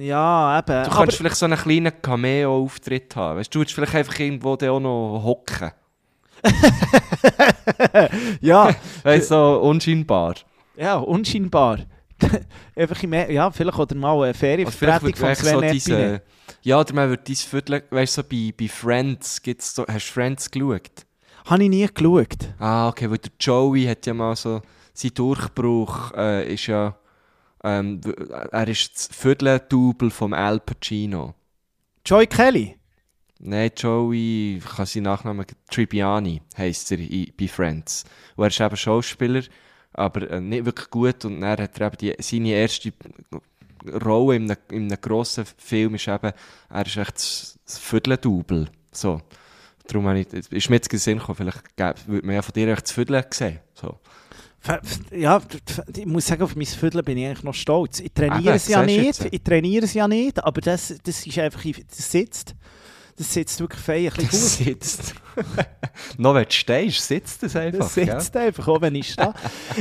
Ja, 0.00 0.58
eben. 0.58 0.66
du 0.66 0.72
Aber, 0.90 0.96
könntest 0.96 1.18
vielleicht 1.18 1.36
so 1.36 1.44
einen 1.46 1.56
kleinen 1.56 1.92
Cameo-Auftritt 2.02 3.14
haben. 3.14 3.38
Weißt, 3.38 3.54
du 3.54 3.60
würdest 3.60 3.76
vielleicht 3.76 3.94
einfach 3.94 4.18
irgendwo 4.18 4.56
dann 4.56 4.70
auch 4.70 4.80
noch 4.80 5.22
hocken. 5.22 5.70
ja, 8.40 8.74
Weißt, 9.04 9.28
so 9.28 9.60
unscheinbar. 9.62 10.34
ja, 10.76 10.96
unscheinbar. 10.96 11.78
Einfach 12.76 13.02
im, 13.02 13.12
ja, 13.12 13.50
vielleicht 13.50 13.78
oder 13.78 13.94
mal 13.94 14.22
eine 14.22 14.34
Ferienvertretung 14.34 15.14
von 15.14 15.34
Sven 15.34 15.54
so 15.54 15.60
diese... 15.60 16.22
Ja, 16.62 16.80
oder 16.80 16.94
man 16.94 17.08
würde 17.08 17.22
dein 17.26 17.36
Viertel... 17.36 17.82
Weißt 17.90 18.18
du, 18.18 18.22
so 18.22 18.28
bei, 18.28 18.54
bei 18.56 18.68
Friends 18.68 19.42
gibt's 19.42 19.74
so... 19.74 19.84
Hast 19.86 20.08
du 20.08 20.12
Friends 20.12 20.50
geschaut? 20.50 21.06
Habe 21.46 21.64
ich 21.64 21.68
nie 21.68 21.86
geschaut. 21.86 22.54
Ah, 22.58 22.88
okay, 22.88 23.10
weil 23.10 23.18
der 23.18 23.32
Joey 23.38 23.84
hat 23.84 24.06
ja 24.06 24.14
mal 24.14 24.36
so... 24.36 24.62
Sein 24.92 25.12
Durchbruch 25.14 26.12
äh, 26.16 26.52
ist 26.54 26.66
ja... 26.66 26.96
Ähm, 27.62 28.00
er 28.52 28.68
ist 28.68 28.94
das 28.94 29.08
Viertel-Double 29.16 30.10
vom 30.10 30.32
Al 30.34 30.60
Pacino. 30.60 31.34
Joy 32.04 32.26
Kelly. 32.26 32.76
Nein, 33.40 33.70
Joey, 33.76 34.56
ich 34.58 34.64
kann 34.64 34.86
seinen 34.86 35.04
Nachnamen... 35.04 35.46
Tribbiani 35.70 36.40
heisst 36.56 36.92
er 36.92 36.98
bei 36.98 37.48
Friends. 37.48 38.04
Und 38.36 38.44
er 38.44 38.48
ist 38.48 38.60
eben 38.60 38.76
Schauspieler, 38.76 39.42
aber 39.94 40.30
äh, 40.30 40.40
nicht 40.40 40.64
wirklich 40.64 40.90
gut. 40.90 41.24
Und 41.24 41.40
dann 41.40 41.58
hat 41.58 41.80
er 41.80 41.86
eben 41.86 41.96
die, 41.98 42.14
seine 42.20 42.50
erste 42.50 42.92
Rolle 44.04 44.36
in 44.36 44.50
einem, 44.50 44.56
in 44.70 44.82
einem 44.84 45.00
grossen 45.00 45.44
Film 45.58 45.94
ist 45.94 46.08
eben, 46.08 46.32
er 46.70 46.86
ist 46.86 46.96
echt 46.96 47.14
das 47.16 47.78
Viertel-Double. 47.78 48.68
So. 48.92 49.20
Darum 49.86 50.08
habe 50.08 50.20
ich, 50.20 50.32
ist 50.32 50.70
mir 50.70 50.76
jetzt 50.76 50.88
gekommen, 50.88 51.36
vielleicht 51.36 51.62
gäbe- 51.76 52.06
würde 52.06 52.26
man 52.26 52.36
ja 52.36 52.42
von 52.42 52.52
dir 52.54 52.68
echt 52.68 52.84
das 52.84 52.92
Viertel 52.92 53.24
sehen. 53.30 53.60
So. 53.74 53.98
Ja, 55.10 55.42
ich 55.94 56.06
muss 56.06 56.26
sagen, 56.26 56.42
auf 56.42 56.56
mein 56.56 56.64
Viertel 56.64 57.02
bin 57.02 57.18
ich 57.18 57.26
eigentlich 57.26 57.42
noch 57.42 57.52
stolz. 57.52 58.00
Ich 58.00 58.12
trainiere 58.12 58.40
Eben, 58.40 58.56
es 58.56 58.68
ja 58.68 58.82
nicht, 58.82 59.28
ich 59.30 59.42
trainiere 59.42 59.84
es 59.84 59.92
ja 59.92 60.08
nicht, 60.08 60.42
aber 60.42 60.62
das, 60.62 60.94
das 61.04 61.26
ist 61.26 61.38
einfach, 61.38 61.62
das 61.62 62.10
sitzt. 62.10 62.54
Das 63.16 63.32
sitzt 63.32 63.60
wirklich 63.60 63.80
fein, 63.80 64.08
ein 64.08 64.26
bisschen 64.26 64.66
gut. 64.66 64.82
Das 64.82 64.96
sitzt. 64.96 65.14
Noch 66.18 66.34
wenn 66.34 66.44
du 66.44 66.50
stehst, 66.50 67.06
sitzt 67.06 67.42
das 67.42 67.54
einfach. 67.54 67.80
Das 67.80 67.94
sitzt 67.94 68.36
einfach, 68.36 68.66
auch 68.66 68.80
wenn 68.80 68.94
ich 68.96 69.12
stehe. 69.12 69.32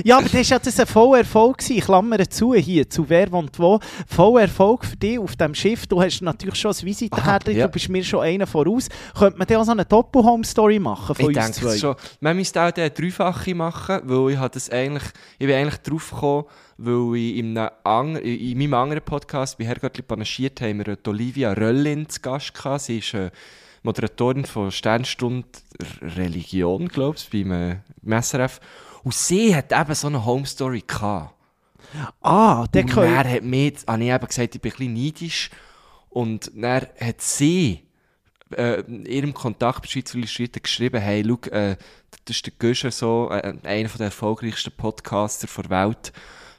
ja, 0.04 0.18
aber 0.18 0.26
das 0.26 0.34
war 0.34 0.42
ja 0.42 0.60
das 0.60 0.80
ein 0.80 0.86
voller 0.88 1.20
Erfolg. 1.20 1.58
Ich 1.70 1.84
klammere 1.84 2.28
zu 2.30 2.54
hier, 2.54 2.88
zu 2.90 3.08
wer 3.10 3.32
wohnt 3.32 3.58
wo. 3.58 3.80
Voller 4.08 4.42
Erfolg 4.42 4.86
für 4.86 4.96
dich 4.96 5.18
auf 5.18 5.36
dem 5.36 5.56
Schiff. 5.56 5.88
Du 5.88 6.02
hast 6.02 6.22
natürlich 6.22 6.56
schon 6.56 6.72
ein 6.72 6.82
Visitenkärtchen, 6.84 7.56
ja. 7.56 7.66
du 7.66 7.72
bist 7.72 7.90
mir 7.90 8.04
schon 8.04 8.22
einer 8.22 8.46
voraus. 8.46 8.88
Könnte 9.18 9.38
man 9.38 9.48
dir 9.48 9.60
auch 9.60 9.66
so 9.66 9.72
eine 9.72 9.86
Doppel-Home-Story 9.86 10.80
machen 10.80 11.16
von 11.16 11.30
Ich 11.30 11.36
uns 11.38 11.46
denke 11.46 11.70
zwei? 11.70 11.78
schon. 11.78 11.96
Man 12.20 12.38
müsste 12.38 12.62
auch 12.62 12.72
eine 12.72 12.92
Dreifache 12.92 13.56
machen, 13.56 14.02
weil 14.04 14.34
ich, 14.34 14.40
das 14.40 14.70
eigentlich, 14.70 15.04
ich 15.40 15.48
bin 15.48 15.56
eigentlich 15.56 15.78
drauf 15.82 16.12
gekommen, 16.12 16.46
weil 16.78 17.16
ich 17.16 17.38
in, 17.38 17.58
einem 17.58 18.16
in 18.18 18.58
meinem 18.58 18.74
anderen 18.74 19.04
Podcast 19.04 19.58
bei 19.58 19.66
Herrgöttli 19.66 20.04
panaschiert 20.04 20.62
haben 20.62 20.86
wir 20.86 20.98
Olivia 21.08 21.54
Röllin 21.54 22.10
zu 22.10 22.22
Gast 22.22 22.54
gehabt. 22.54 22.82
Sie 22.82 23.00
ist 23.00 23.14
äh, 23.14 23.32
Moderatorin 23.84 24.46
von 24.46 24.72
Sternstunde 24.72 25.48
Religion, 26.02 26.88
glaube 26.88 27.18
ich, 27.18 27.30
beim, 27.30 27.52
äh, 27.52 28.22
SRF. 28.22 28.60
Und 29.04 29.14
sie 29.14 29.56
hat 29.56 29.72
eben 29.72 29.96
so 29.96 30.08
eine 30.08 30.26
Home 30.26 30.46
Story 30.46 30.84
gehabt. 30.86 31.36
Ah, 32.22 32.66
der 32.74 32.86
Und 32.86 32.92
kann... 32.92 33.04
dann 33.04 33.30
hat 33.30 33.44
mir, 33.44 33.72
habe 33.88 34.04
ich 34.04 34.10
eben 34.10 34.28
gesagt, 34.28 34.56
ich 34.56 34.62
bin 34.62 34.72
ein 34.72 34.78
bisschen 34.78 34.94
neidisch. 34.94 35.50
Und 36.10 36.52
dann 36.56 36.88
hat 37.00 37.22
sie 37.22 37.84
äh, 38.56 38.82
in 38.82 39.06
ihrem 39.06 39.34
Kontakt 39.34 39.82
bei 39.82 39.88
Schweizer 39.88 40.18
Illustrierten 40.18 40.62
geschrieben, 40.62 41.02
hey, 41.02 41.24
schau, 41.28 41.50
äh, 41.50 41.76
das 42.26 42.38
ist 42.38 42.46
der 42.46 42.54
Göscher 42.58 42.92
so, 42.92 43.30
äh, 43.32 43.54
einer 43.64 43.90
der 43.90 44.06
erfolgreichsten 44.06 44.72
Podcaster 44.72 45.48
der 45.62 45.70
Welt. 45.70 46.14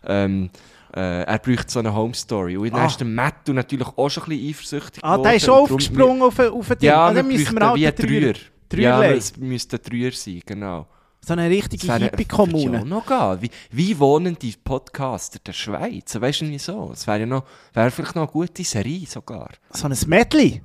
Ähm, 0.06 0.50
äh, 0.94 1.22
er 1.24 1.38
braucht 1.38 1.70
so 1.70 1.80
eine 1.80 1.92
Home 1.94 2.14
Story. 2.14 2.56
Und 2.56 2.70
dann 2.72 2.82
Ah. 2.82 2.86
ist 2.86 2.98
der 3.00 3.06
Mattu 3.06 3.52
natürlich 3.52 3.88
auch 3.96 4.08
schon 4.08 4.22
ein 4.24 4.28
bisschen 4.30 4.48
eifersüchtig 4.50 5.04
Ah, 5.04 5.18
der 5.18 5.34
ist 5.34 5.42
geworden. 5.46 5.58
auch 5.58 5.62
Und 5.62 5.68
darum- 5.70 5.74
aufgesprungen 5.76 6.22
auf, 6.22 6.38
auf 6.38 6.70
ein 6.70 6.78
Ding. 6.78 6.88
Ja, 6.88 7.08
wir 7.10 7.14
dann 7.22 7.26
müssen 7.32 7.54
wir 7.58 7.70
auch 7.70 7.74
wie 7.74 7.86
ein 7.86 7.94
den 7.94 8.06
Dreier. 8.06 8.34
Dreier- 8.68 8.80
Ja, 8.80 9.02
es 9.16 9.36
müsste 9.36 9.76
ein 9.76 9.82
Dreier 9.82 10.12
sein, 10.12 10.40
genau. 10.46 10.86
So 11.26 11.32
eine 11.32 11.48
richtige 11.48 11.90
Hippie-Kommune. 11.94 12.78
ja 12.78 12.84
noch 12.84 13.06
gehen. 13.06 13.38
Wie, 13.40 13.50
wie 13.70 13.98
wohnen 13.98 14.36
die 14.40 14.52
Podcaster 14.62 15.38
der 15.38 15.54
Schweiz? 15.54 16.14
Weißt 16.20 16.42
du 16.42 16.48
wieso? 16.48 16.90
Es 16.92 17.06
wäre 17.06 17.20
ja 17.20 17.26
noch, 17.26 17.44
wäre 17.72 17.90
vielleicht 17.90 18.14
noch 18.14 18.22
eine 18.24 18.30
gute 18.32 18.62
Serie 18.62 19.06
sogar. 19.06 19.48
So 19.70 19.86
ein 19.88 19.96
Medley. 20.06 20.60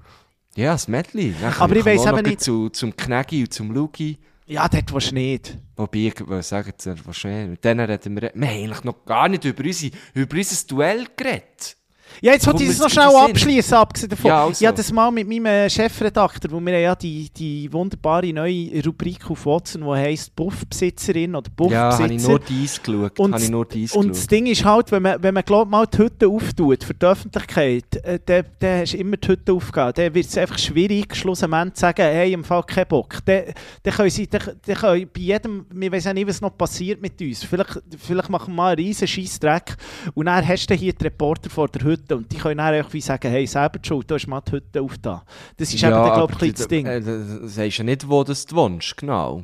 Ja, 0.56 0.74
das 0.74 0.88
Mädchen. 0.90 1.34
Aber 1.60 1.76
ich 1.76 1.86
noch 1.86 2.18
eben 2.18 2.28
nicht- 2.28 2.42
Zu, 2.42 2.70
zum 2.70 2.96
Knägi 2.96 3.44
und 3.44 3.54
zum 3.54 3.72
Lugi. 3.72 4.18
Ja, 4.50 4.68
dort 4.68 4.90
du 4.90 5.14
nicht. 5.14 5.60
Wobei, 5.76 6.08
ich 6.08 6.20
würde 6.28 6.42
sagen, 6.42 6.74
das 6.76 7.06
wahrscheinlich, 7.06 7.52
mit 7.52 7.64
denen 7.64 7.88
reden 7.88 8.16
wir, 8.16 8.32
wir 8.34 8.48
haben 8.48 8.58
eigentlich 8.58 8.84
noch 8.84 9.06
gar 9.06 9.30
nicht 9.30 9.46
über, 9.46 9.64
unsere, 9.64 9.92
über 10.16 10.38
unser 10.38 10.68
Duell 10.68 11.06
geredet. 11.16 11.78
Ja, 12.22 12.34
jetzt 12.34 12.46
wollte 12.48 12.64
ich 12.64 12.70
es 12.70 12.80
noch 12.80 12.90
schnell 12.90 13.08
abschließen, 13.08 13.74
abgesehen 13.78 14.10
davon. 14.10 14.28
Ja, 14.30 14.44
also. 14.46 14.62
Ich 14.62 14.68
habe 14.68 14.78
das 14.78 14.92
mal 14.92 15.12
mit 15.12 15.28
meinem 15.28 15.70
Chefredakteur, 15.70 16.52
wo 16.52 16.60
wir 16.60 16.74
haben 16.74 16.82
ja 16.84 16.96
die, 16.96 17.30
die 17.30 17.72
wunderbare 17.72 18.32
neue 18.34 18.84
Rubrik 18.86 19.30
auf 19.30 19.46
Watson, 19.46 19.82
die 19.84 19.88
heisst 19.90 20.36
Buffbesitzerin 20.36 21.36
oder 21.36 21.50
Ja, 21.70 21.94
habe 21.94 22.14
ich 22.14 22.24
Buffbesitzer. 22.24 22.30
nur 22.30 22.40
dies 22.40 22.84
geschaut. 22.84 23.20
Und- 23.20 23.42
ich 23.42 23.50
nur 23.50 23.66
dies 23.66 23.94
und 23.94 24.10
das. 24.10 24.28
Ding 24.28 24.46
ist 24.48 24.66
halt, 24.66 24.92
wenn 24.92 25.02
man, 25.04 25.22
wenn 25.24 25.34
man 25.34 25.44
glaub, 25.44 25.70
mal 25.70 25.86
die 25.88 25.98
Hütte 25.98 26.28
auftut 26.28 26.84
für 26.84 26.94
die 26.94 27.06
Öffentlichkeit, 27.06 27.96
äh, 28.04 28.20
dann, 28.26 28.46
dann 28.60 28.82
hast 28.82 28.94
du 28.94 28.98
immer 28.98 29.18
die 29.18 29.28
Hütte 29.28 29.54
aufgegeben. 29.54 29.94
Dann 29.96 30.14
wird 30.14 30.26
es 30.26 30.38
einfach 30.38 30.58
schwierig, 30.60 31.16
schlussendlich 31.16 31.74
zu 31.76 31.82
sagen, 31.82 32.02
hey, 32.02 32.34
im 32.34 32.44
Fall 32.44 32.64
keinen 32.64 32.88
Bock. 32.88 33.20
Dann, 33.26 33.44
dann 33.84 33.94
können 33.94 34.10
sie, 34.10 34.28
dann, 34.28 34.42
dann 34.66 34.76
können 34.76 35.10
bei 35.14 35.20
jedem, 35.22 35.66
wir 35.74 35.92
wissen 35.92 36.08
ja 36.08 36.14
nicht, 36.14 36.28
was 36.28 36.42
noch 36.42 36.58
passiert 36.58 37.02
mit 37.02 37.22
uns. 37.22 37.44
Vielleicht, 37.44 37.82
vielleicht 37.98 38.30
machen 38.30 38.54
wir 38.54 38.56
mal 38.56 38.68
einen 38.76 38.86
riesen 38.86 39.08
Scheissdreck 39.08 39.76
und 40.14 40.26
dann 40.26 40.46
hast 40.48 40.68
du 40.70 40.74
hier 40.76 40.94
die 40.94 41.04
Reporter 41.06 41.50
vor 41.50 41.68
der 41.70 41.84
Hütte 41.84 41.99
und 42.12 42.32
die 42.32 42.38
können 42.38 42.58
dann 42.58 42.74
einfach 42.74 42.94
wie 42.94 43.02
sagen, 43.02 43.30
hey, 43.30 43.46
selber 43.46 43.80
die 43.80 43.88
schuld, 43.88 44.10
du 44.10 44.16
hast 44.16 44.28
mal 44.28 44.42
die 44.42 44.54
Hütte 44.54 44.82
aufgetan. 44.82 45.22
Das 45.58 45.74
ist 45.74 45.84
eben, 45.84 45.92
dann, 45.92 46.14
glaube 46.14 46.46
ich, 46.46 46.54
das 46.54 46.68
Ding. 46.68 46.86
Äh, 46.86 47.02
du 47.02 47.48
sagst 47.48 47.78
ja 47.78 47.84
nicht, 47.84 48.08
wo 48.08 48.24
das 48.24 48.46
du 48.46 48.56
wohnst, 48.56 48.98
genau. 48.98 49.44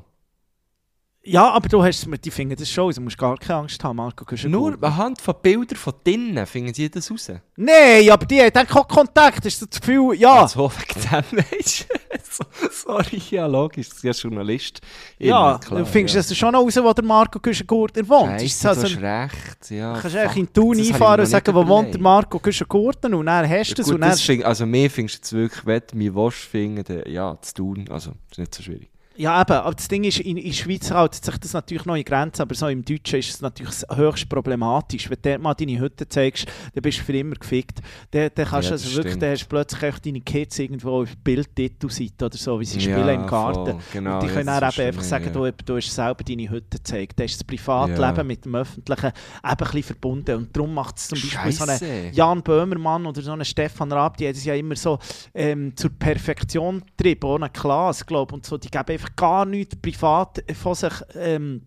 Ja, 1.27 1.49
aber 1.49 1.67
du 1.67 1.83
hast, 1.83 2.07
die 2.23 2.29
finden 2.29 2.55
das 2.55 2.69
schon, 2.69 2.85
also 2.85 3.01
musst 3.01 3.17
gar 3.17 3.35
keine 3.37 3.61
Angst 3.61 3.83
haben, 3.83 3.95
Marco. 3.95 4.23
du 4.25 4.47
Nur 4.49 4.71
guten- 4.73 4.83
anhand 4.85 5.19
von 5.19 5.33
Bildern 5.41 5.75
von 5.77 5.93
drinnen 6.03 6.45
finden 6.45 6.71
sie 6.71 6.87
das 6.87 7.09
raus. 7.09 7.31
Nein, 7.55 8.09
aber 8.11 8.25
die 8.27 8.39
haben 8.41 8.51
keinen 8.53 8.67
Kontakt. 8.87 9.43
Du 9.43 9.49
das 9.49 9.59
Gefühl, 9.81 10.15
ja. 10.19 10.41
Also 10.41 10.71
wegen 10.71 11.01
dem 11.33 11.43
du. 11.49 11.95
So- 12.29 12.43
Sorry, 12.69 13.21
ja 13.31 13.47
logisch, 13.47 13.89
das 13.89 13.97
ist 13.97 14.03
ja 14.03 14.11
Journalist. 14.11 14.81
Ja, 15.17 15.57
klar, 15.57 15.79
du 15.79 15.85
findest 15.85 16.15
ja. 16.15 16.21
das 16.21 16.37
schon 16.37 16.53
raus, 16.53 16.75
wo 16.77 16.93
der 16.93 17.03
Marco 17.03 17.39
Güschen-Gurtner 17.39 18.07
wohnt. 18.07 18.31
Scheisse, 18.41 18.45
Ist 18.45 18.63
du 18.63 18.69
also, 18.69 18.83
hast 18.83 18.97
recht, 19.01 19.71
ja. 19.71 19.93
kannst 19.93 20.05
du 20.05 20.09
fuck, 20.09 20.19
einfach 20.19 20.35
in 20.35 20.53
Thun 20.53 20.77
einfahren 20.79 21.19
und 21.21 21.25
sagen, 21.25 21.55
wo 21.55 21.67
wohnt 21.67 21.93
der. 21.93 22.01
Marco 22.01 22.37
Güschen-Gurtner 22.39 23.17
und 23.17 23.25
dann 23.25 23.49
hast 23.49 23.71
du 23.71 23.73
Ja, 23.73 23.81
es 23.81 23.85
gut, 23.85 23.95
und 23.95 24.01
dann... 24.01 24.09
das 24.11 24.21
find, 24.21 24.43
also 24.43 24.65
mir 24.67 24.91
findest 24.91 25.17
du 25.17 25.21
jetzt 25.23 25.33
wirklich, 25.33 25.65
wenn 25.65 25.81
du 25.89 25.97
mich 25.97 26.13
willst 26.13 26.37
finden, 26.37 27.09
ja, 27.09 27.35
zu 27.41 27.53
tun, 27.55 27.85
also, 27.89 28.11
ist 28.29 28.37
nicht 28.37 28.53
so 28.53 28.61
schwierig. 28.63 28.89
Ja, 29.17 29.41
eben, 29.41 29.51
aber 29.53 29.73
das 29.75 29.87
Ding 29.87 30.03
ist, 30.03 30.19
in, 30.19 30.37
in 30.37 30.45
der 30.47 30.51
Schweiz 30.53 30.91
hält 30.91 31.15
sich 31.15 31.37
das 31.37 31.53
natürlich 31.53 31.85
noch 31.85 31.95
in 31.95 32.03
Grenzen, 32.03 32.41
aber 32.41 32.53
so 32.53 32.67
im 32.67 32.83
Deutschen 32.83 33.19
ist 33.19 33.29
es 33.29 33.41
natürlich 33.41 33.73
höchst 33.93 34.27
problematisch. 34.27 35.09
Wenn 35.09 35.17
du 35.21 35.29
dort 35.29 35.41
mal 35.41 35.53
deine 35.53 35.79
Hütte 35.79 36.07
zeigst, 36.09 36.47
dann 36.73 36.81
bist 36.81 36.99
du 36.99 37.03
für 37.03 37.17
immer 37.17 37.35
gefickt. 37.35 37.79
Dann, 38.11 38.29
dann 38.35 38.45
kannst 38.45 38.67
Ja, 38.69 38.73
also 38.73 38.89
wirklich, 38.95 39.13
stimmt. 39.13 39.23
dann 39.23 39.31
hast 39.31 39.43
du 39.43 39.47
plötzlich 39.47 39.95
deine 39.99 40.21
Kids 40.21 40.59
irgendwo 40.59 41.01
auf 41.01 41.15
Bildtitelseite 41.23 42.25
oder 42.25 42.37
so, 42.37 42.59
wie 42.59 42.65
sie 42.65 42.79
Ja, 42.79 42.97
spielen 42.97 43.21
im 43.21 43.27
Garten. 43.27 43.71
voll, 43.71 43.79
genau, 43.93 44.15
und 44.15 44.23
die 44.23 44.27
ja, 44.27 44.33
können 44.33 44.47
ist 44.69 44.79
eben 44.79 44.87
einfach 44.87 45.01
sagen, 45.03 45.23
mehr, 45.33 45.51
du, 45.51 45.63
du 45.65 45.75
hast 45.77 45.91
selber 45.95 46.23
deine 46.23 46.49
Hütte 46.49 46.77
gezeigt. 46.77 47.17
Dann 47.19 47.25
ist 47.25 47.35
das 47.35 47.43
Privatleben 47.43 47.99
Ja. 48.17 48.23
mit 48.23 48.43
dem 48.45 48.55
Öffentlichen 48.55 49.05
eben 49.07 49.13
ein 49.43 49.57
bisschen 49.57 49.83
verbunden. 49.83 50.35
Und 50.35 50.55
darum 50.55 50.73
macht 50.73 50.97
es 50.97 51.07
zum 51.07 51.19
Beispiel 51.21 51.51
so 51.51 51.63
einen. 51.63 52.13
Jan 52.13 52.43
Böhmermann 52.43 53.05
oder 53.05 53.21
so 53.21 53.31
einen 53.31 53.45
Stefan 53.45 53.91
Raab, 53.91 54.17
die 54.17 54.25
haben 54.27 54.35
es 54.35 54.43
ja 54.45 54.55
immer 54.55 54.75
so 54.75 54.99
ähm, 55.33 55.75
zur 55.75 55.91
Perfektion 55.91 56.83
getrieben, 56.97 57.25
ohne 57.29 57.49
Klasse, 57.49 58.03
glaube 58.05 58.33
und 58.35 58.45
so. 58.45 58.57
Die 58.57 58.69
geben 58.69 58.85
einfach 58.89 59.04
gar 59.15 59.45
nichts 59.45 59.75
privat 59.75 60.43
von 60.61 60.75
sich. 60.75 60.93
Ähm, 61.15 61.61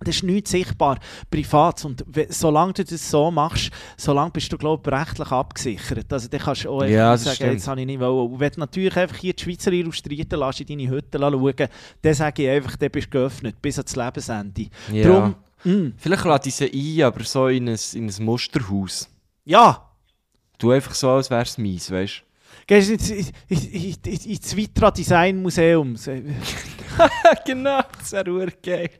das 0.00 0.16
ist 0.16 0.22
nichts 0.24 0.50
sichtbar, 0.50 0.98
privat. 1.30 1.84
Und 1.84 2.04
solange 2.28 2.72
du 2.74 2.84
das 2.84 3.10
so 3.10 3.30
machst, 3.30 3.70
solange 3.96 4.32
bist 4.32 4.52
du, 4.52 4.58
glaube 4.58 4.82
ich, 4.90 4.92
rechtlich 5.00 5.30
abgesichert. 5.30 6.12
Also 6.12 6.28
dann 6.28 6.40
kannst 6.40 6.64
du 6.64 6.70
auch 6.70 6.84
Ja, 6.84 7.12
einfach 7.12 7.24
sagen, 7.24 7.52
jetzt 7.52 7.62
stimmt. 7.62 7.68
habe 7.68 7.80
ich 7.80 7.86
nicht 7.86 8.00
wollen. 8.00 8.32
Und 8.32 8.40
wenn 8.40 8.50
du 8.52 8.60
natürlich 8.60 8.96
einfach 8.96 9.16
hier 9.16 9.32
die 9.32 9.42
Schweizer 9.42 9.72
Illustrierten 9.72 10.38
lässt, 10.40 10.60
in 10.60 10.66
deine 10.66 10.90
Hütte 10.90 11.18
schauen, 11.18 11.54
dann 12.02 12.14
sage 12.14 12.42
ich 12.42 12.48
einfach, 12.50 12.76
dann 12.76 12.90
bist 12.90 13.06
du 13.06 13.10
geöffnet, 13.12 13.62
bis 13.62 13.78
ans 13.78 13.96
Lebensende. 13.96 14.66
Ja. 14.92 15.02
Darum, 15.04 15.34
mm, 15.64 15.94
Vielleicht 15.96 16.24
lade 16.24 16.48
ich 16.48 16.54
sie 16.56 17.00
ein, 17.00 17.06
aber 17.06 17.24
so 17.24 17.46
in 17.48 17.68
ein, 17.68 17.78
in 17.94 18.08
ein 18.10 18.24
Musterhaus. 18.24 19.08
ja, 19.44 19.88
Du 20.58 20.70
einfach 20.70 20.94
so, 20.94 21.10
als 21.10 21.30
wär's 21.30 21.56
meins, 21.58 21.90
weißt 21.90 22.18
du? 22.20 22.23
Gehst 22.66 22.90
ins, 22.90 23.10
ins, 23.10 23.66
ins, 23.66 24.26
ins, 24.26 24.56
Vitra 24.56 24.90
Design 24.90 25.42
Museum. 25.42 25.96
genau, 27.46 27.80
das 27.98 28.12
wäre 28.12 28.52
geil. 28.62 28.90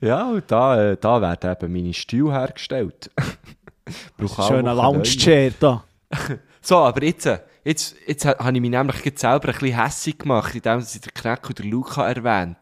ja, 0.00 0.30
und 0.30 0.44
da, 0.50 0.92
äh, 0.92 0.96
da 1.00 1.20
werden 1.20 1.50
eben 1.50 1.72
meine 1.72 1.94
Stühle 1.94 2.32
hergestellt. 2.32 3.10
Schöner 4.46 4.76
Woche 4.76 4.82
Lounge 4.82 5.02
Chair 5.02 5.52
da. 5.58 5.84
So, 6.64 6.76
aber 6.76 7.02
jetzt, 7.02 7.26
äh, 7.26 7.40
jetzt, 7.64 7.96
jetzt 8.06 8.24
ha- 8.24 8.38
habe 8.38 8.56
ich 8.56 8.60
mich 8.60 8.70
nämlich 8.70 9.02
selber 9.16 9.48
ein 9.48 9.58
bisschen 9.58 9.82
hässig 9.82 10.18
gemacht, 10.20 10.54
indem 10.54 10.78
ich 10.78 11.00
den 11.00 11.12
Kneck 11.12 11.48
und 11.48 11.58
den 11.58 11.68
Luca 11.68 12.08
erwähnt. 12.08 12.58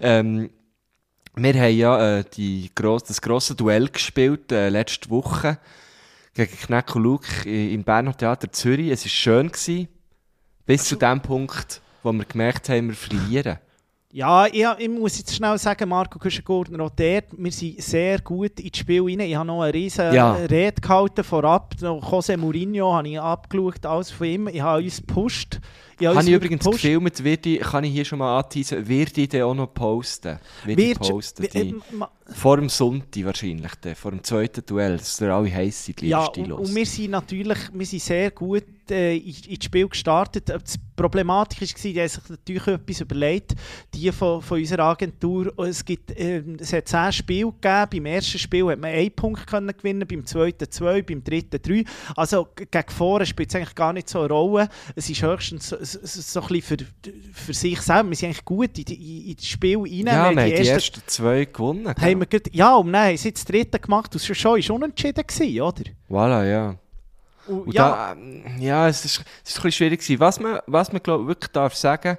Ähm, 0.00 0.48
wir 1.36 1.52
haben 1.52 1.76
ja 1.76 2.18
äh, 2.20 2.24
die 2.34 2.70
gross, 2.74 3.04
das 3.04 3.20
grosse 3.20 3.54
Duell 3.54 3.88
gespielt 3.88 4.50
äh, 4.50 4.70
letzte 4.70 5.10
Woche 5.10 5.58
gegen 6.34 6.56
Kneck 6.56 6.94
und 6.96 7.02
Luke 7.02 7.48
im 7.48 7.84
Berner 7.84 8.16
Theater 8.16 8.50
Zürich. 8.50 8.90
Es 8.90 9.04
war 9.04 9.10
schön. 9.10 9.48
Gewesen, 9.48 9.88
bis 10.66 10.84
zu 10.84 10.96
dem 10.96 11.20
Punkt, 11.20 11.80
wo 12.02 12.12
wir 12.12 12.24
gemerkt 12.24 12.68
haben, 12.68 12.88
wir 12.88 12.94
verlieren. 12.94 13.58
Ja, 14.12 14.46
ich, 14.46 14.64
ich 14.78 14.88
muss 14.88 15.18
jetzt 15.18 15.34
schnell 15.34 15.58
sagen, 15.58 15.88
Marco 15.88 16.20
Küschen-Gurtner, 16.20 16.84
auch 16.84 16.90
dort, 16.90 17.24
wir 17.36 17.50
sind 17.50 17.82
sehr 17.82 18.20
gut 18.20 18.60
ins 18.60 18.78
Spiel 18.78 19.02
rein. 19.02 19.18
Ich 19.18 19.34
habe 19.34 19.44
noch 19.44 19.62
eine 19.62 19.74
riesen 19.74 20.14
Ja. 20.14 20.34
Rede 20.34 20.80
gehalten 20.80 21.24
vorab. 21.24 21.74
José 21.80 22.36
Mourinho 22.36 22.94
habe 22.94 23.08
ich 23.08 23.20
abgeschaut, 23.20 23.84
alles 23.84 24.12
von 24.12 24.26
ihm. 24.28 24.46
Ich 24.46 24.60
habe 24.60 24.84
uns 24.84 24.98
gepusht. 24.98 25.60
Ich 25.98 26.06
habe 26.06 26.20
ich 26.22 26.28
übrigens 26.28 26.64
gepusht. 26.64 26.82
gefilmt, 26.82 27.22
wird 27.24 27.46
ich, 27.46 27.60
kann 27.60 27.84
ich 27.84 27.92
hier 27.92 28.04
schon 28.04 28.18
mal 28.18 28.38
anteasen, 28.38 28.86
wird 28.88 29.16
ich 29.18 29.28
den 29.28 29.42
auch 29.42 29.54
noch 29.54 29.72
posten. 29.72 30.38
Wird 30.64 30.78
ich 30.80 30.98
posten, 30.98 31.46
die, 31.52 31.58
äh, 31.58 31.74
vor 32.34 32.56
dem 32.56 32.68
Sonntag 32.68 33.24
wahrscheinlich, 33.24 33.72
dann, 33.82 33.94
vor 33.94 34.10
dem 34.10 34.22
zweiten 34.24 34.64
Duell, 34.64 34.96
dass 34.96 35.20
ihr 35.20 35.28
alle 35.32 35.52
heiß 35.54 35.86
seid, 35.86 36.02
Ja, 36.02 36.24
und, 36.24 36.52
und 36.52 36.74
wir 36.74 36.86
sind 36.86 37.10
natürlich 37.10 37.58
wir 37.72 37.84
sind 37.86 38.02
sehr 38.02 38.30
gut 38.30 38.64
äh, 38.90 39.16
in- 39.16 39.34
ins 39.48 39.64
Spiel 39.64 39.88
gestartet. 39.88 40.48
Die 40.48 40.78
Problematik 40.96 41.60
war, 41.60 41.66
die 41.82 42.00
haben 42.00 42.08
sich 42.08 42.28
natürlich 42.30 42.66
etwas 42.66 43.00
überlegt, 43.00 43.54
die 43.92 44.10
von, 44.12 44.40
von 44.42 44.58
unserer 44.58 44.84
Agentur. 44.84 45.52
Es, 45.58 45.84
gibt, 45.84 46.12
ähm, 46.18 46.56
es 46.60 46.72
hat 46.72 46.88
zehn 46.88 47.12
Spiele 47.12 47.52
gegeben. 47.60 47.88
Beim 47.90 48.06
ersten 48.06 48.38
Spiel 48.38 48.66
hat 48.68 48.78
man 48.78 48.90
einen 48.90 49.10
Punkt 49.10 49.46
können 49.46 49.74
gewinnen, 49.76 50.06
beim 50.08 50.24
zweiten 50.24 50.70
zwei, 50.70 51.02
beim 51.02 51.22
dritten 51.22 51.60
drei. 51.60 51.84
Also 52.16 52.48
gegen 52.54 52.90
vorne 52.90 53.26
spielt 53.26 53.50
es 53.50 53.56
eigentlich 53.56 53.74
gar 53.74 53.92
nicht 53.92 54.08
so 54.08 54.20
eine 54.20 54.28
Rolle. 54.28 54.68
Es 54.94 55.08
ist 55.10 55.22
höchstens 55.22 55.74
so, 55.84 56.40
ein 56.40 56.48
bisschen 56.48 56.78
für, 56.78 57.12
für 57.32 57.54
sich 57.54 57.80
selber. 57.80 58.08
Wir 58.10 58.16
sind 58.16 58.28
eigentlich 58.30 58.44
gut 58.44 58.78
in, 58.78 58.84
die- 58.84 59.30
in 59.30 59.36
das 59.36 59.46
Spiel 59.46 59.78
rein. 59.78 59.90
ja, 59.90 60.04
wir 60.04 60.12
haben 60.12 60.38
haben 60.38 60.46
die 60.46 60.66
ersten 60.68 61.02
zwei 61.06 61.44
gewonnen. 61.44 61.86
haben 61.88 62.20
wir 62.20 62.26
gerade- 62.26 62.50
ja, 62.52 62.74
und 62.76 62.92
sie 62.92 63.28
jetzt 63.28 63.38
das 63.38 63.44
dritte 63.44 63.78
gemacht. 63.78 64.14
Das 64.14 64.28
war 64.28 64.34
schon 64.34 64.62
schon 64.62 64.76
unentschieden, 64.76 65.24
gewesen, 65.26 65.60
oder? 65.60 65.82
Voilà, 66.10 66.48
ja. 66.50 66.76
Und 67.46 67.60
Und 67.66 67.74
ja, 67.74 67.88
da, 67.88 68.12
ähm, 68.12 68.42
ja, 68.58 68.88
es 68.88 69.04
ist, 69.04 69.18
es 69.44 69.50
ist 69.50 69.58
ein 69.58 69.62
bisschen 69.64 69.72
schwierig 69.72 70.00
gewesen. 70.00 70.20
Was 70.20 70.40
man, 70.40 70.60
was 70.66 70.92
man 70.92 71.02
glaub, 71.02 71.26
wirklich 71.26 71.52
darf 71.52 71.74
sagen, 71.74 72.16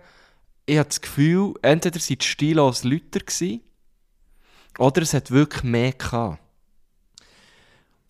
ich 0.67 0.77
habe 0.77 0.87
das 0.87 1.01
Gefühl, 1.01 1.53
entweder 1.61 1.99
sind 1.99 2.21
die 2.21 2.25
Stilos 2.27 2.83
Lüter 2.83 3.19
gewesen, 3.19 3.61
oder 4.77 5.01
es 5.01 5.13
hat 5.13 5.31
wirklich 5.31 5.63
mehr 5.63 5.93
gehabt. 5.93 6.39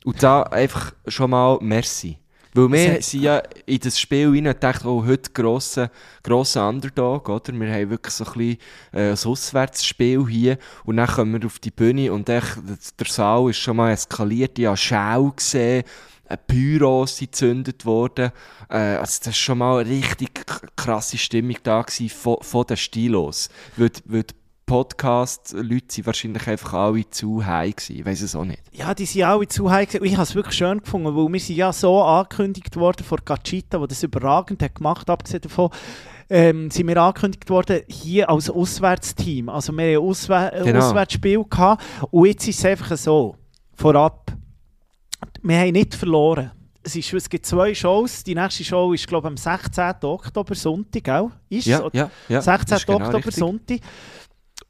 Und 0.03 0.21
da 0.21 0.43
einfach 0.43 0.93
schon 1.07 1.31
mal 1.31 1.57
merci. 1.61 2.17
Weil 2.55 2.71
wir 2.71 3.01
sind 3.01 3.23
ja 3.23 3.43
in 3.65 3.79
das 3.79 3.99
Spiel 3.99 4.29
rein 4.29 4.47
und 4.47 4.53
gedacht, 4.53 4.85
oh, 4.85 5.05
heute 5.05 5.29
grosser, 5.31 5.91
grosser 6.23 6.69
Underdog, 6.69 7.27
oder? 7.27 7.51
Wir 7.51 7.73
haben 7.73 7.89
wirklich 7.89 8.13
so 8.13 8.23
ein 8.23 8.31
bisschen 8.33 8.57
äh, 8.93 9.09
ein 9.09 9.11
Auswärtsspiel 9.11 10.25
hier 10.29 10.57
und 10.85 10.95
dann 10.95 11.07
kommen 11.07 11.41
wir 11.41 11.45
auf 11.45 11.59
die 11.59 11.71
Bühne 11.71 12.13
und 12.13 12.29
echt, 12.29 12.57
der 12.97 13.07
Saal 13.07 13.49
ist 13.49 13.57
schon 13.57 13.75
mal 13.75 13.91
eskaliert, 13.91 14.57
ich 14.57 14.67
habe 14.67 14.77
Schau 14.77 15.31
gesehen, 15.31 15.83
Pyros 16.47 17.17
sind 17.17 17.31
gezündet 17.33 17.85
worden. 17.85 18.31
Äh, 18.69 18.77
also 18.77 19.19
das 19.19 19.25
war 19.25 19.33
schon 19.33 19.57
mal 19.57 19.81
eine 19.81 19.89
richtig 19.89 20.45
krasse 20.77 21.17
Stimmung 21.17 21.57
da 21.61 21.81
gewesen 21.81 22.09
von, 22.09 22.37
von 22.41 22.65
den 22.65 22.77
Stilos. 22.77 23.49
Weil, 23.75 23.91
weil 24.05 24.23
die 24.23 24.33
Podcast-Leute 24.65 25.85
sind 25.89 26.05
wahrscheinlich 26.05 26.47
einfach 26.47 26.73
alle 26.73 27.09
zu 27.09 27.45
high 27.45 27.75
gewesen, 27.75 27.99
ich 27.99 28.05
weiss 28.05 28.21
es 28.21 28.35
auch 28.35 28.45
nicht. 28.45 28.61
Ja, 28.71 28.93
die 28.93 29.05
sind 29.05 29.23
alle 29.23 29.47
zu 29.47 29.69
heiß. 29.69 29.87
gewesen. 29.89 30.05
Ich 30.05 30.13
habe 30.13 30.23
es 30.23 30.35
wirklich 30.35 30.55
schön 30.55 30.79
gefunden, 30.79 31.15
weil 31.15 31.31
wir 31.33 31.39
sind 31.39 31.55
ja 31.55 31.71
so 31.71 32.01
angekündigt 32.01 32.75
worden 32.75 33.03
von 33.03 33.19
Gachita, 33.23 33.77
der 33.77 33.87
das 33.87 34.03
überragend 34.03 34.61
hat 34.63 34.75
gemacht, 34.75 35.09
abgesehen 35.09 35.41
davon, 35.41 35.69
ähm, 36.29 36.71
sind 36.71 36.87
wir 36.87 36.97
angekündigt 36.97 37.49
worden 37.49 37.81
hier 37.87 38.29
als 38.29 38.49
Auswärtsteam. 38.49 39.49
Also 39.49 39.71
wir 39.73 39.83
haben 39.97 40.03
ein 40.03 40.09
Auswär 40.09 40.53
ein 40.53 40.63
Genau. 40.65 40.79
Auswärtsspiel 40.87 41.43
gehabt 41.47 41.83
und 42.11 42.25
jetzt 42.25 42.47
ist 42.47 42.59
es 42.59 42.65
einfach 42.65 42.97
so, 42.97 43.35
vorab, 43.75 44.31
wir 45.43 45.59
haben 45.59 45.71
nicht 45.73 45.93
verloren. 45.93 46.51
Es, 46.81 46.95
ist, 46.95 47.11
es 47.13 47.29
gibt 47.29 47.45
zwei 47.47 47.73
Shows. 47.73 48.23
Die 48.23 48.35
nächste 48.35 48.63
Show 48.63 48.93
ist, 48.93 49.07
glaube 49.07 49.27
ich, 49.27 49.31
am 49.31 49.37
16. 49.37 49.95
Oktober, 50.03 50.53
Sonntag, 50.53 51.03
gell? 51.03 51.31
Ist 51.49 51.65
Ja, 51.65 51.87
ja, 51.93 52.11
ja. 52.29 52.41
16. 52.41 52.65
das 52.69 52.79
ist 52.81 52.85
genau 52.85 52.97
Oktober, 52.99 53.17
richtig. 53.17 53.35
Sonntag. 53.35 53.79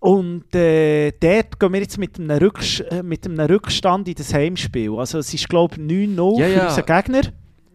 Und 0.06 0.54
äh, 0.56 1.12
dort 1.12 1.60
gehen 1.60 1.74
wir 1.74 1.82
jetzt 1.82 1.98
mit 1.98 2.20
einem, 2.20 2.38
Rücks 2.38 2.80
äh, 2.80 3.02
mit 3.04 3.26
einem 3.26 3.40
Rückstand 3.40 4.08
in 4.08 4.16
das 4.16 4.34
Heimspiel. 4.34 4.94
Also 4.98 5.20
es 5.20 5.34
ist, 5.34 5.50
glaube 5.50 5.76
ich, 5.76 5.82
9-0 5.82 6.40
Ja, 6.40 6.46
für 6.48 6.54
ja. 6.54 6.68
unseren 6.68 6.86
Gegner. 6.86 7.22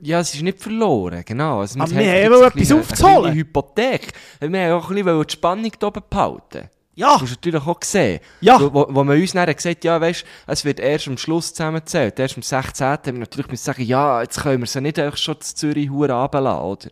Ja, 0.03 0.21
es 0.21 0.35
ist 0.35 0.43
nicht 0.43 0.61
verloren, 0.61 1.23
genau. 1.27 1.61
Also 1.61 1.79
Aber 1.79 1.91
wir 1.91 1.99
haben 2.25 2.33
wollen 2.33 2.45
etwas 2.49 2.71
eine- 2.71 2.81
aufzuholen. 2.81 3.15
Eine 3.17 3.23
kleine 3.25 3.37
Hypothek. 3.37 4.13
Wir 4.41 4.49
haben 4.49 4.73
auch 4.81 4.91
ein 4.91 4.97
bisschen 4.97 5.27
die 5.27 5.33
Spannung 5.33 5.73
da 5.79 5.87
oben 5.89 6.03
behalten. 6.09 6.69
Ja. 6.95 7.13
Das 7.19 7.29
du 7.29 7.35
natürlich 7.35 7.67
auch 7.67 7.79
sehen. 7.83 8.21
Ja. 8.41 8.61
Wo, 8.61 8.87
wo, 8.91 9.05
man 9.05 9.21
uns 9.21 9.33
dann 9.33 9.47
gesagt 9.47 9.77
hat, 9.77 9.85
ja, 9.85 10.01
weißt, 10.01 10.25
es 10.47 10.65
wird 10.65 10.81
erst 10.81 11.09
am 11.09 11.17
Schluss 11.19 11.53
zusammengezählt. 11.55 12.19
Erst 12.19 12.37
am 12.37 12.43
16. 12.43 12.87
haben 12.87 13.05
wir 13.07 13.13
natürlich 13.15 13.49
müssen 13.49 13.65
sagen, 13.65 13.83
ja, 13.85 14.23
jetzt 14.23 14.41
können 14.41 14.61
wir 14.61 14.67
sie 14.67 14.81
nicht 14.81 14.99
einfach 14.99 15.17
schon 15.19 15.41
zu 15.41 15.55
Zürich 15.55 15.91
runterlassen, 15.91 16.65
oder? 16.65 16.91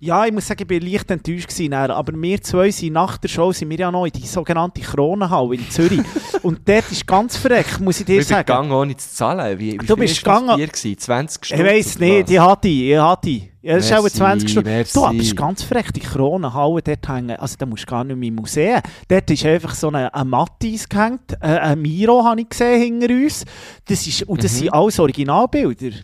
Ja, 0.00 0.26
ich 0.26 0.32
muss 0.32 0.46
sagen, 0.46 0.64
ich 0.68 0.82
war 0.82 0.88
leicht 0.90 1.10
enttäuscht. 1.10 1.48
Gewesen, 1.48 1.72
aber 1.72 2.12
wir 2.20 2.40
zwei 2.42 2.70
sind 2.70 2.92
nach 2.92 3.16
der 3.18 3.28
Show 3.28 3.52
sind 3.52 3.70
wir 3.70 3.78
ja 3.78 3.90
noch 3.90 4.04
in 4.06 4.12
die 4.12 4.26
sogenannte 4.26 4.80
Kronenhalle 4.80 5.54
in 5.56 5.70
Zürich. 5.70 6.00
Und 6.42 6.60
dort 6.68 6.90
ist 6.92 7.06
ganz 7.06 7.36
verreckt, 7.36 7.80
muss 7.80 8.00
ich 8.00 8.06
dir 8.06 8.20
Ich 8.20 8.26
bin 8.28 8.36
sagen. 8.36 8.46
gegangen, 8.46 8.72
ohne 8.72 8.96
zu 8.96 9.08
zahlen. 9.10 9.58
Wie, 9.58 9.72
wie 9.80 9.86
Du 9.86 9.96
bist 9.96 10.18
gegangen- 10.18 10.56
Bier 10.56 10.66
gewesen? 10.68 10.98
20 10.98 11.42
Ich 11.42 11.48
Stunden? 11.48 11.64
weiss 11.66 11.98
nicht, 11.98 12.30
ich 12.30 12.38
hatte 12.38 12.68
die, 12.68 12.92
ich 12.92 12.98
hatte. 12.98 13.30
Ja, 13.62 13.74
das 13.76 13.86
ist 13.86 13.92
auch 13.94 14.02
Merci, 14.02 14.16
20 14.18 14.50
Stunden. 14.50 14.68
merci. 14.70 14.92
Du, 14.94 15.04
aber 15.04 15.16
es 15.16 15.22
ist 15.24 15.36
ganz 15.36 15.62
verreckt, 15.64 15.96
die 15.96 16.00
Kronenhalle 16.00 16.82
dort 16.82 17.08
hängen. 17.08 17.36
Also, 17.36 17.56
da 17.58 17.66
musst 17.66 17.82
du 17.82 17.86
gar 17.86 18.04
nicht 18.04 18.16
mehr 18.16 18.28
im 18.28 18.34
Museum. 18.36 18.80
Dort 19.08 19.28
ist 19.30 19.44
einfach 19.44 19.74
so 19.74 19.88
eine, 19.88 20.14
eine 20.14 20.24
Mattis 20.24 20.88
gehängt. 20.88 21.32
Äh, 21.40 21.46
ein 21.46 21.82
Miro 21.82 22.22
habe 22.22 22.40
ich 22.42 22.48
gesehen 22.48 22.80
hinter 23.00 23.12
uns. 23.12 23.44
Das 23.88 24.06
ist, 24.06 24.22
und 24.22 24.44
das 24.44 24.52
Mhm. 24.52 24.56
sind 24.58 24.72
alles 24.72 25.00
Originalbilder. 25.00 25.96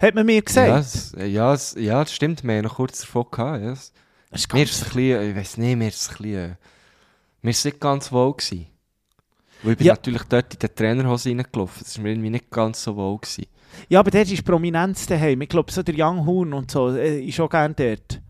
Hat 0.00 0.14
man 0.14 0.26
mir 0.26 0.42
gesagt. 0.42 0.68
Ja, 0.68 0.78
es, 0.78 1.12
ja, 1.18 1.54
es, 1.54 1.74
ja, 1.78 2.00
das 2.04 2.14
stimmt. 2.14 2.44
Wir 2.44 2.56
haben 2.56 2.64
noch 2.64 2.76
kurz 2.76 3.00
davon 3.00 3.26
gehabt. 3.30 3.62
Ja. 3.62 3.72
Es- 3.72 3.92
Das 4.30 4.40
ist 4.42 4.52
Mir 4.54 4.62
ist 4.62 4.72
es 4.74 4.82
ein 4.82 4.84
bisschen, 4.90 5.30
ich 5.30 5.36
weiß 5.36 5.56
nicht, 5.56 5.76
mir 5.76 5.88
ist 5.88 6.00
es 6.02 6.08
ein 6.10 6.16
bisschen, 6.22 6.56
mir 7.42 7.50
ist 7.50 7.64
nicht 7.64 7.80
ganz 7.80 8.12
wohl 8.12 8.34
gewesen. 8.34 8.66
Weil 9.62 9.72
ich 9.72 9.78
bin 9.78 9.86
Ja. 9.88 9.94
natürlich 9.94 10.22
dort 10.24 10.52
in 10.54 10.58
den 10.60 10.74
Trainerhose 10.74 11.30
reingelaufen. 11.30 11.82
Das 11.82 11.96
war 11.96 12.02
mir 12.04 12.10
irgendwie 12.10 12.30
nicht 12.30 12.50
ganz 12.50 12.82
so 12.84 12.94
wohl 12.94 13.18
gewesen. 13.18 13.46
Ja, 13.88 14.00
aber 14.00 14.10
dort 14.10 14.30
ist 14.30 14.44
Prominenz 14.44 15.06
daheim. 15.06 15.40
Ich 15.40 15.48
glaube, 15.48 15.72
so 15.72 15.82
der 15.82 15.94
Young 15.96 16.24
Horn 16.26 16.52
und 16.52 16.70
so 16.70 16.90
äh, 16.94 17.20
ist 17.24 17.40
auch 17.40 17.50
gerne 17.50 17.74
dort. 17.74 18.20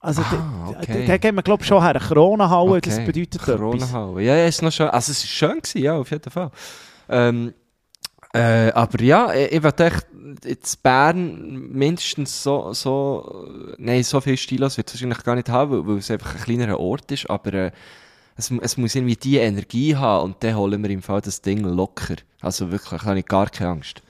Also, 0.00 0.22
Ah, 0.22 0.70
da- 0.72 0.78
okay. 0.80 1.04
da 1.06 1.16
gehen 1.16 1.34
wir, 1.34 1.42
glaube 1.42 1.62
ich, 1.62 1.66
schon 1.68 1.82
her. 1.82 1.94
Kronenhalle, 1.94 2.80
das 2.80 2.94
Okay. 2.94 3.06
bedeutet 3.06 3.34
etwas. 3.42 3.56
Corona-Halle. 3.56 4.22
Ja, 4.22 4.36
ja, 4.36 4.46
ist 4.46 4.62
noch 4.62 4.70
schön. 4.70 4.88
Also, 4.88 5.10
es 5.12 5.22
war 5.24 5.28
schön, 5.50 5.60
gewesen, 5.60 5.78
ja, 5.82 5.94
auf 5.96 6.10
jeden 6.12 6.30
Fall. 6.30 6.50
Ähm, 7.08 7.52
äh, 8.32 8.70
aber 8.72 9.02
ja, 9.02 9.32
ich, 9.34 9.52
ich 9.52 9.62
wollte 9.62 9.86
echt 9.86 10.06
jetzt 10.44 10.82
Bern 10.82 11.70
mindestens 11.72 12.42
so, 12.42 12.72
so, 12.72 13.74
nein, 13.78 14.02
so 14.02 14.20
viel 14.20 14.36
Stilos 14.36 14.76
wird 14.76 14.88
es 14.88 14.94
wahrscheinlich 14.94 15.24
gar 15.24 15.34
nicht 15.34 15.48
haben, 15.48 15.70
weil, 15.70 15.86
weil 15.86 15.98
es 15.98 16.10
einfach 16.10 16.34
ein 16.34 16.42
kleinerer 16.42 16.80
Ort 16.80 17.10
ist, 17.12 17.28
aber 17.28 17.52
äh, 17.54 17.70
es, 18.36 18.50
es 18.50 18.76
muss 18.76 18.94
irgendwie 18.94 19.16
die 19.16 19.36
Energie 19.36 19.96
haben 19.96 20.24
und 20.24 20.44
dann 20.44 20.56
holen 20.56 20.82
wir 20.82 20.90
im 20.90 21.02
Fall 21.02 21.20
das 21.20 21.42
Ding 21.42 21.60
locker. 21.60 22.16
Also 22.40 22.70
wirklich, 22.70 23.00
da 23.00 23.08
habe 23.08 23.18
ich 23.18 23.26
gar 23.26 23.50
keine 23.50 23.70
Angst. 23.70 24.02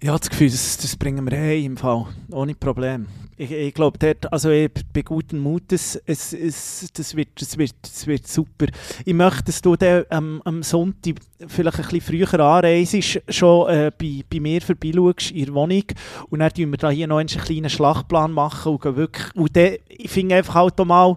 Ich 0.00 0.08
habe 0.08 0.18
das 0.18 0.30
Gefühl, 0.30 0.50
das, 0.50 0.76
das 0.76 0.96
bringen 0.96 1.28
wir 1.28 1.36
hey 1.36 1.64
im 1.64 1.76
Fall. 1.76 2.06
Ohne 2.30 2.54
Problem. 2.54 3.06
Ich, 3.36 3.50
ich 3.50 3.74
glaube, 3.74 4.16
also 4.30 4.48
bin 4.48 5.04
guten 5.04 5.38
Mutes, 5.38 6.00
es, 6.06 6.32
es, 6.32 6.90
das, 6.92 7.16
wird, 7.16 7.40
das, 7.40 7.58
wird, 7.58 7.74
das 7.82 8.06
wird 8.06 8.28
super. 8.28 8.66
Ich 9.04 9.14
möchte, 9.14 9.44
dass 9.44 9.60
du 9.60 9.76
dann 9.76 10.04
am, 10.10 10.42
am 10.44 10.62
Sonntag 10.62 11.16
vielleicht 11.46 11.78
ein 11.78 11.84
bisschen 11.84 12.00
früher 12.00 12.40
anreist, 12.40 13.20
schon 13.28 13.68
äh, 13.68 13.90
bei, 13.98 14.24
bei 14.30 14.40
mir 14.40 14.62
vorbeischaust 14.62 15.32
in 15.32 15.46
der 15.46 15.54
Wohnung 15.54 15.84
und 16.30 16.38
dann 16.38 16.52
tun 16.52 16.70
wir 16.70 16.78
da 16.78 16.90
hier 16.90 17.06
noch 17.06 17.18
einen 17.18 17.28
kleinen 17.28 17.70
Schlachtplan 17.70 18.32
machen 18.32 18.76
und 18.76 18.96
wirklich, 18.96 19.34
und 19.34 19.56
dann, 19.56 19.76
ich 19.88 20.10
finde 20.10 20.36
einfach 20.36 20.54
halt 20.54 20.80
auch 20.80 20.84
mal, 20.84 21.16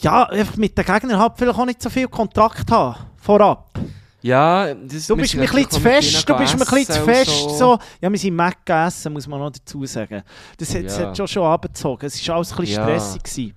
ja, 0.00 0.24
einfach 0.24 0.56
mit 0.56 0.76
den 0.76 0.84
Gegnern 0.84 1.18
halt 1.18 1.32
vielleicht 1.36 1.58
auch 1.58 1.66
nicht 1.66 1.82
so 1.82 1.88
viel 1.88 2.08
Kontakt 2.08 2.70
haben, 2.70 3.06
vorab. 3.16 3.78
Ja, 4.26 4.72
das, 4.72 5.06
Du 5.06 5.16
bist 5.16 5.34
mir 5.34 5.42
ein 5.42 5.48
bisschen 5.50 5.70
zu 5.70 5.80
fest, 5.80 6.26
du 6.26 6.34
bist 6.38 6.54
mir 6.58 6.66
ein 6.66 6.74
bisschen 6.74 6.94
zu 6.94 7.02
fest. 7.02 7.42
und 7.46 7.56
So. 7.58 7.78
Ja, 8.00 8.10
wir 8.10 8.18
sind 8.18 8.34
Mac 8.34 8.64
gegessen, 8.64 9.12
muss 9.12 9.26
man 9.28 9.38
noch 9.38 9.50
dazu 9.50 9.84
sagen. 9.84 10.22
Das 10.56 10.74
hat, 10.74 10.82
Ja. 10.84 11.08
hat 11.08 11.16
schon 11.18 11.28
schon 11.28 11.42
abgezogen. 11.44 12.06
Es 12.06 12.26
war 12.26 12.36
alles 12.36 12.52
ein 12.52 12.56
bisschen 12.56 12.76
Ja. 12.76 12.82
stressig. 12.84 13.22
Gewesen. 13.22 13.54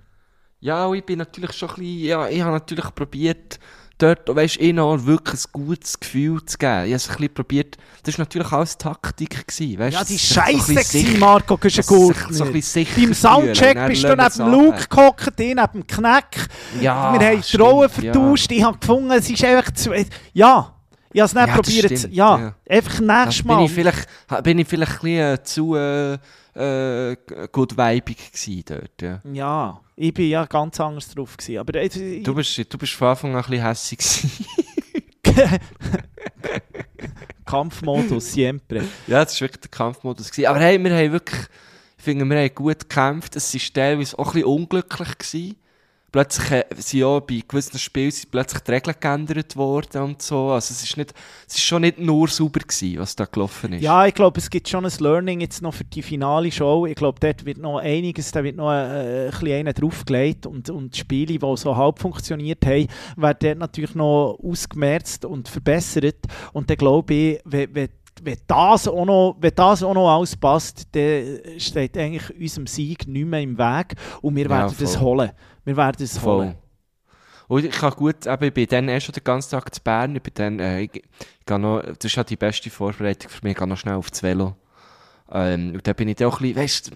Ja, 0.60 0.92
ich 0.92 1.04
bin 1.06 1.18
natürlich 1.20 1.52
schon 1.52 1.70
ein 1.70 1.74
bisschen, 1.76 1.98
ja, 2.04 2.28
ich 2.28 2.40
habe 2.42 2.52
natürlich 2.52 2.94
probiert, 2.94 3.58
dort, 3.98 4.34
weißt 4.34 4.56
du, 4.56 4.60
ihnen 4.64 4.78
auch 4.78 5.04
wirklich 5.04 5.40
ein 5.44 5.50
gutes 5.52 5.98
Gefühl 5.98 6.44
zu 6.44 6.56
geben. 6.58 6.72
Ich 6.84 6.90
habe 6.90 6.94
es 6.94 7.08
ein 7.10 7.16
bisschen 7.16 7.34
probiert, 7.34 7.76
das 8.04 8.18
war 8.18 8.22
natürlich 8.24 8.52
alles 8.52 8.78
Taktik, 8.78 9.46
gewesen, 9.46 9.78
weißt 9.78 9.94
Ja, 9.94 10.00
du, 10.04 10.06
die 10.06 10.18
Scheiße 10.18 10.82
sicher- 10.82 11.18
Marco 11.18 11.56
Güschengurtner. 11.56 12.32
so 12.32 12.44
ein 12.44 12.52
bisschen 12.52 12.84
sicher 12.86 13.00
Beim. 13.00 13.14
Soundcheck 13.14 13.86
bist 13.88 14.04
du 14.04 14.16
neben 14.16 14.50
Luke 14.52 14.86
gehockt, 14.88 15.40
ich 15.40 15.54
neben 15.54 15.68
dem 15.74 15.86
Kneck. 15.86 16.48
Ja, 16.80 17.12
wir 17.18 17.26
haben 17.28 17.42
die 17.42 17.56
Rollen 17.56 17.90
ja. 17.90 18.12
vertauscht. 18.12 18.50
Ich 18.52 18.62
habe 18.62 18.78
gefunden, 18.78 19.10
es 19.10 19.28
ist 19.28 19.44
einfach 19.44 19.72
zu... 19.72 19.92
Ja, 20.32 20.74
ich 21.12 21.20
habe 21.22 21.26
es 21.26 21.34
nicht 21.34 21.46
Ja, 21.48 21.54
probiert. 21.54 22.12
Ja, 22.12 22.38
ja. 22.38 22.54
einfach 22.68 23.00
nächstes 23.00 23.42
bin 23.42 23.46
Mal. 23.56 23.64
ich 23.64 23.72
vielleicht, 23.72 24.08
bin 24.44 24.58
ich 24.58 24.68
vielleicht 24.68 24.92
ein 24.92 24.98
bisschen 25.00 25.34
äh, 25.34 25.42
zu 25.42 25.74
äh, 25.74 26.18
äh, 26.58 27.16
gut 27.52 27.76
vibig 27.76 28.32
gewesen 28.32 28.64
dort, 28.66 29.02
ja. 29.02 29.20
Ja, 29.32 29.80
ich 29.96 30.12
bin 30.12 30.28
ja 30.28 30.44
ganz 30.46 30.80
anders 30.80 31.08
drauf. 31.14 31.36
Gewesen. 31.36 31.58
Aber 31.58 31.80
ich, 31.80 32.22
Du 32.22 32.34
bist, 32.34 32.72
du 32.72 32.78
bist 32.78 32.92
von 32.94 33.08
Anfang 33.08 33.30
an 33.36 33.44
ein 33.44 33.50
bisschen 33.50 33.64
hässig 33.64 33.98
gewesen. 33.98 34.46
Kampfmodus, 37.44 38.32
siempre. 38.32 38.84
Ja, 39.06 39.24
das 39.24 39.40
war 39.40 39.46
wirklich 39.46 39.60
der 39.62 39.70
Kampfmodus. 39.70 40.30
Gewesen. 40.30 40.46
Aber 40.48 40.58
hey, 40.60 40.82
wir 40.82 40.94
haben 40.94 41.12
wirklich, 41.12 41.40
ich 41.96 42.04
finde, 42.04 42.24
wir 42.24 42.38
haben 42.38 42.54
gut 42.54 42.80
gekämpft. 42.80 43.36
Es 43.36 43.54
war 43.54 43.60
teilweise 43.72 44.18
auch 44.18 44.26
ein 44.28 44.32
bisschen 44.32 44.48
unglücklich. 44.48 45.18
Gewesen. 45.18 45.56
Plötzlich 46.10 46.50
äh, 46.50 46.64
sind 46.76 47.00
ja 47.00 47.20
bei 47.20 47.42
gewissen 47.46 47.78
Spielen 47.78 48.10
sind 48.10 48.30
plötzlich 48.30 48.62
die 48.62 48.70
Regeln 48.70 48.96
geändert 48.98 49.56
worden 49.56 50.02
und 50.02 50.22
so. 50.22 50.50
Also 50.50 50.72
es 50.72 50.82
ist, 50.82 50.96
nicht, 50.96 51.12
es 51.46 51.54
ist 51.56 51.64
schon 51.64 51.82
nicht 51.82 51.98
nur 51.98 52.28
sauber 52.28 52.60
gewesen, 52.60 52.98
was 52.98 53.14
da 53.14 53.26
gelaufen 53.26 53.74
ist. 53.74 53.82
Ja, 53.82 54.06
ich 54.06 54.14
glaube, 54.14 54.38
es 54.38 54.48
gibt 54.48 54.68
schon 54.68 54.86
ein 54.86 54.92
Learning 55.00 55.40
jetzt 55.40 55.60
noch 55.60 55.74
für 55.74 55.84
die 55.84 56.02
finale 56.02 56.50
Show. 56.50 56.86
Ich 56.86 56.94
glaube, 56.94 57.20
dort 57.20 57.44
wird 57.44 57.58
noch 57.58 57.78
einiges, 57.78 58.30
da 58.30 58.42
wird 58.42 58.56
noch 58.56 58.72
äh, 58.72 59.26
ein 59.26 59.30
bisschen 59.30 59.52
einer 59.52 59.74
draufgelegt 59.74 60.46
und, 60.46 60.70
und 60.70 60.94
die 60.94 60.98
Spiele, 60.98 61.38
die 61.38 61.56
so 61.56 61.76
halb 61.76 61.98
funktioniert 61.98 62.64
haben, 62.64 62.88
werden 63.16 63.38
dort 63.40 63.58
natürlich 63.58 63.94
noch 63.94 64.38
ausgemerzt 64.42 65.26
und 65.26 65.48
verbessert. 65.48 66.16
Und 66.54 66.70
dann 66.70 66.78
glaube 66.78 67.12
ich, 67.12 67.40
wenn, 67.44 67.74
wenn 67.74 67.88
wenn 68.20 68.36
das, 68.48 68.88
auch 68.88 69.04
noch, 69.04 69.36
wenn 69.40 69.54
das 69.54 69.82
auch 69.82 69.94
noch 69.94 70.08
alles 70.10 70.36
passt, 70.36 70.88
dann 70.90 71.38
steht 71.58 71.96
eigentlich 71.96 72.36
unserem 72.36 72.66
Sieg 72.66 73.06
nicht 73.06 73.26
mehr 73.26 73.40
im 73.40 73.56
Weg 73.56 73.94
und 74.22 74.34
wir 74.34 74.44
Ja, 74.44 74.50
werden 74.50 74.74
das 74.76 74.96
voll. 74.96 75.04
holen. 75.04 75.30
Wir 75.68 75.76
werden 75.76 76.02
es 76.02 76.22
holen. 76.22 76.56
Voll. 77.46 77.58
Und 77.58 77.64
ich 77.66 77.72
kann 77.72 77.92
gut, 77.92 78.26
eben, 78.26 78.44
ich 78.44 78.54
bin 78.54 78.66
dann 78.68 78.88
erst 78.88 79.04
schon 79.04 79.12
den 79.12 79.22
ganzen 79.22 79.50
Tag 79.50 79.74
zu 79.74 79.82
Bern, 79.82 80.16
ich 80.16 80.22
bin 80.22 80.32
dann, 80.32 80.60
äh, 80.60 80.80
ich, 80.80 80.94
ich 80.94 81.58
noch, 81.58 81.82
das 81.82 82.06
ist 82.06 82.16
ja 82.16 82.24
die 82.24 82.36
beste 82.36 82.70
Vorbereitung 82.70 83.30
für 83.30 83.40
mich, 83.42 83.52
ich 83.52 83.58
gehe 83.58 83.66
noch 83.68 83.76
schnell 83.76 83.96
aufs 83.96 84.22
Velo. 84.22 84.56
Ähm, 85.30 85.72
und 85.74 85.86
dann 85.86 85.94
bin 85.94 86.08
ich 86.08 86.16
dann 86.16 86.28
auch 86.28 86.40
ein 86.40 86.54
bisschen, 86.54 86.56
weißt 86.56 86.90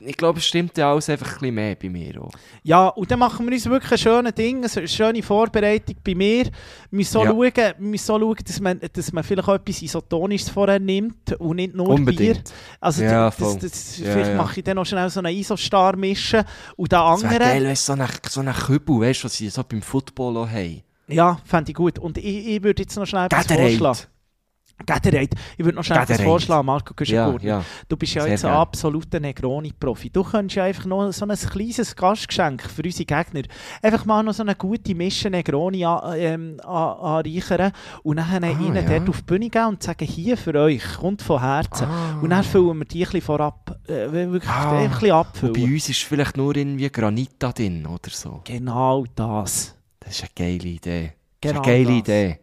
ich 0.00 0.16
glaube, 0.16 0.38
es 0.38 0.46
stimmt 0.46 0.78
ja 0.78 0.90
alles 0.90 1.10
einfach 1.10 1.26
ein 1.26 1.38
bisschen 1.40 1.54
mehr 1.54 1.74
bei 1.74 1.90
mir 1.90 2.22
auch. 2.22 2.30
Ja, 2.62 2.88
und 2.88 3.10
dann 3.10 3.18
machen 3.18 3.44
wir 3.46 3.52
uns 3.52 3.66
wirklich 3.66 3.92
ein 3.92 3.98
schönes 3.98 4.34
Ding, 4.34 4.64
eine 4.64 4.88
schöne 4.88 5.22
Vorbereitung 5.22 5.96
bei 6.02 6.14
mir. 6.14 6.44
Wir 6.46 6.50
müssen 6.90 7.12
so 7.12 7.24
Ja. 7.24 7.30
schauen, 7.30 7.52
wir 7.54 7.74
müssen 7.78 8.06
so 8.06 8.18
schauen 8.18 8.36
dass, 8.42 8.60
man, 8.60 8.80
dass 8.90 9.12
man 9.12 9.22
vielleicht 9.22 9.48
auch 9.48 9.54
etwas 9.54 9.82
Isotonisches 9.82 10.48
vorher 10.48 10.80
nimmt 10.80 11.32
und 11.34 11.56
nicht 11.56 11.74
nur 11.74 11.88
Bier. 11.88 11.94
Unbedingt. 11.96 12.54
Also 12.80 13.02
Ja, 13.04 13.30
das, 13.30 13.58
das, 13.58 13.98
Ja, 13.98 14.12
vielleicht 14.12 14.34
mache 14.34 14.60
ich 14.60 14.64
dann 14.64 14.76
noch 14.76 14.86
schnell 14.86 15.10
so 15.10 15.20
einen 15.20 15.36
Isostar 15.36 15.94
mischen 15.96 16.44
und 16.76 16.90
den 16.90 16.98
Das 16.98 17.22
wäre 17.22 17.32
anderen... 17.34 17.38
geil, 17.52 17.66
weißt 17.66 17.84
so 17.84 17.92
einen 17.92 18.08
so 18.30 18.40
einen 18.40 18.54
Kübel, 18.54 19.00
weißt 19.00 19.20
du, 19.20 19.24
was 19.26 19.36
sie 19.36 19.50
so 19.50 19.62
beim 19.62 19.82
Football 19.82 20.38
auch 20.38 20.48
haben. 20.48 20.82
Ja, 21.06 21.38
fände 21.44 21.70
ich 21.70 21.76
gut. 21.76 21.98
Und 21.98 22.16
ich, 22.16 22.24
ich 22.48 22.62
würde 22.62 22.82
jetzt 22.82 22.96
noch 22.96 23.06
schnell 23.06 23.26
etwas 23.26 23.46
vorschlagen. 23.46 23.98
Gatorade. 24.86 25.30
Ich 25.56 25.64
würde 25.64 25.76
noch 25.76 25.84
schnell 25.84 25.98
etwas 26.02 26.20
vorschlagen, 26.22 26.66
Marco 26.66 26.90
Ja, 26.90 26.94
Güschengurtner. 26.96 27.48
ja. 27.48 27.64
Du 27.88 27.96
bist 27.96 28.14
ja 28.14 28.22
Sehr 28.22 28.30
jetzt 28.32 28.44
ein 28.44 28.52
absoluter 28.52 29.20
Negroni-Profi. 29.20 30.10
Du 30.10 30.22
könntest 30.22 30.56
ja 30.56 30.64
einfach 30.64 30.84
noch 30.86 31.10
so 31.12 31.26
ein 31.26 31.36
kleines 31.36 31.94
Gastgeschenk 31.96 32.62
für 32.62 32.82
unsere 32.82 33.04
Gegner 33.04 33.42
einfach 33.82 34.04
mal 34.04 34.22
noch 34.22 34.34
so 34.34 34.42
eine 34.42 34.54
gute 34.54 34.94
Mische 34.94 35.30
Negroni 35.30 35.82
ähm, 35.82 36.60
an, 36.64 36.68
anreichern 36.68 37.72
und 38.02 38.16
dann 38.16 38.44
ihnen 38.60 38.76
Ah, 38.76 38.80
ja. 38.80 38.98
dort 38.98 39.08
auf 39.10 39.16
die 39.18 39.24
Bühne 39.24 39.50
geben 39.50 39.66
und 39.66 39.82
sagen, 39.82 40.04
hier 40.06 40.36
für 40.36 40.54
euch, 40.54 40.82
kommt 41.00 41.22
von 41.22 41.40
Herzen. 41.40 41.86
Und 42.22 42.30
dann 42.30 42.44
füllen 42.44 42.78
wir 42.78 42.84
die 42.84 43.00
ein 43.00 43.04
bisschen 43.06 43.20
vorab, 43.22 43.78
äh, 43.88 44.10
wirklich 44.12 44.48
Ah. 44.48 44.78
ein 44.78 44.90
bisschen 44.90 45.10
Und 45.10 45.16
abfüllen. 45.18 45.52
bei 45.54 45.64
uns 45.64 45.88
ist 45.88 46.02
vielleicht 46.02 46.36
nur 46.36 46.56
irgendwie 46.56 46.88
Granit 46.90 47.30
da 47.38 47.52
drin 47.52 47.86
oder 47.86 48.10
so. 48.10 48.40
Genau 48.44 49.04
das. 49.14 49.74
Das 50.00 50.12
ist 50.16 50.22
eine 50.22 50.30
geile 50.34 50.68
Idee. 50.68 51.12
Das 51.40 51.52
Genau 51.52 51.60
ist 51.62 51.66
eine 51.68 51.76
geile 51.84 51.88
das. 51.90 51.98
Idee. 51.98 52.38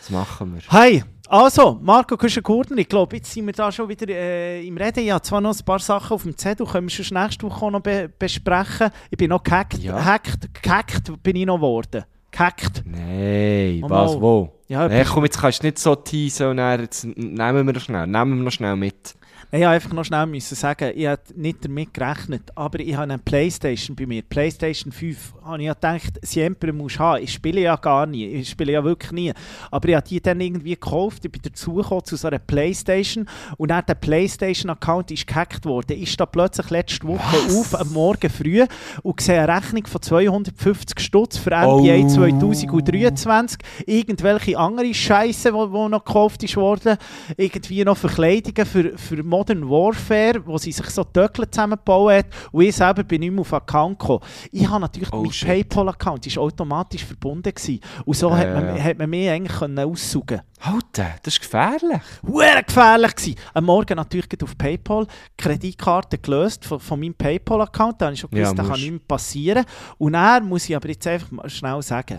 Das 0.00 0.10
machen 0.10 0.54
wir. 0.54 0.62
Hey, 0.80 1.04
also, 1.28 1.78
Marco 1.82 2.16
Küschen-Gurtner, 2.16 2.78
ich 2.78 2.88
glaube, 2.88 3.16
jetzt 3.16 3.32
sind 3.32 3.46
wir 3.46 3.52
da 3.52 3.70
schon 3.70 3.88
wieder 3.88 4.08
äh, 4.08 4.66
im 4.66 4.76
Reden. 4.76 5.00
Ich 5.04 5.10
habe 5.10 5.22
zwar 5.22 5.40
noch 5.40 5.54
ein 5.58 5.64
paar 5.64 5.78
Sachen 5.78 6.14
auf 6.14 6.22
dem 6.22 6.36
Zettel, 6.36 6.66
können 6.66 6.88
wir 6.88 7.04
schon 7.04 7.16
nächste 7.22 7.46
Woche 7.46 7.70
noch 7.70 7.80
be 7.80 8.10
besprechen. 8.18 8.90
Ich 9.10 9.18
bin 9.18 9.30
noch 9.30 9.42
gehackt, 9.42 9.78
Ja. 9.78 9.96
gehackt, 9.96 10.62
gehackt 10.62 11.22
bin 11.22 11.36
ich 11.36 11.46
noch 11.46 11.56
geworden. 11.56 12.04
Gehackt. 12.30 12.82
Nein, 12.84 13.80
Mal, 13.80 13.90
was, 13.90 14.20
wo? 14.20 14.52
Ja, 14.68 14.86
Nee, 14.88 15.04
komm, 15.04 15.24
jetzt 15.24 15.40
kannst 15.40 15.62
du 15.62 15.66
nicht 15.66 15.78
so 15.78 15.94
teasen 15.94 16.48
und 16.48 16.56
dann, 16.58 16.80
jetzt 16.80 17.04
nehmen 17.04 17.66
wir 17.66 17.72
noch 17.72 17.80
schnell, 17.80 18.06
nehmen 18.06 18.38
wir 18.38 18.44
noch 18.44 18.52
schnell 18.52 18.76
mit. 18.76 19.14
Ich 19.50 19.60
musste 19.60 19.68
einfach 19.70 19.92
noch 19.94 20.04
schnell 20.04 20.26
müssen 20.26 20.54
sagen, 20.56 20.92
ich 20.94 21.06
habe 21.06 21.22
nicht 21.34 21.64
damit 21.64 21.94
gerechnet, 21.94 22.50
aber 22.54 22.80
ich 22.80 22.92
habe 22.92 23.04
eine 23.04 23.16
Playstation 23.16 23.96
bei 23.96 24.04
mir. 24.04 24.20
Playstation 24.20 24.92
5 24.92 25.36
habe 25.42 25.60
ich 25.60 25.66
ja 25.68 25.72
gedacht, 25.72 26.18
Siempre 26.20 26.70
muss 26.70 26.98
haben. 26.98 27.22
Ich 27.22 27.32
spiele 27.32 27.62
ja 27.62 27.76
gar 27.76 28.04
nie, 28.04 28.26
ich 28.26 28.50
spiele 28.50 28.72
ja 28.72 28.84
wirklich 28.84 29.10
nie. 29.10 29.32
Aber 29.70 29.88
ich 29.88 29.94
habe 29.94 30.06
die 30.06 30.20
dann 30.20 30.38
irgendwie 30.42 30.72
gekauft, 30.74 31.24
ich 31.24 31.32
bin 31.32 31.40
dazugekommen 31.40 32.04
zu 32.04 32.16
so 32.16 32.28
einer 32.28 32.40
Playstation 32.40 33.26
und 33.56 33.70
dann 33.70 33.86
der 33.88 33.94
Playstation-Account 33.94 35.12
ist 35.12 35.26
gehackt 35.26 35.64
worden. 35.64 35.96
Ich 35.98 36.12
stehe 36.12 36.26
plötzlich 36.30 36.68
letzte 36.68 37.06
Woche 37.08 37.38
Was? 37.46 37.56
auf, 37.56 37.80
am 37.80 37.90
Morgen 37.94 38.28
früh 38.28 38.66
und 39.02 39.18
sehe 39.22 39.40
eine 39.40 39.56
Rechnung 39.56 39.86
von 39.86 40.02
250 40.02 41.00
Stutz 41.00 41.38
für 41.38 41.52
NBA 41.52 42.04
Oh. 42.04 42.08
2023. 42.08 43.60
Irgendwelche 43.86 44.58
andere 44.58 44.92
Scheiße, 44.92 45.52
die, 45.52 45.56
noch 45.56 46.04
gekauft 46.04 46.42
ist 46.42 46.56
worden. 46.56 46.98
Irgendwie 47.38 47.82
noch 47.82 47.96
Verkleidungen 47.96 48.66
für, 48.66 48.98
für 48.98 49.22
Modern 49.38 49.68
Warfare, 49.70 50.44
wo 50.44 50.58
sie 50.58 50.72
sich 50.72 50.86
so 50.90 51.04
Töckle 51.04 51.48
zusammengebaut 51.48 52.12
hat. 52.12 52.26
Und 52.50 52.62
ich 52.64 52.74
selber 52.74 53.04
bin 53.04 53.20
nicht 53.20 53.30
mehr 53.30 53.40
auf 53.42 53.52
Account 53.52 53.96
gekommen. 53.98 54.20
Ich 54.50 54.68
habe 54.68 54.80
natürlich 54.80 55.12
Oh, 55.12 55.22
mein. 55.22 55.30
PayPal-Account 55.30 56.26
ist 56.26 56.38
automatisch 56.38 57.04
verbunden 57.04 57.54
gewesen. 57.54 57.80
Und 58.04 58.16
so 58.16 58.30
Ja, 58.30 58.36
hat, 58.38 58.52
man, 58.52 58.76
ja. 58.76 58.82
hat 58.82 58.98
man 58.98 59.08
mich 59.10 59.28
eigentlich 59.30 59.56
können 59.58 59.78
aussaugen 59.78 60.40
Alter, 60.60 61.06
das 61.22 61.34
ist 61.34 61.40
gefährlich. 61.40 62.00
Huere 62.26 62.64
gefährlich 62.66 63.14
gewesen. 63.14 63.36
Am 63.54 63.64
Morgen 63.64 63.94
natürlich 63.94 64.26
auf 64.42 64.58
PayPal 64.58 65.06
Kreditkarte 65.36 66.18
gelöst 66.18 66.64
von, 66.64 66.80
von 66.80 66.98
meinem 66.98 67.14
PayPal-Account. 67.14 68.00
Da 68.00 68.06
habe 68.06 68.14
ich 68.14 68.20
schon 68.20 68.30
gewusst, 68.30 68.50
Ja, 68.50 68.54
da 68.54 68.62
kann 68.64 68.72
nichts 68.72 68.90
mehr 68.90 69.00
passieren. 69.06 69.64
Und 69.98 70.14
dann 70.14 70.48
muss 70.48 70.68
ich 70.68 70.74
aber 70.74 70.88
jetzt 70.88 71.06
einfach 71.06 71.28
schnell 71.48 71.80
sagen, 71.82 72.18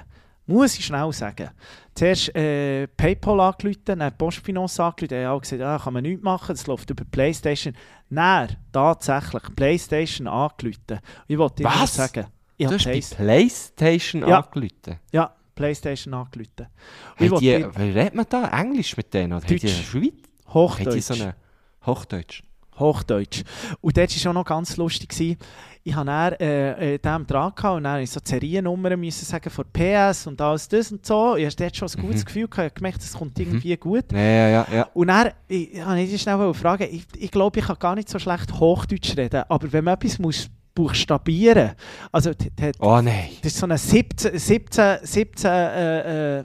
muss 0.49 0.77
ich 0.77 0.85
schnell 0.85 1.11
sagen, 1.13 1.49
zuerst 1.95 2.35
äh, 2.35 2.88
PayPal 2.88 3.39
angerufen, 3.39 3.81
dann 3.85 4.17
Postfinance 4.17 4.84
angerufen, 4.84 5.07
die 5.09 5.15
haben 5.15 5.38
auch 5.38 5.41
gesagt, 5.41 5.61
ah, 5.61 5.80
kann 5.81 5.93
man 5.93 6.03
nichts 6.03 6.23
machen, 6.23 6.55
das 6.55 6.67
läuft 6.67 6.89
über 6.89 7.05
Playstation. 7.05 7.73
Dann 8.09 8.49
tatsächlich 8.71 9.43
Playstation 9.55 10.27
angerufen. 10.27 10.99
Ich 11.27 11.38
wollte 11.38 11.55
dir 11.63 11.65
Was? 11.65 11.95
sagen, 11.95 12.26
ich 12.57 12.67
Du 12.67 12.73
hast 12.73 12.85
bei 12.85 12.91
Plays- 12.91 13.15
Playstation 13.15 14.27
Ja. 14.27 14.39
angerufen. 14.41 14.99
ja, 15.11 15.31
Playstation 15.55 16.13
angerufen. 16.13 16.67
Hey, 17.15 17.30
die, 17.30 17.65
wie 17.77 17.91
redet 17.91 18.15
man 18.15 18.26
da? 18.30 18.47
Englisch 18.59 18.95
mit 18.97 19.13
denen? 19.13 19.34
Oder 19.34 19.41
haben 19.43 19.47
die 19.47 19.53
in 19.55 19.59
der 19.61 19.69
Deutsch. 19.69 19.85
Schweiz? 19.85 20.03
Haben 20.03 20.11
die 20.11 20.53
Hochdeutsch. 20.53 21.01
so 21.03 21.13
eine 21.13 21.35
Hochdeutsch? 21.85 22.43
Hochdeutsch. 22.80 23.43
Und 23.81 23.97
dort 23.97 24.26
war 24.26 24.30
auch 24.30 24.34
noch 24.34 24.45
ganz 24.45 24.77
lustig. 24.77 25.10
Gewesen. 25.10 25.38
Ich 25.84 25.95
hatte 25.95 26.06
dann 26.06 26.34
äh, 26.34 26.95
äh, 26.95 26.99
dran 26.99 27.26
gehabt 27.26 27.64
und 27.64 27.84
dann 27.85 28.01
musste 28.01 28.15
so 28.15 28.19
die 28.19 28.30
Seriennummern 28.30 28.99
müssen 28.99 29.26
sagen 29.26 29.49
von 29.49 29.65
PS 29.72 30.27
und 30.27 30.39
alles 30.41 30.68
das 30.68 30.91
und 30.91 31.06
so. 31.06 31.35
Ich 31.38 31.45
hatte 31.45 31.56
dort 31.64 31.76
schon 31.76 31.88
ein 31.88 32.01
gutes 32.01 32.22
Mhm. 32.22 32.26
Gefühl 32.26 32.47
gehabt. 32.47 32.68
Ich 32.68 32.73
gemerkt, 32.76 33.01
es 33.01 33.14
kommt 33.14 33.39
irgendwie 33.39 33.77
gut. 33.77 34.11
Ja, 34.11 34.19
ja, 34.19 34.49
ja. 34.49 34.68
ja. 34.72 34.88
Und 34.93 35.07
dann 35.07 35.30
ich, 35.47 35.73
ich, 35.73 35.85
wollte 35.85 36.01
ich 36.01 36.22
schnell 36.22 36.53
fragen, 36.53 36.88
ich, 36.91 37.06
ich 37.18 37.31
glaube, 37.31 37.60
ich 37.60 37.65
kann 37.65 37.77
gar 37.80 37.95
nicht 37.95 38.10
so 38.10 38.19
schlecht 38.19 38.60
Hochdeutsch 38.60 39.15
reden, 39.18 39.43
aber 39.47 39.72
wenn 39.72 39.85
man 39.85 39.93
etwas 39.95 40.19
muss 40.19 40.49
buchstabieren 40.76 41.72
also 42.11 42.31
Oh 42.80 43.01
nein. 43.01 43.30
das 43.41 43.53
war 43.56 43.60
so 43.60 43.65
eine 43.65 43.77
17, 43.77 44.38
17, 44.38 44.97
17, 45.03 45.51
äh, 45.51 46.39
äh, 46.39 46.43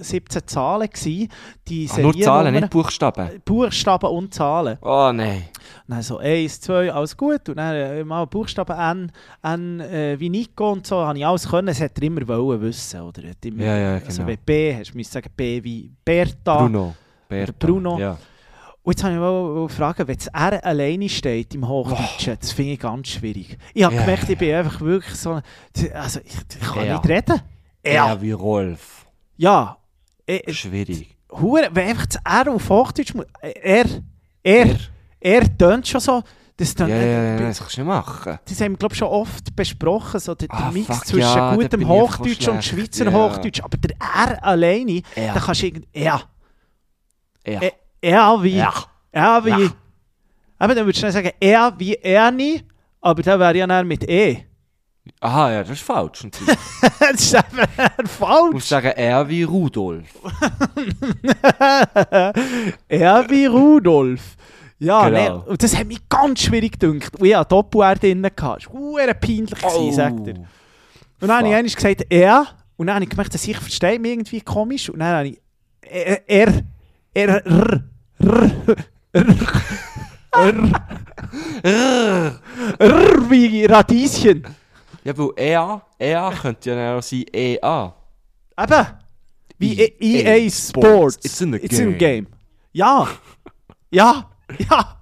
17 0.00 0.46
Zahlen, 0.46 0.88
gewesen, 0.88 1.28
die 1.68 1.88
Ah, 1.92 1.98
nur 2.00 2.14
Zahlen, 2.18 2.54
nicht 2.54 2.70
Buchstaben. 2.70 3.40
Buchstaben 3.44 4.10
und 4.10 4.32
Zahlen. 4.34 4.78
Oh 4.82 5.10
nein. 5.12 5.44
Und 5.88 5.94
dann 5.96 6.02
so 6.02 6.18
1, 6.18 6.60
2, 6.60 6.92
alles 6.92 7.16
gut. 7.16 7.48
Und 7.48 7.56
dann 7.56 7.74
äh, 7.74 8.04
mal 8.04 8.24
Buchstaben 8.26 8.76
N, 8.78 9.12
N 9.42 9.80
äh, 9.80 10.18
wie 10.18 10.30
Nico 10.30 10.72
und 10.72 10.86
so, 10.86 10.96
habe 11.04 11.18
ich 11.18 11.26
alles 11.26 11.48
können. 11.48 11.66
Das 11.68 11.80
er 11.80 11.90
immer 12.02 12.26
wollen 12.28 12.60
wissen. 12.60 13.00
Oder? 13.00 13.22
Er 13.24 13.34
immer, 13.44 13.64
Ja, 13.64 13.76
ja, 13.76 13.94
Also 14.04 14.22
genau. 14.22 14.26
bei 14.26 14.36
B 14.36 14.74
hast 14.76 14.94
du 14.94 15.02
sagen 15.04 15.30
B 15.36 15.62
wie 15.62 15.90
Bertha. 16.04 16.58
Bruno. 16.62 16.94
Berta. 17.28 17.54
Bruno. 17.66 17.98
Ja. 17.98 18.18
Und 18.82 18.92
jetzt 18.94 19.04
habe 19.04 19.12
ich 19.14 19.20
mal 19.20 19.68
fragen, 19.68 20.08
wenn 20.08 20.16
das 20.16 20.26
R 20.28 20.64
alleine 20.64 21.08
steht 21.08 21.54
im 21.54 21.68
Hochdeutschen, 21.68 22.36
das 22.40 22.50
finde 22.52 22.72
ich 22.72 22.80
ganz 22.80 23.08
schwierig. 23.08 23.58
Ich 23.74 23.84
habe 23.84 23.94
Ja, 23.94 24.00
gemerkt, 24.00 24.28
ich 24.30 24.38
bin 24.38 24.54
einfach 24.54 24.80
wirklich 24.80 25.14
so... 25.16 25.38
Also 25.94 26.20
ich, 26.24 26.34
ich 26.60 26.66
kann 26.66 26.86
Ja. 26.86 26.94
nicht 26.94 27.08
reden. 27.08 27.40
Ja, 27.84 28.20
wie 28.20 28.32
Rolf. 28.32 29.06
Ja. 29.36 29.76
Äh, 30.26 30.52
Schwierig. 30.52 31.16
Hure, 31.32 31.68
wenn 31.72 31.88
einfach 31.88 32.06
das 32.06 32.20
R 32.24 32.52
auf 32.52 32.68
Hochdeutsch 32.68 33.14
muss... 33.14 33.26
äh, 33.40 33.52
R, 33.82 33.86
R, 34.42 34.76
R 35.20 35.58
tönt 35.58 35.86
schon 35.88 36.00
so... 36.00 36.22
Das 36.56 36.70
Ja, 36.74 36.86
tönt, 36.86 36.90
ja, 36.90 36.96
ja, 37.00 37.36
äh, 37.36 37.40
das 37.40 37.58
kannst 37.58 37.76
du 37.76 37.80
nicht 37.80 37.88
machen. 37.88 38.38
Das 38.44 38.60
haben 38.60 38.72
wir, 38.72 38.76
glaube 38.76 38.92
ich, 38.94 38.98
schon 38.98 39.08
oft 39.08 39.56
besprochen, 39.56 40.20
so 40.20 40.34
der, 40.34 40.48
der 40.48 40.58
Ah, 40.58 40.70
Mix 40.70 40.86
fuck, 40.86 41.06
zwischen 41.06 41.20
ja, 41.20 41.54
gutem 41.54 41.88
Hochdeutsch 41.88 42.48
und 42.48 42.62
Schweizer 42.64 43.06
ja. 43.06 43.12
Hochdeutsch. 43.12 43.60
Aber 43.62 43.78
der 43.78 43.96
R 43.98 44.44
alleine, 44.44 45.02
Ja. 45.16 45.32
da 45.34 45.40
kannst 45.40 45.62
du 45.62 45.66
irgendwie... 45.66 45.88
Ja. 45.94 46.22
Ja. 47.46 47.60
Äh, 47.62 47.70
R 48.02 48.42
wie... 48.42 48.56
Ja. 48.56 48.74
R 49.12 49.44
wie... 49.44 49.48
Ja. 49.50 49.72
Aber 50.58 50.74
dann 50.74 50.84
würdest 50.84 51.02
du 51.02 51.06
dann 51.06 51.12
sagen, 51.12 51.30
R 51.40 51.72
wie 51.78 51.94
Ernie, 51.94 52.62
aber 53.00 53.22
dann 53.22 53.40
wäre 53.40 53.56
ja 53.56 53.66
dann 53.66 53.88
mit 53.88 54.06
E. 54.06 54.44
Aha, 55.20 55.52
ja, 55.52 55.60
das 55.62 55.70
ist 55.72 55.82
falsch. 55.82 56.26
das 57.00 57.20
ist 57.20 57.34
einfach 57.34 57.66
Du 57.98 58.06
falsch. 58.08 58.52
musst 58.52 58.68
sagen, 58.68 58.92
er 58.96 59.28
wie 59.28 59.42
Rudolf. 59.42 60.04
R 62.88 63.24
wie 63.28 63.46
Rudolf. 63.46 64.36
Ja, 64.78 65.08
Genau. 65.08 65.38
nee, 65.44 65.50
und 65.50 65.62
das 65.62 65.76
hat 65.76 65.86
mich 65.86 66.08
ganz 66.08 66.40
schwierig 66.40 66.78
gedacht. 66.78 67.16
Und 67.16 67.26
ich 67.26 67.34
hatte 67.34 67.48
Doppel-R 67.50 67.96
drin. 67.96 68.22
Das 68.22 68.32
war 68.38 68.56
peinlich, 69.14 69.52
oh. 69.64 69.92
sagt 69.92 70.26
er. 70.26 70.34
Und 71.20 71.28
dann 71.28 71.44
habe 71.44 71.66
ich 71.66 71.72
Fuck. 71.74 71.82
gesagt, 71.82 72.06
er. 72.08 72.46
Und 72.76 72.86
dann 72.86 72.94
habe 72.94 73.04
ich 73.04 73.10
gemerkt, 73.10 73.34
dass 73.34 73.46
ich 73.46 73.58
verstehe 73.58 73.98
mich 73.98 74.12
irgendwie 74.12 74.40
komisch. 74.40 74.88
Und 74.88 75.00
dann 75.00 75.08
habe 75.16 75.28
ich 75.28 75.40
er, 75.82 76.28
er, 76.28 76.62
er, 77.12 77.28
r, 77.46 77.82
r, 78.20 78.50
r, 79.12 80.52
r, 81.62 82.40
r, 82.78 83.30
wie 83.30 83.66
Radieschen. 83.66 84.44
Ja, 85.04 85.16
weil 85.16 85.30
EA, 85.36 85.82
EA 85.98 86.30
könnte 86.30 86.70
ja 86.70 86.98
auch 86.98 87.02
sein 87.02 87.24
EA. 87.32 87.94
Eben, 88.60 88.86
wie 89.58 89.80
EA 89.80 90.36
EA 90.36 90.50
Sports. 90.50 91.18
It's 91.24 91.40
in 91.40 91.52
the 91.52 91.58
It's 91.58 91.78
in 91.78 91.96
game. 91.96 92.24
game. 92.24 92.26
Ja, 92.72 93.08
ja, 93.90 94.30
ja. 94.68 94.96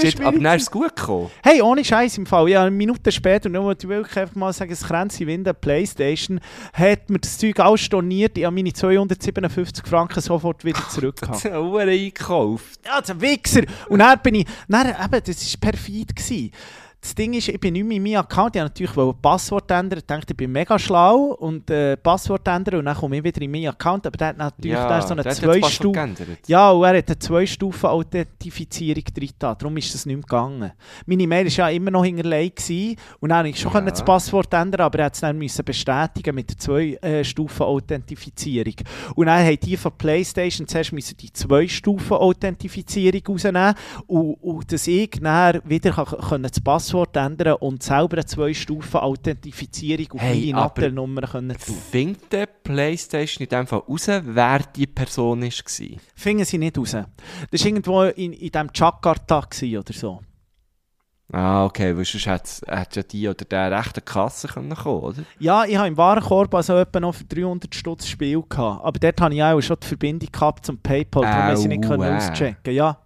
Shit, 0.00 0.20
aber 0.20 0.38
dann 0.38 0.56
ist 0.56 0.64
es 0.64 0.70
gut 0.72 0.96
gekommen. 0.96 1.30
Hey, 1.40 1.62
ohne 1.62 1.84
Scheiß 1.84 2.18
im 2.18 2.26
Fall. 2.26 2.48
Ja, 2.48 2.62
eine 2.62 2.70
Minute 2.72 3.12
später, 3.12 3.48
nur 3.48 3.62
wollte 3.64 3.86
ich 3.86 3.88
wirklich 3.88 4.16
einfach 4.18 4.34
mal 4.34 4.52
sagen, 4.52 4.70
das 4.70 4.82
Kränzchen 4.82 5.28
Winde 5.28 5.54
Playstation 5.54 6.40
hat 6.72 7.08
mir 7.08 7.20
das 7.20 7.38
Zeug 7.38 7.60
alles 7.60 7.82
storniert. 7.82 8.36
Ich 8.36 8.44
habe 8.44 8.56
meine 8.56 8.72
257 8.72 9.86
Franken 9.86 10.20
sofort 10.20 10.64
wieder 10.64 10.80
zurückgehabt. 10.90 11.44
Uhr 11.44 11.80
eingekauft. 11.80 12.80
ja, 12.84 13.00
der 13.00 13.20
Wichser! 13.20 13.62
Und 13.88 14.00
dann 14.00 14.18
bin 14.20 14.36
ich, 14.36 14.46
dann, 14.68 14.88
eben, 14.88 15.22
das 15.24 15.52
war 15.52 15.70
perfid. 15.70 16.16
Gewesen. 16.16 16.50
Das 17.00 17.14
Ding 17.14 17.32
ist, 17.34 17.46
ich 17.48 17.60
bin 17.60 17.74
nicht 17.74 17.84
mehr 17.86 17.96
in 17.96 18.02
meinem 18.02 18.16
Account. 18.16 18.56
Ich 18.56 18.60
wollte 18.62 18.82
natürlich 18.82 18.96
ein 18.96 19.12
Passwort 19.22 19.70
ändern. 19.70 20.00
Ich 20.00 20.06
dachte, 20.06 20.32
ich 20.32 20.36
bin 20.36 20.50
mega 20.50 20.76
schlau 20.80 21.36
und 21.38 21.70
äh, 21.70 21.96
Passwort 21.96 22.46
ändern 22.48 22.80
und 22.80 22.86
dann 22.86 22.96
komme 22.96 23.18
ich 23.18 23.24
wieder 23.24 23.40
in 23.40 23.52
meinen 23.52 23.68
Account. 23.68 24.04
Aber 24.08 24.16
der 24.16 24.26
hat 24.28 24.36
natürlich 24.38 24.76
da 24.76 25.00
so 25.02 25.12
eine 25.14 25.22
Zwei-Stufen. 25.24 25.92
geändert. 25.92 26.26
Ja, 26.48 26.70
und 26.72 26.82
er 26.82 26.98
hat 26.98 27.06
eine 27.08 27.16
Zwei-Stufen-Authentifizierung 27.18 29.04
drin. 29.14 29.30
Darum 29.38 29.76
ist 29.76 29.94
das 29.94 30.06
nicht 30.06 30.16
mehr 30.16 30.22
gegangen. 30.24 30.72
Meine 31.06 31.26
Mail 31.28 31.44
war 31.46 31.52
ja 31.52 31.68
immer 31.68 31.92
noch 31.92 32.04
hinterlegt 32.04 32.68
und 33.20 33.28
dann 33.28 33.44
konnte 33.44 33.50
ich 33.50 33.60
schon 33.60 33.72
Ja. 33.72 33.80
das 33.82 34.04
Passwort 34.04 34.52
ändern, 34.52 34.80
aber 34.80 34.98
er 34.98 35.04
hat 35.06 35.14
es 35.14 35.20
dann 35.20 35.38
müssen 35.38 35.64
bestätigen 35.64 36.34
mit 36.34 36.50
der 36.50 36.58
Zwei-Stufen-Authentifizierung. 36.58 38.74
Und 39.14 39.26
dann 39.26 39.46
haben 39.46 39.60
die 39.60 39.76
von 39.76 39.92
PlayStation 39.96 40.66
zuerst 40.66 40.92
müssen 40.92 41.16
die 41.16 41.32
Zwei-Stufen-Authentifizierung 41.32 43.20
rausnehmen 43.28 43.74
und, 44.08 44.34
und 44.42 44.72
dass 44.72 44.88
ich 44.88 45.10
dann 45.22 45.60
wieder 45.64 45.92
kann, 45.92 46.06
können 46.06 46.42
das 46.42 46.60
Passwort 46.60 46.87
ändern 46.92 47.54
und 47.54 47.82
selber 47.82 48.16
eine 48.16 48.26
Zwei-Stufen-Authentifizierung 48.26 50.12
auf 50.12 50.20
Hey, 50.20 50.52
meine 50.52 51.26
können 51.26 51.56
tun. 51.56 51.76
Findet 51.90 52.32
der 52.32 52.46
Playstation 52.46 53.44
in 53.44 53.48
dem 53.48 53.66
Fall 53.66 53.80
raus, 53.80 54.06
wer 54.08 54.58
die 54.74 54.86
Person 54.86 55.42
war? 55.42 55.98
Finden 56.14 56.44
sie 56.44 56.58
nicht 56.58 56.78
raus. 56.78 56.92
Das 56.92 57.60
war 57.60 57.66
irgendwo 57.66 58.02
in, 58.02 58.32
in 58.32 58.50
diesem 58.50 58.70
Jakarta 58.74 59.38
oder 59.38 59.92
so. 59.92 60.20
Ah, 61.30 61.66
okay, 61.66 61.94
weil 61.94 62.06
sonst 62.06 62.26
hätte 62.26 62.74
hätte 62.74 63.00
ja 63.00 63.02
die 63.02 63.28
oder 63.28 63.44
der 63.44 63.70
rechte 63.70 64.00
Kasse 64.00 64.48
können 64.48 64.74
kommen, 64.74 65.02
oder? 65.02 65.22
Ja, 65.38 65.66
ich 65.66 65.76
habe 65.76 65.88
im 65.88 65.96
Warenkorb 65.98 66.54
also 66.54 66.78
etwa 66.78 67.00
noch 67.00 67.14
für 67.14 67.24
300 67.24 67.74
Stutz 67.74 68.06
Spiel 68.06 68.42
gehabt. 68.48 68.82
Aber 68.82 68.98
dort 68.98 69.20
hatte 69.20 69.34
ich 69.34 69.42
auch 69.42 69.60
schon 69.60 69.76
die 69.82 69.86
Verbindung 69.86 70.32
gehabt 70.32 70.64
zum 70.64 70.78
Paypal, 70.78 71.22
darum 71.22 71.50
musste 71.50 71.68
ich 71.68 71.78
nicht 71.78 71.88
können 71.88 72.02
äh. 72.02 72.16
auschecken. 72.16 72.72
Ja. 72.72 72.98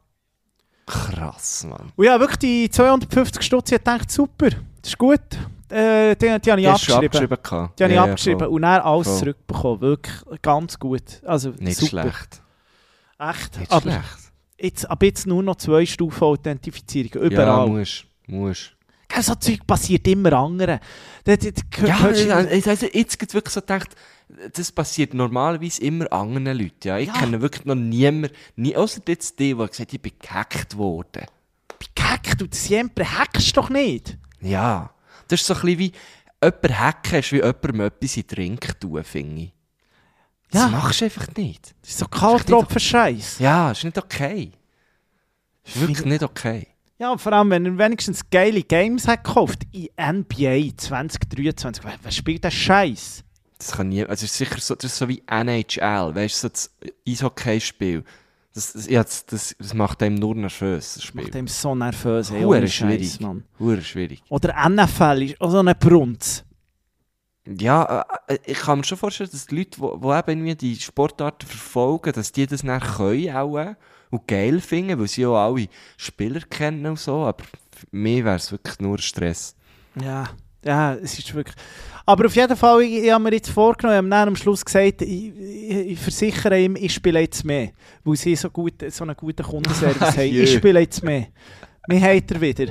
Krass, 0.86 1.64
Mann. 1.64 1.92
Und 1.96 2.04
ja, 2.04 2.18
wirklich 2.18 2.38
die 2.38 2.70
250 2.70 3.42
Stutz, 3.42 3.72
ich 3.72 3.78
dachte, 3.78 4.12
super, 4.12 4.48
das 4.50 4.58
ist 4.90 4.98
gut. 4.98 5.20
Äh, 5.68 6.14
die, 6.16 6.38
die 6.40 6.50
habe 6.52 6.60
ich 6.60 6.68
abgeschrieben. 6.68 7.06
abgeschrieben. 7.06 7.38
Die 7.42 7.54
habe 7.54 7.70
ich 7.76 7.80
Ja, 7.80 7.86
ja, 7.88 8.04
abgeschrieben 8.04 8.38
voll. 8.40 8.48
und 8.48 8.62
dann 8.62 8.80
alles 8.82 9.06
Voll. 9.08 9.18
zurückbekommen. 9.18 9.80
Wirklich 9.80 10.16
ganz 10.42 10.78
gut. 10.78 11.22
Also 11.24 11.50
Nicht 11.58 11.78
super. 11.78 12.02
schlecht. 12.02 12.42
Echt. 13.18 13.58
Nicht 13.58 13.72
aber 13.72 13.80
schlecht. 13.82 14.04
jetzt, 14.58 14.90
ab 14.90 15.02
jetzt 15.02 15.26
nur 15.26 15.42
noch 15.42 15.56
zwei 15.56 15.86
Stufen 15.86 16.24
Authentifizierung. 16.24 17.10
Ja, 17.14 17.20
Überall. 17.22 17.68
musst. 17.68 18.04
musst. 18.26 18.72
So 19.20 19.34
Zeug 19.34 19.66
passiert 19.66 20.06
immer 20.08 20.32
anderen. 20.32 20.78
Das, 21.24 21.38
das, 21.38 21.52
das, 21.54 21.88
Ja, 21.88 22.10
ich- 22.10 22.66
also 22.68 22.86
jetzt 22.86 23.18
gibt 23.18 23.34
wirklich 23.34 23.52
so 23.52 23.60
gedacht, 23.60 23.90
das 24.54 24.72
passiert 24.72 25.12
normalerweise 25.12 25.82
immer 25.82 26.10
anderen 26.12 26.56
Leuten. 26.56 26.88
Ja. 26.88 26.98
Ich 26.98 27.08
Ja. 27.08 27.14
kenne 27.14 27.42
wirklich 27.42 27.64
noch 27.66 27.74
niemanden, 27.74 28.34
nie, 28.56 28.74
außer 28.76 29.02
jetzt 29.06 29.38
die, 29.38 29.54
die 29.54 29.56
gesagt 29.56 29.78
haben, 29.80 29.88
ich 29.92 30.00
bin 30.02 30.12
gehackt 30.20 30.76
worden. 30.78 31.26
gehackt, 31.94 32.40
du 32.40 32.46
siempre 32.50 33.04
hackst 33.18 33.54
doch 33.56 33.68
nicht. 33.68 34.16
Ja, 34.40 34.94
das 35.28 35.40
ist 35.40 35.46
so 35.46 35.54
ein 35.54 35.60
bisschen 35.62 35.78
wie, 35.78 35.92
jemand 36.42 36.78
hacken 36.80 37.18
ist 37.18 37.32
wie 37.32 37.36
jemandem 37.36 37.80
etwas 37.80 38.16
in 38.16 38.22
den 38.22 38.34
Drink 38.34 38.80
tun, 38.80 39.04
finde 39.04 39.42
ich. 39.42 39.52
Das 40.50 40.62
Ja. 40.62 40.68
machst 40.68 41.00
du 41.00 41.04
einfach 41.06 41.26
nicht. 41.36 41.74
Das 41.82 41.90
ist 41.90 41.98
so 41.98 42.06
Kaltropfen-Scheiß. 42.06 43.38
Ja, 43.40 43.70
ist 43.72 43.84
nicht 43.84 43.98
okay. 43.98 44.52
Ist 45.64 45.80
wirklich 45.80 46.04
nicht 46.04 46.22
okay. 46.22 46.66
Ja, 47.02 47.18
vor 47.18 47.32
allem, 47.32 47.50
wenn 47.50 47.66
er 47.66 47.78
wenigstens 47.78 48.30
geile 48.30 48.62
Games 48.62 49.08
hat 49.08 49.24
gekauft 49.24 49.64
in 49.72 49.88
NBA 49.98 50.76
2023. 50.76 51.84
Wer, 51.84 51.94
wer 52.00 52.10
spielt 52.12 52.44
den 52.44 52.52
Scheiß? 52.52 53.24
Das 53.58 53.72
kann 53.72 53.88
nie, 53.88 54.04
also 54.04 54.24
es 54.24 54.30
ist 54.30 54.36
sicher 54.36 54.60
so, 54.60 54.76
das 54.76 54.84
ist 54.84 54.98
so 54.98 55.08
wie 55.08 55.20
NHL, 55.26 56.14
weißt 56.14 56.44
du, 56.44 56.46
so 56.46 56.48
das 56.48 56.70
Eishockey-Spiel. 57.08 58.04
Das, 58.54 58.74
das, 58.74 58.88
ja, 58.88 59.02
das, 59.02 59.26
das, 59.26 59.56
das 59.58 59.74
macht 59.74 60.00
einem 60.00 60.14
nur 60.14 60.36
nervös, 60.36 60.94
das 60.94 61.02
Spiel. 61.02 61.24
Macht 61.24 61.34
ihm 61.34 61.48
so 61.48 61.74
nervös, 61.74 62.30
ey, 62.30 62.44
Hure 62.44 62.68
schwierig. 62.68 63.18
Mann. 63.18 63.42
Hure 63.58 63.82
schwierig. 63.82 64.22
Oder 64.28 64.54
NFL 64.68 65.22
ist 65.22 65.40
auch 65.40 65.50
so 65.50 65.58
ein 65.58 65.74
Brunz. 65.80 66.44
Ja, 67.58 68.06
äh, 68.28 68.38
ich 68.46 68.58
kann 68.58 68.78
mir 68.78 68.84
schon 68.84 68.98
vorstellen, 68.98 69.30
dass 69.32 69.48
die 69.48 69.56
Leute, 69.56 69.70
die, 69.70 69.80
die 69.80 70.06
eben 70.06 70.46
irgendwie 70.46 70.54
die 70.54 70.76
Sportarten 70.76 71.48
verfolgen, 71.48 72.12
dass 72.12 72.30
die 72.30 72.46
das 72.46 72.62
dann 72.62 72.78
können 72.78 73.34
auch 73.34 73.58
äh, 73.58 73.74
und 74.12 74.28
geil 74.28 74.60
finden, 74.60 74.98
weil 75.00 75.08
sie 75.08 75.22
ja 75.22 75.28
auch 75.28 75.52
alle 75.54 75.66
Spieler 75.96 76.40
kennen 76.48 76.86
und 76.86 76.98
so, 77.00 77.24
aber 77.24 77.42
für 77.76 77.86
mich 77.90 78.24
wäre 78.24 78.36
es 78.36 78.52
wirklich 78.52 78.78
nur 78.78 78.98
Stress. 78.98 79.56
Ja, 80.00 80.28
ja, 80.64 80.94
es 80.94 81.18
ist 81.18 81.34
wirklich... 81.34 81.56
Aber 82.04 82.26
auf 82.26 82.34
jeden 82.36 82.56
Fall, 82.56 82.82
ich, 82.82 83.04
ich 83.04 83.10
habe 83.10 83.22
mir 83.24 83.32
jetzt 83.32 83.50
vorgenommen, 83.50 83.94
ich 83.94 83.98
habe 83.98 84.08
dann 84.10 84.28
am 84.28 84.36
Schluss 84.36 84.64
gesagt, 84.64 85.02
ich, 85.02 85.32
ich, 85.36 85.76
ich 85.92 85.98
versichere 85.98 86.60
ihm, 86.60 86.76
ich 86.76 86.92
spiele 86.94 87.20
jetzt 87.20 87.44
mehr. 87.44 87.70
Weil 88.04 88.16
sie 88.16 88.34
so, 88.36 88.50
gut, 88.50 88.74
so 88.90 89.04
einen 89.04 89.16
guten 89.16 89.42
Kundenservice 89.44 90.00
haben. 90.16 90.20
Ich 90.20 90.52
spiele 90.54 90.80
jetzt 90.80 91.02
mehr. 91.02 91.26
Mir 91.88 92.00
hat 92.00 92.30
er 92.30 92.40
wieder. 92.40 92.66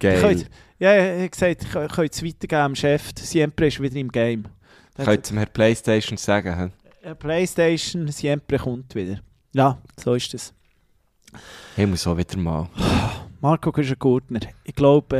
Geil. 0.00 0.20
Könnt- 0.20 0.50
Ja, 0.78 0.90
er 0.92 1.24
hat 1.24 1.32
gesagt, 1.32 1.62
ich 1.64 1.70
kann 1.70 2.06
es 2.10 2.22
weitergeben 2.24 2.62
am 2.62 2.74
Chef. 2.74 3.10
Siempre 3.20 3.66
ist 3.68 3.80
wieder 3.80 3.96
im 3.96 4.10
Game. 4.10 4.44
Könnt 4.96 5.26
zum 5.26 5.36
Herrn 5.38 5.50
Playstation 5.52 6.16
sagen, 6.18 6.72
Playstation, 7.18 8.08
Siempre 8.08 8.58
kommt 8.58 8.94
wieder. 8.94 9.20
Ja, 9.58 9.76
so 9.96 10.14
ist 10.14 10.32
es. 10.34 10.54
ich 11.76 11.84
muss 11.84 12.06
auch 12.06 12.16
wieder 12.16 12.38
mal. 12.38 12.68
Marco 13.40 13.72
Gurtner. 13.72 14.38
Ich 14.62 14.72
glaube, 14.72 15.16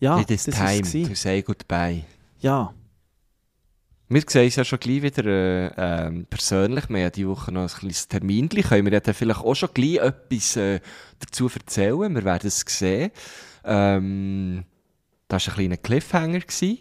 äh, 0.00 0.02
ja, 0.02 0.18
It 0.18 0.30
is 0.30 0.44
das 0.44 0.54
time 0.54 0.80
ist 0.80 1.08
to 1.08 1.14
say 1.14 1.42
goodbye. 1.42 2.04
Ja, 2.40 2.72
Wir 4.08 4.22
sehen 4.26 4.46
uns 4.46 4.56
ja 4.56 4.64
schon 4.64 4.80
gleich 4.80 5.02
wieder 5.02 5.26
äh, 5.26 5.70
ähm, 5.76 6.24
persönlich. 6.30 6.88
Wir 6.88 6.96
haben 6.96 7.02
ja 7.02 7.10
diese 7.10 7.28
Woche 7.28 7.52
noch 7.52 7.64
ein 7.64 7.68
kleines 7.68 8.08
Termin. 8.08 8.48
Können 8.48 8.86
wir 8.86 8.92
ja 8.94 9.00
dann 9.00 9.12
vielleicht 9.12 9.40
auch 9.40 9.54
schon 9.54 9.68
gleich 9.74 9.96
etwas 9.96 10.56
äh, 10.56 10.80
dazu 11.18 11.50
erzählen. 11.54 12.14
Wir 12.14 12.24
werden 12.24 12.46
es 12.46 12.60
sehen. 12.66 13.10
Ähm, 13.62 14.64
das 15.28 15.46
war 15.48 15.52
ein 15.52 15.56
kleiner 15.58 15.76
Cliffhanger. 15.76 16.40
Gewesen. 16.40 16.78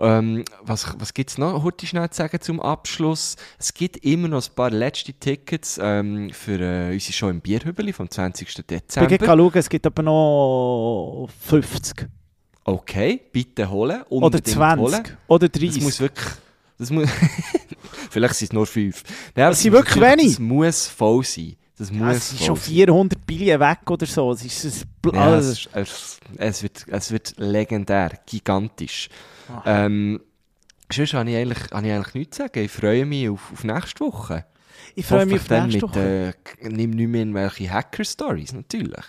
Ähm, 0.00 0.44
was 0.62 0.94
was 0.98 1.12
gibt 1.12 1.30
es 1.30 1.38
noch 1.38 1.62
heute 1.62 1.86
schnell 1.86 2.08
zu 2.10 2.16
sagen 2.18 2.40
zum 2.40 2.58
Abschluss? 2.60 3.36
Es 3.58 3.74
gibt 3.74 3.98
immer 3.98 4.28
noch 4.28 4.42
ein 4.42 4.54
paar 4.54 4.70
letzte 4.70 5.12
Tickets 5.12 5.78
ähm, 5.82 6.30
für 6.30 6.58
äh, 6.60 6.92
unsere 6.92 7.12
Show 7.12 7.28
im 7.28 7.40
Bierhübeli 7.40 7.92
vom 7.92 8.10
20. 8.10 8.48
ich 8.48 8.66
Dezember. 8.66 9.18
kann 9.18 9.38
schauen, 9.38 9.52
es 9.54 9.68
gibt 9.68 9.86
aber 9.86 10.02
noch 10.02 11.28
50. 11.46 12.08
Okay, 12.64 13.20
bitte 13.32 13.68
holen. 13.70 14.02
Oder 14.08 14.26
Unbedingt 14.26 14.46
20. 14.48 14.86
Holen. 14.86 15.16
Oder 15.26 15.48
Das 15.48 15.60
30. 15.60 15.82
muss 15.82 16.00
wirklich. 16.00 16.28
Das 16.78 16.90
muss 16.90 17.08
Vielleicht 18.10 18.34
sind 18.34 18.46
es 18.48 18.52
nur 18.52 18.66
fünf. 18.66 19.02
Nein, 19.34 19.44
aber 19.44 19.50
Das 19.52 19.60
sind 19.60 19.72
muss 19.72 19.80
wirklich 19.84 20.02
wenig. 20.02 20.26
Das 20.28 20.38
muss 20.38 20.86
voll 20.86 21.24
sein. 21.24 21.56
Das 21.80 21.90
muss 21.90 22.00
ja, 22.00 22.12
es 22.12 22.28
voll 22.32 22.46
schon 22.46 22.56
sein. 22.56 22.64
400 22.64 23.26
Billionen 23.26 23.60
weg 23.60 23.90
oder 23.90 24.04
so. 24.04 24.32
Es 24.32 24.44
ist 24.64 24.84
ein 25.06 25.14
Ja, 25.14 25.36
es, 25.38 25.46
ist- 25.48 25.70
es, 25.72 26.20
es, 26.36 26.62
wird, 26.62 26.84
es 26.88 27.10
wird 27.10 27.34
legendär, 27.38 28.12
gigantisch. 28.26 29.08
Ach. 29.48 29.62
Ähm, 29.64 30.20
sonst 30.92 31.14
habe 31.14 31.30
ich, 31.30 31.36
eigentlich, 31.36 31.58
habe 31.72 31.86
ich 31.86 31.92
eigentlich 31.94 32.14
nichts 32.14 32.36
zu 32.36 32.42
sagen. 32.42 32.64
Ich 32.64 32.70
freue 32.70 33.06
mich 33.06 33.30
auf, 33.30 33.50
auf 33.50 33.64
nächste 33.64 34.00
Woche. 34.04 34.44
ich 34.94 35.06
freue 35.06 35.24
mich 35.24 35.36
auf 35.40 35.48
nächste 35.48 35.72
mit, 35.72 35.82
Woche. 35.82 36.34
Äh, 36.60 36.68
nimm 36.68 36.90
nicht 36.90 37.08
mehr 37.08 37.20
irgendwelche 37.22 37.70
Hacker-Stories, 37.70 38.52
natürlich. 38.52 39.04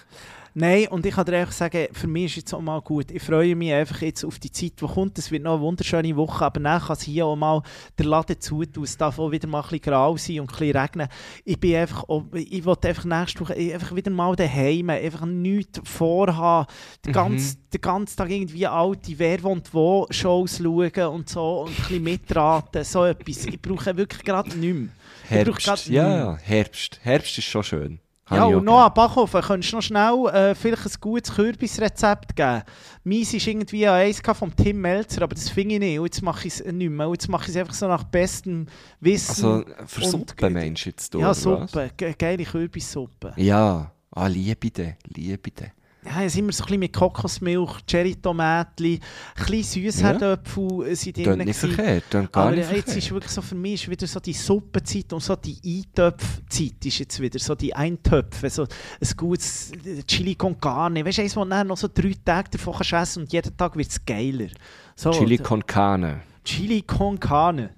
Nein, 0.54 0.88
und 0.90 1.06
ich 1.06 1.16
kann 1.16 1.26
dir 1.26 1.38
einfach 1.38 1.54
sagen, 1.54 1.88
für 1.94 2.08
mich 2.08 2.26
ist 2.26 2.36
jetzt 2.36 2.54
auch 2.54 2.60
mal 2.62 2.82
gut. 2.82 3.10
Ich 3.10 3.24
freue 3.24 3.56
mich 3.56 3.72
einfach 3.72 4.02
jetzt 4.02 4.26
auf 4.26 4.38
die 4.38 4.52
Zeit, 4.52 4.74
die 4.82 4.86
kommt. 4.86 5.18
Es 5.18 5.32
wird 5.32 5.44
noch 5.44 5.54
eine 5.54 5.62
wunderschöne 5.62 6.14
Woche, 6.18 6.44
aber 6.46 6.60
dann 6.60 6.82
kann 6.82 6.94
es 6.98 7.04
hier 7.04 7.26
auch 7.26 7.38
mal 7.38 7.62
der 7.98 8.06
Laden 8.06 8.40
zutun. 8.40 8.84
Es 8.84 8.98
darf 8.98 9.18
auch 9.18 9.32
wieder 9.32 9.48
mal 9.48 9.60
ein 9.60 9.64
bisschen 9.64 9.82
grau 9.82 10.18
sein 10.18 10.42
und 10.42 10.52
ein 10.52 10.58
bisschen 10.60 10.78
regnen. 10.78 11.08
Ich 11.46 11.58
bin 11.60 11.76
einfach, 11.76 12.04
auch, 12.10 12.26
ich 12.34 12.66
will 12.66 12.76
einfach 12.84 13.06
nächste 13.06 13.40
Woche 13.40 13.54
einfach 13.56 13.96
wieder 13.96 14.12
mal 14.12 14.36
daheim, 14.36 14.90
einfach 14.90 15.26
nichts 15.26 15.80
vorhaben. 15.86 16.68
Den, 17.06 17.12
Mhm. 17.12 17.14
ganzen, 17.14 17.70
den 17.74 17.82
ganzen 17.82 18.18
Tag 18.18 18.30
irgendwie 18.30 18.68
alte 18.68 19.18
Wer 19.20 19.44
wohnt 19.44 19.74
wo 19.74 20.06
Shows 20.10 20.58
schauen 20.58 21.08
und 21.14 21.30
so 21.30 21.62
und 21.62 21.70
ein 21.70 21.76
bisschen 21.76 22.04
mitraten, 22.04 22.84
so 22.84 23.06
etwas. 23.06 23.46
Ich 23.46 23.62
brauche 23.62 23.96
wirklich 23.96 24.24
gerade 24.24 24.50
nichts 24.58 24.80
mehr. 24.80 24.90
Herbst. 25.30 25.88
ja, 25.88 26.36
Herbst. 26.38 27.00
Herbst 27.04 27.38
ist 27.38 27.46
schon 27.46 27.64
schön. 27.64 28.00
Ja, 28.36 28.46
und 28.46 28.64
noch 28.66 28.86
an 28.86 28.94
Backofen, 28.94 29.42
könntest 29.42 29.74
du 29.74 29.78
noch 29.78 29.84
schnell 29.84 30.28
äh, 30.28 30.56
vielleicht 30.56 30.86
ein 30.86 30.94
gutes 31.02 31.34
Kürbisrezept 31.34 32.36
geben? 32.36 32.64
Meins 33.04 33.34
ist 33.34 33.46
irgendwie 33.46 33.88
an 33.88 33.96
eins 33.96 34.22
vom 34.22 34.56
Tim 34.56 34.80
Melzer, 34.80 35.24
aber 35.24 35.36
das 35.36 35.50
finde 35.50 35.76
ich 35.76 35.80
nicht. 35.80 36.00
Und 36.00 36.06
jetzt 36.06 36.22
mache 36.22 36.48
ich 36.48 36.54
es 36.54 36.66
nicht 36.66 36.90
mehr. 36.90 37.08
Und 37.08 37.14
jetzt 37.14 37.28
mache 37.28 37.44
ich 37.44 37.50
es 37.50 37.58
einfach 37.58 37.74
so 37.74 37.88
nach 37.88 38.04
bestem 38.04 38.68
Wissen. 39.00 39.46
Also, 39.46 39.66
für 39.86 40.06
Suppe 40.06 40.50
meinst 40.50 40.86
du 40.86 40.90
jetzt, 40.90 41.14
ja? 41.14 41.34
Suppe. 41.34 41.92
Ge 41.98 42.14
geile 42.18 42.44
Kürbissuppe. 42.44 43.34
Ja, 43.36 43.92
ah, 44.12 44.28
liebe 44.28 44.72
den, 44.72 44.96
liebe 45.08 45.52
den. 45.52 45.72
Ja, 46.04 46.24
es 46.24 46.34
sind 46.34 46.46
immer 46.46 46.52
so 46.52 46.64
ein 46.64 46.66
bisschen 46.66 46.80
mit 46.80 46.94
Kokosmilch, 46.94 47.86
Cherry-Tomatli, 47.86 49.00
ein 49.38 49.46
bisschen 49.46 49.84
Süßherdöpfel 49.92 50.88
äh, 50.88 50.96
sind 50.96 51.18
drin. 51.18 51.38
nicht 51.40 51.60
verkehrt, 51.60 52.10
gar 52.32 52.48
Aber 52.48 52.52
nicht 52.56 52.60
jetzt 52.72 52.72
verkehrt. 52.72 52.98
ist 52.98 53.12
wirklich 53.12 53.32
so 53.32 53.42
für 53.44 53.54
mich 53.56 53.74
ist 53.84 53.90
wieder 53.90 54.08
so 54.08 54.20
die 54.20 54.34
Suppenzeit 54.34 55.14
und 55.14 55.20
so 55.22 55.36
die 55.36 55.60
Eintöpfzeit 55.64 56.84
ist 56.86 56.98
jetzt 57.00 57.20
wieder 57.20 57.38
so 57.38 57.54
die 57.54 57.76
Eintöpfe, 57.76 58.50
so 58.50 58.64
ein 58.64 59.10
gutes 59.16 59.72
Chili 60.08 60.34
con 60.34 60.60
Carne, 60.60 61.06
weißt 61.06 61.20
du, 61.20 61.22
eins, 61.22 61.36
wo 61.38 61.46
du 61.46 61.64
noch 61.66 61.78
so 61.78 61.88
drei 61.94 62.16
Tage 62.26 62.50
davon 62.50 62.74
kannst 62.74 62.94
essen 62.94 63.24
und 63.24 63.32
jeden 63.32 63.56
Tag 63.56 63.76
wird 63.76 63.90
es 63.90 64.04
geiler. 64.04 64.48
So, 64.96 65.12
Chili 65.12 65.38
con 65.38 65.64
carne. 65.66 66.22
Chili 66.44 66.82
con 66.82 67.20
Carne. 67.20 67.76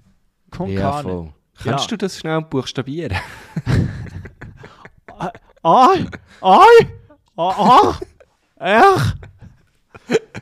Con 0.50 0.70
Ja, 0.70 0.80
Carne. 0.80 1.02
voll. 1.10 1.32
Kannst 1.62 1.84
Ja. 1.84 1.88
du 1.90 1.96
das 1.98 2.18
schnell 2.18 2.40
buchstabieren? 2.40 3.18
Ai! 5.62 6.06
Ai! 6.40 6.86
Ah! 7.36 7.94
Ach! 8.66 9.14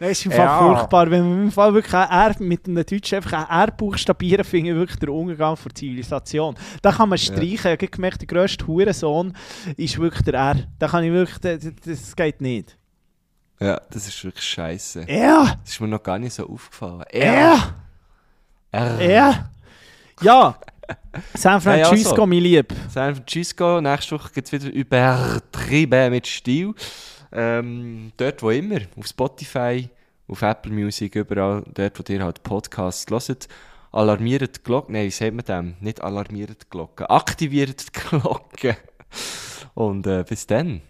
Das 0.01 0.11
ist 0.11 0.27
im 0.27 0.33
Fall 0.33 0.41
Ja. 0.47 0.59
furchtbar, 0.59 1.11
wenn 1.11 1.29
man 1.29 1.43
im 1.45 1.53
Fall 1.53 1.73
wirklich 1.75 1.93
R 1.93 2.35
mit 2.41 2.67
einem 2.67 2.85
Deutschen 2.85 3.17
einfach 3.17 3.49
ein 3.49 3.61
R 3.69 3.71
buchstabieren, 3.71 4.45
finde 4.45 4.71
ich 4.71 4.77
wirklich 4.77 4.99
der 4.99 5.11
Umgang 5.11 5.57
der 5.65 5.75
Zivilisation. 5.75 6.57
Da 6.81 6.91
kann 6.93 7.09
man 7.09 7.19
streichen. 7.19 7.51
Ich 7.53 7.65
habe 7.65 7.77
gemerkt, 7.89 8.21
der 8.23 8.27
grösste 8.27 8.67
Hurensohn 8.67 9.37
ist 9.77 9.99
wirklich 9.99 10.23
der 10.23 10.35
R. 10.35 10.57
Da 10.79 10.89
kann 10.89 11.05
ich 11.05 11.13
wirklich, 11.13 11.39
das, 11.39 11.73
das 11.85 12.17
geht 12.17 12.41
nicht. 12.41 12.77
Ja, 13.61 13.81
das 13.91 14.09
ist 14.09 14.25
wirklich 14.25 14.45
scheiße. 14.45 15.05
Er! 15.07 15.59
Das 15.63 15.73
ist 15.73 15.81
mir 15.81 15.87
noch 15.89 16.03
gar 16.03 16.19
nicht 16.19 16.33
so 16.33 16.49
aufgefallen. 16.49 17.05
Er! 17.11 17.75
Er. 18.73 18.99
Er! 19.01 19.51
Ja! 20.23 20.57
San 21.35 21.61
Francisco, 21.61 22.09
Ja, 22.09 22.11
also. 22.13 22.27
mein 22.27 22.39
Lieb. 22.41 22.75
San 22.89 23.15
Francisco, 23.15 23.81
nächste 23.81 24.17
Woche 24.19 24.31
geht 24.35 24.47
es 24.47 24.53
wieder 24.53 24.73
übertrieben 24.73 26.11
mit 26.11 26.27
Stil. 26.27 26.75
Ähm, 27.33 28.13
dort, 28.17 28.43
wo 28.43 28.51
immer, 28.51 28.81
auf 28.97 29.07
Spotify, 29.07 29.89
auf 30.29 30.43
Apple 30.43 30.73
Music, 30.73 31.15
überall, 31.15 31.65
dort, 31.75 31.99
wo 31.99 32.13
ihr 32.13 32.23
halt 32.25 32.43
Podcasts 32.43 33.11
hört. 33.11 33.49
Alarmiert 33.93 34.57
die 34.57 34.63
Glocke, 34.63 34.93
nein, 34.93 35.07
wie 35.07 35.11
sagt 35.11 35.35
man 35.35 35.45
dem? 35.45 35.75
Nicht 35.81 36.03
alarmiert 36.03 36.63
die 36.63 36.71
Glocke, 36.71 37.09
aktiviert 37.11 37.87
die 37.89 38.01
Glocke. 38.01 38.77
Und 39.75 40.07
äh, 40.07 40.25
bis 40.27 40.47
dann. 40.47 40.81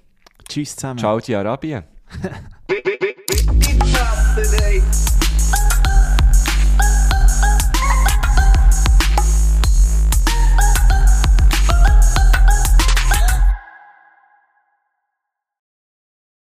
Tschüss 0.49 0.77
zusammen. 0.77 0.99
Ciao, 0.99 1.19
die 1.19 1.35
Arabien. 1.35 1.85